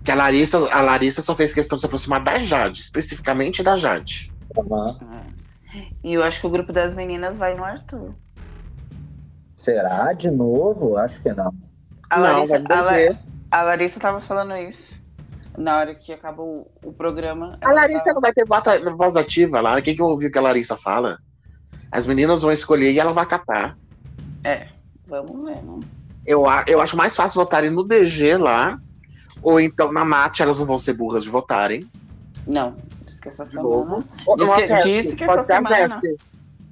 Que 0.04 0.12
a 0.12 0.14
Larissa, 0.14 0.72
a 0.72 0.80
Larissa 0.82 1.20
só 1.20 1.34
fez 1.34 1.52
questão 1.52 1.76
de 1.76 1.80
se 1.80 1.86
aproximar 1.86 2.22
da 2.22 2.38
Jade, 2.38 2.80
especificamente 2.80 3.60
da 3.64 3.74
Jade. 3.74 4.32
É. 4.56 5.82
E 6.04 6.14
eu 6.14 6.22
acho 6.22 6.40
que 6.40 6.46
o 6.46 6.50
grupo 6.50 6.72
das 6.72 6.94
meninas 6.94 7.36
vai 7.36 7.56
no 7.56 7.64
Arthur. 7.64 8.14
Será? 9.56 10.12
De 10.12 10.30
novo? 10.30 10.96
Acho 10.96 11.20
que 11.20 11.32
não. 11.32 11.52
A 12.08 12.16
Não, 12.20 12.22
Larissa, 12.22 12.56
a, 12.56 12.80
La- 12.82 13.16
a 13.50 13.62
Larissa 13.64 13.98
tava 14.00 14.20
falando 14.20 14.56
isso. 14.56 15.04
Na 15.56 15.78
hora 15.78 15.94
que 15.94 16.12
acabou 16.12 16.70
o 16.84 16.92
programa. 16.92 17.58
A 17.62 17.72
Larissa 17.72 18.04
tava- 18.06 18.14
não 18.14 18.20
vai 18.20 18.32
ter 18.32 18.44
voz 18.96 19.16
ativa 19.16 19.60
lá. 19.60 19.80
Quem 19.80 19.94
que 19.96 20.02
ouviu 20.02 20.30
que 20.30 20.38
a 20.38 20.42
Larissa 20.42 20.76
fala? 20.76 21.18
As 21.90 22.06
meninas 22.06 22.42
vão 22.42 22.52
escolher 22.52 22.90
e 22.92 22.98
ela 23.00 23.12
vai 23.12 23.24
catar. 23.26 23.76
É, 24.44 24.68
vamos 25.06 25.44
ver, 25.44 25.62
né? 25.62 25.80
Eu, 26.26 26.44
eu 26.66 26.80
acho 26.80 26.96
mais 26.96 27.14
fácil 27.16 27.40
votarem 27.40 27.70
no 27.70 27.84
DG 27.84 28.36
lá. 28.36 28.78
Ou 29.42 29.60
então 29.60 29.92
na 29.92 30.04
Nath, 30.04 30.40
elas 30.40 30.58
não 30.58 30.66
vão 30.66 30.78
ser 30.78 30.92
burras 30.94 31.24
de 31.24 31.30
votarem. 31.30 31.88
Não, 32.46 32.74
disse 33.04 33.20
que 33.20 33.28
essa 33.28 33.44
semana. 33.44 34.04
na 34.26 34.56
que- 34.56 34.66
Jessie, 34.66 35.02
disse 35.02 35.16
que 35.16 35.24
pode 35.26 35.40
essa 35.40 35.54
semana-. 35.54 36.00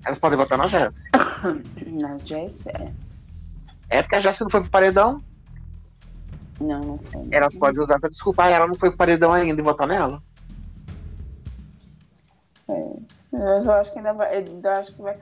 Elas 0.05 0.19
podem 0.19 0.37
votar 0.39 0.59
na 0.59 0.67
Jessie. 0.67 1.11
Na 2.01 2.19
Jess, 2.19 2.67
é. 2.67 2.93
É 3.89 4.03
porque 4.03 4.17
a 4.17 4.21
Jessie 4.21 4.43
não 4.43 4.51
foi 4.51 4.61
pro 4.61 4.71
paredão. 4.71 5.23
Não, 6.61 6.81
não 6.81 6.99
foi. 6.99 7.29
Elas 7.31 7.57
podem 7.57 7.83
usar 7.83 7.97
essa 7.97 8.09
desculpa. 8.09 8.45
Ah, 8.45 8.51
ela 8.51 8.67
não 8.67 8.75
foi 8.75 8.91
pro 8.91 8.99
paredão 8.99 9.33
ainda 9.33 9.61
e 9.61 9.65
votar 9.65 9.87
nela. 9.87 10.23
Mas 13.33 13.67
eu 13.67 13.73
acho 13.73 13.93
que 13.93 13.99
ainda 13.99 14.13
vai. 14.13 14.37
Ainda 14.37 14.79
acho 14.79 14.93
que 14.95 15.03
vai 15.03 15.19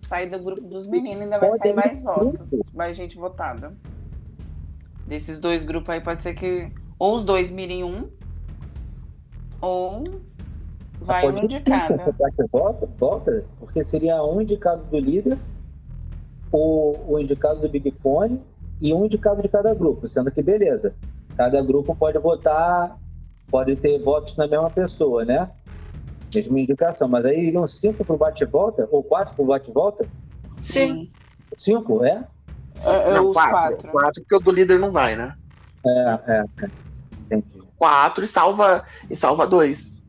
sair 0.00 0.28
do 0.28 0.38
grupo 0.38 0.60
dos 0.62 0.86
meninos, 0.86 1.22
ainda 1.22 1.38
vai 1.38 1.48
Pode 1.48 1.60
sair 1.60 1.70
ir 1.70 1.76
mais 1.76 2.02
votos. 2.02 2.50
Mais 2.74 2.96
gente 2.96 3.16
votada. 3.16 3.72
Desses 5.06 5.38
dois 5.38 5.62
grupos 5.64 5.90
aí 5.90 6.00
pode 6.00 6.20
ser 6.20 6.34
que. 6.34 6.72
Ou 6.98 7.14
os 7.14 7.24
dois 7.24 7.50
mirem 7.50 7.84
um. 7.84 8.10
Ou 9.60 10.04
vai 11.00 11.28
um 11.28 11.46
de 11.46 11.60
cada. 11.60 12.04
você 12.04 12.24
acha 12.24 12.36
que 12.36 12.48
volta, 12.50 12.86
volta, 12.98 13.44
porque 13.58 13.84
seria 13.84 14.22
um 14.22 14.40
indicado 14.40 14.84
do 14.84 14.98
líder, 14.98 15.38
o, 16.50 16.96
o 17.06 17.18
indicado 17.18 17.60
do 17.60 17.68
Big 17.68 17.90
Fone 18.02 18.40
e 18.80 18.92
um 18.92 19.04
indicado 19.04 19.42
de 19.42 19.48
cada 19.48 19.72
grupo, 19.74 20.08
sendo 20.08 20.30
que 20.30 20.42
beleza. 20.42 20.94
Cada 21.36 21.60
grupo 21.62 21.94
pode 21.94 22.18
votar, 22.18 22.98
pode 23.50 23.76
ter 23.76 23.98
votos 23.98 24.36
na 24.36 24.46
mesma 24.46 24.70
pessoa, 24.70 25.24
né? 25.24 25.50
Mesma 26.34 26.60
indicação, 26.60 27.08
mas 27.08 27.24
aí 27.24 27.46
iriam 27.46 27.66
cinco 27.66 28.04
pro 28.04 28.16
bate-volta, 28.16 28.88
ou 28.90 29.02
quatro 29.02 29.34
pro 29.34 29.44
bate-volta? 29.46 30.06
Sim. 30.60 31.10
Cinco, 31.54 32.04
é? 32.04 32.26
É, 32.84 33.10
é 33.10 33.14
não, 33.14 33.28
os 33.28 33.34
quatro. 33.34 33.52
quatro. 33.52 33.90
Quatro, 33.90 34.22
porque 34.22 34.36
o 34.36 34.40
do 34.40 34.50
líder 34.50 34.78
não 34.78 34.90
vai, 34.90 35.14
né? 35.16 35.36
É, 35.86 36.20
é. 36.26 36.44
é. 36.62 36.70
Entendi. 37.36 37.62
Quatro 37.76 38.24
e 38.24 38.26
salva, 38.26 38.84
e 39.08 39.16
salva 39.16 39.46
dois. 39.46 40.03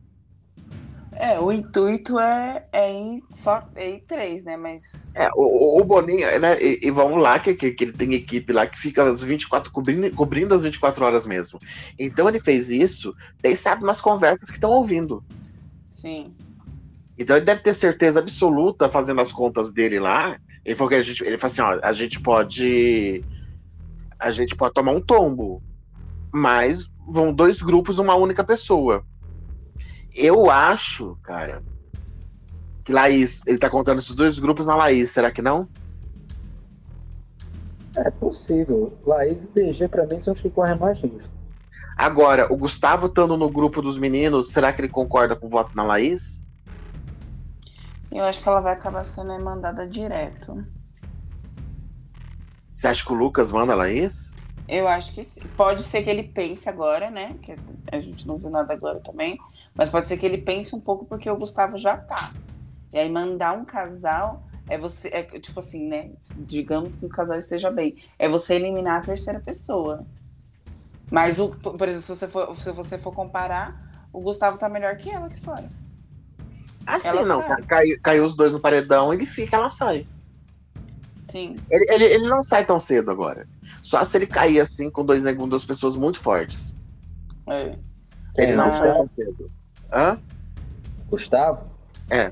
É, 1.18 1.40
o 1.40 1.52
intuito 1.52 2.20
é, 2.20 2.66
é 2.74 2.94
ir 2.94 3.24
só 3.32 3.64
é 3.76 3.92
ir 3.92 4.04
três, 4.08 4.44
né? 4.44 4.58
Mas. 4.58 4.82
É, 5.14 5.30
o, 5.34 5.80
o- 5.82 5.86
Boninho, 5.86 6.40
né? 6.40 6.62
E, 6.62 6.80
e 6.84 6.92
vamos 6.92 7.22
lá, 7.22 7.40
que, 7.40 7.54
que, 7.54 7.72
que 7.72 7.84
ele 7.86 7.94
tem 7.94 8.14
equipe 8.14 8.52
lá 8.52 8.68
que 8.68 8.78
fica 8.78 9.04
as 9.04 9.24
24, 9.24 9.72
cobrindo, 9.72 10.12
cobrindo 10.16 10.54
as 10.54 10.64
24 10.64 11.06
horas 11.06 11.26
mesmo. 11.26 11.60
Então 11.98 12.28
ele 12.28 12.40
fez 12.40 12.70
isso 12.70 13.16
pensado 13.42 13.86
nas 13.86 14.02
conversas 14.02 14.50
que 14.50 14.56
estão 14.56 14.72
ouvindo. 14.72 15.24
Sim. 15.88 16.34
Então 17.18 17.38
ele 17.38 17.46
deve 17.46 17.62
ter 17.62 17.74
certeza 17.74 18.20
absoluta, 18.20 18.90
fazendo 18.90 19.22
as 19.22 19.32
contas 19.32 19.72
dele 19.72 20.00
lá. 20.00 20.38
Ele 20.66 20.76
falou 20.76 20.90
que 20.90 20.96
a 20.96 21.02
gente, 21.02 21.24
ele 21.24 21.38
falou 21.38 21.52
assim, 21.52 21.62
ó, 21.62 21.80
a 21.88 21.94
gente 21.94 22.20
pode. 22.20 23.24
A 24.20 24.32
gente 24.32 24.56
pode 24.56 24.74
tomar 24.74 24.92
um 24.92 25.02
tombo. 25.02 25.62
Mas 26.34 26.92
vão 27.08 27.34
dois 27.34 27.62
grupos, 27.62 28.00
uma 28.00 28.16
única 28.16 28.44
pessoa. 28.44 29.06
Eu 30.16 30.50
acho, 30.50 31.18
cara, 31.22 31.62
que 32.86 32.94
Laís, 32.94 33.46
ele 33.46 33.58
tá 33.58 33.70
contando 33.70 34.00
esses 34.00 34.16
dois 34.16 34.40
grupos 34.40 34.66
na 34.66 34.76
Laís, 34.76 35.12
será 35.12 35.30
que 35.30 35.42
não? 35.42 35.68
É 37.96 38.10
possível. 38.10 38.98
Laís 39.06 39.44
e 39.44 39.48
DG, 39.48 39.88
pra 39.90 40.06
mim, 40.06 40.20
são 40.20 40.34
os 40.34 40.42
que 40.42 40.50
correm 40.50 40.78
mais 40.78 41.02
risco. 41.02 41.34
Agora, 41.98 42.52
o 42.52 42.56
Gustavo 42.56 43.08
estando 43.08 43.38
no 43.38 43.50
grupo 43.50 43.82
dos 43.82 43.98
meninos, 43.98 44.52
será 44.52 44.72
que 44.72 44.82
ele 44.82 44.90
concorda 44.90 45.36
com 45.36 45.48
o 45.48 45.50
voto 45.50 45.76
na 45.76 45.84
Laís? 45.84 46.46
Eu 48.12 48.24
acho 48.24 48.42
que 48.42 48.48
ela 48.48 48.62
vai 48.62 48.74
acabar 48.74 49.04
sendo 49.04 49.38
mandada 49.44 49.86
direto. 49.86 50.64
Você 52.72 52.88
acha 52.88 53.06
que 53.06 53.12
o 53.12 53.16
Lucas 53.16 53.52
manda 53.52 53.74
a 53.74 53.76
Laís? 53.76 54.34
Eu 54.68 54.88
acho 54.88 55.14
que 55.14 55.24
sim. 55.24 55.42
Pode 55.56 55.84
ser 55.84 56.04
que 56.04 56.10
ele 56.10 56.24
pense 56.24 56.68
agora, 56.68 57.10
né? 57.10 57.36
Que 57.42 57.56
a 57.92 58.00
gente 58.00 58.28
não 58.28 58.38
viu 58.38 58.50
nada 58.50 58.74
agora 58.74 59.00
também. 59.00 59.38
Mas 59.76 59.90
pode 59.90 60.08
ser 60.08 60.18
que 60.18 60.26
ele 60.26 60.38
pense 60.38 60.74
um 60.74 60.80
pouco 60.80 61.06
porque 61.06 61.30
o 61.30 61.36
Gustavo 61.36 61.78
já 61.78 61.98
tá. 61.98 62.32
E 62.94 62.98
aí 62.98 63.10
mandar 63.10 63.52
um 63.52 63.66
casal 63.66 64.44
é 64.70 64.78
você. 64.78 65.10
É, 65.10 65.24
tipo 65.24 65.60
assim, 65.60 65.88
né? 65.88 66.12
Digamos 66.38 66.96
que 66.96 67.06
o 67.06 67.10
casal 67.10 67.38
esteja 67.38 67.70
bem. 67.70 67.98
É 68.18 68.30
você 68.30 68.56
eliminar 68.56 69.00
a 69.02 69.06
terceira 69.06 69.40
pessoa. 69.40 70.06
Mas, 71.12 71.38
o, 71.38 71.50
por 71.50 71.88
exemplo, 71.88 72.02
se 72.02 72.16
você 72.16 72.28
for, 72.28 72.56
se 72.56 72.72
você 72.72 72.98
for 72.98 73.14
comparar, 73.14 74.08
o 74.12 74.22
Gustavo 74.22 74.58
tá 74.58 74.68
melhor 74.70 74.96
que 74.98 75.10
ela 75.12 75.28
aqui 75.28 75.40
fora. 75.40 75.70
Assim, 76.86 77.08
ela 77.10 77.26
não. 77.26 77.44
Caiu, 77.68 78.00
caiu 78.02 78.24
os 78.24 78.36
dois 78.36 78.54
no 78.54 78.60
paredão, 78.60 79.14
ele 79.14 79.26
fica, 79.26 79.58
ela 79.58 79.70
sai. 79.70 80.08
Sim. 81.18 81.56
Ele, 81.70 81.86
ele, 81.90 82.04
ele 82.06 82.28
não 82.28 82.42
sai 82.42 82.66
tão 82.66 82.80
cedo 82.80 83.12
agora. 83.12 83.48
Só 83.84 84.04
se 84.04 84.18
ele 84.18 84.26
cair 84.26 84.60
assim 84.60 84.90
com 84.90 85.06
dois 85.06 85.24
com 85.36 85.48
duas 85.48 85.66
pessoas 85.66 85.96
muito 85.96 86.20
fortes. 86.20 86.78
É. 87.48 87.78
Ele 88.38 88.52
é, 88.52 88.56
não 88.56 88.70
sai 88.70 88.94
tão 88.94 89.08
cedo. 89.08 89.52
Hã? 89.92 90.20
Gustavo? 91.10 91.64
É. 92.10 92.32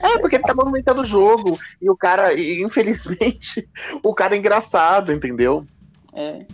É, 0.00 0.18
porque 0.18 0.36
ele 0.36 0.44
tá 0.44 0.54
movimentando 0.54 1.00
o 1.00 1.04
jogo. 1.04 1.58
E 1.80 1.90
o 1.90 1.96
cara, 1.96 2.32
e, 2.32 2.62
infelizmente, 2.62 3.68
o 4.02 4.14
cara 4.14 4.34
é 4.34 4.38
engraçado, 4.38 5.12
entendeu? 5.12 5.64
É. 6.14 6.44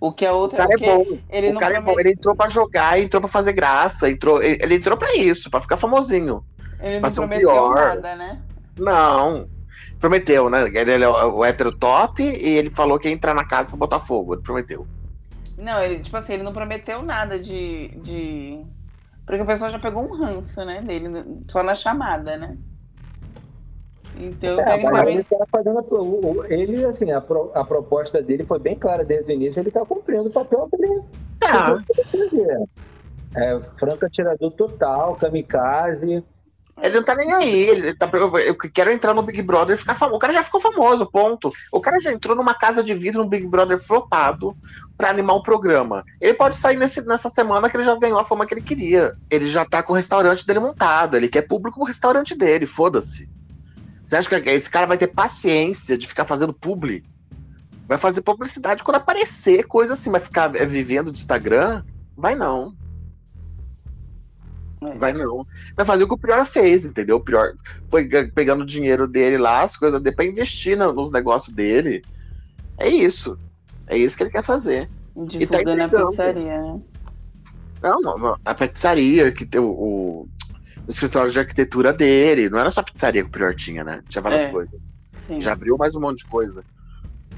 O 0.00 0.12
que 0.12 0.24
é 0.24 0.32
outro 0.32 0.56
o 0.56 0.58
cara 0.58 0.74
é 0.74 0.76
bom. 0.76 1.18
Ele 1.28 1.50
o 1.50 1.58
cara 1.58 1.76
é 1.76 1.80
bom. 1.80 1.98
Ele 1.98 2.12
entrou 2.12 2.36
pra 2.36 2.48
jogar, 2.48 3.00
entrou 3.00 3.20
pra 3.20 3.30
fazer 3.30 3.52
graça. 3.52 4.10
Entrou, 4.10 4.42
ele, 4.42 4.58
ele 4.62 4.74
entrou 4.76 4.96
pra 4.96 5.14
isso, 5.16 5.50
pra 5.50 5.60
ficar 5.60 5.76
famosinho. 5.76 6.44
Ele 6.80 7.00
não 7.00 7.10
prometeu 7.10 7.48
pior. 7.48 7.74
nada, 7.74 8.14
né? 8.14 8.40
Não. 8.78 9.48
Prometeu, 9.98 10.48
né? 10.48 10.70
Ele, 10.72 11.02
é 11.02 11.08
o, 11.08 11.38
o 11.38 11.44
hétero 11.44 11.76
top 11.76 12.22
e 12.22 12.56
ele 12.56 12.70
falou 12.70 12.98
que 12.98 13.08
ia 13.08 13.14
entrar 13.14 13.34
na 13.34 13.44
casa 13.44 13.68
pra 13.68 13.76
botar 13.76 13.98
fogo. 13.98 14.34
Ele 14.34 14.42
prometeu. 14.42 14.86
Não, 15.58 15.82
ele, 15.82 15.98
tipo 16.00 16.16
assim, 16.16 16.34
ele 16.34 16.44
não 16.44 16.52
prometeu 16.52 17.02
nada 17.02 17.38
de. 17.38 17.88
de... 18.00 18.64
Porque 19.26 19.42
o 19.42 19.46
pessoal 19.46 19.70
já 19.70 19.78
pegou 19.78 20.04
um 20.04 20.16
ranço, 20.16 20.64
né? 20.64 20.80
Dele, 20.80 21.42
só 21.48 21.62
na 21.62 21.74
chamada, 21.74 22.36
né? 22.36 22.56
Então, 24.16 24.58
é, 24.60 25.10
ele, 25.10 25.22
tá 25.24 25.46
fazendo, 25.50 26.44
ele, 26.48 26.84
assim, 26.84 27.10
a, 27.12 27.20
pro, 27.20 27.50
a 27.54 27.62
proposta 27.62 28.22
dele 28.22 28.44
foi 28.44 28.58
bem 28.58 28.74
clara 28.74 29.04
desde 29.04 29.30
o 29.30 29.34
início, 29.34 29.60
ele 29.60 29.70
tá 29.70 29.84
cumprindo 29.84 30.28
o 30.28 30.32
papel 30.32 30.68
dele. 30.72 31.02
Tá. 31.38 31.78
É, 33.36 33.60
franco 33.78 34.06
atirador 34.06 34.50
total, 34.52 35.14
kamikaze. 35.16 36.24
Ele 36.82 36.96
não 36.96 37.02
tá 37.02 37.14
nem 37.14 37.32
aí. 37.32 37.68
Ele 37.68 37.94
tá, 37.94 38.08
eu 38.44 38.56
quero 38.56 38.90
entrar 38.90 39.14
no 39.14 39.22
Big 39.22 39.42
Brother 39.42 39.74
e 39.74 39.78
ficar 39.78 39.94
famoso. 39.94 40.16
O 40.16 40.20
cara 40.20 40.32
já 40.32 40.42
ficou 40.42 40.60
famoso, 40.60 41.10
ponto. 41.10 41.52
O 41.72 41.80
cara 41.80 41.98
já 42.00 42.12
entrou 42.12 42.36
numa 42.36 42.54
casa 42.54 42.82
de 42.82 42.94
vidro 42.94 43.22
no 43.22 43.28
Big 43.28 43.46
Brother 43.46 43.78
flopado 43.78 44.56
para 44.96 45.10
animar 45.10 45.34
o 45.34 45.42
programa. 45.42 46.04
Ele 46.20 46.34
pode 46.34 46.56
sair 46.56 46.76
nesse, 46.76 47.02
nessa 47.02 47.30
semana 47.30 47.68
que 47.68 47.76
ele 47.76 47.84
já 47.84 47.94
ganhou 47.96 48.18
a 48.18 48.24
fama 48.24 48.46
que 48.46 48.54
ele 48.54 48.62
queria. 48.62 49.14
Ele 49.30 49.48
já 49.48 49.64
tá 49.64 49.82
com 49.82 49.92
o 49.92 49.96
restaurante 49.96 50.46
dele 50.46 50.60
montado. 50.60 51.16
Ele 51.16 51.28
quer 51.28 51.42
público 51.42 51.78
pro 51.78 51.86
restaurante 51.86 52.34
dele, 52.34 52.66
foda-se. 52.66 53.28
Você 54.04 54.16
acha 54.16 54.40
que 54.40 54.50
esse 54.50 54.70
cara 54.70 54.86
vai 54.86 54.96
ter 54.96 55.08
paciência 55.08 55.98
de 55.98 56.06
ficar 56.06 56.24
fazendo 56.24 56.52
publi? 56.54 57.02
Vai 57.86 57.98
fazer 57.98 58.22
publicidade 58.22 58.82
quando 58.82 58.96
aparecer 58.96 59.64
coisa 59.64 59.94
assim, 59.94 60.10
vai 60.10 60.20
ficar 60.20 60.54
é, 60.54 60.64
vivendo 60.64 61.10
de 61.10 61.18
Instagram? 61.18 61.82
Vai 62.16 62.34
não. 62.34 62.74
É. 64.80 64.98
Vai 64.98 65.12
não. 65.12 65.46
Vai 65.76 65.84
fazer 65.84 66.04
o 66.04 66.08
que 66.08 66.14
o 66.14 66.18
Prior 66.18 66.44
fez, 66.44 66.84
entendeu? 66.84 67.16
O 67.16 67.20
Prior 67.20 67.54
foi 67.88 68.08
pegando 68.30 68.62
o 68.62 68.66
dinheiro 68.66 69.08
dele 69.08 69.36
lá, 69.36 69.62
as 69.62 69.76
coisas 69.76 70.00
dele, 70.00 70.16
pra 70.16 70.24
investir 70.24 70.76
nos 70.76 71.10
negócios 71.10 71.54
dele. 71.54 72.02
É 72.78 72.88
isso. 72.88 73.38
É 73.86 73.96
isso 73.96 74.16
que 74.16 74.22
ele 74.22 74.30
quer 74.30 74.44
fazer. 74.44 74.88
Divulgando 75.26 75.90
tá 75.90 76.02
a 76.02 76.06
pizzaria, 76.06 76.58
né? 76.58 76.80
Não, 77.82 78.36
a 78.44 78.54
pizzaria 78.54 79.32
que 79.32 79.46
tem 79.46 79.60
o, 79.60 79.70
o 79.70 80.28
no 80.88 80.90
escritório 80.90 81.30
de 81.30 81.38
arquitetura 81.38 81.92
dele. 81.92 82.48
Não 82.48 82.58
era 82.58 82.70
só 82.70 82.82
pizzaria 82.82 83.22
que 83.22 83.28
o 83.28 83.32
Prior 83.32 83.54
tinha, 83.54 83.84
né? 83.84 84.02
Tinha 84.08 84.22
várias 84.22 84.42
é, 84.42 84.48
coisas. 84.48 84.80
Sim. 85.12 85.40
Já 85.40 85.52
abriu 85.52 85.76
mais 85.76 85.94
um 85.94 86.00
monte 86.00 86.18
de 86.18 86.26
coisa. 86.26 86.64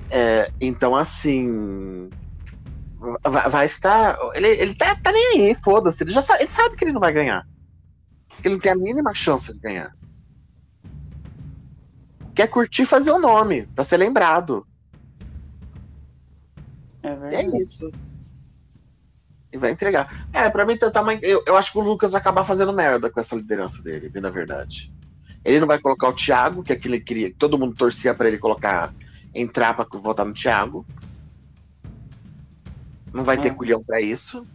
É, 0.09 0.51
então, 0.61 0.95
assim. 0.95 2.11
Vai, 3.51 3.67
ficar. 3.67 4.19
Ele, 4.35 4.49
ele 4.49 4.75
tá, 4.75 4.95
tá 4.95 5.11
nem 5.11 5.49
aí, 5.49 5.55
foda-se. 5.55 6.03
Ele 6.03 6.11
já 6.11 6.21
sabe, 6.21 6.41
ele 6.41 6.51
sabe 6.51 6.77
que 6.77 6.85
ele 6.85 6.93
não 6.93 7.01
vai 7.01 7.13
ganhar. 7.13 7.47
Ele 8.45 8.55
não 8.55 8.61
tem 8.61 8.73
a 8.73 8.77
mínima 8.77 9.15
chance 9.15 9.53
de 9.53 9.59
ganhar. 9.59 9.93
Quer 12.35 12.47
curtir 12.49 12.85
fazer 12.85 13.11
o 13.11 13.19
nome, 13.19 13.67
pra 13.75 13.85
ser 13.85 13.97
lembrado. 13.97 14.67
É 17.03 17.15
verdade. 17.15 17.57
é 17.57 17.63
isso. 17.63 17.91
E 19.53 19.57
vai 19.57 19.73
entregar. 19.73 20.29
É, 20.33 20.49
pra 20.51 20.67
mim, 20.67 20.77
tá, 20.77 20.91
tá 20.91 21.03
eu, 21.23 21.43
eu 21.47 21.57
acho 21.57 21.73
que 21.73 21.79
o 21.79 21.83
Lucas 21.83 22.13
vai 22.13 22.21
acabar 22.21 22.45
fazendo 22.45 22.73
merda 22.73 23.11
com 23.11 23.19
essa 23.19 23.35
liderança 23.35 23.83
dele, 23.83 24.09
bem 24.09 24.23
na 24.23 24.31
verdade. 24.31 24.93
Ele 25.45 25.59
não 25.59 25.67
vai 25.67 25.79
colocar 25.79 26.09
o 26.09 26.13
Thiago, 26.13 26.63
que 26.63 26.73
é 26.73 26.77
aquele 26.77 26.99
que 26.99 27.07
queria, 27.07 27.35
todo 27.37 27.59
mundo 27.59 27.75
torcia 27.75 28.15
para 28.15 28.29
ele 28.29 28.39
colocar, 28.39 28.93
entrar 29.35 29.75
pra 29.75 29.87
votar 29.99 30.27
no 30.27 30.35
Thiago. 30.35 30.87
Não 33.13 33.25
vai 33.25 33.37
é. 33.37 33.41
ter 33.41 33.55
culhão 33.55 33.83
pra 33.83 34.01
isso. 34.01 34.47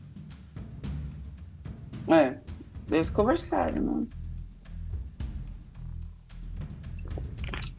É, 2.07 2.37
eles 2.91 3.09
conversaram, 3.09 3.81
né? 3.81 4.07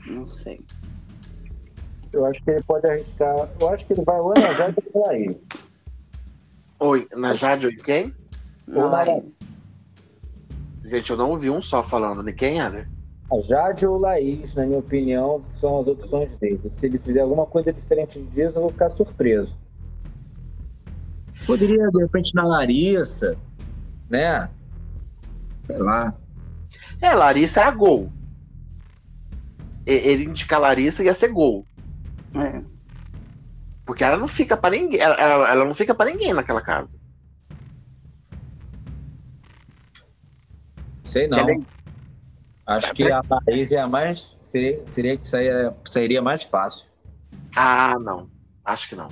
Não 0.06 0.26
sei. 0.26 0.60
Eu 2.12 2.24
acho 2.26 2.42
que 2.42 2.50
ele 2.50 2.62
pode 2.62 2.88
arriscar. 2.88 3.48
Eu 3.60 3.68
acho 3.68 3.86
que 3.86 3.92
ele 3.92 4.02
vai 4.04 4.18
ou 4.18 4.32
na 4.34 4.54
Jade 4.54 4.76
ou 4.92 5.00
na 5.00 5.06
Laís. 5.08 5.36
Oi, 6.78 7.08
na 7.14 7.34
Jade 7.34 7.66
ou 7.66 7.76
quem? 7.76 8.14
Ou 8.68 8.74
na 8.74 9.04
Laís. 9.04 9.24
Gente, 10.84 11.10
eu 11.10 11.16
não 11.16 11.30
ouvi 11.30 11.50
um 11.50 11.60
só 11.60 11.82
falando 11.82 12.22
de 12.22 12.32
quem 12.32 12.60
era. 12.60 12.88
A 13.30 13.40
Jade 13.40 13.86
ou 13.86 13.98
Laís, 13.98 14.54
na 14.54 14.64
minha 14.64 14.78
opinião, 14.78 15.42
são 15.54 15.80
as 15.80 15.86
opções 15.88 16.32
dele. 16.34 16.60
Se 16.70 16.86
ele 16.86 16.98
fizer 16.98 17.20
alguma 17.20 17.44
coisa 17.44 17.72
diferente 17.72 18.22
disso, 18.22 18.58
eu 18.58 18.62
vou 18.62 18.70
ficar 18.70 18.88
surpreso. 18.90 19.58
Poderia, 21.46 21.88
de 21.90 22.02
repente, 22.02 22.34
na 22.34 22.44
Larissa, 22.44 23.36
né? 24.10 24.50
Sei 25.66 25.78
lá. 25.78 26.14
É, 27.00 27.14
Larissa 27.14 27.60
era 27.60 27.70
gol. 27.70 28.12
Ele 29.86 30.24
indicar 30.24 30.60
Larissa 30.60 31.04
ia 31.04 31.14
ser 31.14 31.28
gol. 31.28 31.64
É. 32.34 32.60
Porque 33.84 34.02
ela 34.02 34.16
não 34.16 34.26
fica 34.26 34.56
para 34.56 34.74
ninguém. 34.74 35.00
Ela, 35.00 35.14
ela, 35.14 35.50
ela, 35.50 35.64
não 35.64 35.74
fica 35.74 35.94
para 35.94 36.10
ninguém 36.10 36.34
naquela 36.34 36.60
casa. 36.60 36.98
Sei 41.04 41.28
não. 41.28 41.48
É... 41.48 41.60
Acho 42.66 42.92
que 42.92 43.10
a 43.10 43.22
Paris 43.22 43.70
é 43.70 43.78
a 43.78 43.86
mais. 43.86 44.36
Seria, 44.46 44.82
seria 44.88 45.16
que 45.16 45.26
saia, 45.26 45.76
sairia 45.88 46.20
mais 46.20 46.42
fácil. 46.42 46.84
Ah, 47.54 47.94
não. 48.00 48.28
Acho 48.64 48.88
que 48.88 48.96
não. 48.96 49.08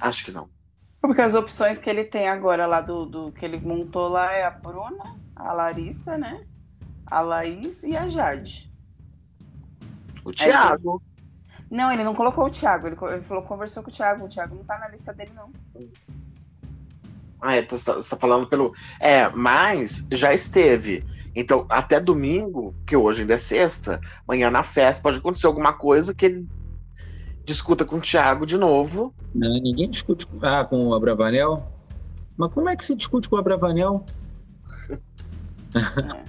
Acho 0.00 0.24
que 0.24 0.30
não. 0.30 0.48
Porque 1.00 1.20
as 1.20 1.34
opções 1.34 1.78
que 1.78 1.88
ele 1.88 2.04
tem 2.04 2.28
agora 2.28 2.66
lá 2.66 2.80
do, 2.80 3.06
do 3.06 3.32
que 3.32 3.44
ele 3.44 3.60
montou 3.60 4.08
lá 4.08 4.32
é 4.32 4.44
a 4.44 4.50
Bruna, 4.50 5.16
a 5.34 5.52
Larissa, 5.52 6.18
né? 6.18 6.44
A 7.06 7.20
Laís 7.20 7.82
e 7.82 7.96
a 7.96 8.08
Jade. 8.08 8.72
O 10.24 10.32
Thiago. 10.32 11.00
Não, 11.70 11.92
ele 11.92 12.04
não 12.04 12.14
colocou 12.14 12.46
o 12.46 12.50
Thiago. 12.50 12.86
Ele, 12.86 12.96
ele 13.12 13.22
falou 13.22 13.42
conversou 13.44 13.82
com 13.82 13.90
o 13.90 13.92
Thiago. 13.92 14.24
O 14.24 14.28
Thiago 14.28 14.56
não 14.56 14.64
tá 14.64 14.78
na 14.78 14.88
lista 14.88 15.12
dele, 15.12 15.32
não. 15.34 15.52
Ah, 17.40 17.54
é, 17.54 17.62
você 17.62 17.84
tá, 17.84 18.00
tá 18.00 18.16
falando 18.16 18.48
pelo. 18.48 18.74
É, 19.00 19.28
mas 19.28 20.06
já 20.10 20.32
esteve. 20.32 21.04
Então, 21.34 21.66
até 21.68 22.00
domingo, 22.00 22.74
que 22.86 22.96
hoje 22.96 23.20
ainda 23.20 23.34
é 23.34 23.38
sexta, 23.38 24.00
amanhã 24.26 24.50
na 24.50 24.62
festa 24.62 25.02
pode 25.02 25.18
acontecer 25.18 25.46
alguma 25.46 25.72
coisa 25.72 26.14
que 26.14 26.24
ele 26.26 26.48
discuta 27.46 27.84
com 27.84 27.96
o 27.96 28.00
Thiago 28.00 28.44
de 28.44 28.58
novo. 28.58 29.14
Não, 29.34 29.48
ninguém 29.48 29.88
discute 29.88 30.26
ah, 30.42 30.64
com 30.64 30.88
o 30.88 30.94
Abravanel. 30.94 31.72
Mas 32.36 32.52
como 32.52 32.68
é 32.68 32.76
que 32.76 32.84
se 32.84 32.94
discute 32.94 33.28
com 33.28 33.36
o 33.36 33.38
Abravanel? 33.38 34.04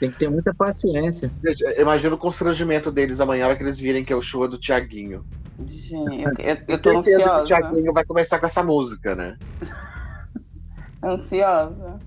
Tem 0.00 0.10
que 0.10 0.18
ter 0.18 0.28
muita 0.28 0.52
paciência. 0.52 1.30
Imagina 1.78 2.14
o 2.14 2.18
constrangimento 2.18 2.90
deles 2.90 3.20
amanhã, 3.20 3.46
hora 3.46 3.56
que 3.56 3.62
eles 3.62 3.78
virem 3.78 4.04
que 4.04 4.12
é 4.12 4.16
o 4.16 4.22
show 4.22 4.48
do 4.48 4.58
Tiaguinho. 4.58 5.24
Gente, 5.68 6.22
eu, 6.22 6.32
eu, 6.38 6.56
eu 6.66 6.82
tô 6.82 6.98
ansiosa. 6.98 7.34
Que 7.34 7.40
o 7.40 7.44
Tiaguinho 7.44 7.92
vai 7.92 8.04
começar 8.04 8.40
com 8.40 8.46
essa 8.46 8.62
música, 8.62 9.14
né? 9.14 9.38
ansiosa. 11.04 12.00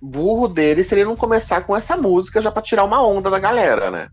Burro 0.00 0.46
dele 0.46 0.84
se 0.84 0.94
ele 0.94 1.04
não 1.04 1.16
começar 1.16 1.62
com 1.62 1.74
essa 1.76 1.96
música 1.96 2.40
já 2.40 2.52
pra 2.52 2.62
tirar 2.62 2.84
uma 2.84 3.04
onda 3.04 3.28
da 3.28 3.40
galera, 3.40 3.90
né? 3.90 4.08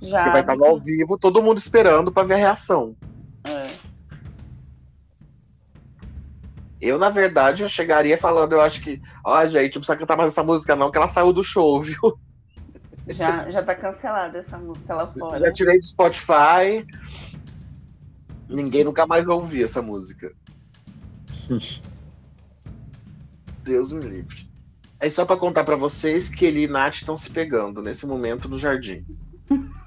Já. 0.00 0.18
Porque 0.18 0.30
vai 0.30 0.40
estar 0.40 0.56
ao 0.60 0.80
vivo, 0.80 1.18
todo 1.18 1.42
mundo 1.42 1.58
esperando 1.58 2.12
pra 2.12 2.22
ver 2.22 2.34
a 2.34 2.38
reação. 2.38 2.96
É. 3.44 3.88
Eu, 6.80 6.96
na 6.98 7.10
verdade, 7.10 7.62
eu 7.62 7.68
chegaria 7.68 8.16
falando, 8.16 8.52
eu 8.52 8.60
acho 8.60 8.80
que, 8.80 9.02
ó, 9.24 9.44
gente, 9.46 9.74
não 9.74 9.80
precisa 9.80 9.96
cantar 9.96 10.16
mais 10.16 10.30
essa 10.30 10.44
música, 10.44 10.76
não, 10.76 10.90
que 10.90 10.96
ela 10.96 11.08
saiu 11.08 11.32
do 11.32 11.42
show, 11.42 11.80
viu? 11.82 12.18
Já, 13.08 13.48
já 13.50 13.62
tá 13.62 13.74
cancelada 13.74 14.38
essa 14.38 14.58
música 14.58 14.94
lá 14.94 15.06
fora. 15.06 15.38
Já 15.38 15.50
tirei 15.50 15.78
do 15.78 15.84
Spotify. 15.84 16.86
Ninguém 18.48 18.84
nunca 18.84 19.06
mais 19.06 19.26
vai 19.26 19.34
ouvir 19.34 19.64
essa 19.64 19.80
música. 19.80 20.32
Deus 23.64 23.92
me 23.92 24.04
livre. 24.04 24.48
É 25.00 25.08
só 25.08 25.24
para 25.24 25.36
contar 25.36 25.64
para 25.64 25.76
vocês 25.76 26.28
que 26.28 26.44
ele 26.44 26.64
e 26.64 26.68
Nath 26.68 26.96
estão 26.96 27.16
se 27.16 27.30
pegando 27.30 27.80
nesse 27.82 28.06
momento 28.06 28.48
no 28.48 28.58
jardim. 28.58 29.06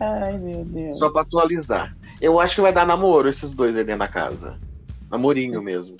Ai, 0.00 0.38
meu 0.38 0.64
Deus. 0.64 0.98
Só 0.98 1.10
para 1.10 1.22
atualizar. 1.22 1.96
Eu 2.20 2.38
acho 2.40 2.54
que 2.54 2.60
vai 2.60 2.72
dar 2.72 2.86
namoro 2.86 3.28
esses 3.28 3.54
dois 3.54 3.76
aí 3.76 3.84
dentro 3.84 4.00
da 4.00 4.08
casa. 4.08 4.58
Namorinho 5.10 5.62
mesmo. 5.62 5.96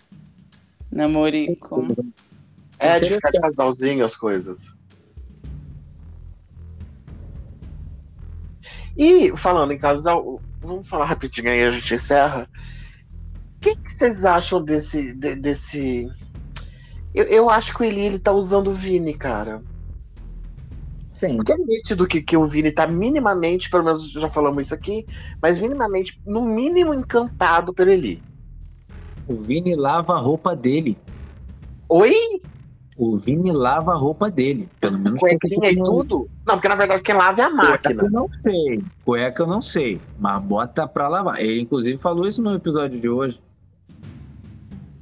Namorico. 0.91 1.87
É 2.79 2.99
de 3.01 3.11
ficar 3.11 3.31
de 3.31 3.41
casalzinho 3.41 4.05
as 4.05 4.17
coisas. 4.17 4.59
E 8.97 9.35
falando 9.37 9.73
em 9.73 9.79
casal, 9.79 10.41
vamos 10.61 10.89
falar 10.89 11.05
rapidinho 11.05 11.51
aí, 11.51 11.63
a 11.63 11.71
gente 11.71 11.95
encerra. 11.95 12.49
O 13.57 13.61
que, 13.61 13.77
que 13.77 13.91
vocês 13.91 14.25
acham 14.25 14.63
desse. 14.63 15.15
de- 15.15 15.37
desse... 15.37 16.09
Eu, 17.15 17.25
eu 17.25 17.51
acho 17.51 17.75
que 17.75 17.83
o 17.83 17.85
Eli 17.85 18.01
ele 18.01 18.19
tá 18.19 18.33
usando 18.33 18.69
o 18.69 18.75
Vini, 18.75 19.15
cara. 19.15 19.63
Sim. 21.29 21.37
Porque 21.37 21.53
é 21.53 21.57
nítido 21.57 22.07
que, 22.07 22.23
que 22.23 22.37
o 22.37 22.47
Vini 22.47 22.73
tá 22.73 22.87
minimamente, 22.87 23.71
pelo 23.71 23.85
menos 23.85 24.11
já 24.11 24.29
falamos 24.29 24.67
isso 24.67 24.75
aqui, 24.75 25.07
mas 25.41 25.59
minimamente, 25.59 26.21
no 26.27 26.45
mínimo, 26.45 26.95
encantado 26.95 27.73
pelo 27.75 27.91
Eli. 27.91 28.23
O 29.29 29.35
Vini 29.37 29.75
lava 29.75 30.15
a 30.15 30.19
roupa 30.19 30.55
dele. 30.55 30.97
Oi? 31.89 32.15
O 32.97 33.19
Vini 33.19 33.53
lava 33.53 33.93
a 33.93 33.97
roupa 33.97 34.31
dele. 34.31 34.69
Pelo 34.81 34.99
menos 34.99 35.21
Cuequinha 35.21 35.71
e 35.71 35.77
tudo? 35.77 36.29
Não, 36.47 36.55
porque 36.55 36.69
na 36.69 36.75
verdade 36.75 37.03
quem 37.03 37.15
lava 37.15 37.43
é 37.43 37.45
a 37.45 37.51
Cueca 37.51 37.67
máquina. 37.71 38.03
eu 38.05 38.11
não 38.11 38.29
sei. 38.43 38.85
Cueca 39.05 39.43
eu 39.43 39.47
não 39.47 39.61
sei. 39.61 40.01
Mas 40.19 40.43
bota 40.43 40.89
pra 40.89 41.09
lavar. 41.09 41.41
Ele, 41.41 41.61
inclusive, 41.61 41.99
falou 41.99 42.27
isso 42.27 42.43
no 42.43 42.55
episódio 42.55 42.99
de 42.99 43.09
hoje. 43.09 43.41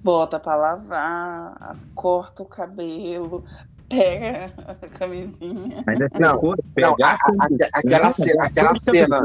Bota 0.02 0.38
pra 0.38 0.56
lavar, 0.56 1.76
corta 1.94 2.42
o 2.42 2.46
cabelo, 2.46 3.42
pega 3.88 4.52
a 4.66 4.74
camisinha. 4.88 5.84
É 5.88 6.18
Não, 6.18 6.40
Não, 6.40 6.54
pegar 6.74 7.12
a- 7.12 7.12
a- 7.12 7.44
a- 7.46 7.68
aquela 7.74 8.12
cena, 8.12 8.44
aquela 8.44 8.74
cena, 8.74 9.22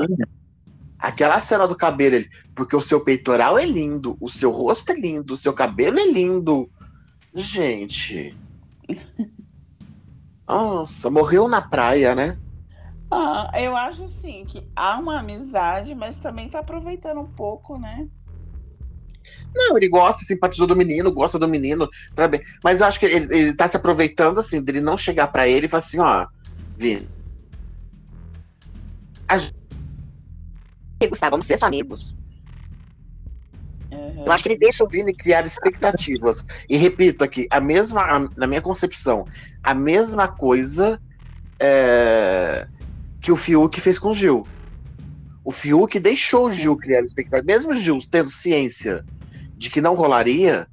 aquela 1.00 1.40
cena 1.40 1.68
do 1.68 1.76
cabelo, 1.76 2.16
ele, 2.16 2.30
porque 2.56 2.76
o 2.76 2.82
seu 2.82 3.02
peitoral 3.02 3.58
é 3.58 3.66
lindo, 3.66 4.18
o 4.20 4.30
seu 4.30 4.52
rosto 4.52 4.92
é 4.92 4.96
lindo, 4.96 5.34
o 5.34 5.38
seu 5.38 5.54
cabelo 5.54 6.00
é 6.00 6.06
lindo. 6.12 6.70
Gente. 7.34 8.36
Nossa, 10.48 11.10
morreu 11.10 11.48
na 11.48 11.62
praia, 11.62 12.16
né? 12.16 12.38
Ah, 13.12 13.52
eu 13.56 13.76
acho 13.76 14.04
assim 14.06 14.44
que 14.46 14.68
há 14.76 14.98
uma 14.98 15.20
amizade, 15.20 15.96
mas 15.96 16.16
também 16.16 16.50
tá 16.50 16.60
aproveitando 16.60 17.20
um 17.22 17.28
pouco, 17.28 17.78
né? 17.78 18.08
Não, 19.56 19.78
ele 19.78 19.90
gosta, 19.90 20.24
simpatizou 20.24 20.68
do 20.68 20.76
menino, 20.76 21.12
gosta 21.12 21.38
do 21.40 21.48
menino, 21.48 21.88
tá 22.16 22.28
bem. 22.28 22.42
Mas 22.64 22.82
eu 22.82 22.88
acho 22.88 23.00
que 23.00 23.06
ele, 23.06 23.34
ele 23.36 23.54
tá 23.56 23.68
se 23.68 23.78
aproveitando, 23.78 24.40
assim, 24.40 24.62
dele 24.62 24.82
não 24.82 24.98
chegar 24.98 25.28
pra 25.28 25.48
ele 25.48 25.66
e 25.66 25.70
falar 25.70 25.80
assim, 25.84 26.00
ó, 26.00 26.26
Vini. 26.78 27.08
A. 29.28 29.38
Gustavo, 31.08 31.32
vamos 31.32 31.46
ser 31.48 31.58
só 31.58 31.66
amigos. 31.66 32.14
Uhum. 33.92 34.26
Eu 34.26 34.32
acho 34.32 34.44
que 34.44 34.50
ele 34.50 34.60
deixa 34.60 34.84
o 34.84 34.88
Vini 34.88 35.16
criar 35.16 35.46
expectativas. 35.46 36.44
E 36.70 36.78
repito 36.78 37.24
aqui, 37.24 37.48
a 37.52 37.60
mesma, 37.60 38.02
a- 38.02 38.30
na 38.38 38.48
minha 38.48 38.62
concepção, 38.62 39.26
a 39.64 39.74
mesma 39.74 40.28
coisa 40.28 41.00
é, 41.62 42.68
que 43.22 43.32
o 43.32 43.38
Fiuk 43.38 43.80
fez 43.82 43.98
com 44.00 44.10
o 44.10 44.14
Gil. 44.14 44.48
O 45.44 45.52
Fiuk 45.52 46.00
deixou 46.00 46.48
o 46.48 46.54
Gil 46.54 46.78
criar 46.78 47.02
expectativas. 47.02 47.46
Mesmo 47.46 47.72
o 47.72 47.76
Gil 47.76 48.00
tendo 48.10 48.30
ciência 48.30 49.06
de 49.58 49.70
que 49.70 49.82
não 49.82 49.96
rolaria, 49.96 50.68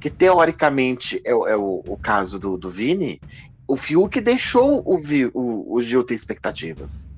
que 0.00 0.10
teoricamente 0.10 1.20
é, 1.26 1.34
o- 1.34 1.46
é 1.48 1.56
o, 1.56 1.82
o 1.86 1.98
caso 1.98 2.38
do, 2.38 2.58
do 2.58 2.70
Vini, 2.70 3.22
o 3.68 3.76
Fiuk 3.76 4.20
deixou 4.20 4.82
o, 4.86 4.96
o, 5.34 5.74
o 5.76 5.82
Gil 5.82 6.04
ter 6.04 6.14
expectativas. 6.14 7.10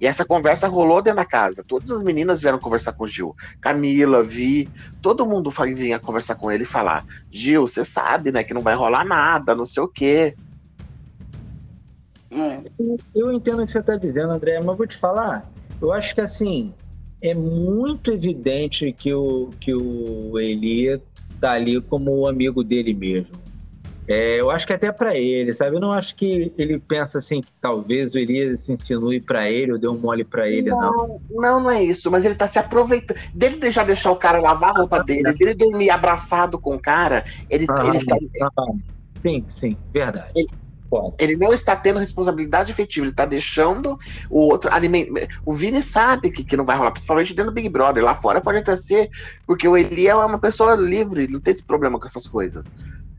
E 0.00 0.06
essa 0.06 0.26
conversa 0.26 0.68
rolou 0.68 1.00
dentro 1.00 1.16
da 1.16 1.24
casa. 1.26 1.64
Todas 1.66 1.90
as 1.90 2.02
meninas 2.02 2.40
vieram 2.42 2.58
conversar 2.58 2.92
com 2.92 3.04
o 3.04 3.06
Gil. 3.06 3.34
Camila, 3.60 4.22
Vi, 4.22 4.70
todo 5.00 5.26
mundo 5.26 5.50
vinha 5.74 5.98
conversar 5.98 6.34
com 6.36 6.50
ele 6.50 6.64
e 6.64 6.66
falar: 6.66 7.02
Gil, 7.30 7.66
você 7.66 7.84
sabe, 7.84 8.30
né, 8.30 8.44
que 8.44 8.52
não 8.54 8.62
vai 8.62 8.74
rolar 8.74 9.04
nada, 9.04 9.54
não 9.54 9.64
sei 9.64 9.82
o 9.82 9.88
quê. 9.88 10.36
É. 12.30 12.62
Eu 13.14 13.32
entendo 13.32 13.62
o 13.62 13.66
que 13.66 13.72
você 13.72 13.78
está 13.78 13.96
dizendo, 13.96 14.32
André, 14.32 14.60
mas 14.60 14.76
vou 14.76 14.86
te 14.86 14.96
falar. 14.96 15.50
Eu 15.80 15.92
acho 15.92 16.14
que 16.14 16.20
assim 16.20 16.72
é 17.22 17.34
muito 17.34 18.12
evidente 18.12 18.92
que 18.92 19.12
o 19.12 19.52
que 19.60 19.74
o 19.74 20.38
Eli 20.38 21.00
tá 21.40 21.52
ali 21.52 21.80
como 21.80 22.12
o 22.12 22.28
amigo 22.28 22.62
dele 22.62 22.92
mesmo. 22.94 23.46
É, 24.08 24.40
eu 24.40 24.50
acho 24.50 24.64
que 24.66 24.72
até 24.72 24.92
para 24.92 25.16
ele, 25.16 25.52
sabe? 25.52 25.76
Eu 25.76 25.80
não 25.80 25.92
acho 25.92 26.14
que 26.14 26.52
ele 26.56 26.78
pensa 26.78 27.18
assim 27.18 27.42
que 27.42 27.52
talvez 27.60 28.14
o 28.14 28.18
Eli 28.18 28.56
se 28.56 28.72
insinue 28.72 29.20
para 29.20 29.50
ele 29.50 29.72
ou 29.72 29.78
dê 29.78 29.88
um 29.88 29.98
mole 29.98 30.24
para 30.24 30.46
ele, 30.48 30.70
não. 30.70 30.92
Não, 30.92 31.20
não, 31.30 31.60
não 31.64 31.70
é 31.70 31.82
isso, 31.82 32.08
mas 32.08 32.24
ele 32.24 32.36
tá 32.36 32.46
se 32.46 32.58
aproveitando. 32.58 33.18
Dele 33.34 33.68
já 33.70 33.82
deixar 33.82 34.12
o 34.12 34.16
cara 34.16 34.38
lavar 34.40 34.70
a 34.70 34.78
roupa 34.78 35.02
dele, 35.02 35.32
dele 35.34 35.54
dormir 35.54 35.90
abraçado 35.90 36.60
com 36.60 36.76
o 36.76 36.80
cara, 36.80 37.24
ele, 37.50 37.66
Ah, 37.68 37.86
ele, 37.88 38.04
tá- 38.06 38.16
ah, 38.58 38.72
sim, 39.26 39.44
sim, 39.48 39.76
verdade. 39.92 40.30
Ele- 40.36 40.48
Ele 41.18 41.36
não 41.36 41.52
está 41.52 41.74
tendo 41.74 41.98
responsabilidade 41.98 42.70
efetiva, 42.70 43.06
ele 43.06 43.14
tá 43.14 43.26
deixando 43.26 43.98
o 44.30 44.40
outro. 44.40 44.70
O 45.44 45.52
Vini 45.52 45.82
sabe 45.82 46.30
que, 46.30 46.44
que 46.44 46.56
não 46.56 46.64
vai 46.64 46.76
rolar, 46.76 46.92
principalmente 46.92 47.34
dentro 47.34 47.50
do 47.50 47.54
Big 47.54 47.68
Brother. 47.68 48.04
Lá 48.04 48.14
fora 48.14 48.40
pode 48.40 48.58
até 48.58 48.76
ser, 48.76 49.08
porque 49.46 49.66
o 49.66 49.76
Eli 49.76 50.06
é 50.06 50.14
uma 50.14 50.38
pessoa 50.38 50.74
livre, 50.74 51.24
ele 51.24 51.32
não 51.32 51.40
tem 51.40 51.52
esse 51.52 51.64
problema 51.64 51.98
com 51.98 52.06
essas 52.06 52.26
coisas, 52.26 52.74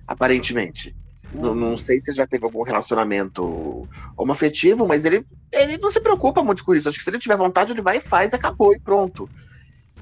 aparentemente. 0.07 0.95
Não, 1.33 1.53
não 1.53 1.77
sei 1.77 1.99
se 1.99 2.13
já 2.13 2.25
teve 2.25 2.45
algum 2.45 2.63
relacionamento 2.63 3.87
homoafetivo, 4.15 4.87
mas 4.87 5.03
ele, 5.03 5.25
ele 5.51 5.77
não 5.77 5.91
se 5.91 5.99
preocupa 5.99 6.41
muito 6.43 6.63
com 6.63 6.73
isso. 6.73 6.87
Acho 6.87 6.97
que 6.97 7.03
se 7.03 7.09
ele 7.09 7.19
tiver 7.19 7.35
vontade, 7.35 7.73
ele 7.73 7.81
vai 7.81 7.97
e 7.97 8.01
faz, 8.01 8.33
acabou 8.33 8.73
e 8.73 8.79
pronto. 8.79 9.29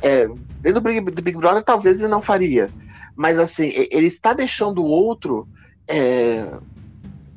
É, 0.01 0.27
dentro 0.61 0.81
do 0.81 0.81
Big, 0.81 1.01
do 1.01 1.21
Big 1.21 1.37
Brother, 1.37 1.63
talvez 1.63 1.99
ele 1.99 2.09
não 2.09 2.21
faria. 2.21 2.71
Mas 3.15 3.39
assim, 3.39 3.71
ele 3.91 4.07
está 4.07 4.33
deixando 4.33 4.83
o 4.83 4.87
outro. 4.87 5.47
é, 5.87 6.45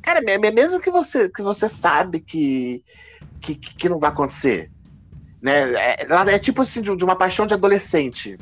Cara, 0.09 0.22
me- 0.22 0.39
me- 0.39 0.51
mesmo 0.51 0.80
que 0.80 0.90
você, 0.90 1.28
que 1.28 1.43
você 1.43 1.68
sabe 1.68 2.20
que, 2.20 2.82
que, 3.43 3.55
que 3.55 3.90
não 3.90 3.98
vai 3.98 4.09
acontecer. 4.09 4.70
Né? 5.43 5.74
É, 5.74 6.06
é 6.35 6.39
tipo 6.39 6.62
assim, 6.62 6.80
de, 6.80 6.97
de 6.97 7.05
uma 7.05 7.14
paixão 7.14 7.47
de 7.47 7.52
adolescente. 7.52 8.39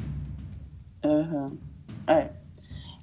Uhum. 1.02 1.58
É. 2.06 2.28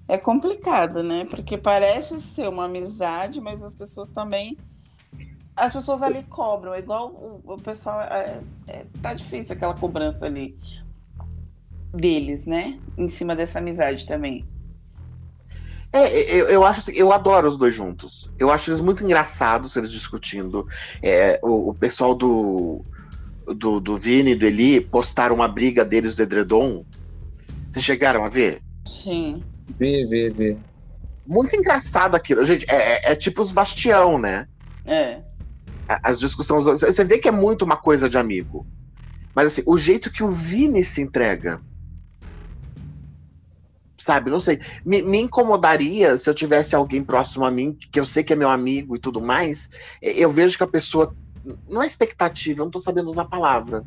É 0.07 0.18
complicado, 0.18 1.03
né? 1.03 1.26
Porque 1.30 1.57
parece 1.57 2.22
ser 2.22 2.48
uma 2.48 2.64
amizade, 2.64 3.41
mas 3.41 3.61
as 3.61 3.76
pessoas 3.76 4.10
também. 4.11 4.57
As 5.57 5.73
pessoas 5.73 6.02
ali 6.02 6.23
cobram, 6.23 6.73
é 6.73 6.80
igual 6.80 7.10
o, 7.10 7.41
o 7.45 7.57
pessoal. 7.57 7.99
É, 8.03 8.40
é- 8.69 8.85
tá 9.02 9.14
difícil 9.14 9.56
aquela 9.57 9.73
cobrança 9.73 10.26
ali 10.26 10.57
deles, 11.91 12.45
né? 12.45 12.80
Em 12.98 13.10
cima 13.10 13.35
dessa 13.35 13.60
amizade 13.60 14.07
também. 14.07 14.45
É, 15.94 16.36
eu, 16.36 16.49
eu 16.49 16.64
acho 16.65 16.80
assim, 16.80 16.94
eu 16.94 17.11
adoro 17.11 17.48
os 17.48 17.57
dois 17.57 17.74
juntos. 17.74 18.32
Eu 18.40 18.52
acho 18.52 18.70
eles 18.70 18.82
muito 18.82 19.03
engraçados 19.03 19.76
eles 19.76 19.91
discutindo. 19.91 20.65
É, 21.03 21.40
o, 21.44 21.70
o 21.70 21.74
pessoal 21.76 22.15
do, 22.15 22.84
do, 23.48 23.80
do 23.80 23.95
Vini 23.98 24.32
e 24.32 24.36
do 24.36 24.45
Eli 24.45 24.82
postaram 24.82 25.36
uma 25.36 25.48
briga 25.48 25.86
deles 25.86 26.15
do 26.15 26.24
Edredom. 26.24 26.84
Vocês 27.70 27.86
chegaram 27.86 28.26
a 28.26 28.30
ver? 28.30 28.61
Sim. 28.88 29.44
Vê, 29.80 30.06
vê, 30.07 30.30
vê. 30.32 30.57
Muito 31.26 31.56
engraçado 31.56 32.15
aquilo. 32.15 32.44
Gente, 32.44 32.65
é, 32.70 32.76
é- 32.76 33.11
é 33.11 33.15
tipo 33.15 33.41
os 33.41 33.52
Bastião, 33.52 34.18
né? 34.18 34.48
É. 34.86 35.24
As 36.03 36.20
discussões. 36.20 36.65
Você 36.65 37.03
vê 37.03 37.20
que 37.20 37.28
é 37.28 37.32
muito 37.32 37.64
uma 37.64 37.78
coisa 37.78 38.10
de 38.10 38.18
amigo. 38.18 38.68
Mas 39.36 39.48
assim, 39.48 39.64
o 39.65 39.78
jeito 39.78 40.11
que 40.11 40.24
o 40.24 40.30
Vini 40.30 40.84
se 40.84 41.02
entrega. 41.02 41.61
Sabe, 44.03 44.30
não 44.30 44.39
sei. 44.41 44.59
Me, 44.85 45.01
me 45.01 45.17
incomodaria 45.17 46.17
se 46.17 46.30
eu 46.30 46.34
tivesse 46.34 46.75
alguém 46.75 47.01
próximo 47.01 47.45
a 47.45 47.51
mim, 47.51 47.77
que 47.89 47.97
eu 47.97 48.05
sei 48.05 48.21
que 48.21 48.34
é 48.34 48.35
meu 48.35 48.49
amigo 48.49 48.97
e 48.97 48.99
tudo 48.99 49.21
mais. 49.21 49.69
Eu 50.01 50.30
vejo 50.30 50.57
que 50.57 50.63
a 50.63 50.67
pessoa. 50.67 51.15
Não 51.65 51.81
é 51.81 51.88
expectativa, 51.88 52.59
eu 52.59 52.65
não 52.65 52.71
tô 52.71 52.81
sabendo 52.81 53.09
usar 53.09 53.21
a 53.21 53.25
palavra. 53.30 53.85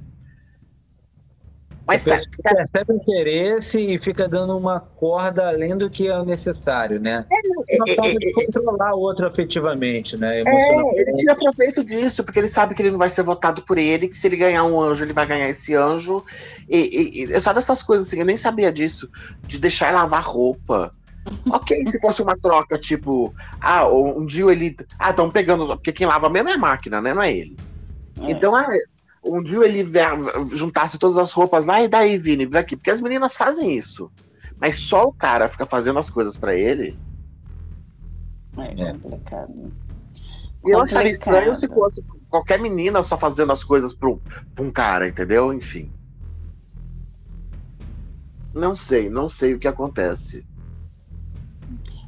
Mas 1.87 2.05
tá, 2.05 2.17
tá- 2.43 2.55
percebe 2.73 2.95
interesse 2.95 3.81
e 3.81 3.99
fica 3.99 4.29
dando 4.29 4.57
uma 4.59 4.81
corda 4.81 5.49
além 5.49 5.77
do 5.77 5.89
que 5.89 6.09
é 6.09 6.25
necessário, 6.25 7.01
né? 7.01 7.25
é, 7.31 7.77
Uma 7.77 7.87
é, 7.87 7.95
forma 7.95 8.11
é, 8.11 8.19
de 8.19 8.33
controlar 8.33 8.95
o 8.95 9.01
outro 9.01 9.27
afetivamente, 9.27 10.17
né? 10.17 10.41
É, 10.41 11.01
ele 11.01 11.13
tira 11.15 11.37
proveito 11.37 11.85
disso, 11.85 12.25
porque 12.25 12.39
ele 12.41 12.49
sabe 12.49 12.75
que 12.75 12.83
ele 12.83 12.91
não 12.91 12.99
vai 12.99 13.09
ser 13.11 13.23
votado 13.23 13.63
por 13.63 13.79
ele, 13.79 14.09
que 14.09 14.15
se 14.17 14.27
ele 14.27 14.37
ganhar 14.37 14.65
um 14.65 14.81
anjo, 14.81 15.05
ele 15.05 15.13
vai 15.13 15.27
ganhar 15.27 15.49
esse 15.49 15.75
anjo. 15.75 16.25
E, 16.69 16.79
e- 16.79 17.25
e 17.27 17.33
é 17.33 17.41
só 17.41 17.53
dessas 17.53 17.83
coisas 17.83 18.09
assim, 18.09 18.19
eu 18.21 18.27
nem 18.27 18.37
sabia 18.37 18.73
disso, 18.73 19.09
de 19.47 19.59
deixar 19.59 19.93
lavar 19.93 20.23
roupa. 20.25 20.93
Ok, 21.49 21.85
se 21.87 22.01
fosse 22.01 22.23
uma 22.23 22.37
troca, 22.37 22.79
tipo, 22.79 23.33
ah, 23.61 23.89
um 23.89 24.27
dia 24.27 24.51
ele. 24.51 24.75
Ah, 24.99 25.11
estão 25.11 25.31
pegando. 25.31 25.67
Porque 25.67 25.93
quem 25.93 26.07
lava 26.07 26.29
mesmo 26.29 26.49
é 26.51 26.55
a 26.55 26.59
máquina, 26.59 27.01
né? 27.01 27.15
Não 27.15 27.23
é 27.23 27.33
ele. 27.33 27.57
É. 28.19 28.31
Então, 28.33 28.55
ah, 28.55 28.67
um 29.27 29.43
dia 29.43 29.65
ele 29.65 29.85
juntasse 30.53 30.98
todas 30.98 31.16
as 31.19 31.32
roupas 31.32 31.66
lá 31.66 31.82
e 31.82 31.89
daí, 31.89 32.16
Vini, 32.19 32.47
vem 32.47 32.61
aqui. 32.61 32.77
Porque 32.77 32.90
as 32.90 33.01
meninas 33.01 33.36
fazem 33.36 33.77
isso. 33.77 34.11
Mas 34.59 34.77
só 34.77 35.07
o 35.07 35.12
cara 35.12 35.48
fica 35.48 35.66
fazendo 35.66 35.98
as 35.98 36.09
coisas 36.09 36.36
pra 36.36 36.55
ele. 36.55 36.98
É 38.57 38.82
É. 38.82 38.93
complicado. 38.93 39.73
E 40.65 40.70
eu 40.70 40.81
acharia 40.81 41.12
estranho 41.12 41.55
se 41.55 41.69
fosse 41.69 42.03
qualquer 42.28 42.59
menina 42.59 43.03
só 43.03 43.16
fazendo 43.16 43.53
as 43.53 43.62
coisas 43.62 43.94
pro, 43.94 44.20
pra 44.55 44.65
um 44.65 44.70
cara, 44.70 45.07
entendeu? 45.07 45.53
Enfim. 45.53 45.93
Não 48.53 48.74
sei, 48.74 49.11
não 49.11 49.28
sei 49.28 49.55
o 49.55 49.59
que 49.59 49.69
acontece. 49.69 50.44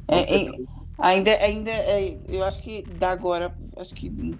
É, 0.07 0.47
é, 0.47 0.51
ainda, 0.99 1.31
ainda 1.31 1.71
é, 1.71 2.17
eu 2.27 2.43
acho 2.43 2.61
que 2.63 2.81
da 2.81 3.11
agora, 3.11 3.55
acho 3.77 3.93
que 3.93 4.35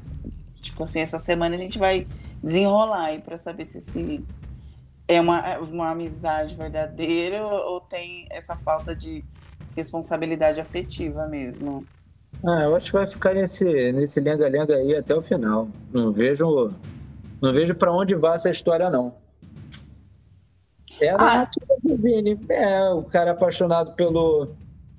tipo 0.60 0.84
assim, 0.84 0.99
essa 0.99 1.19
semana 1.19 1.56
a 1.56 1.60
gente 1.60 1.77
vai 1.77 2.07
desenrolar 2.44 3.06
aí 3.06 3.20
pra 3.20 3.38
saber 3.38 3.66
se, 3.66 3.82
se 3.82 4.24
é 5.07 5.20
uma, 5.20 5.57
uma 5.60 5.91
amizade 5.91 6.56
verdadeira 6.56 7.45
ou, 7.45 7.82
tem 7.82 8.28
essa 8.30 8.56
falta 8.56 8.95
de 8.95 9.24
responsabilidade 9.76 10.60
afetiva 10.60 11.28
mesmo. 11.28 11.86
Ah, 12.45 12.64
eu 12.64 12.76
acho 12.76 12.88
que 12.88 12.94
vai 12.98 13.07
ficar 13.07 13.34
nesse 13.34 13.91
nesse 13.91 14.20
lenga-lenga 14.20 14.76
aí 14.76 14.95
até 14.95 15.16
o 15.16 15.22
final. 15.22 15.68
Não 15.91 16.11
vejo 16.11 16.72
não 17.41 17.52
vejo 17.53 17.74
para 17.76 17.91
onde 17.91 18.16
vai 18.16 18.36
essa 18.36 18.49
história 18.49 18.90
não. 18.90 19.14
É 21.02 21.10
a 21.10 21.16
Ah. 21.16 21.18
narrativa 21.18 21.76
do 21.84 21.98
Vini, 21.98 22.40
é 22.49 22.90
o 22.91 23.03
cara 23.03 23.32
apaixonado 23.32 23.94
pelo 23.94 24.49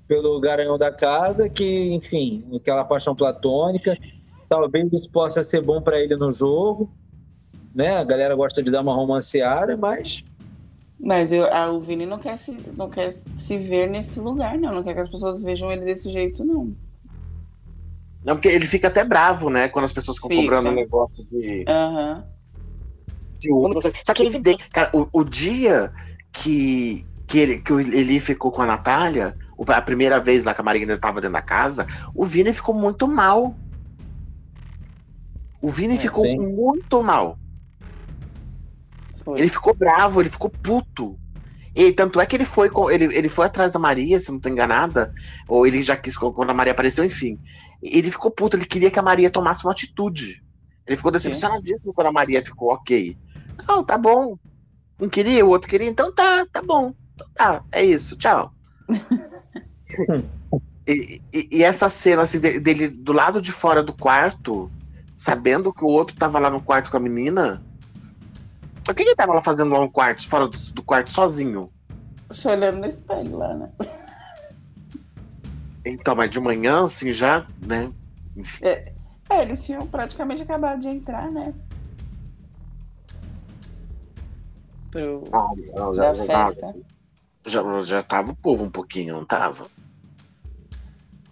pelo 0.07 0.41
garanhão 0.41 0.77
da 0.77 0.91
casa, 0.91 1.47
que 1.47 1.93
enfim, 1.93 2.43
aquela 2.53 2.83
paixão 2.83 3.15
platônica. 3.15 3.97
Talvez 4.49 4.91
isso 4.91 5.09
possa 5.09 5.41
ser 5.41 5.63
bom 5.63 5.81
para 5.81 6.01
ele 6.01 6.17
no 6.17 6.33
jogo, 6.33 6.91
né? 7.73 7.97
A 7.97 8.03
galera 8.03 8.35
gosta 8.35 8.61
de 8.61 8.69
dar 8.71 8.81
uma 8.81 8.93
romanceada, 8.93 9.75
mas 9.77 10.23
Mas 10.99 11.31
eu, 11.31 11.51
a, 11.51 11.71
o 11.71 11.79
Vini 11.81 12.05
não 12.05 12.19
quer, 12.19 12.37
se, 12.37 12.51
não 12.77 12.89
quer 12.89 13.11
se 13.11 13.57
ver 13.57 13.89
nesse 13.89 14.19
lugar, 14.19 14.57
não. 14.57 14.71
Não 14.73 14.83
quer 14.83 14.93
que 14.93 14.99
as 15.01 15.09
pessoas 15.09 15.41
vejam 15.41 15.71
ele 15.71 15.83
desse 15.85 16.09
jeito, 16.11 16.43
não. 16.45 16.75
Não, 18.23 18.35
porque 18.35 18.49
ele 18.49 18.67
fica 18.67 18.87
até 18.87 19.03
bravo, 19.03 19.49
né? 19.49 19.67
Quando 19.67 19.85
as 19.85 19.93
pessoas 19.93 20.17
ficam 20.17 20.29
Fica. 20.29 20.43
cobrando 20.43 20.69
um 20.69 20.73
negócio 20.75 21.25
de, 21.25 21.65
Aham. 21.67 22.23
de 23.39 23.51
outras 23.51 23.81
coisas. 23.81 24.01
Só 24.05 24.13
que 24.13 24.21
ele 24.23 24.39
vê. 24.39 24.57
Cara, 24.71 24.91
o, 24.93 25.07
o 25.11 25.23
dia 25.23 25.91
que, 26.31 27.03
que, 27.27 27.39
ele, 27.39 27.61
que 27.61 27.73
o 27.73 27.79
Eli 27.79 28.19
ficou 28.19 28.51
com 28.51 28.61
a 28.61 28.67
Natália, 28.67 29.35
o- 29.57 29.65
a 29.71 29.81
primeira 29.81 30.19
vez 30.19 30.45
lá 30.45 30.53
que 30.53 30.61
a 30.61 30.63
Maria 30.63 30.83
ainda 30.83 30.93
estava 30.93 31.19
dentro 31.19 31.33
da 31.33 31.41
casa, 31.41 31.87
o 32.13 32.23
Vini 32.23 32.53
ficou 32.53 32.75
muito 32.75 33.07
mal. 33.07 33.55
O 35.59 35.69
Vini 35.69 35.95
É, 35.95 35.97
ficou 35.97 36.23
sim. 36.23 36.37
muito 36.37 37.01
mal. 37.01 37.39
Foi. 39.23 39.39
Ele 39.39 39.49
ficou 39.49 39.75
bravo, 39.75 40.21
ele 40.21 40.29
ficou 40.29 40.49
puto. 40.61 41.17
E 41.73 41.91
tanto 41.93 42.19
é 42.19 42.25
que 42.25 42.35
ele 42.35 42.43
foi 42.45 42.69
com, 42.69 42.91
ele, 42.91 43.05
ele 43.15 43.29
foi 43.29 43.45
atrás 43.45 43.71
da 43.71 43.79
Maria, 43.79 44.19
se 44.19 44.31
não 44.31 44.39
tô 44.39 44.49
enganada, 44.49 45.13
ou 45.47 45.65
ele 45.65 45.81
já 45.81 45.95
quis 45.95 46.17
quando 46.17 46.49
a 46.49 46.53
Maria 46.53 46.73
apareceu, 46.73 47.05
enfim. 47.05 47.39
Ele 47.81 48.11
ficou 48.11 48.29
puto, 48.31 48.57
ele 48.57 48.65
queria 48.65 48.91
que 48.91 48.99
a 48.99 49.03
Maria 49.03 49.29
tomasse 49.29 49.63
uma 49.65 49.71
atitude. 49.71 50.43
Ele 50.85 50.97
ficou 50.97 51.11
decepcionadíssimo 51.11 51.93
quando 51.93 52.07
a 52.07 52.11
Maria 52.11 52.41
ficou 52.43 52.73
ok. 52.73 53.17
Não, 53.67 53.83
tá 53.83 53.97
bom. 53.97 54.37
Um 54.99 55.09
queria, 55.09 55.45
o 55.45 55.49
outro 55.49 55.69
queria, 55.69 55.87
então 55.87 56.13
tá, 56.13 56.45
tá 56.51 56.61
bom. 56.61 56.93
Então 57.15 57.27
tá, 57.33 57.63
é 57.71 57.83
isso, 57.83 58.17
tchau. 58.17 58.51
e, 60.87 61.21
e- 61.33 61.47
e 61.51 61.63
essa 61.63 61.87
cena 61.89 62.23
assim, 62.23 62.39
de- 62.39 62.59
dele 62.59 62.87
do 62.89 63.13
lado 63.13 63.41
de 63.41 63.51
fora 63.51 63.83
do 63.83 63.93
quarto, 63.95 64.71
sabendo 65.15 65.73
que 65.73 65.83
o 65.83 65.87
outro 65.87 66.15
tava 66.15 66.39
lá 66.39 66.49
no 66.49 66.61
quarto 66.61 66.91
com 66.91 66.97
a 66.97 66.99
menina. 66.99 67.63
O 68.89 68.93
que 68.93 69.03
ele 69.03 69.15
tava 69.15 69.33
lá 69.33 69.41
fazendo 69.41 69.71
lá 69.73 69.79
no 69.79 69.91
quarto, 69.91 70.27
fora 70.27 70.47
do, 70.47 70.57
do 70.57 70.83
quarto, 70.83 71.11
sozinho? 71.11 71.71
Se 72.29 72.47
olhando 72.47 72.77
no 72.79 72.87
espelho 72.87 73.37
lá, 73.37 73.53
né? 73.53 73.69
Então, 75.85 76.15
mas 76.15 76.29
de 76.29 76.39
manhã, 76.39 76.83
assim, 76.83 77.11
já, 77.13 77.45
né? 77.61 77.91
Enfim. 78.35 78.65
É, 78.65 78.93
eles 79.41 79.65
tinham 79.65 79.85
praticamente 79.87 80.41
acabado 80.43 80.79
de 80.81 80.87
entrar, 80.89 81.29
né? 81.31 81.53
Pro, 84.91 85.23
Ah, 85.31 85.47
não, 85.73 85.93
da 85.93 86.13
já, 86.13 86.25
tava, 86.25 86.51
festa. 86.51 86.75
já, 87.45 87.83
já 87.83 88.03
tava 88.03 88.31
o 88.31 88.35
povo 88.35 88.63
um 88.63 88.69
pouquinho, 88.69 89.15
não 89.15 89.25
tava? 89.25 89.65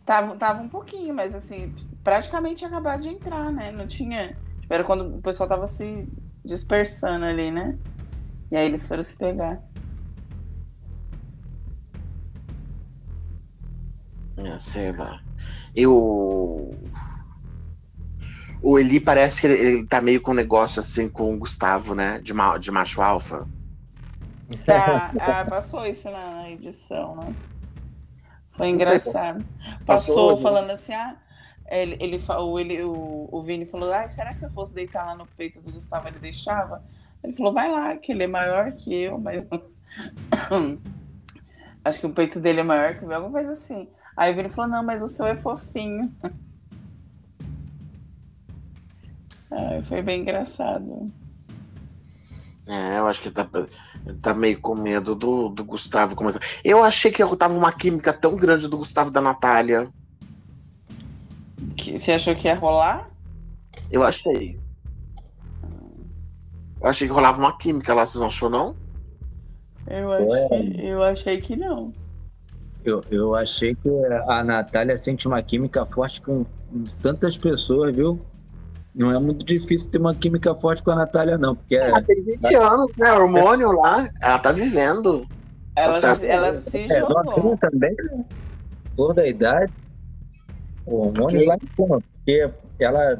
Tava, 0.05 0.35
tava 0.37 0.61
um 0.63 0.69
pouquinho, 0.69 1.13
mas 1.13 1.35
assim, 1.35 1.73
praticamente 2.03 2.65
acabado 2.65 3.01
de 3.01 3.09
entrar, 3.09 3.51
né? 3.51 3.71
Não 3.71 3.85
tinha. 3.85 4.29
tipo, 4.61 4.73
Era 4.73 4.83
quando 4.83 5.17
o 5.17 5.21
pessoal 5.21 5.47
tava 5.47 5.67
se 5.67 6.07
dispersando 6.49 7.25
ali, 7.25 7.51
né? 7.51 7.77
E 8.51 8.57
aí 8.57 8.65
eles 8.65 8.87
foram 8.87 9.03
se 9.03 9.15
pegar. 9.15 9.61
É, 14.37 14.59
sei 14.59 14.91
lá. 14.91 15.21
Eu. 15.75 16.71
O 18.61 18.77
Eli 18.77 18.99
parece 18.99 19.41
que 19.41 19.47
ele, 19.47 19.53
ele 19.55 19.87
tá 19.87 20.01
meio 20.01 20.21
com 20.21 20.31
um 20.31 20.33
negócio 20.33 20.81
assim 20.81 21.07
com 21.09 21.33
o 21.33 21.37
Gustavo, 21.39 21.95
né? 21.95 22.19
De, 22.19 22.33
ma- 22.33 22.57
de 22.57 22.71
macho 22.71 23.01
alfa. 23.01 23.47
Tá, 24.65 25.13
ah, 25.17 25.45
passou 25.49 25.85
isso 25.85 26.09
na, 26.09 26.49
edição, 26.49 27.15
né? 27.15 27.35
Foi 28.49 28.67
sei, 28.67 28.75
engraçado. 28.75 29.45
passou 29.85 29.85
Passou 29.85 30.35
né? 30.35 30.41
falando 30.41 30.71
assim, 30.71 30.93
ah, 30.93 31.15
ele, 31.69 31.97
ele, 31.99 32.21
o, 32.27 32.59
ele 32.59 32.83
o, 32.83 33.29
o 33.31 33.43
Vini 33.43 33.65
falou, 33.65 33.93
ah, 33.93 34.07
será 34.09 34.33
que 34.33 34.39
se 34.39 34.45
eu 34.45 34.51
fosse 34.51 34.73
deitar 34.73 35.05
lá 35.05 35.15
no 35.15 35.25
peito 35.25 35.61
do 35.61 35.71
Gustavo 35.71 36.07
ele 36.07 36.19
deixava? 36.19 36.83
Ele 37.23 37.33
falou, 37.33 37.53
vai 37.53 37.69
lá, 37.71 37.95
que 37.97 38.11
ele 38.11 38.23
é 38.23 38.27
maior 38.27 38.71
que 38.71 38.93
eu, 38.93 39.17
mas 39.19 39.47
acho 41.83 41.99
que 41.99 42.05
o 42.05 42.13
peito 42.13 42.39
dele 42.39 42.61
é 42.61 42.63
maior 42.63 42.95
que 42.95 43.03
o 43.03 43.07
meu, 43.07 43.17
alguma 43.17 43.33
coisa 43.33 43.51
assim. 43.51 43.87
Aí 44.15 44.31
o 44.31 44.35
Vini 44.35 44.49
falou, 44.49 44.71
não, 44.71 44.83
mas 44.83 45.01
o 45.01 45.07
seu 45.07 45.25
é 45.25 45.35
fofinho. 45.35 46.13
Ai, 49.51 49.81
foi 49.81 50.01
bem 50.01 50.21
engraçado. 50.21 51.11
É, 52.67 52.99
eu 52.99 53.07
acho 53.07 53.21
que 53.21 53.31
tá, 53.31 53.47
tá 54.21 54.33
meio 54.33 54.59
com 54.61 54.75
medo 54.75 55.15
do, 55.15 55.49
do 55.49 55.63
Gustavo 55.63 56.15
começar. 56.15 56.39
Eu 56.63 56.83
achei 56.83 57.11
que 57.11 57.25
tava 57.35 57.55
uma 57.55 57.71
química 57.71 58.13
tão 58.13 58.35
grande 58.35 58.67
do 58.67 58.77
Gustavo 58.77 59.09
da 59.09 59.19
Natália. 59.19 59.87
Que, 61.77 61.97
você 61.97 62.13
achou 62.13 62.35
que 62.35 62.47
ia 62.47 62.55
rolar? 62.55 63.09
Eu 63.91 64.03
achei. 64.03 64.59
Eu 66.81 66.87
achei 66.87 67.07
que 67.07 67.13
rolava 67.13 67.39
uma 67.39 67.57
química 67.57 67.93
lá, 67.93 68.05
vocês 68.05 68.19
não 68.19 68.27
achou, 68.27 68.49
não? 68.49 68.75
Eu, 69.87 70.09
que, 70.47 70.81
eu 70.85 71.03
achei 71.03 71.41
que 71.41 71.55
não. 71.55 71.91
eu, 72.85 73.01
eu 73.09 73.35
achei 73.35 73.75
que 73.75 73.89
a 74.27 74.43
Natália 74.43 74.97
sente 74.97 75.27
uma 75.27 75.41
química 75.41 75.85
forte 75.85 76.21
com, 76.21 76.45
tantas 77.01 77.37
pessoas, 77.37 77.95
viu? 77.95 78.21
Não 78.93 79.11
é 79.11 79.19
muito 79.19 79.45
difícil 79.45 79.89
ter 79.89 79.97
uma 79.97 80.13
química 80.13 80.53
forte 80.55 80.83
com 80.83 80.91
a 80.91 80.95
Natália, 80.95 81.37
não, 81.37 81.55
porque 81.55 81.75
é, 81.75 81.87
Ela 81.89 82.01
tem 82.01 82.21
20 82.21 82.55
anos, 82.55 82.97
né? 82.97 83.11
Hormônio 83.13 83.71
lá. 83.71 84.09
Ela 84.21 84.39
tá 84.39 84.51
vivendo. 84.51 85.25
Ela, 85.75 85.93
se- 86.15 86.27
ela 86.27 86.53
se 86.55 86.91
é 86.91 86.99
jogou. 86.99 87.23
novinha 87.23 87.57
também, 87.57 87.95
né? 87.95 88.25
Toda 88.95 89.21
a 89.21 89.27
idade. 89.27 89.71
O 90.89 91.05
hormônio 91.05 91.37
Ok. 91.37 91.45
lá 91.45 91.55
em 91.55 91.75
cima, 91.75 92.01
porque 92.01 92.49
ela, 92.79 93.19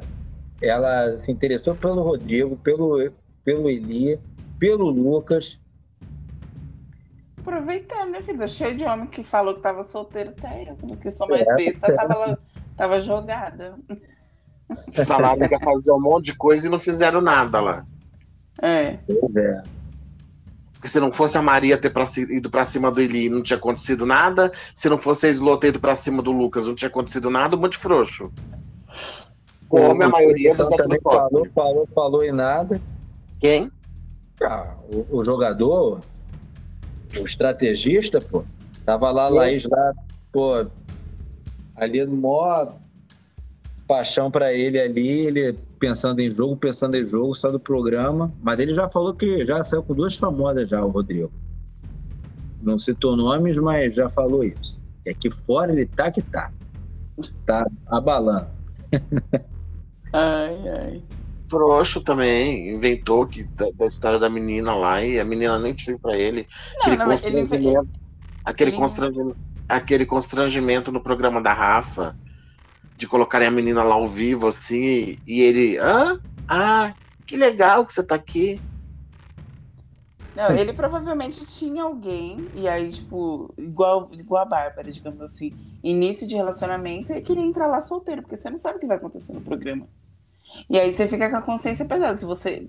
ela 0.60 1.18
se 1.20 1.32
interessou 1.32 1.76
pelo 1.76 2.02
Rodrigo, 2.02 2.58
pelo, 2.58 3.12
pelo 3.44 3.70
Eli, 3.70 4.20
pelo 4.58 4.90
Lucas. 4.90 5.60
Aproveitando, 7.38 8.10
né, 8.10 8.22
filho? 8.24 8.40
Tá 8.40 8.48
Cheio 8.48 8.76
de 8.76 8.84
homem 8.84 9.06
que 9.06 9.24
falou 9.24 9.54
que 9.54 9.62
tava 9.62 9.84
solteiro, 9.84 10.32
tá 10.32 10.50
eu, 10.62 10.76
que 10.98 11.12
sou 11.12 11.28
mais 11.28 11.48
É, 11.48 11.56
besta, 11.56 11.96
tava, 11.96 12.16
lá, 12.16 12.38
tava 12.76 13.00
jogada. 13.00 13.76
Falaram 15.06 15.48
que 15.48 15.54
ia 15.54 15.60
fazer 15.60 15.92
um 15.92 16.02
monte 16.02 16.26
de 16.26 16.36
coisa 16.36 16.68
e 16.68 16.70
não 16.70 16.80
fizeram 16.80 17.22
nada 17.22 17.62
lá. 17.62 17.86
É. 18.62 18.98
Pois 19.08 19.36
é. 19.36 19.64
Porque 20.80 20.88
se 20.88 20.98
não 20.98 21.12
fosse 21.12 21.38
a 21.38 21.42
Maria 21.42 21.78
ter 21.78 21.90
pra 21.90 22.06
ido 22.30 22.50
pra 22.50 22.64
cima 22.64 22.90
do 22.90 23.02
Eli, 23.02 23.30
não 23.30 23.44
tinha 23.44 23.58
acontecido 23.58 24.06
nada. 24.06 24.50
Se 24.74 24.88
não 24.88 24.98
fosse 24.98 25.28
a 25.28 25.30
Slô 25.30 25.58
ter 25.58 25.68
ido 25.68 25.80
pra 25.80 25.94
cima 25.94 26.24
do 26.24 26.32
Lucas, 26.32 26.66
não 26.66 26.74
tinha 26.74 26.88
acontecido 26.88 27.30
nada. 27.30 27.58
Um 27.58 27.60
monte 27.60 27.74
de 27.74 27.80
frouxo. 27.80 28.32
Como 29.68 30.02
a 30.02 30.08
maioria 30.08 30.56
dos 30.56 30.70
também 30.70 30.98
falou, 31.04 31.46
falou, 31.54 31.90
falou 31.94 32.24
e 32.24 32.32
nada. 32.32 32.80
Quem? 33.42 33.70
Ah, 34.42 34.74
o, 34.90 35.18
o, 35.18 35.26
jogador, 35.26 36.00
o 37.20 37.26
estrategista, 37.26 38.22
pô, 38.22 38.46
tava 38.86 39.12
lá, 39.12 39.28
Laís, 39.28 39.66
lá, 39.66 39.94
pô, 40.32 40.66
ali 41.76 42.06
no 42.06 42.16
maior 42.16 42.74
paixão 43.90 44.30
para 44.30 44.54
ele 44.54 44.80
ali, 44.80 45.26
ele 45.26 45.58
pensando 45.80 46.20
em 46.20 46.30
jogo, 46.30 46.56
pensando 46.56 46.96
em 46.96 47.04
jogo, 47.04 47.34
só 47.34 47.50
do 47.50 47.60
programa. 47.60 48.32
Mas 48.40 48.60
ele 48.60 48.76
já 48.76 48.88
falou 48.88 49.16
que 49.16 49.44
já 49.44 49.64
saiu 49.64 49.82
com 49.82 49.96
duas 49.96 50.16
famosas 50.16 50.70
já, 50.70 50.86
o 50.86 50.90
Rodrigo. 50.90 51.32
Não 52.62 52.78
citou 52.78 53.18
nomes, 53.18 53.58
mas 53.58 53.96
já 53.96 54.08
falou 54.08 54.44
isso. 54.44 54.84
E 55.04 55.10
aqui 55.10 55.32
fora 55.32 55.72
ele 55.72 55.88
tá 55.88 56.12
que 56.12 56.22
tá. 56.22 56.52
Tá 57.48 57.66
abalando. 57.88 58.52
ai, 60.14 60.70
ai. 60.70 61.04
Frouxo 61.50 62.02
também, 62.02 62.70
inventou 62.70 63.26
que, 63.26 63.44
da, 63.44 63.72
da, 63.74 63.88
história 63.88 64.20
da 64.20 64.30
menina 64.30 64.76
lá 64.76 65.02
e 65.02 65.20
a 65.20 65.26
menina 65.26 65.58
nem 65.58 65.74
tinha 65.74 65.98
pra 65.98 66.16
ele. 66.16 66.46
Não, 66.76 66.82
aquele 66.82 66.98
não, 66.98 67.06
constrangimento. 67.08 67.56
Ele... 67.56 67.90
Aquele, 68.46 68.70
ele... 68.70 68.78
constrangimento 68.78 69.50
aquele 69.68 70.06
constrangimento 70.06 70.92
no 70.92 71.00
programa 71.00 71.42
da 71.42 71.54
Rafa 71.54 72.16
de 73.00 73.08
colocarem 73.08 73.48
a 73.48 73.52
menina 73.52 73.82
lá 73.82 73.96
ao 73.96 74.06
vivo, 74.06 74.48
assim, 74.48 75.18
e 75.26 75.42
ele, 75.42 75.78
hã? 75.78 76.20
Ah, 76.46 76.94
que 77.26 77.38
legal 77.38 77.86
que 77.86 77.94
você 77.94 78.04
tá 78.04 78.16
aqui. 78.16 78.60
Não, 80.36 80.52
ele 80.52 80.74
provavelmente 80.74 81.46
tinha 81.46 81.84
alguém, 81.84 82.50
e 82.54 82.68
aí, 82.68 82.90
tipo, 82.90 83.54
igual, 83.58 84.10
igual 84.12 84.44
a 84.44 84.46
Bárbara, 84.46 84.92
digamos 84.92 85.22
assim, 85.22 85.54
início 85.82 86.28
de 86.28 86.36
relacionamento, 86.36 87.14
e 87.14 87.22
queria 87.22 87.44
entrar 87.44 87.68
lá 87.68 87.80
solteiro, 87.80 88.22
porque 88.22 88.36
você 88.36 88.50
não 88.50 88.58
sabe 88.58 88.76
o 88.76 88.80
que 88.82 88.86
vai 88.86 88.98
acontecer 88.98 89.32
no 89.32 89.40
programa. 89.40 89.88
E 90.70 90.78
aí 90.78 90.92
você 90.92 91.08
fica 91.08 91.30
com 91.30 91.38
a 91.38 91.42
consciência 91.42 91.86
pesada, 91.86 92.18
se 92.18 92.26
você 92.26 92.68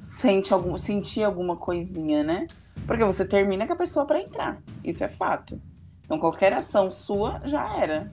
sente 0.00 0.54
algum, 0.54 0.78
sentir 0.78 1.24
alguma 1.24 1.56
coisinha, 1.56 2.22
né? 2.22 2.46
Porque 2.86 3.02
você 3.02 3.24
termina 3.24 3.66
com 3.66 3.72
a 3.72 3.76
pessoa 3.76 4.06
para 4.06 4.20
entrar. 4.20 4.62
Isso 4.84 5.02
é 5.02 5.08
fato. 5.08 5.60
Então 6.04 6.18
qualquer 6.20 6.52
ação 6.52 6.92
sua 6.92 7.40
já 7.44 7.76
era. 7.76 8.12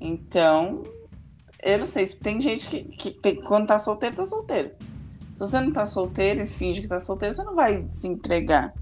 Então, 0.00 0.84
eu 1.62 1.78
não 1.78 1.86
sei, 1.86 2.06
tem 2.06 2.40
gente 2.40 2.68
que, 2.68 2.84
que 2.84 3.10
tem, 3.10 3.36
quando 3.36 3.66
tá 3.66 3.78
solteiro, 3.78 4.16
tá 4.16 4.26
solteiro. 4.26 4.70
Se 5.32 5.40
você 5.40 5.60
não 5.60 5.72
tá 5.72 5.84
solteiro 5.84 6.42
e 6.42 6.46
finge 6.46 6.80
que 6.80 6.88
tá 6.88 6.98
solteiro, 6.98 7.34
você 7.34 7.44
não 7.44 7.54
vai 7.54 7.84
se 7.90 8.06
entregar. 8.06 8.72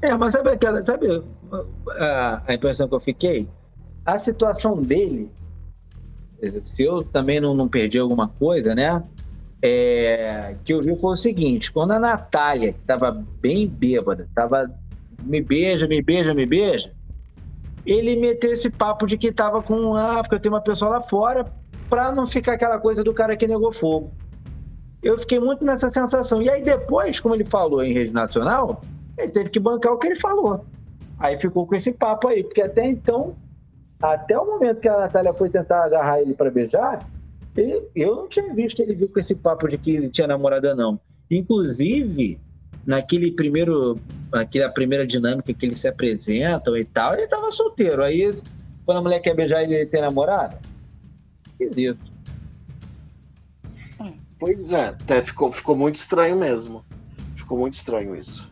É, 0.00 0.14
mas 0.16 0.32
sabe 0.32 0.50
aquela, 0.50 0.84
sabe 0.84 1.22
a, 1.98 2.42
a 2.46 2.54
impressão 2.54 2.88
que 2.88 2.94
eu 2.94 3.00
fiquei? 3.00 3.48
A 4.06 4.16
situação 4.16 4.80
dele, 4.80 5.30
se 6.62 6.84
eu 6.84 7.02
também 7.02 7.40
não, 7.40 7.54
não 7.54 7.68
perdi 7.68 7.98
alguma 7.98 8.28
coisa, 8.28 8.74
né? 8.74 9.02
É, 9.60 10.54
que 10.64 10.72
eu 10.72 10.80
vi 10.80 10.96
foi 10.96 11.14
o 11.14 11.16
seguinte: 11.16 11.72
quando 11.72 11.90
a 11.90 11.98
Natália, 11.98 12.72
que 12.72 12.78
estava 12.78 13.10
bem 13.40 13.66
bêbada, 13.66 14.22
estava 14.22 14.70
me 15.22 15.42
beija, 15.42 15.88
me 15.88 16.00
beija, 16.00 16.32
me 16.32 16.46
beija, 16.46 16.92
ele 17.90 18.16
meteu 18.16 18.52
esse 18.52 18.68
papo 18.68 19.06
de 19.06 19.16
que 19.16 19.32
tava 19.32 19.62
com, 19.62 19.94
ah, 19.94 20.18
porque 20.20 20.34
eu 20.34 20.40
tenho 20.40 20.54
uma 20.54 20.60
pessoa 20.60 20.90
lá 20.90 21.00
fora, 21.00 21.46
pra 21.88 22.12
não 22.12 22.26
ficar 22.26 22.52
aquela 22.52 22.78
coisa 22.78 23.02
do 23.02 23.14
cara 23.14 23.34
que 23.34 23.46
negou 23.46 23.72
fogo. 23.72 24.12
Eu 25.02 25.18
fiquei 25.18 25.40
muito 25.40 25.64
nessa 25.64 25.88
sensação. 25.88 26.42
E 26.42 26.50
aí 26.50 26.62
depois, 26.62 27.18
como 27.18 27.34
ele 27.34 27.46
falou 27.46 27.82
em 27.82 27.94
rede 27.94 28.12
nacional, 28.12 28.82
ele 29.16 29.30
teve 29.30 29.48
que 29.48 29.58
bancar 29.58 29.92
o 29.92 29.98
que 29.98 30.08
ele 30.08 30.16
falou. 30.16 30.66
Aí 31.18 31.38
ficou 31.38 31.66
com 31.66 31.74
esse 31.74 31.92
papo 31.92 32.28
aí, 32.28 32.44
porque 32.44 32.60
até 32.60 32.86
então, 32.86 33.34
até 34.02 34.38
o 34.38 34.44
momento 34.44 34.80
que 34.80 34.88
a 34.88 35.00
Natália 35.00 35.32
foi 35.32 35.48
tentar 35.48 35.84
agarrar 35.84 36.20
ele 36.20 36.34
para 36.34 36.50
beijar, 36.50 37.08
ele, 37.56 37.88
eu 37.94 38.14
não 38.14 38.28
tinha 38.28 38.52
visto 38.52 38.80
ele 38.80 38.94
vir 38.94 39.08
com 39.08 39.18
esse 39.18 39.34
papo 39.34 39.66
de 39.66 39.78
que 39.78 39.92
ele 39.92 40.10
tinha 40.10 40.26
namorada, 40.26 40.74
não. 40.74 41.00
Inclusive, 41.30 42.38
naquele 42.86 43.32
primeiro, 43.32 43.98
naquela 44.32 44.70
primeira 44.70 45.06
dinâmica 45.06 45.52
que 45.52 45.66
eles 45.66 45.78
se 45.78 45.88
apresentam 45.88 46.76
e 46.76 46.84
tal, 46.84 47.14
ele 47.14 47.26
tava 47.26 47.50
solteiro. 47.50 48.02
Aí, 48.02 48.34
quando 48.84 48.98
a 48.98 49.02
mulher 49.02 49.20
quer 49.20 49.34
beijar 49.34 49.62
ele, 49.62 49.74
ele 49.74 49.86
tem 49.86 50.00
namorado? 50.00 50.56
Esquisito. 51.48 52.18
Pois 54.38 54.72
é, 54.72 54.88
até 54.88 55.22
ficou, 55.22 55.50
ficou 55.50 55.76
muito 55.76 55.96
estranho 55.96 56.38
mesmo. 56.38 56.84
Ficou 57.34 57.58
muito 57.58 57.72
estranho 57.72 58.14
isso. 58.14 58.48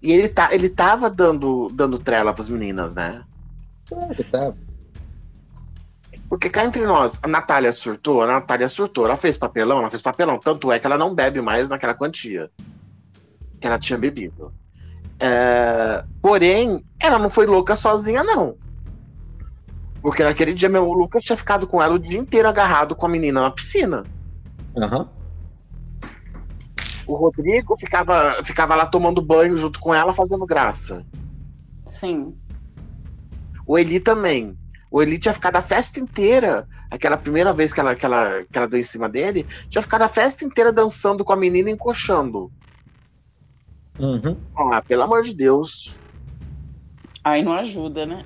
E 0.00 0.12
ele, 0.12 0.28
tá, 0.28 0.50
ele 0.52 0.68
tava 0.68 1.10
dando, 1.10 1.68
dando 1.72 1.98
trela 1.98 2.32
pras 2.32 2.48
meninas, 2.48 2.94
né? 2.94 3.24
É, 3.90 4.22
tava. 4.24 4.56
Porque 6.32 6.48
cá 6.48 6.64
entre 6.64 6.86
nós, 6.86 7.20
a 7.22 7.28
Natália 7.28 7.70
surtou, 7.72 8.22
a 8.22 8.26
Natália 8.26 8.66
surtou, 8.66 9.04
ela 9.04 9.16
fez 9.16 9.36
papelão, 9.36 9.80
ela 9.80 9.90
fez 9.90 10.00
papelão, 10.00 10.38
tanto 10.38 10.72
é 10.72 10.78
que 10.78 10.86
ela 10.86 10.96
não 10.96 11.14
bebe 11.14 11.42
mais 11.42 11.68
naquela 11.68 11.92
quantia 11.92 12.50
que 13.60 13.66
ela 13.66 13.78
tinha 13.78 13.98
bebido. 13.98 14.50
É, 15.20 16.02
porém, 16.22 16.82
ela 16.98 17.18
não 17.18 17.28
foi 17.28 17.44
louca 17.44 17.76
sozinha, 17.76 18.24
não. 18.24 18.56
Porque 20.00 20.24
naquele 20.24 20.54
dia, 20.54 20.70
meu, 20.70 20.88
o 20.88 20.94
Lucas 20.94 21.22
tinha 21.22 21.36
ficado 21.36 21.66
com 21.66 21.82
ela 21.82 21.96
o 21.96 21.98
dia 21.98 22.18
inteiro 22.18 22.48
agarrado 22.48 22.96
com 22.96 23.04
a 23.04 23.10
menina 23.10 23.42
na 23.42 23.50
piscina. 23.50 24.02
Uhum. 24.74 25.06
O 27.08 27.14
Rodrigo 27.14 27.76
ficava, 27.76 28.32
ficava 28.42 28.74
lá 28.74 28.86
tomando 28.86 29.20
banho 29.20 29.54
junto 29.58 29.78
com 29.78 29.94
ela, 29.94 30.14
fazendo 30.14 30.46
graça. 30.46 31.04
Sim. 31.84 32.34
O 33.66 33.78
Eli 33.78 34.00
também. 34.00 34.56
O 34.92 35.00
Eli 35.00 35.18
tinha 35.18 35.32
ficado 35.32 35.56
a 35.56 35.62
festa 35.62 35.98
inteira, 35.98 36.68
aquela 36.90 37.16
primeira 37.16 37.50
vez 37.50 37.72
que 37.72 37.80
ela, 37.80 37.96
que, 37.96 38.04
ela, 38.04 38.44
que 38.44 38.58
ela 38.58 38.68
deu 38.68 38.78
em 38.78 38.82
cima 38.82 39.08
dele, 39.08 39.46
tinha 39.70 39.80
ficado 39.80 40.02
a 40.02 40.08
festa 40.08 40.44
inteira 40.44 40.70
dançando 40.70 41.24
com 41.24 41.32
a 41.32 41.36
menina 41.36 41.70
e 41.70 41.72
encoxando. 41.72 42.52
Uhum. 43.98 44.36
Ah, 44.54 44.82
pelo 44.82 45.02
amor 45.02 45.22
de 45.22 45.34
Deus. 45.34 45.96
Aí 47.24 47.42
não 47.42 47.54
ajuda, 47.54 48.04
né? 48.04 48.22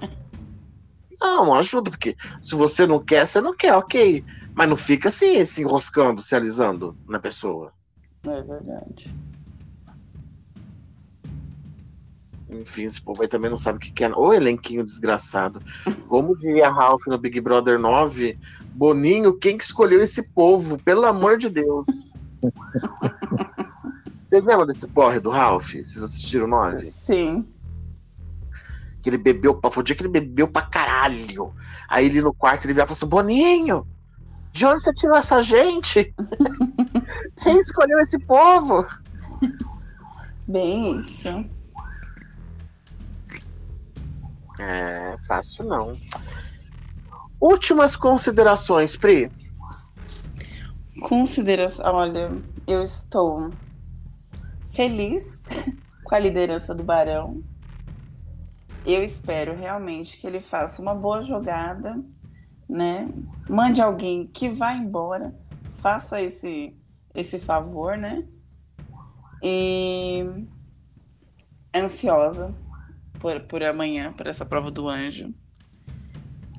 Não, 1.21 1.47
não 1.47 1.55
ajuda, 1.55 1.89
porque 1.89 2.17
se 2.43 2.57
você 2.57 2.85
não 2.85 2.99
quer, 2.99 3.25
você 3.25 3.41
não 3.41 3.57
quer, 3.57 3.75
ok. 3.75 4.25
Mas 4.57 4.69
não 4.69 4.77
fica 4.77 5.09
assim, 5.09 5.45
se 5.45 5.63
enroscando, 5.63 6.21
se 6.21 6.35
alisando 6.35 6.99
na 7.09 7.21
pessoa. 7.21 7.73
É 8.27 8.43
verdade. 8.43 9.15
Enfim, 12.49 12.85
esse 12.85 13.01
povo 13.01 13.23
aí 13.23 13.29
também 13.29 13.51
não 13.51 13.59
sabe 13.59 13.79
o 13.79 13.81
que, 13.81 14.05
é. 14.05 14.15
Ô, 14.15 14.33
elenquinho 14.33 14.85
desgraçado. 14.85 15.61
Como 16.07 16.37
diria 16.37 16.71
Ralph 16.71 17.07
no 17.09 17.19
Big 17.19 17.41
Brother 17.41 17.79
9, 17.79 18.39
Boninho, 18.75 19.37
quem 19.37 19.59
que 19.59 19.65
escolheu 19.65 20.03
esse 20.03 20.23
povo? 20.23 20.79
Pelo 20.79 21.07
amor 21.07 21.39
de 21.39 21.49
Deus. 21.49 21.87
Vocês 24.23 24.45
lembram 24.45 24.67
desse 24.67 24.87
porre 24.89 25.21
do 25.21 25.31
Ralph? 25.31 25.71
Vocês 25.71 26.03
assistiram 26.03 26.47
o 26.47 26.49
9? 26.49 26.83
Sim. 26.83 27.47
Que 29.03 29.11
ele 29.11 29.19
bebeu, 29.19 29.61
foi 29.71 29.83
o 29.83 29.85
dia 29.85 29.95
que 29.95 30.03
ele 30.03 30.09
bebeu 30.09 30.49
pra 30.49 30.63
caralho. 30.63 31.55
Aí 31.89 32.07
ele 32.07 32.21
no 32.21 32.35
quarto, 32.35 32.65
ele 32.65 32.73
virava 32.73 32.93
e 32.93 32.95
falou 32.95 33.23
assim, 33.23 33.33
Boninho, 33.33 33.87
de 34.51 34.67
onde 34.67 34.83
você 34.83 34.93
tirou 34.95 35.17
essa 35.17 35.43
gente? 35.43 36.13
Quem 37.43 37.57
escolheu 37.59 37.99
esse 38.01 38.19
povo? 38.19 38.87
Bem 40.49 40.97
isso. 40.97 41.56
É, 44.59 45.17
fácil 45.27 45.65
não. 45.65 45.93
Últimas 47.41 47.97
considerações, 47.97 48.97
Pri. 48.97 49.31
Consideração, 51.01 51.95
olha, 51.95 52.33
eu 52.67 52.83
estou 52.83 53.51
feliz 54.73 55.45
com 56.05 56.15
a 56.15 56.19
liderança 56.19 56.75
do 56.75 56.83
Barão. 56.83 57.43
Eu 58.85 59.03
espero 59.03 59.55
realmente 59.55 60.19
que 60.19 60.27
ele 60.27 60.41
faça 60.41 60.81
uma 60.81 60.95
boa 60.95 61.23
jogada, 61.23 62.03
né? 62.69 63.09
Mande 63.49 63.83
alguém 63.83 64.27
que 64.27 64.49
vá 64.49 64.75
embora, 64.75 65.35
faça 65.69 66.21
esse 66.23 66.75
esse 67.15 67.41
favor, 67.41 67.97
né? 67.97 68.25
E 69.43 70.25
ansiosa 71.75 72.55
por, 73.21 73.41
por 73.41 73.63
amanhã, 73.63 74.13
por 74.13 74.27
essa 74.27 74.45
prova 74.45 74.71
do 74.71 74.89
anjo. 74.89 75.35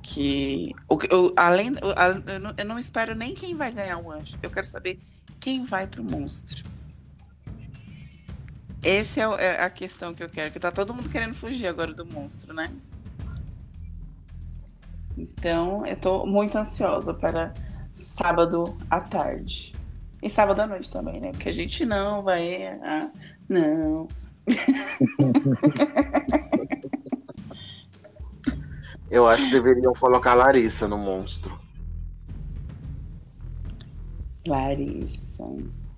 Que. 0.03 0.73
Além, 1.35 1.71
a, 1.95 2.31
eu, 2.31 2.39
não, 2.39 2.53
eu 2.57 2.65
não 2.65 2.79
espero 2.79 3.13
nem 3.13 3.33
quem 3.33 3.55
vai 3.55 3.71
ganhar 3.71 3.97
o 3.97 4.11
anjo. 4.11 4.37
Eu 4.41 4.49
quero 4.49 4.65
saber 4.65 4.99
quem 5.39 5.65
vai 5.65 5.87
pro 5.87 6.03
monstro. 6.03 6.63
Essa 8.83 9.21
é, 9.21 9.45
é 9.45 9.63
a 9.63 9.69
questão 9.69 10.13
que 10.13 10.23
eu 10.23 10.29
quero, 10.29 10.51
que 10.51 10.59
tá 10.59 10.71
todo 10.71 10.93
mundo 10.93 11.09
querendo 11.09 11.33
fugir 11.33 11.67
agora 11.67 11.93
do 11.93 12.05
monstro, 12.05 12.53
né? 12.53 12.71
Então, 15.17 15.85
eu 15.85 15.97
tô 15.97 16.25
muito 16.25 16.55
ansiosa 16.57 17.13
para 17.13 17.51
sábado 17.93 18.77
à 18.89 19.01
tarde. 19.01 19.73
E 20.21 20.29
sábado 20.29 20.61
à 20.61 20.67
noite 20.67 20.91
também, 20.91 21.19
né? 21.19 21.31
Porque 21.31 21.49
a 21.49 21.53
gente 21.53 21.85
não 21.85 22.21
vai. 22.23 22.79
Não. 23.49 24.07
Eu 29.09 29.27
acho 29.27 29.45
que 29.45 29.51
deveriam 29.51 29.93
colocar 29.93 30.33
Larissa 30.33 30.87
no 30.87 30.97
monstro. 30.97 31.57
Larissa. 34.45 35.43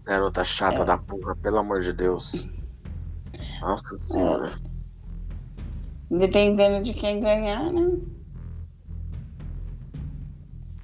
Garota 0.03 0.43
chata 0.43 0.81
é. 0.81 0.85
da 0.85 0.97
porra, 0.97 1.35
pelo 1.35 1.57
amor 1.57 1.81
de 1.81 1.93
Deus. 1.93 2.47
Nossa 3.61 3.97
senhora. 3.97 4.53
É. 6.11 6.17
Dependendo 6.17 6.83
de 6.83 6.93
quem 6.93 7.19
ganhar, 7.19 7.71
né? 7.71 7.97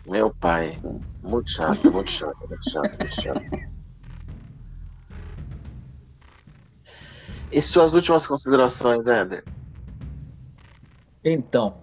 Meu 0.07 0.29
pai. 0.33 0.77
Muito 1.23 1.49
chato, 1.49 1.91
muito 1.91 2.11
chato, 2.11 2.47
muito 2.47 2.69
chato, 2.69 2.99
muito 2.99 3.21
chato. 3.21 3.74
E 7.55 7.61
suas 7.61 7.93
últimas 7.93 8.27
considerações, 8.27 9.07
Éder? 9.07 9.41
Então, 11.23 11.77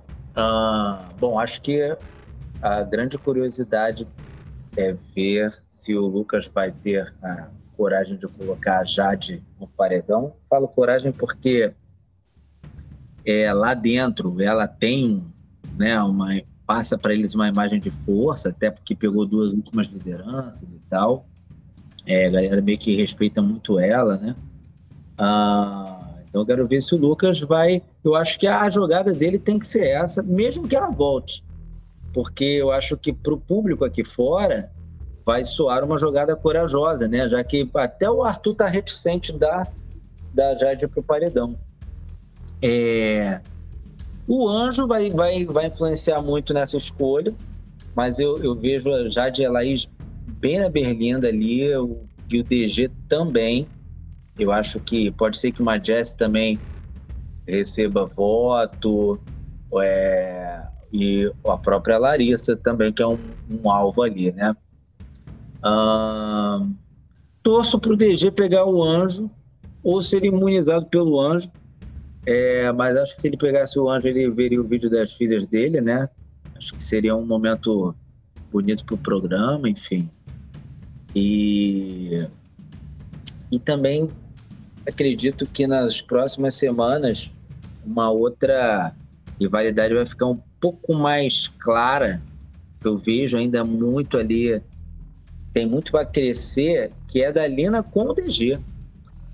bom, 1.18 1.38
acho 1.38 1.62
que 1.62 1.96
a 2.60 2.82
grande 2.82 3.16
curiosidade 3.16 4.06
é 4.76 4.92
ver 5.14 5.62
se 5.70 5.96
o 5.96 6.06
Lucas 6.06 6.46
vai 6.46 6.70
ter 6.70 7.14
a 7.22 7.48
coragem 7.74 8.18
de 8.18 8.28
colocar 8.28 8.80
a 8.80 8.84
Jade 8.84 9.42
no 9.58 9.66
paredão. 9.66 10.36
Falo 10.46 10.68
coragem 10.68 11.10
porque 11.10 11.72
é, 13.24 13.50
lá 13.50 13.72
dentro 13.72 14.42
ela 14.42 14.68
tem 14.68 15.24
né, 15.74 15.98
uma, 16.02 16.38
passa 16.66 16.98
para 16.98 17.14
eles 17.14 17.34
uma 17.34 17.48
imagem 17.48 17.80
de 17.80 17.90
força, 17.90 18.50
até 18.50 18.70
porque 18.70 18.94
pegou 18.94 19.24
duas 19.24 19.54
últimas 19.54 19.86
lideranças 19.86 20.70
e 20.70 20.80
tal. 20.90 21.26
É, 22.06 22.26
a 22.26 22.30
galera 22.30 22.60
meio 22.60 22.78
que 22.78 22.94
respeita 22.94 23.40
muito 23.40 23.78
ela, 23.78 24.18
né? 24.18 24.36
Ah, 25.24 26.16
então 26.28 26.42
eu 26.42 26.46
quero 26.46 26.66
ver 26.66 26.82
se 26.82 26.92
o 26.96 26.98
Lucas 26.98 27.40
vai. 27.40 27.80
Eu 28.02 28.16
acho 28.16 28.40
que 28.40 28.46
a 28.48 28.68
jogada 28.68 29.12
dele 29.12 29.38
tem 29.38 29.56
que 29.56 29.66
ser 29.66 29.86
essa, 29.86 30.20
mesmo 30.20 30.66
que 30.66 30.74
ela 30.74 30.90
volte. 30.90 31.44
Porque 32.12 32.44
eu 32.44 32.72
acho 32.72 32.96
que 32.96 33.12
para 33.12 33.32
o 33.32 33.38
público 33.38 33.84
aqui 33.84 34.02
fora 34.02 34.68
vai 35.24 35.44
soar 35.44 35.84
uma 35.84 35.96
jogada 35.96 36.34
corajosa, 36.34 37.06
né? 37.06 37.28
Já 37.28 37.44
que 37.44 37.70
até 37.74 38.10
o 38.10 38.24
Arthur 38.24 38.56
tá 38.56 38.66
reticente 38.66 39.32
da, 39.32 39.64
da 40.34 40.56
Jade 40.56 40.88
pro 40.88 41.04
paredão. 41.04 41.56
É, 42.60 43.40
o 44.26 44.48
Anjo 44.48 44.88
vai, 44.88 45.08
vai, 45.08 45.44
vai 45.44 45.66
influenciar 45.66 46.20
muito 46.20 46.52
nessa 46.52 46.76
escolha, 46.76 47.32
mas 47.94 48.18
eu, 48.18 48.36
eu 48.42 48.56
vejo 48.56 48.92
a 48.92 49.08
Jade 49.08 49.42
e 49.42 49.46
a 49.46 49.50
Laís 49.52 49.88
bem 50.40 50.58
na 50.58 50.68
berlinda 50.68 51.28
ali, 51.28 51.72
o, 51.76 52.00
e 52.28 52.40
o 52.40 52.42
DG 52.42 52.90
também. 53.08 53.68
Eu 54.38 54.50
acho 54.50 54.80
que 54.80 55.10
pode 55.10 55.38
ser 55.38 55.52
que 55.52 55.60
uma 55.60 55.78
Jess 55.78 56.14
também 56.14 56.58
receba 57.46 58.06
voto, 58.06 59.20
é, 59.80 60.62
e 60.92 61.32
a 61.46 61.56
própria 61.56 61.98
Larissa 61.98 62.56
também, 62.56 62.92
que 62.92 63.02
é 63.02 63.06
um, 63.06 63.18
um 63.50 63.70
alvo 63.70 64.02
ali, 64.02 64.30
né? 64.32 64.54
Torço 67.42 67.78
para 67.78 67.92
o 67.92 67.96
DG 67.96 68.30
pegar 68.30 68.66
o 68.66 68.82
anjo 68.82 69.30
ou 69.82 70.00
ser 70.00 70.24
imunizado 70.24 70.86
pelo 70.86 71.20
anjo, 71.20 71.50
é, 72.24 72.70
mas 72.72 72.96
acho 72.96 73.16
que 73.16 73.22
se 73.22 73.28
ele 73.28 73.36
pegasse 73.36 73.78
o 73.78 73.88
anjo, 73.90 74.06
ele 74.06 74.30
veria 74.30 74.60
o 74.60 74.64
vídeo 74.64 74.88
das 74.88 75.12
filhas 75.12 75.46
dele, 75.46 75.80
né? 75.80 76.08
Acho 76.56 76.74
que 76.74 76.82
seria 76.82 77.16
um 77.16 77.26
momento 77.26 77.94
bonito 78.50 78.84
para 78.84 78.94
o 78.94 78.98
programa, 78.98 79.68
enfim. 79.68 80.08
E, 81.14 82.26
e 83.50 83.58
também 83.58 84.08
acredito 84.86 85.46
que 85.46 85.66
nas 85.66 86.00
próximas 86.00 86.54
semanas 86.54 87.30
uma 87.84 88.10
outra 88.10 88.94
rivalidade 89.40 89.94
vai 89.94 90.06
ficar 90.06 90.26
um 90.26 90.38
pouco 90.60 90.94
mais 90.94 91.48
clara. 91.48 92.22
Eu 92.84 92.98
vejo 92.98 93.36
ainda 93.36 93.64
muito 93.64 94.16
ali, 94.16 94.60
tem 95.52 95.66
muito 95.66 95.92
para 95.92 96.06
crescer, 96.06 96.90
que 97.08 97.22
é 97.22 97.32
da 97.32 97.46
Lina 97.46 97.82
com 97.82 98.04
o 98.04 98.14
DG. 98.14 98.58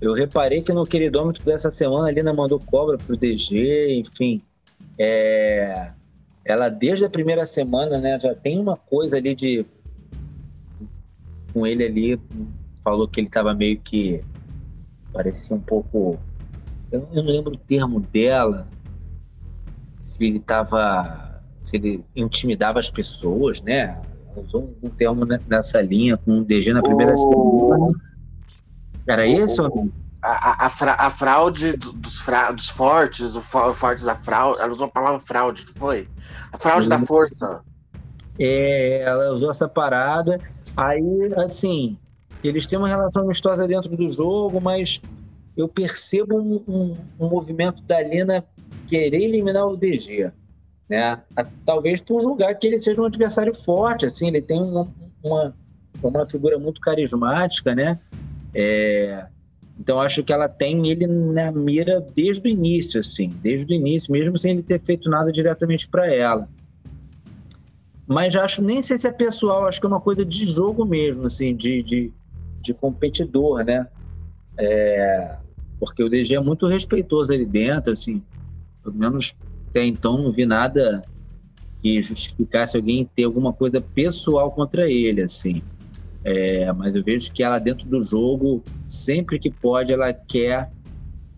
Eu 0.01 0.13
reparei 0.13 0.61
que 0.61 0.71
no 0.71 0.85
queridômetro 0.85 1.43
dessa 1.43 1.69
semana 1.69 2.07
a 2.07 2.11
Lina 2.11 2.33
mandou 2.33 2.59
cobra 2.59 2.97
pro 2.97 3.17
DG, 3.17 3.99
enfim. 3.99 4.41
É, 4.97 5.91
ela 6.45 6.69
desde 6.69 7.05
a 7.05 7.09
primeira 7.09 7.45
semana, 7.45 7.99
né, 7.99 8.19
já 8.19 8.33
tem 8.33 8.59
uma 8.59 8.77
coisa 8.77 9.17
ali 9.17 9.35
de 9.35 9.65
com 11.53 11.65
ele 11.65 11.83
ali, 11.83 12.19
falou 12.83 13.07
que 13.07 13.19
ele 13.19 13.27
estava 13.27 13.53
meio 13.53 13.79
que 13.79 14.23
parecia 15.13 15.55
um 15.55 15.59
pouco. 15.59 16.17
Eu 16.91 17.07
não 17.13 17.23
lembro 17.23 17.53
o 17.53 17.57
termo 17.57 17.99
dela. 17.99 18.67
Se 20.05 20.23
ele 20.23 20.37
estava. 20.37 21.41
Se 21.63 21.77
ele 21.77 22.03
intimidava 22.15 22.79
as 22.79 22.89
pessoas, 22.89 23.61
né? 23.61 24.01
Usou 24.35 24.75
um 24.81 24.89
termo 24.89 25.25
nessa 25.47 25.81
linha 25.81 26.17
com 26.17 26.39
o 26.39 26.43
DG 26.43 26.73
na 26.73 26.81
primeira 26.81 27.13
oh. 27.15 27.73
semana. 27.73 27.93
Era 29.07 29.25
isso? 29.25 29.91
A, 30.21 30.65
a, 30.65 30.69
fra, 30.69 30.93
a 30.93 31.09
fraude 31.09 31.75
dos, 31.77 32.19
fra, 32.19 32.51
dos 32.51 32.69
fortes, 32.69 33.35
o 33.35 33.41
forte 33.41 34.05
da 34.05 34.15
fraude. 34.15 34.61
Ela 34.61 34.71
usou 34.71 34.87
a 34.87 34.91
palavra 34.91 35.19
fraude, 35.19 35.65
não 35.65 35.73
foi? 35.73 36.07
A 36.51 36.57
fraude 36.57 36.87
da 36.87 36.99
força. 36.99 37.61
É, 38.37 39.01
ela 39.01 39.31
usou 39.31 39.49
essa 39.49 39.67
parada. 39.67 40.39
Aí, 40.77 41.33
assim, 41.37 41.97
eles 42.47 42.65
têm 42.65 42.79
uma 42.79 42.87
relação 42.87 43.23
amistosa 43.23 43.67
dentro 43.67 43.95
do 43.95 44.11
jogo, 44.11 44.61
mas 44.61 45.01
eu 45.57 45.67
percebo 45.67 46.37
um, 46.37 46.63
um, 46.67 46.97
um 47.19 47.29
movimento 47.29 47.81
da 47.83 48.01
Lina 48.01 48.45
querer 48.87 49.21
eliminar 49.23 49.67
o 49.67 49.75
DG, 49.75 50.31
né? 50.89 51.21
Talvez 51.65 52.01
por 52.01 52.21
julgar 52.21 52.55
que 52.55 52.65
ele 52.65 52.79
seja 52.79 53.01
um 53.01 53.05
adversário 53.05 53.53
forte, 53.53 54.05
assim, 54.05 54.27
ele 54.27 54.41
tem 54.41 54.61
uma, 54.61 54.87
uma, 55.23 55.53
uma 56.01 56.25
figura 56.25 56.57
muito 56.57 56.79
carismática, 56.79 57.75
né? 57.75 57.99
É, 58.53 59.25
então 59.79 59.99
acho 59.99 60.23
que 60.23 60.33
ela 60.33 60.49
tem 60.49 60.89
ele 60.89 61.07
na 61.07 61.51
mira 61.51 62.01
desde 62.01 62.47
o 62.47 62.51
início, 62.51 62.99
assim, 62.99 63.29
desde 63.41 63.71
o 63.71 63.75
início, 63.75 64.11
mesmo 64.11 64.37
sem 64.37 64.51
ele 64.51 64.63
ter 64.63 64.79
feito 64.81 65.09
nada 65.09 65.31
diretamente 65.31 65.87
para 65.87 66.13
ela. 66.13 66.49
Mas 68.07 68.35
acho 68.35 68.61
nem 68.61 68.81
sei 68.81 68.97
se 68.97 69.07
é 69.07 69.11
pessoal, 69.11 69.67
acho 69.67 69.79
que 69.79 69.85
é 69.85 69.89
uma 69.89 70.01
coisa 70.01 70.25
de 70.25 70.45
jogo 70.45 70.83
mesmo, 70.83 71.27
assim, 71.27 71.55
de, 71.55 71.83
de 71.83 72.11
de 72.61 72.73
competidor, 72.73 73.63
né? 73.63 73.87
É, 74.57 75.37
porque 75.79 76.03
o 76.03 76.09
DG 76.09 76.35
é 76.35 76.39
muito 76.39 76.67
respeitoso 76.67 77.31
ali 77.31 77.45
dentro, 77.45 77.93
assim, 77.93 78.21
pelo 78.83 78.95
menos 78.95 79.35
até 79.69 79.85
então 79.85 80.17
não 80.17 80.31
vi 80.31 80.45
nada 80.45 81.01
que 81.81 82.01
justificasse 82.01 82.75
alguém 82.75 83.09
ter 83.15 83.23
alguma 83.23 83.53
coisa 83.53 83.79
pessoal 83.79 84.51
contra 84.51 84.89
ele, 84.89 85.21
assim. 85.21 85.61
É, 86.23 86.71
mas 86.73 86.95
eu 86.95 87.03
vejo 87.03 87.31
que 87.31 87.41
ela 87.41 87.59
dentro 87.59 87.87
do 87.87 88.03
jogo, 88.03 88.61
sempre 88.87 89.39
que 89.39 89.49
pode, 89.49 89.93
ela 89.93 90.11
quer 90.11 90.69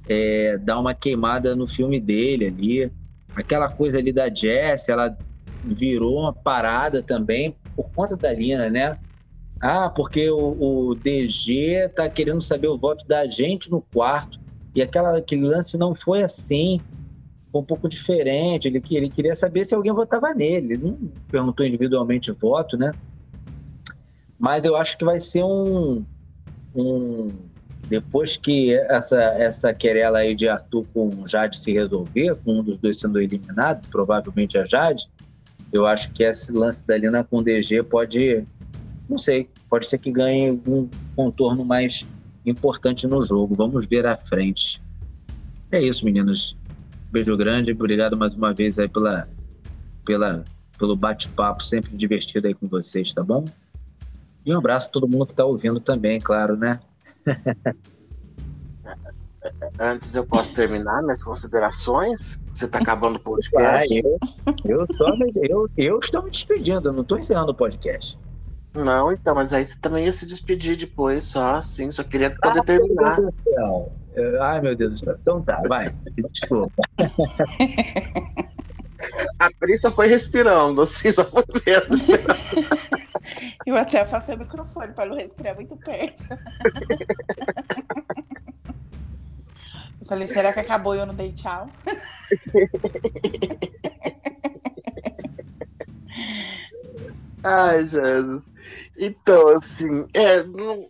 é, 0.09 0.57
dar 0.57 0.79
uma 0.79 0.95
queimada 0.95 1.55
no 1.55 1.67
filme 1.67 1.99
dele 1.99 2.47
ali. 2.47 2.91
Aquela 3.35 3.69
coisa 3.69 3.99
ali 3.99 4.11
da 4.11 4.33
Jess, 4.33 4.89
ela 4.89 5.15
virou 5.63 6.21
uma 6.21 6.33
parada 6.33 7.03
também 7.03 7.55
por 7.75 7.89
conta 7.91 8.15
da 8.17 8.33
Lina, 8.33 8.69
né? 8.69 8.97
Ah, 9.61 9.89
porque 9.89 10.27
o, 10.29 10.89
o 10.89 10.95
DG 10.95 11.87
tá 11.95 12.09
querendo 12.09 12.41
saber 12.41 12.67
o 12.67 12.77
voto 12.77 13.07
da 13.07 13.27
gente 13.27 13.69
no 13.69 13.79
quarto. 13.79 14.39
E 14.73 14.81
aquela, 14.81 15.17
aquele 15.17 15.43
lance 15.43 15.77
não 15.77 15.93
foi 15.93 16.23
assim. 16.23 16.81
Foi 17.51 17.61
um 17.61 17.65
pouco 17.65 17.87
diferente. 17.87 18.67
Ele, 18.67 18.81
ele 18.89 19.09
queria 19.09 19.35
saber 19.35 19.65
se 19.65 19.75
alguém 19.75 19.93
votava 19.93 20.33
nele. 20.33 20.73
Ele 20.73 20.83
não 20.83 20.97
perguntou 21.29 21.63
individualmente 21.63 22.31
o 22.31 22.35
voto, 22.35 22.75
né? 22.75 22.91
Mas 24.39 24.65
eu 24.65 24.75
acho 24.75 24.97
que 24.97 25.05
vai 25.05 25.19
ser 25.19 25.43
um. 25.43 26.03
um 26.75 27.29
depois 27.87 28.37
que 28.37 28.73
essa, 28.73 29.19
essa 29.21 29.73
querela 29.73 30.19
aí 30.19 30.33
de 30.33 30.47
Arthur 30.47 30.85
com 30.93 31.27
Jade 31.27 31.57
se 31.57 31.73
resolver, 31.73 32.35
com 32.35 32.59
um 32.59 32.63
dos 32.63 32.77
dois 32.77 32.97
sendo 32.99 33.19
eliminado, 33.19 33.85
provavelmente 33.89 34.57
a 34.57 34.65
Jade, 34.65 35.09
eu 35.73 35.85
acho 35.85 36.09
que 36.13 36.23
esse 36.23 36.53
lance 36.53 36.87
da 36.87 36.97
Lina 36.97 37.21
com 37.21 37.43
DG 37.43 37.83
pode 37.83 38.45
não 39.11 39.17
sei, 39.17 39.49
pode 39.69 39.87
ser 39.87 39.97
que 39.97 40.09
ganhe 40.09 40.51
um 40.65 40.89
contorno 41.17 41.65
mais 41.65 42.07
importante 42.45 43.05
no 43.05 43.25
jogo. 43.25 43.53
Vamos 43.53 43.85
ver 43.85 44.07
à 44.07 44.15
frente. 44.15 44.81
É 45.69 45.81
isso, 45.81 46.05
meninos. 46.05 46.57
Beijo 47.11 47.35
grande, 47.35 47.73
obrigado 47.73 48.15
mais 48.15 48.33
uma 48.33 48.53
vez 48.53 48.79
aí 48.79 48.87
pela, 48.87 49.27
pela, 50.05 50.45
pelo 50.79 50.95
bate-papo 50.95 51.61
sempre 51.61 51.91
divertido 51.95 52.47
aí 52.47 52.53
com 52.53 52.69
vocês, 52.69 53.13
tá 53.13 53.21
bom? 53.21 53.43
E 54.45 54.55
um 54.55 54.57
abraço 54.57 54.87
a 54.87 54.91
todo 54.91 55.09
mundo 55.09 55.25
que 55.25 55.33
está 55.33 55.43
ouvindo 55.43 55.81
também, 55.81 56.17
claro, 56.17 56.55
né? 56.55 56.79
Antes 59.77 60.15
eu 60.15 60.25
posso 60.25 60.53
terminar 60.53 61.01
minhas 61.01 61.21
considerações? 61.21 62.41
Você 62.53 62.65
está 62.65 62.79
acabando 62.79 63.17
o 63.17 63.19
podcast? 63.21 63.93
Ah, 63.93 64.53
eu, 64.65 64.79
eu, 64.79 64.95
só, 64.95 65.07
eu, 65.35 65.69
eu 65.75 65.99
estou 65.99 66.23
me 66.23 66.31
despedindo, 66.31 66.87
eu 66.87 66.93
não 66.93 67.01
estou 67.01 67.17
encerrando 67.17 67.51
o 67.51 67.55
podcast. 67.55 68.17
Não, 68.73 69.11
então, 69.11 69.35
mas 69.35 69.53
aí 69.53 69.65
você 69.65 69.77
também 69.79 70.05
ia 70.05 70.13
se 70.13 70.25
despedir 70.25 70.77
depois, 70.77 71.25
só 71.25 71.55
assim, 71.55 71.91
só 71.91 72.03
queria 72.03 72.29
poder 72.29 72.59
ah, 72.59 72.63
terminar. 72.63 73.19
Meu 73.19 73.33
Deus 73.45 74.01
Ai, 74.41 74.59
meu 74.59 74.75
Deus 74.75 74.91
do 74.93 74.99
céu. 74.99 75.17
Então 75.21 75.41
tá, 75.41 75.61
vai. 75.67 75.89
Desculpa. 76.31 76.83
A 79.39 79.49
Pri 79.51 79.77
só 79.77 79.91
foi 79.91 80.07
respirando, 80.07 80.81
assim, 80.81 81.11
só 81.11 81.25
foi 81.25 81.43
vendo. 81.65 81.97
Eu 83.65 83.77
até 83.77 84.01
afastei 84.01 84.35
o 84.35 84.39
microfone 84.39 84.93
para 84.93 85.09
não 85.09 85.15
respirar 85.15 85.55
muito 85.55 85.77
perto. 85.77 86.23
Eu 90.01 90.07
falei, 90.07 90.27
será 90.27 90.51
que 90.51 90.59
acabou 90.59 90.95
e 90.95 90.97
eu 90.97 91.05
não 91.05 91.13
dei 91.13 91.31
tchau? 91.31 91.69
Ai, 97.43 97.85
Jesus. 97.85 98.51
Então, 99.01 99.49
assim, 99.49 100.05
é. 100.13 100.43
Não... 100.43 100.87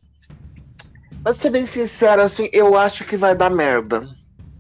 Pra 1.24 1.34
ser 1.34 1.50
bem 1.50 1.66
sincero, 1.66 2.22
assim, 2.22 2.50
eu 2.52 2.78
acho 2.78 3.06
que 3.06 3.16
vai 3.16 3.34
dar 3.34 3.50
merda. 3.50 4.08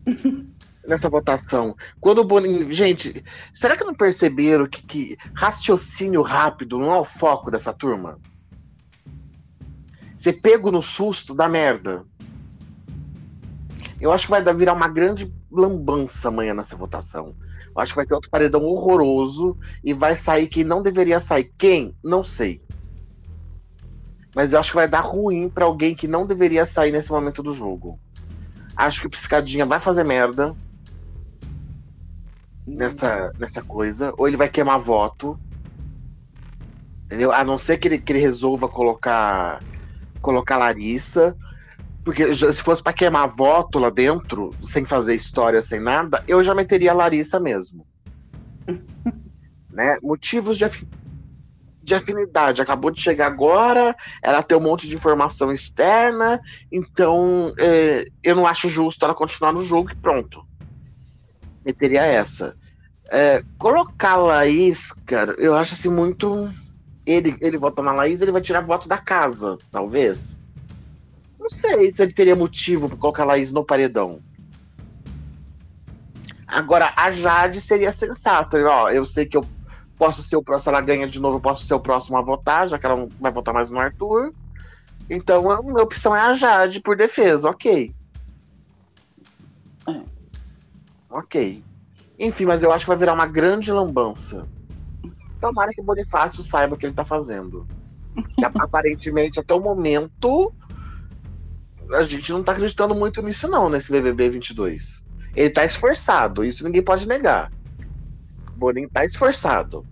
nessa 0.88 1.10
votação. 1.10 1.76
Quando 2.00 2.20
o 2.20 2.24
Boninho. 2.24 2.72
Gente, 2.72 3.24
será 3.54 3.78
que 3.78 3.84
não 3.84 3.94
perceberam 3.94 4.68
que, 4.68 4.84
que 4.84 5.18
raciocínio 5.34 6.22
rápido 6.22 6.78
não 6.80 6.92
é 6.92 6.98
o 6.98 7.06
foco 7.06 7.52
dessa 7.52 7.74
turma? 7.74 8.20
Ser 10.16 10.34
pego 10.34 10.72
no 10.72 10.82
susto 10.82 11.36
da 11.36 11.50
merda. 11.50 12.06
Eu 14.00 14.12
acho 14.12 14.26
que 14.26 14.32
vai 14.32 14.42
virar 14.54 14.74
uma 14.74 14.88
grande 14.88 15.32
lambança 15.52 16.30
amanhã 16.30 16.54
nessa 16.54 16.76
votação. 16.76 17.36
Eu 17.76 17.82
acho 17.82 17.92
que 17.94 17.98
vai 17.98 18.06
ter 18.06 18.16
outro 18.16 18.32
paredão 18.32 18.64
horroroso 18.64 19.58
e 19.84 19.94
vai 19.94 20.16
sair 20.16 20.48
quem 20.48 20.64
não 20.64 20.82
deveria 20.82 21.20
sair. 21.20 21.54
Quem? 21.58 21.96
Não 22.04 22.24
sei. 22.24 22.64
Mas 24.36 24.54
eu 24.54 24.60
acho 24.60 24.72
que 24.72 24.76
vai 24.76 24.88
dar 24.88 25.02
ruim 25.02 25.50
para 25.50 25.66
alguém 25.66 25.94
que 25.94 26.08
não 26.08 26.26
deveria 26.26 26.66
sair 26.66 26.92
nesse 26.92 27.12
momento 27.12 27.44
do 27.44 27.54
jogo. 27.54 28.00
Acho 28.76 29.02
que 29.02 29.08
o 29.08 29.10
Piscadinha 29.10 29.66
vai 29.66 29.80
fazer 29.80 30.04
merda 30.04 30.56
nessa, 32.66 33.34
nessa 33.38 33.62
coisa. 33.62 34.14
Ou 34.18 34.28
ele 34.28 34.38
vai 34.38 34.48
queimar 34.48 34.80
voto. 34.80 35.38
Entendeu? 37.06 37.32
A 37.32 37.44
não 37.44 37.58
ser 37.58 37.78
que 37.78 37.90
ele, 37.90 37.98
que 38.00 38.14
ele 38.14 38.20
resolva 38.20 38.70
colocar 38.70 39.62
colocar 40.22 40.58
Larissa. 40.58 41.36
Porque 42.04 42.34
se 42.34 42.64
fosse 42.64 42.82
para 42.82 42.94
queimar 42.94 43.28
voto 43.28 43.78
lá 43.78 43.90
dentro, 43.90 44.52
sem 44.64 44.86
fazer 44.86 45.14
história, 45.14 45.62
sem 45.62 45.80
nada, 45.80 46.24
eu 46.28 46.44
já 46.44 46.56
meteria 46.56 46.92
a 46.92 46.96
Larissa 46.96 47.40
mesmo. 47.40 47.86
né? 49.70 49.98
Motivos 50.02 50.58
de, 50.58 50.66
de 51.82 51.96
afinidade. 51.96 52.62
Acabou 52.62 52.92
de 52.92 53.02
chegar 53.02 53.28
agora, 53.28 53.96
ela 54.22 54.44
tem 54.44 54.58
um 54.58 54.62
monte 54.62 54.88
de 54.88 54.96
informação 54.96 55.52
externa, 55.52 56.40
então 56.72 57.54
é, 57.58 58.06
eu 58.24 58.36
não 58.36 58.46
acho 58.46 58.70
justo 58.70 59.04
ela 59.04 59.16
continuar 59.16 59.52
no 59.52 59.66
jogo 59.66 59.92
e 59.92 59.96
pronto. 59.96 60.46
Meteria 61.66 62.04
essa. 62.04 62.56
É, 63.12 63.44
colocar 63.58 64.14
a 64.14 64.18
Laís, 64.18 64.92
cara, 65.06 65.36
eu 65.38 65.56
acho 65.56 65.74
assim 65.74 65.90
muito. 65.90 66.50
Ele, 67.06 67.36
ele 67.42 67.58
vota 67.58 67.82
na 67.82 67.94
Laís, 67.94 68.22
ele 68.22 68.32
vai 68.32 68.42
tirar 68.42 68.62
voto 68.62 68.88
da 68.88 68.98
casa, 68.98 69.58
talvez. 69.72 70.40
Não 71.40 71.50
sei 71.50 71.92
se 71.92 72.04
ele 72.04 72.14
teria 72.14 72.36
motivo 72.36 72.88
para 72.88 72.98
colocar 72.98 73.24
a 73.24 73.26
Laís 73.26 73.52
no 73.52 73.66
paredão. 73.66 74.22
Agora, 76.48 76.94
a 76.96 77.10
Jade 77.10 77.60
seria 77.60 77.92
sensata. 77.92 78.62
Ó, 78.64 78.90
eu 78.90 79.06
sei 79.06 79.26
que 79.26 79.38
eu 79.38 79.46
posso 80.02 80.24
ser 80.24 80.36
o 80.36 80.42
próximo, 80.42 80.64
se 80.64 80.70
ela 80.70 80.82
ganha 80.82 81.08
de 81.08 81.20
novo, 81.20 81.38
eu 81.38 81.42
posso 81.42 81.64
ser 81.64 81.76
o 81.76 81.80
próximo 81.80 82.18
a 82.18 82.24
votar, 82.24 82.68
já 82.68 82.80
que 82.80 82.88
ela 82.88 82.96
não 82.96 83.10
vai 83.20 83.32
votar 83.32 83.54
mais 83.54 83.70
no 83.70 83.80
Arthur. 83.80 84.34
Então, 85.08 85.52
a 85.52 85.62
minha 85.62 85.84
opção 85.84 86.16
é 86.16 86.22
a 86.22 86.34
Jade 86.34 86.80
por 86.80 86.98
defesa, 86.98 87.48
ok. 87.48 87.94
É. 89.88 90.02
Ok. 91.08 91.64
Enfim, 92.18 92.46
mas 92.46 92.64
eu 92.64 92.72
acho 92.72 92.86
que 92.86 92.90
vai 92.90 92.98
virar 92.98 93.14
uma 93.14 93.28
grande 93.28 93.72
lambança. 93.72 94.48
Tomara 95.40 95.72
que 95.72 95.82
o 95.82 95.84
Bonifácio 95.84 96.44
saiba 96.44 96.74
o 96.74 96.78
que 96.80 96.88
ele 96.88 96.96
tá 96.96 97.06
fazendo. 97.06 97.68
aparentemente, 98.60 99.40
até 99.40 99.54
o 99.54 99.62
momento, 99.62 100.52
a 101.94 102.02
gente 102.02 102.32
não 102.32 102.42
tá 102.42 102.54
acreditando 102.54 102.96
muito 102.96 103.22
nisso, 103.22 103.48
não, 103.48 103.70
nesse 103.70 103.92
BBB 103.92 104.30
22. 104.30 105.08
Ele 105.36 105.52
tá 105.52 105.64
esforçado, 105.64 106.44
isso 106.44 106.64
ninguém 106.64 106.82
pode 106.82 107.08
negar. 107.08 107.52
O 108.62 108.66
Boninho 108.66 108.88
tá 108.92 109.04
esforçado. 109.04 109.84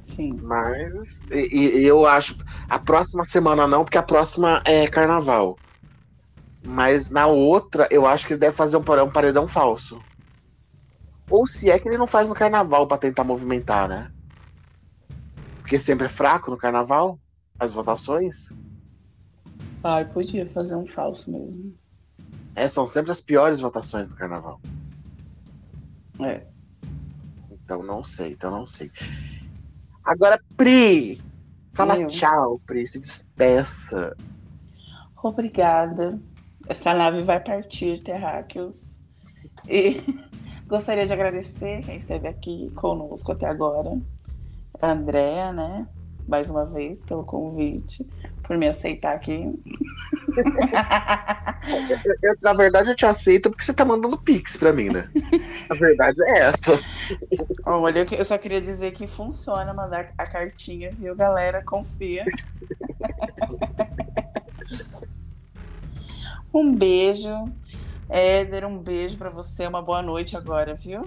Sim. 0.00 0.38
Mas 0.40 1.24
e, 1.28 1.80
e, 1.80 1.84
eu 1.84 2.06
acho. 2.06 2.38
A 2.68 2.78
próxima 2.78 3.24
semana 3.24 3.66
não, 3.66 3.84
porque 3.84 3.98
a 3.98 4.02
próxima 4.02 4.62
é 4.64 4.86
carnaval. 4.86 5.58
Mas 6.64 7.10
na 7.10 7.26
outra, 7.26 7.88
eu 7.90 8.06
acho 8.06 8.28
que 8.28 8.34
ele 8.34 8.40
deve 8.40 8.56
fazer 8.56 8.76
um, 8.76 9.02
um 9.02 9.10
paredão 9.10 9.48
falso. 9.48 10.00
Ou 11.28 11.48
se 11.48 11.68
é 11.68 11.80
que 11.80 11.88
ele 11.88 11.98
não 11.98 12.06
faz 12.06 12.28
no 12.28 12.34
carnaval 12.34 12.86
para 12.86 12.98
tentar 12.98 13.24
movimentar, 13.24 13.88
né? 13.88 14.12
Porque 15.62 15.80
sempre 15.80 16.06
é 16.06 16.08
fraco 16.08 16.48
no 16.48 16.56
carnaval, 16.56 17.18
as 17.58 17.72
votações. 17.72 18.54
Ai, 19.82 20.04
podia 20.04 20.46
fazer 20.46 20.76
um 20.76 20.86
falso 20.86 21.32
mesmo. 21.32 21.74
É, 22.54 22.68
são 22.68 22.86
sempre 22.86 23.10
as 23.10 23.20
piores 23.20 23.58
votações 23.58 24.10
do 24.10 24.16
carnaval. 24.16 24.60
É. 26.20 26.49
Então 27.70 27.84
não 27.84 28.02
sei, 28.02 28.32
então 28.32 28.50
não 28.50 28.66
sei. 28.66 28.90
Agora, 30.02 30.40
Pri, 30.56 31.22
fala 31.72 31.96
Eu. 31.96 32.08
tchau, 32.08 32.60
Pri, 32.66 32.84
se 32.84 32.98
despeça. 32.98 34.16
Obrigada. 35.22 36.20
Essa 36.68 36.92
nave 36.92 37.22
vai 37.22 37.38
partir, 37.38 38.02
terráqueos. 38.02 39.00
E 39.68 40.02
gostaria 40.66 41.06
de 41.06 41.12
agradecer 41.12 41.84
quem 41.84 41.96
esteve 41.96 42.26
aqui 42.26 42.72
conosco 42.74 43.30
até 43.30 43.46
agora. 43.46 43.96
A 44.82 44.90
Andrea, 44.90 45.52
né? 45.52 45.86
Mais 46.26 46.50
uma 46.50 46.66
vez, 46.66 47.04
pelo 47.04 47.22
convite 47.22 48.04
por 48.50 48.58
me 48.58 48.66
aceitar 48.66 49.14
aqui. 49.14 49.44
eu, 52.04 52.16
eu, 52.20 52.34
na 52.42 52.52
verdade, 52.52 52.90
eu 52.90 52.96
te 52.96 53.06
aceito 53.06 53.48
porque 53.48 53.62
você 53.62 53.72
tá 53.72 53.84
mandando 53.84 54.18
pix 54.18 54.56
pra 54.56 54.72
mim, 54.72 54.88
né? 54.88 55.08
A 55.70 55.74
verdade 55.74 56.20
é 56.24 56.38
essa. 56.48 56.76
Olha, 57.64 58.04
eu 58.10 58.24
só 58.24 58.36
queria 58.36 58.60
dizer 58.60 58.90
que 58.90 59.06
funciona 59.06 59.72
mandar 59.72 60.12
a 60.18 60.26
cartinha, 60.26 60.90
viu, 60.90 61.14
galera? 61.14 61.62
Confia. 61.62 62.24
um 66.52 66.74
beijo. 66.74 67.44
Éder, 68.08 68.64
um 68.66 68.78
beijo 68.78 69.16
para 69.16 69.30
você, 69.30 69.64
uma 69.68 69.80
boa 69.80 70.02
noite 70.02 70.36
agora, 70.36 70.74
viu? 70.74 71.06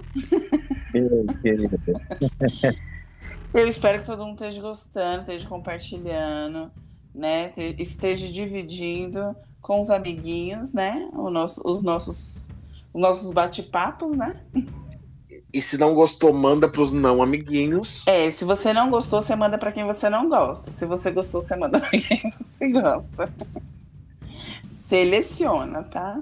Eu 3.52 3.68
espero 3.68 4.00
que 4.00 4.06
todo 4.06 4.24
mundo 4.24 4.40
esteja 4.40 4.62
gostando, 4.62 5.20
esteja 5.20 5.46
compartilhando 5.46 6.72
né? 7.14 7.50
Esteja 7.78 8.26
dividindo 8.28 9.36
com 9.60 9.80
os 9.80 9.90
amiguinhos, 9.90 10.72
né? 10.72 11.08
Nosso, 11.12 11.62
os 11.64 11.82
nossos, 11.82 12.48
os 12.92 13.00
nossos 13.00 13.32
bate-papos, 13.32 14.14
né? 14.16 14.40
E 15.52 15.62
se 15.62 15.78
não 15.78 15.94
gostou, 15.94 16.32
manda 16.32 16.68
para 16.68 16.82
os 16.82 16.92
não 16.92 17.22
amiguinhos. 17.22 18.04
É, 18.06 18.28
se 18.30 18.44
você 18.44 18.72
não 18.72 18.90
gostou, 18.90 19.22
você 19.22 19.36
manda 19.36 19.56
para 19.56 19.70
quem 19.70 19.84
você 19.84 20.10
não 20.10 20.28
gosta. 20.28 20.72
Se 20.72 20.84
você 20.84 21.12
gostou, 21.12 21.40
você 21.40 21.54
manda 21.54 21.78
para 21.78 21.90
quem 21.90 22.30
você 22.42 22.68
gosta. 22.68 23.32
Seleciona, 24.68 25.84
tá? 25.84 26.20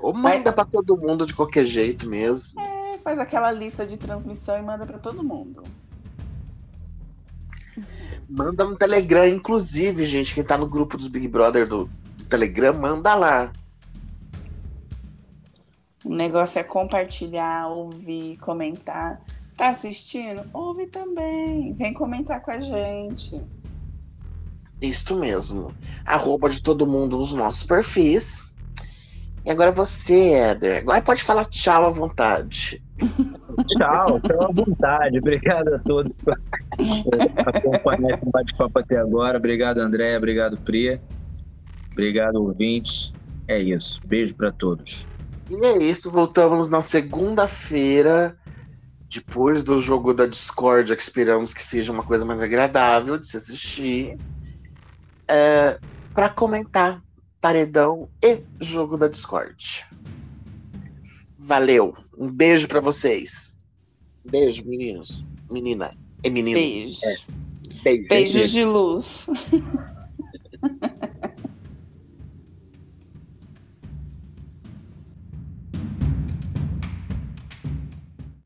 Ou 0.00 0.14
manda 0.14 0.52
para 0.52 0.64
todo 0.64 0.96
mundo 0.96 1.26
de 1.26 1.34
qualquer 1.34 1.64
jeito 1.64 2.08
mesmo. 2.08 2.60
É, 2.60 2.98
faz 2.98 3.18
aquela 3.18 3.50
lista 3.50 3.84
de 3.86 3.96
transmissão 3.96 4.56
e 4.56 4.62
manda 4.62 4.86
para 4.86 4.98
todo 4.98 5.22
mundo. 5.22 5.64
Manda 8.28 8.64
no 8.64 8.76
Telegram, 8.76 9.26
inclusive, 9.26 10.04
gente, 10.06 10.34
quem 10.34 10.44
tá 10.44 10.56
no 10.56 10.66
grupo 10.66 10.96
dos 10.96 11.08
Big 11.08 11.28
Brother 11.28 11.66
do 11.68 11.88
Telegram, 12.28 12.72
manda 12.72 13.14
lá. 13.14 13.52
O 16.04 16.14
negócio 16.14 16.58
é 16.58 16.64
compartilhar, 16.64 17.68
ouvir, 17.68 18.36
comentar. 18.38 19.20
Tá 19.56 19.68
assistindo? 19.68 20.42
Ouve 20.52 20.86
também. 20.86 21.72
Vem 21.74 21.92
comentar 21.92 22.40
com 22.40 22.50
a 22.50 22.58
gente. 22.58 23.40
Isso 24.80 25.14
mesmo. 25.14 25.72
Arroba 26.04 26.48
de 26.48 26.62
todo 26.62 26.86
mundo 26.86 27.18
nos 27.18 27.32
nossos 27.32 27.64
perfis. 27.64 28.52
E 29.44 29.50
agora 29.50 29.70
você, 29.70 30.32
Éder. 30.32 30.78
Agora 30.78 31.02
pode 31.02 31.22
falar 31.22 31.44
tchau 31.44 31.86
à 31.86 31.90
vontade. 31.90 32.82
Tchau, 33.68 34.20
tchau 34.20 34.42
à 34.42 34.52
vontade. 34.52 35.18
Obrigado 35.18 35.74
a 35.74 35.78
todos 35.80 36.12
por 36.22 36.34
acompanhar 37.46 38.18
esse 38.18 38.30
bate-papo 38.30 38.78
até 38.78 38.96
agora. 38.96 39.38
Obrigado, 39.38 39.78
André. 39.78 40.16
Obrigado, 40.16 40.56
Pri. 40.58 41.00
Obrigado, 41.92 42.36
ouvintes. 42.36 43.12
É 43.46 43.58
isso. 43.58 44.00
Beijo 44.04 44.34
para 44.34 44.52
todos. 44.52 45.06
E 45.50 45.54
é 45.64 45.78
isso. 45.78 46.10
Voltamos 46.10 46.68
na 46.68 46.82
segunda-feira, 46.82 48.36
depois 49.08 49.62
do 49.62 49.80
jogo 49.80 50.14
da 50.14 50.26
Discord, 50.26 50.94
que 50.96 51.02
esperamos 51.02 51.52
que 51.52 51.62
seja 51.62 51.92
uma 51.92 52.02
coisa 52.02 52.24
mais 52.24 52.40
agradável 52.40 53.18
de 53.18 53.26
se 53.26 53.36
assistir, 53.36 54.16
é, 55.28 55.78
para 56.14 56.28
comentar 56.28 57.02
Paredão 57.40 58.08
e 58.22 58.40
jogo 58.60 58.96
da 58.96 59.08
Discord. 59.08 59.84
Valeu. 61.44 61.94
Um 62.16 62.30
beijo 62.30 62.68
para 62.68 62.80
vocês. 62.80 63.58
Beijo, 64.24 64.64
meninos. 64.64 65.24
Menina. 65.50 65.96
É 66.22 66.30
menino. 66.30 66.58
Beijo. 66.58 67.00
Beijo. 67.82 68.08
Beijos 68.08 68.50
de 68.50 68.64
luz. 68.64 69.26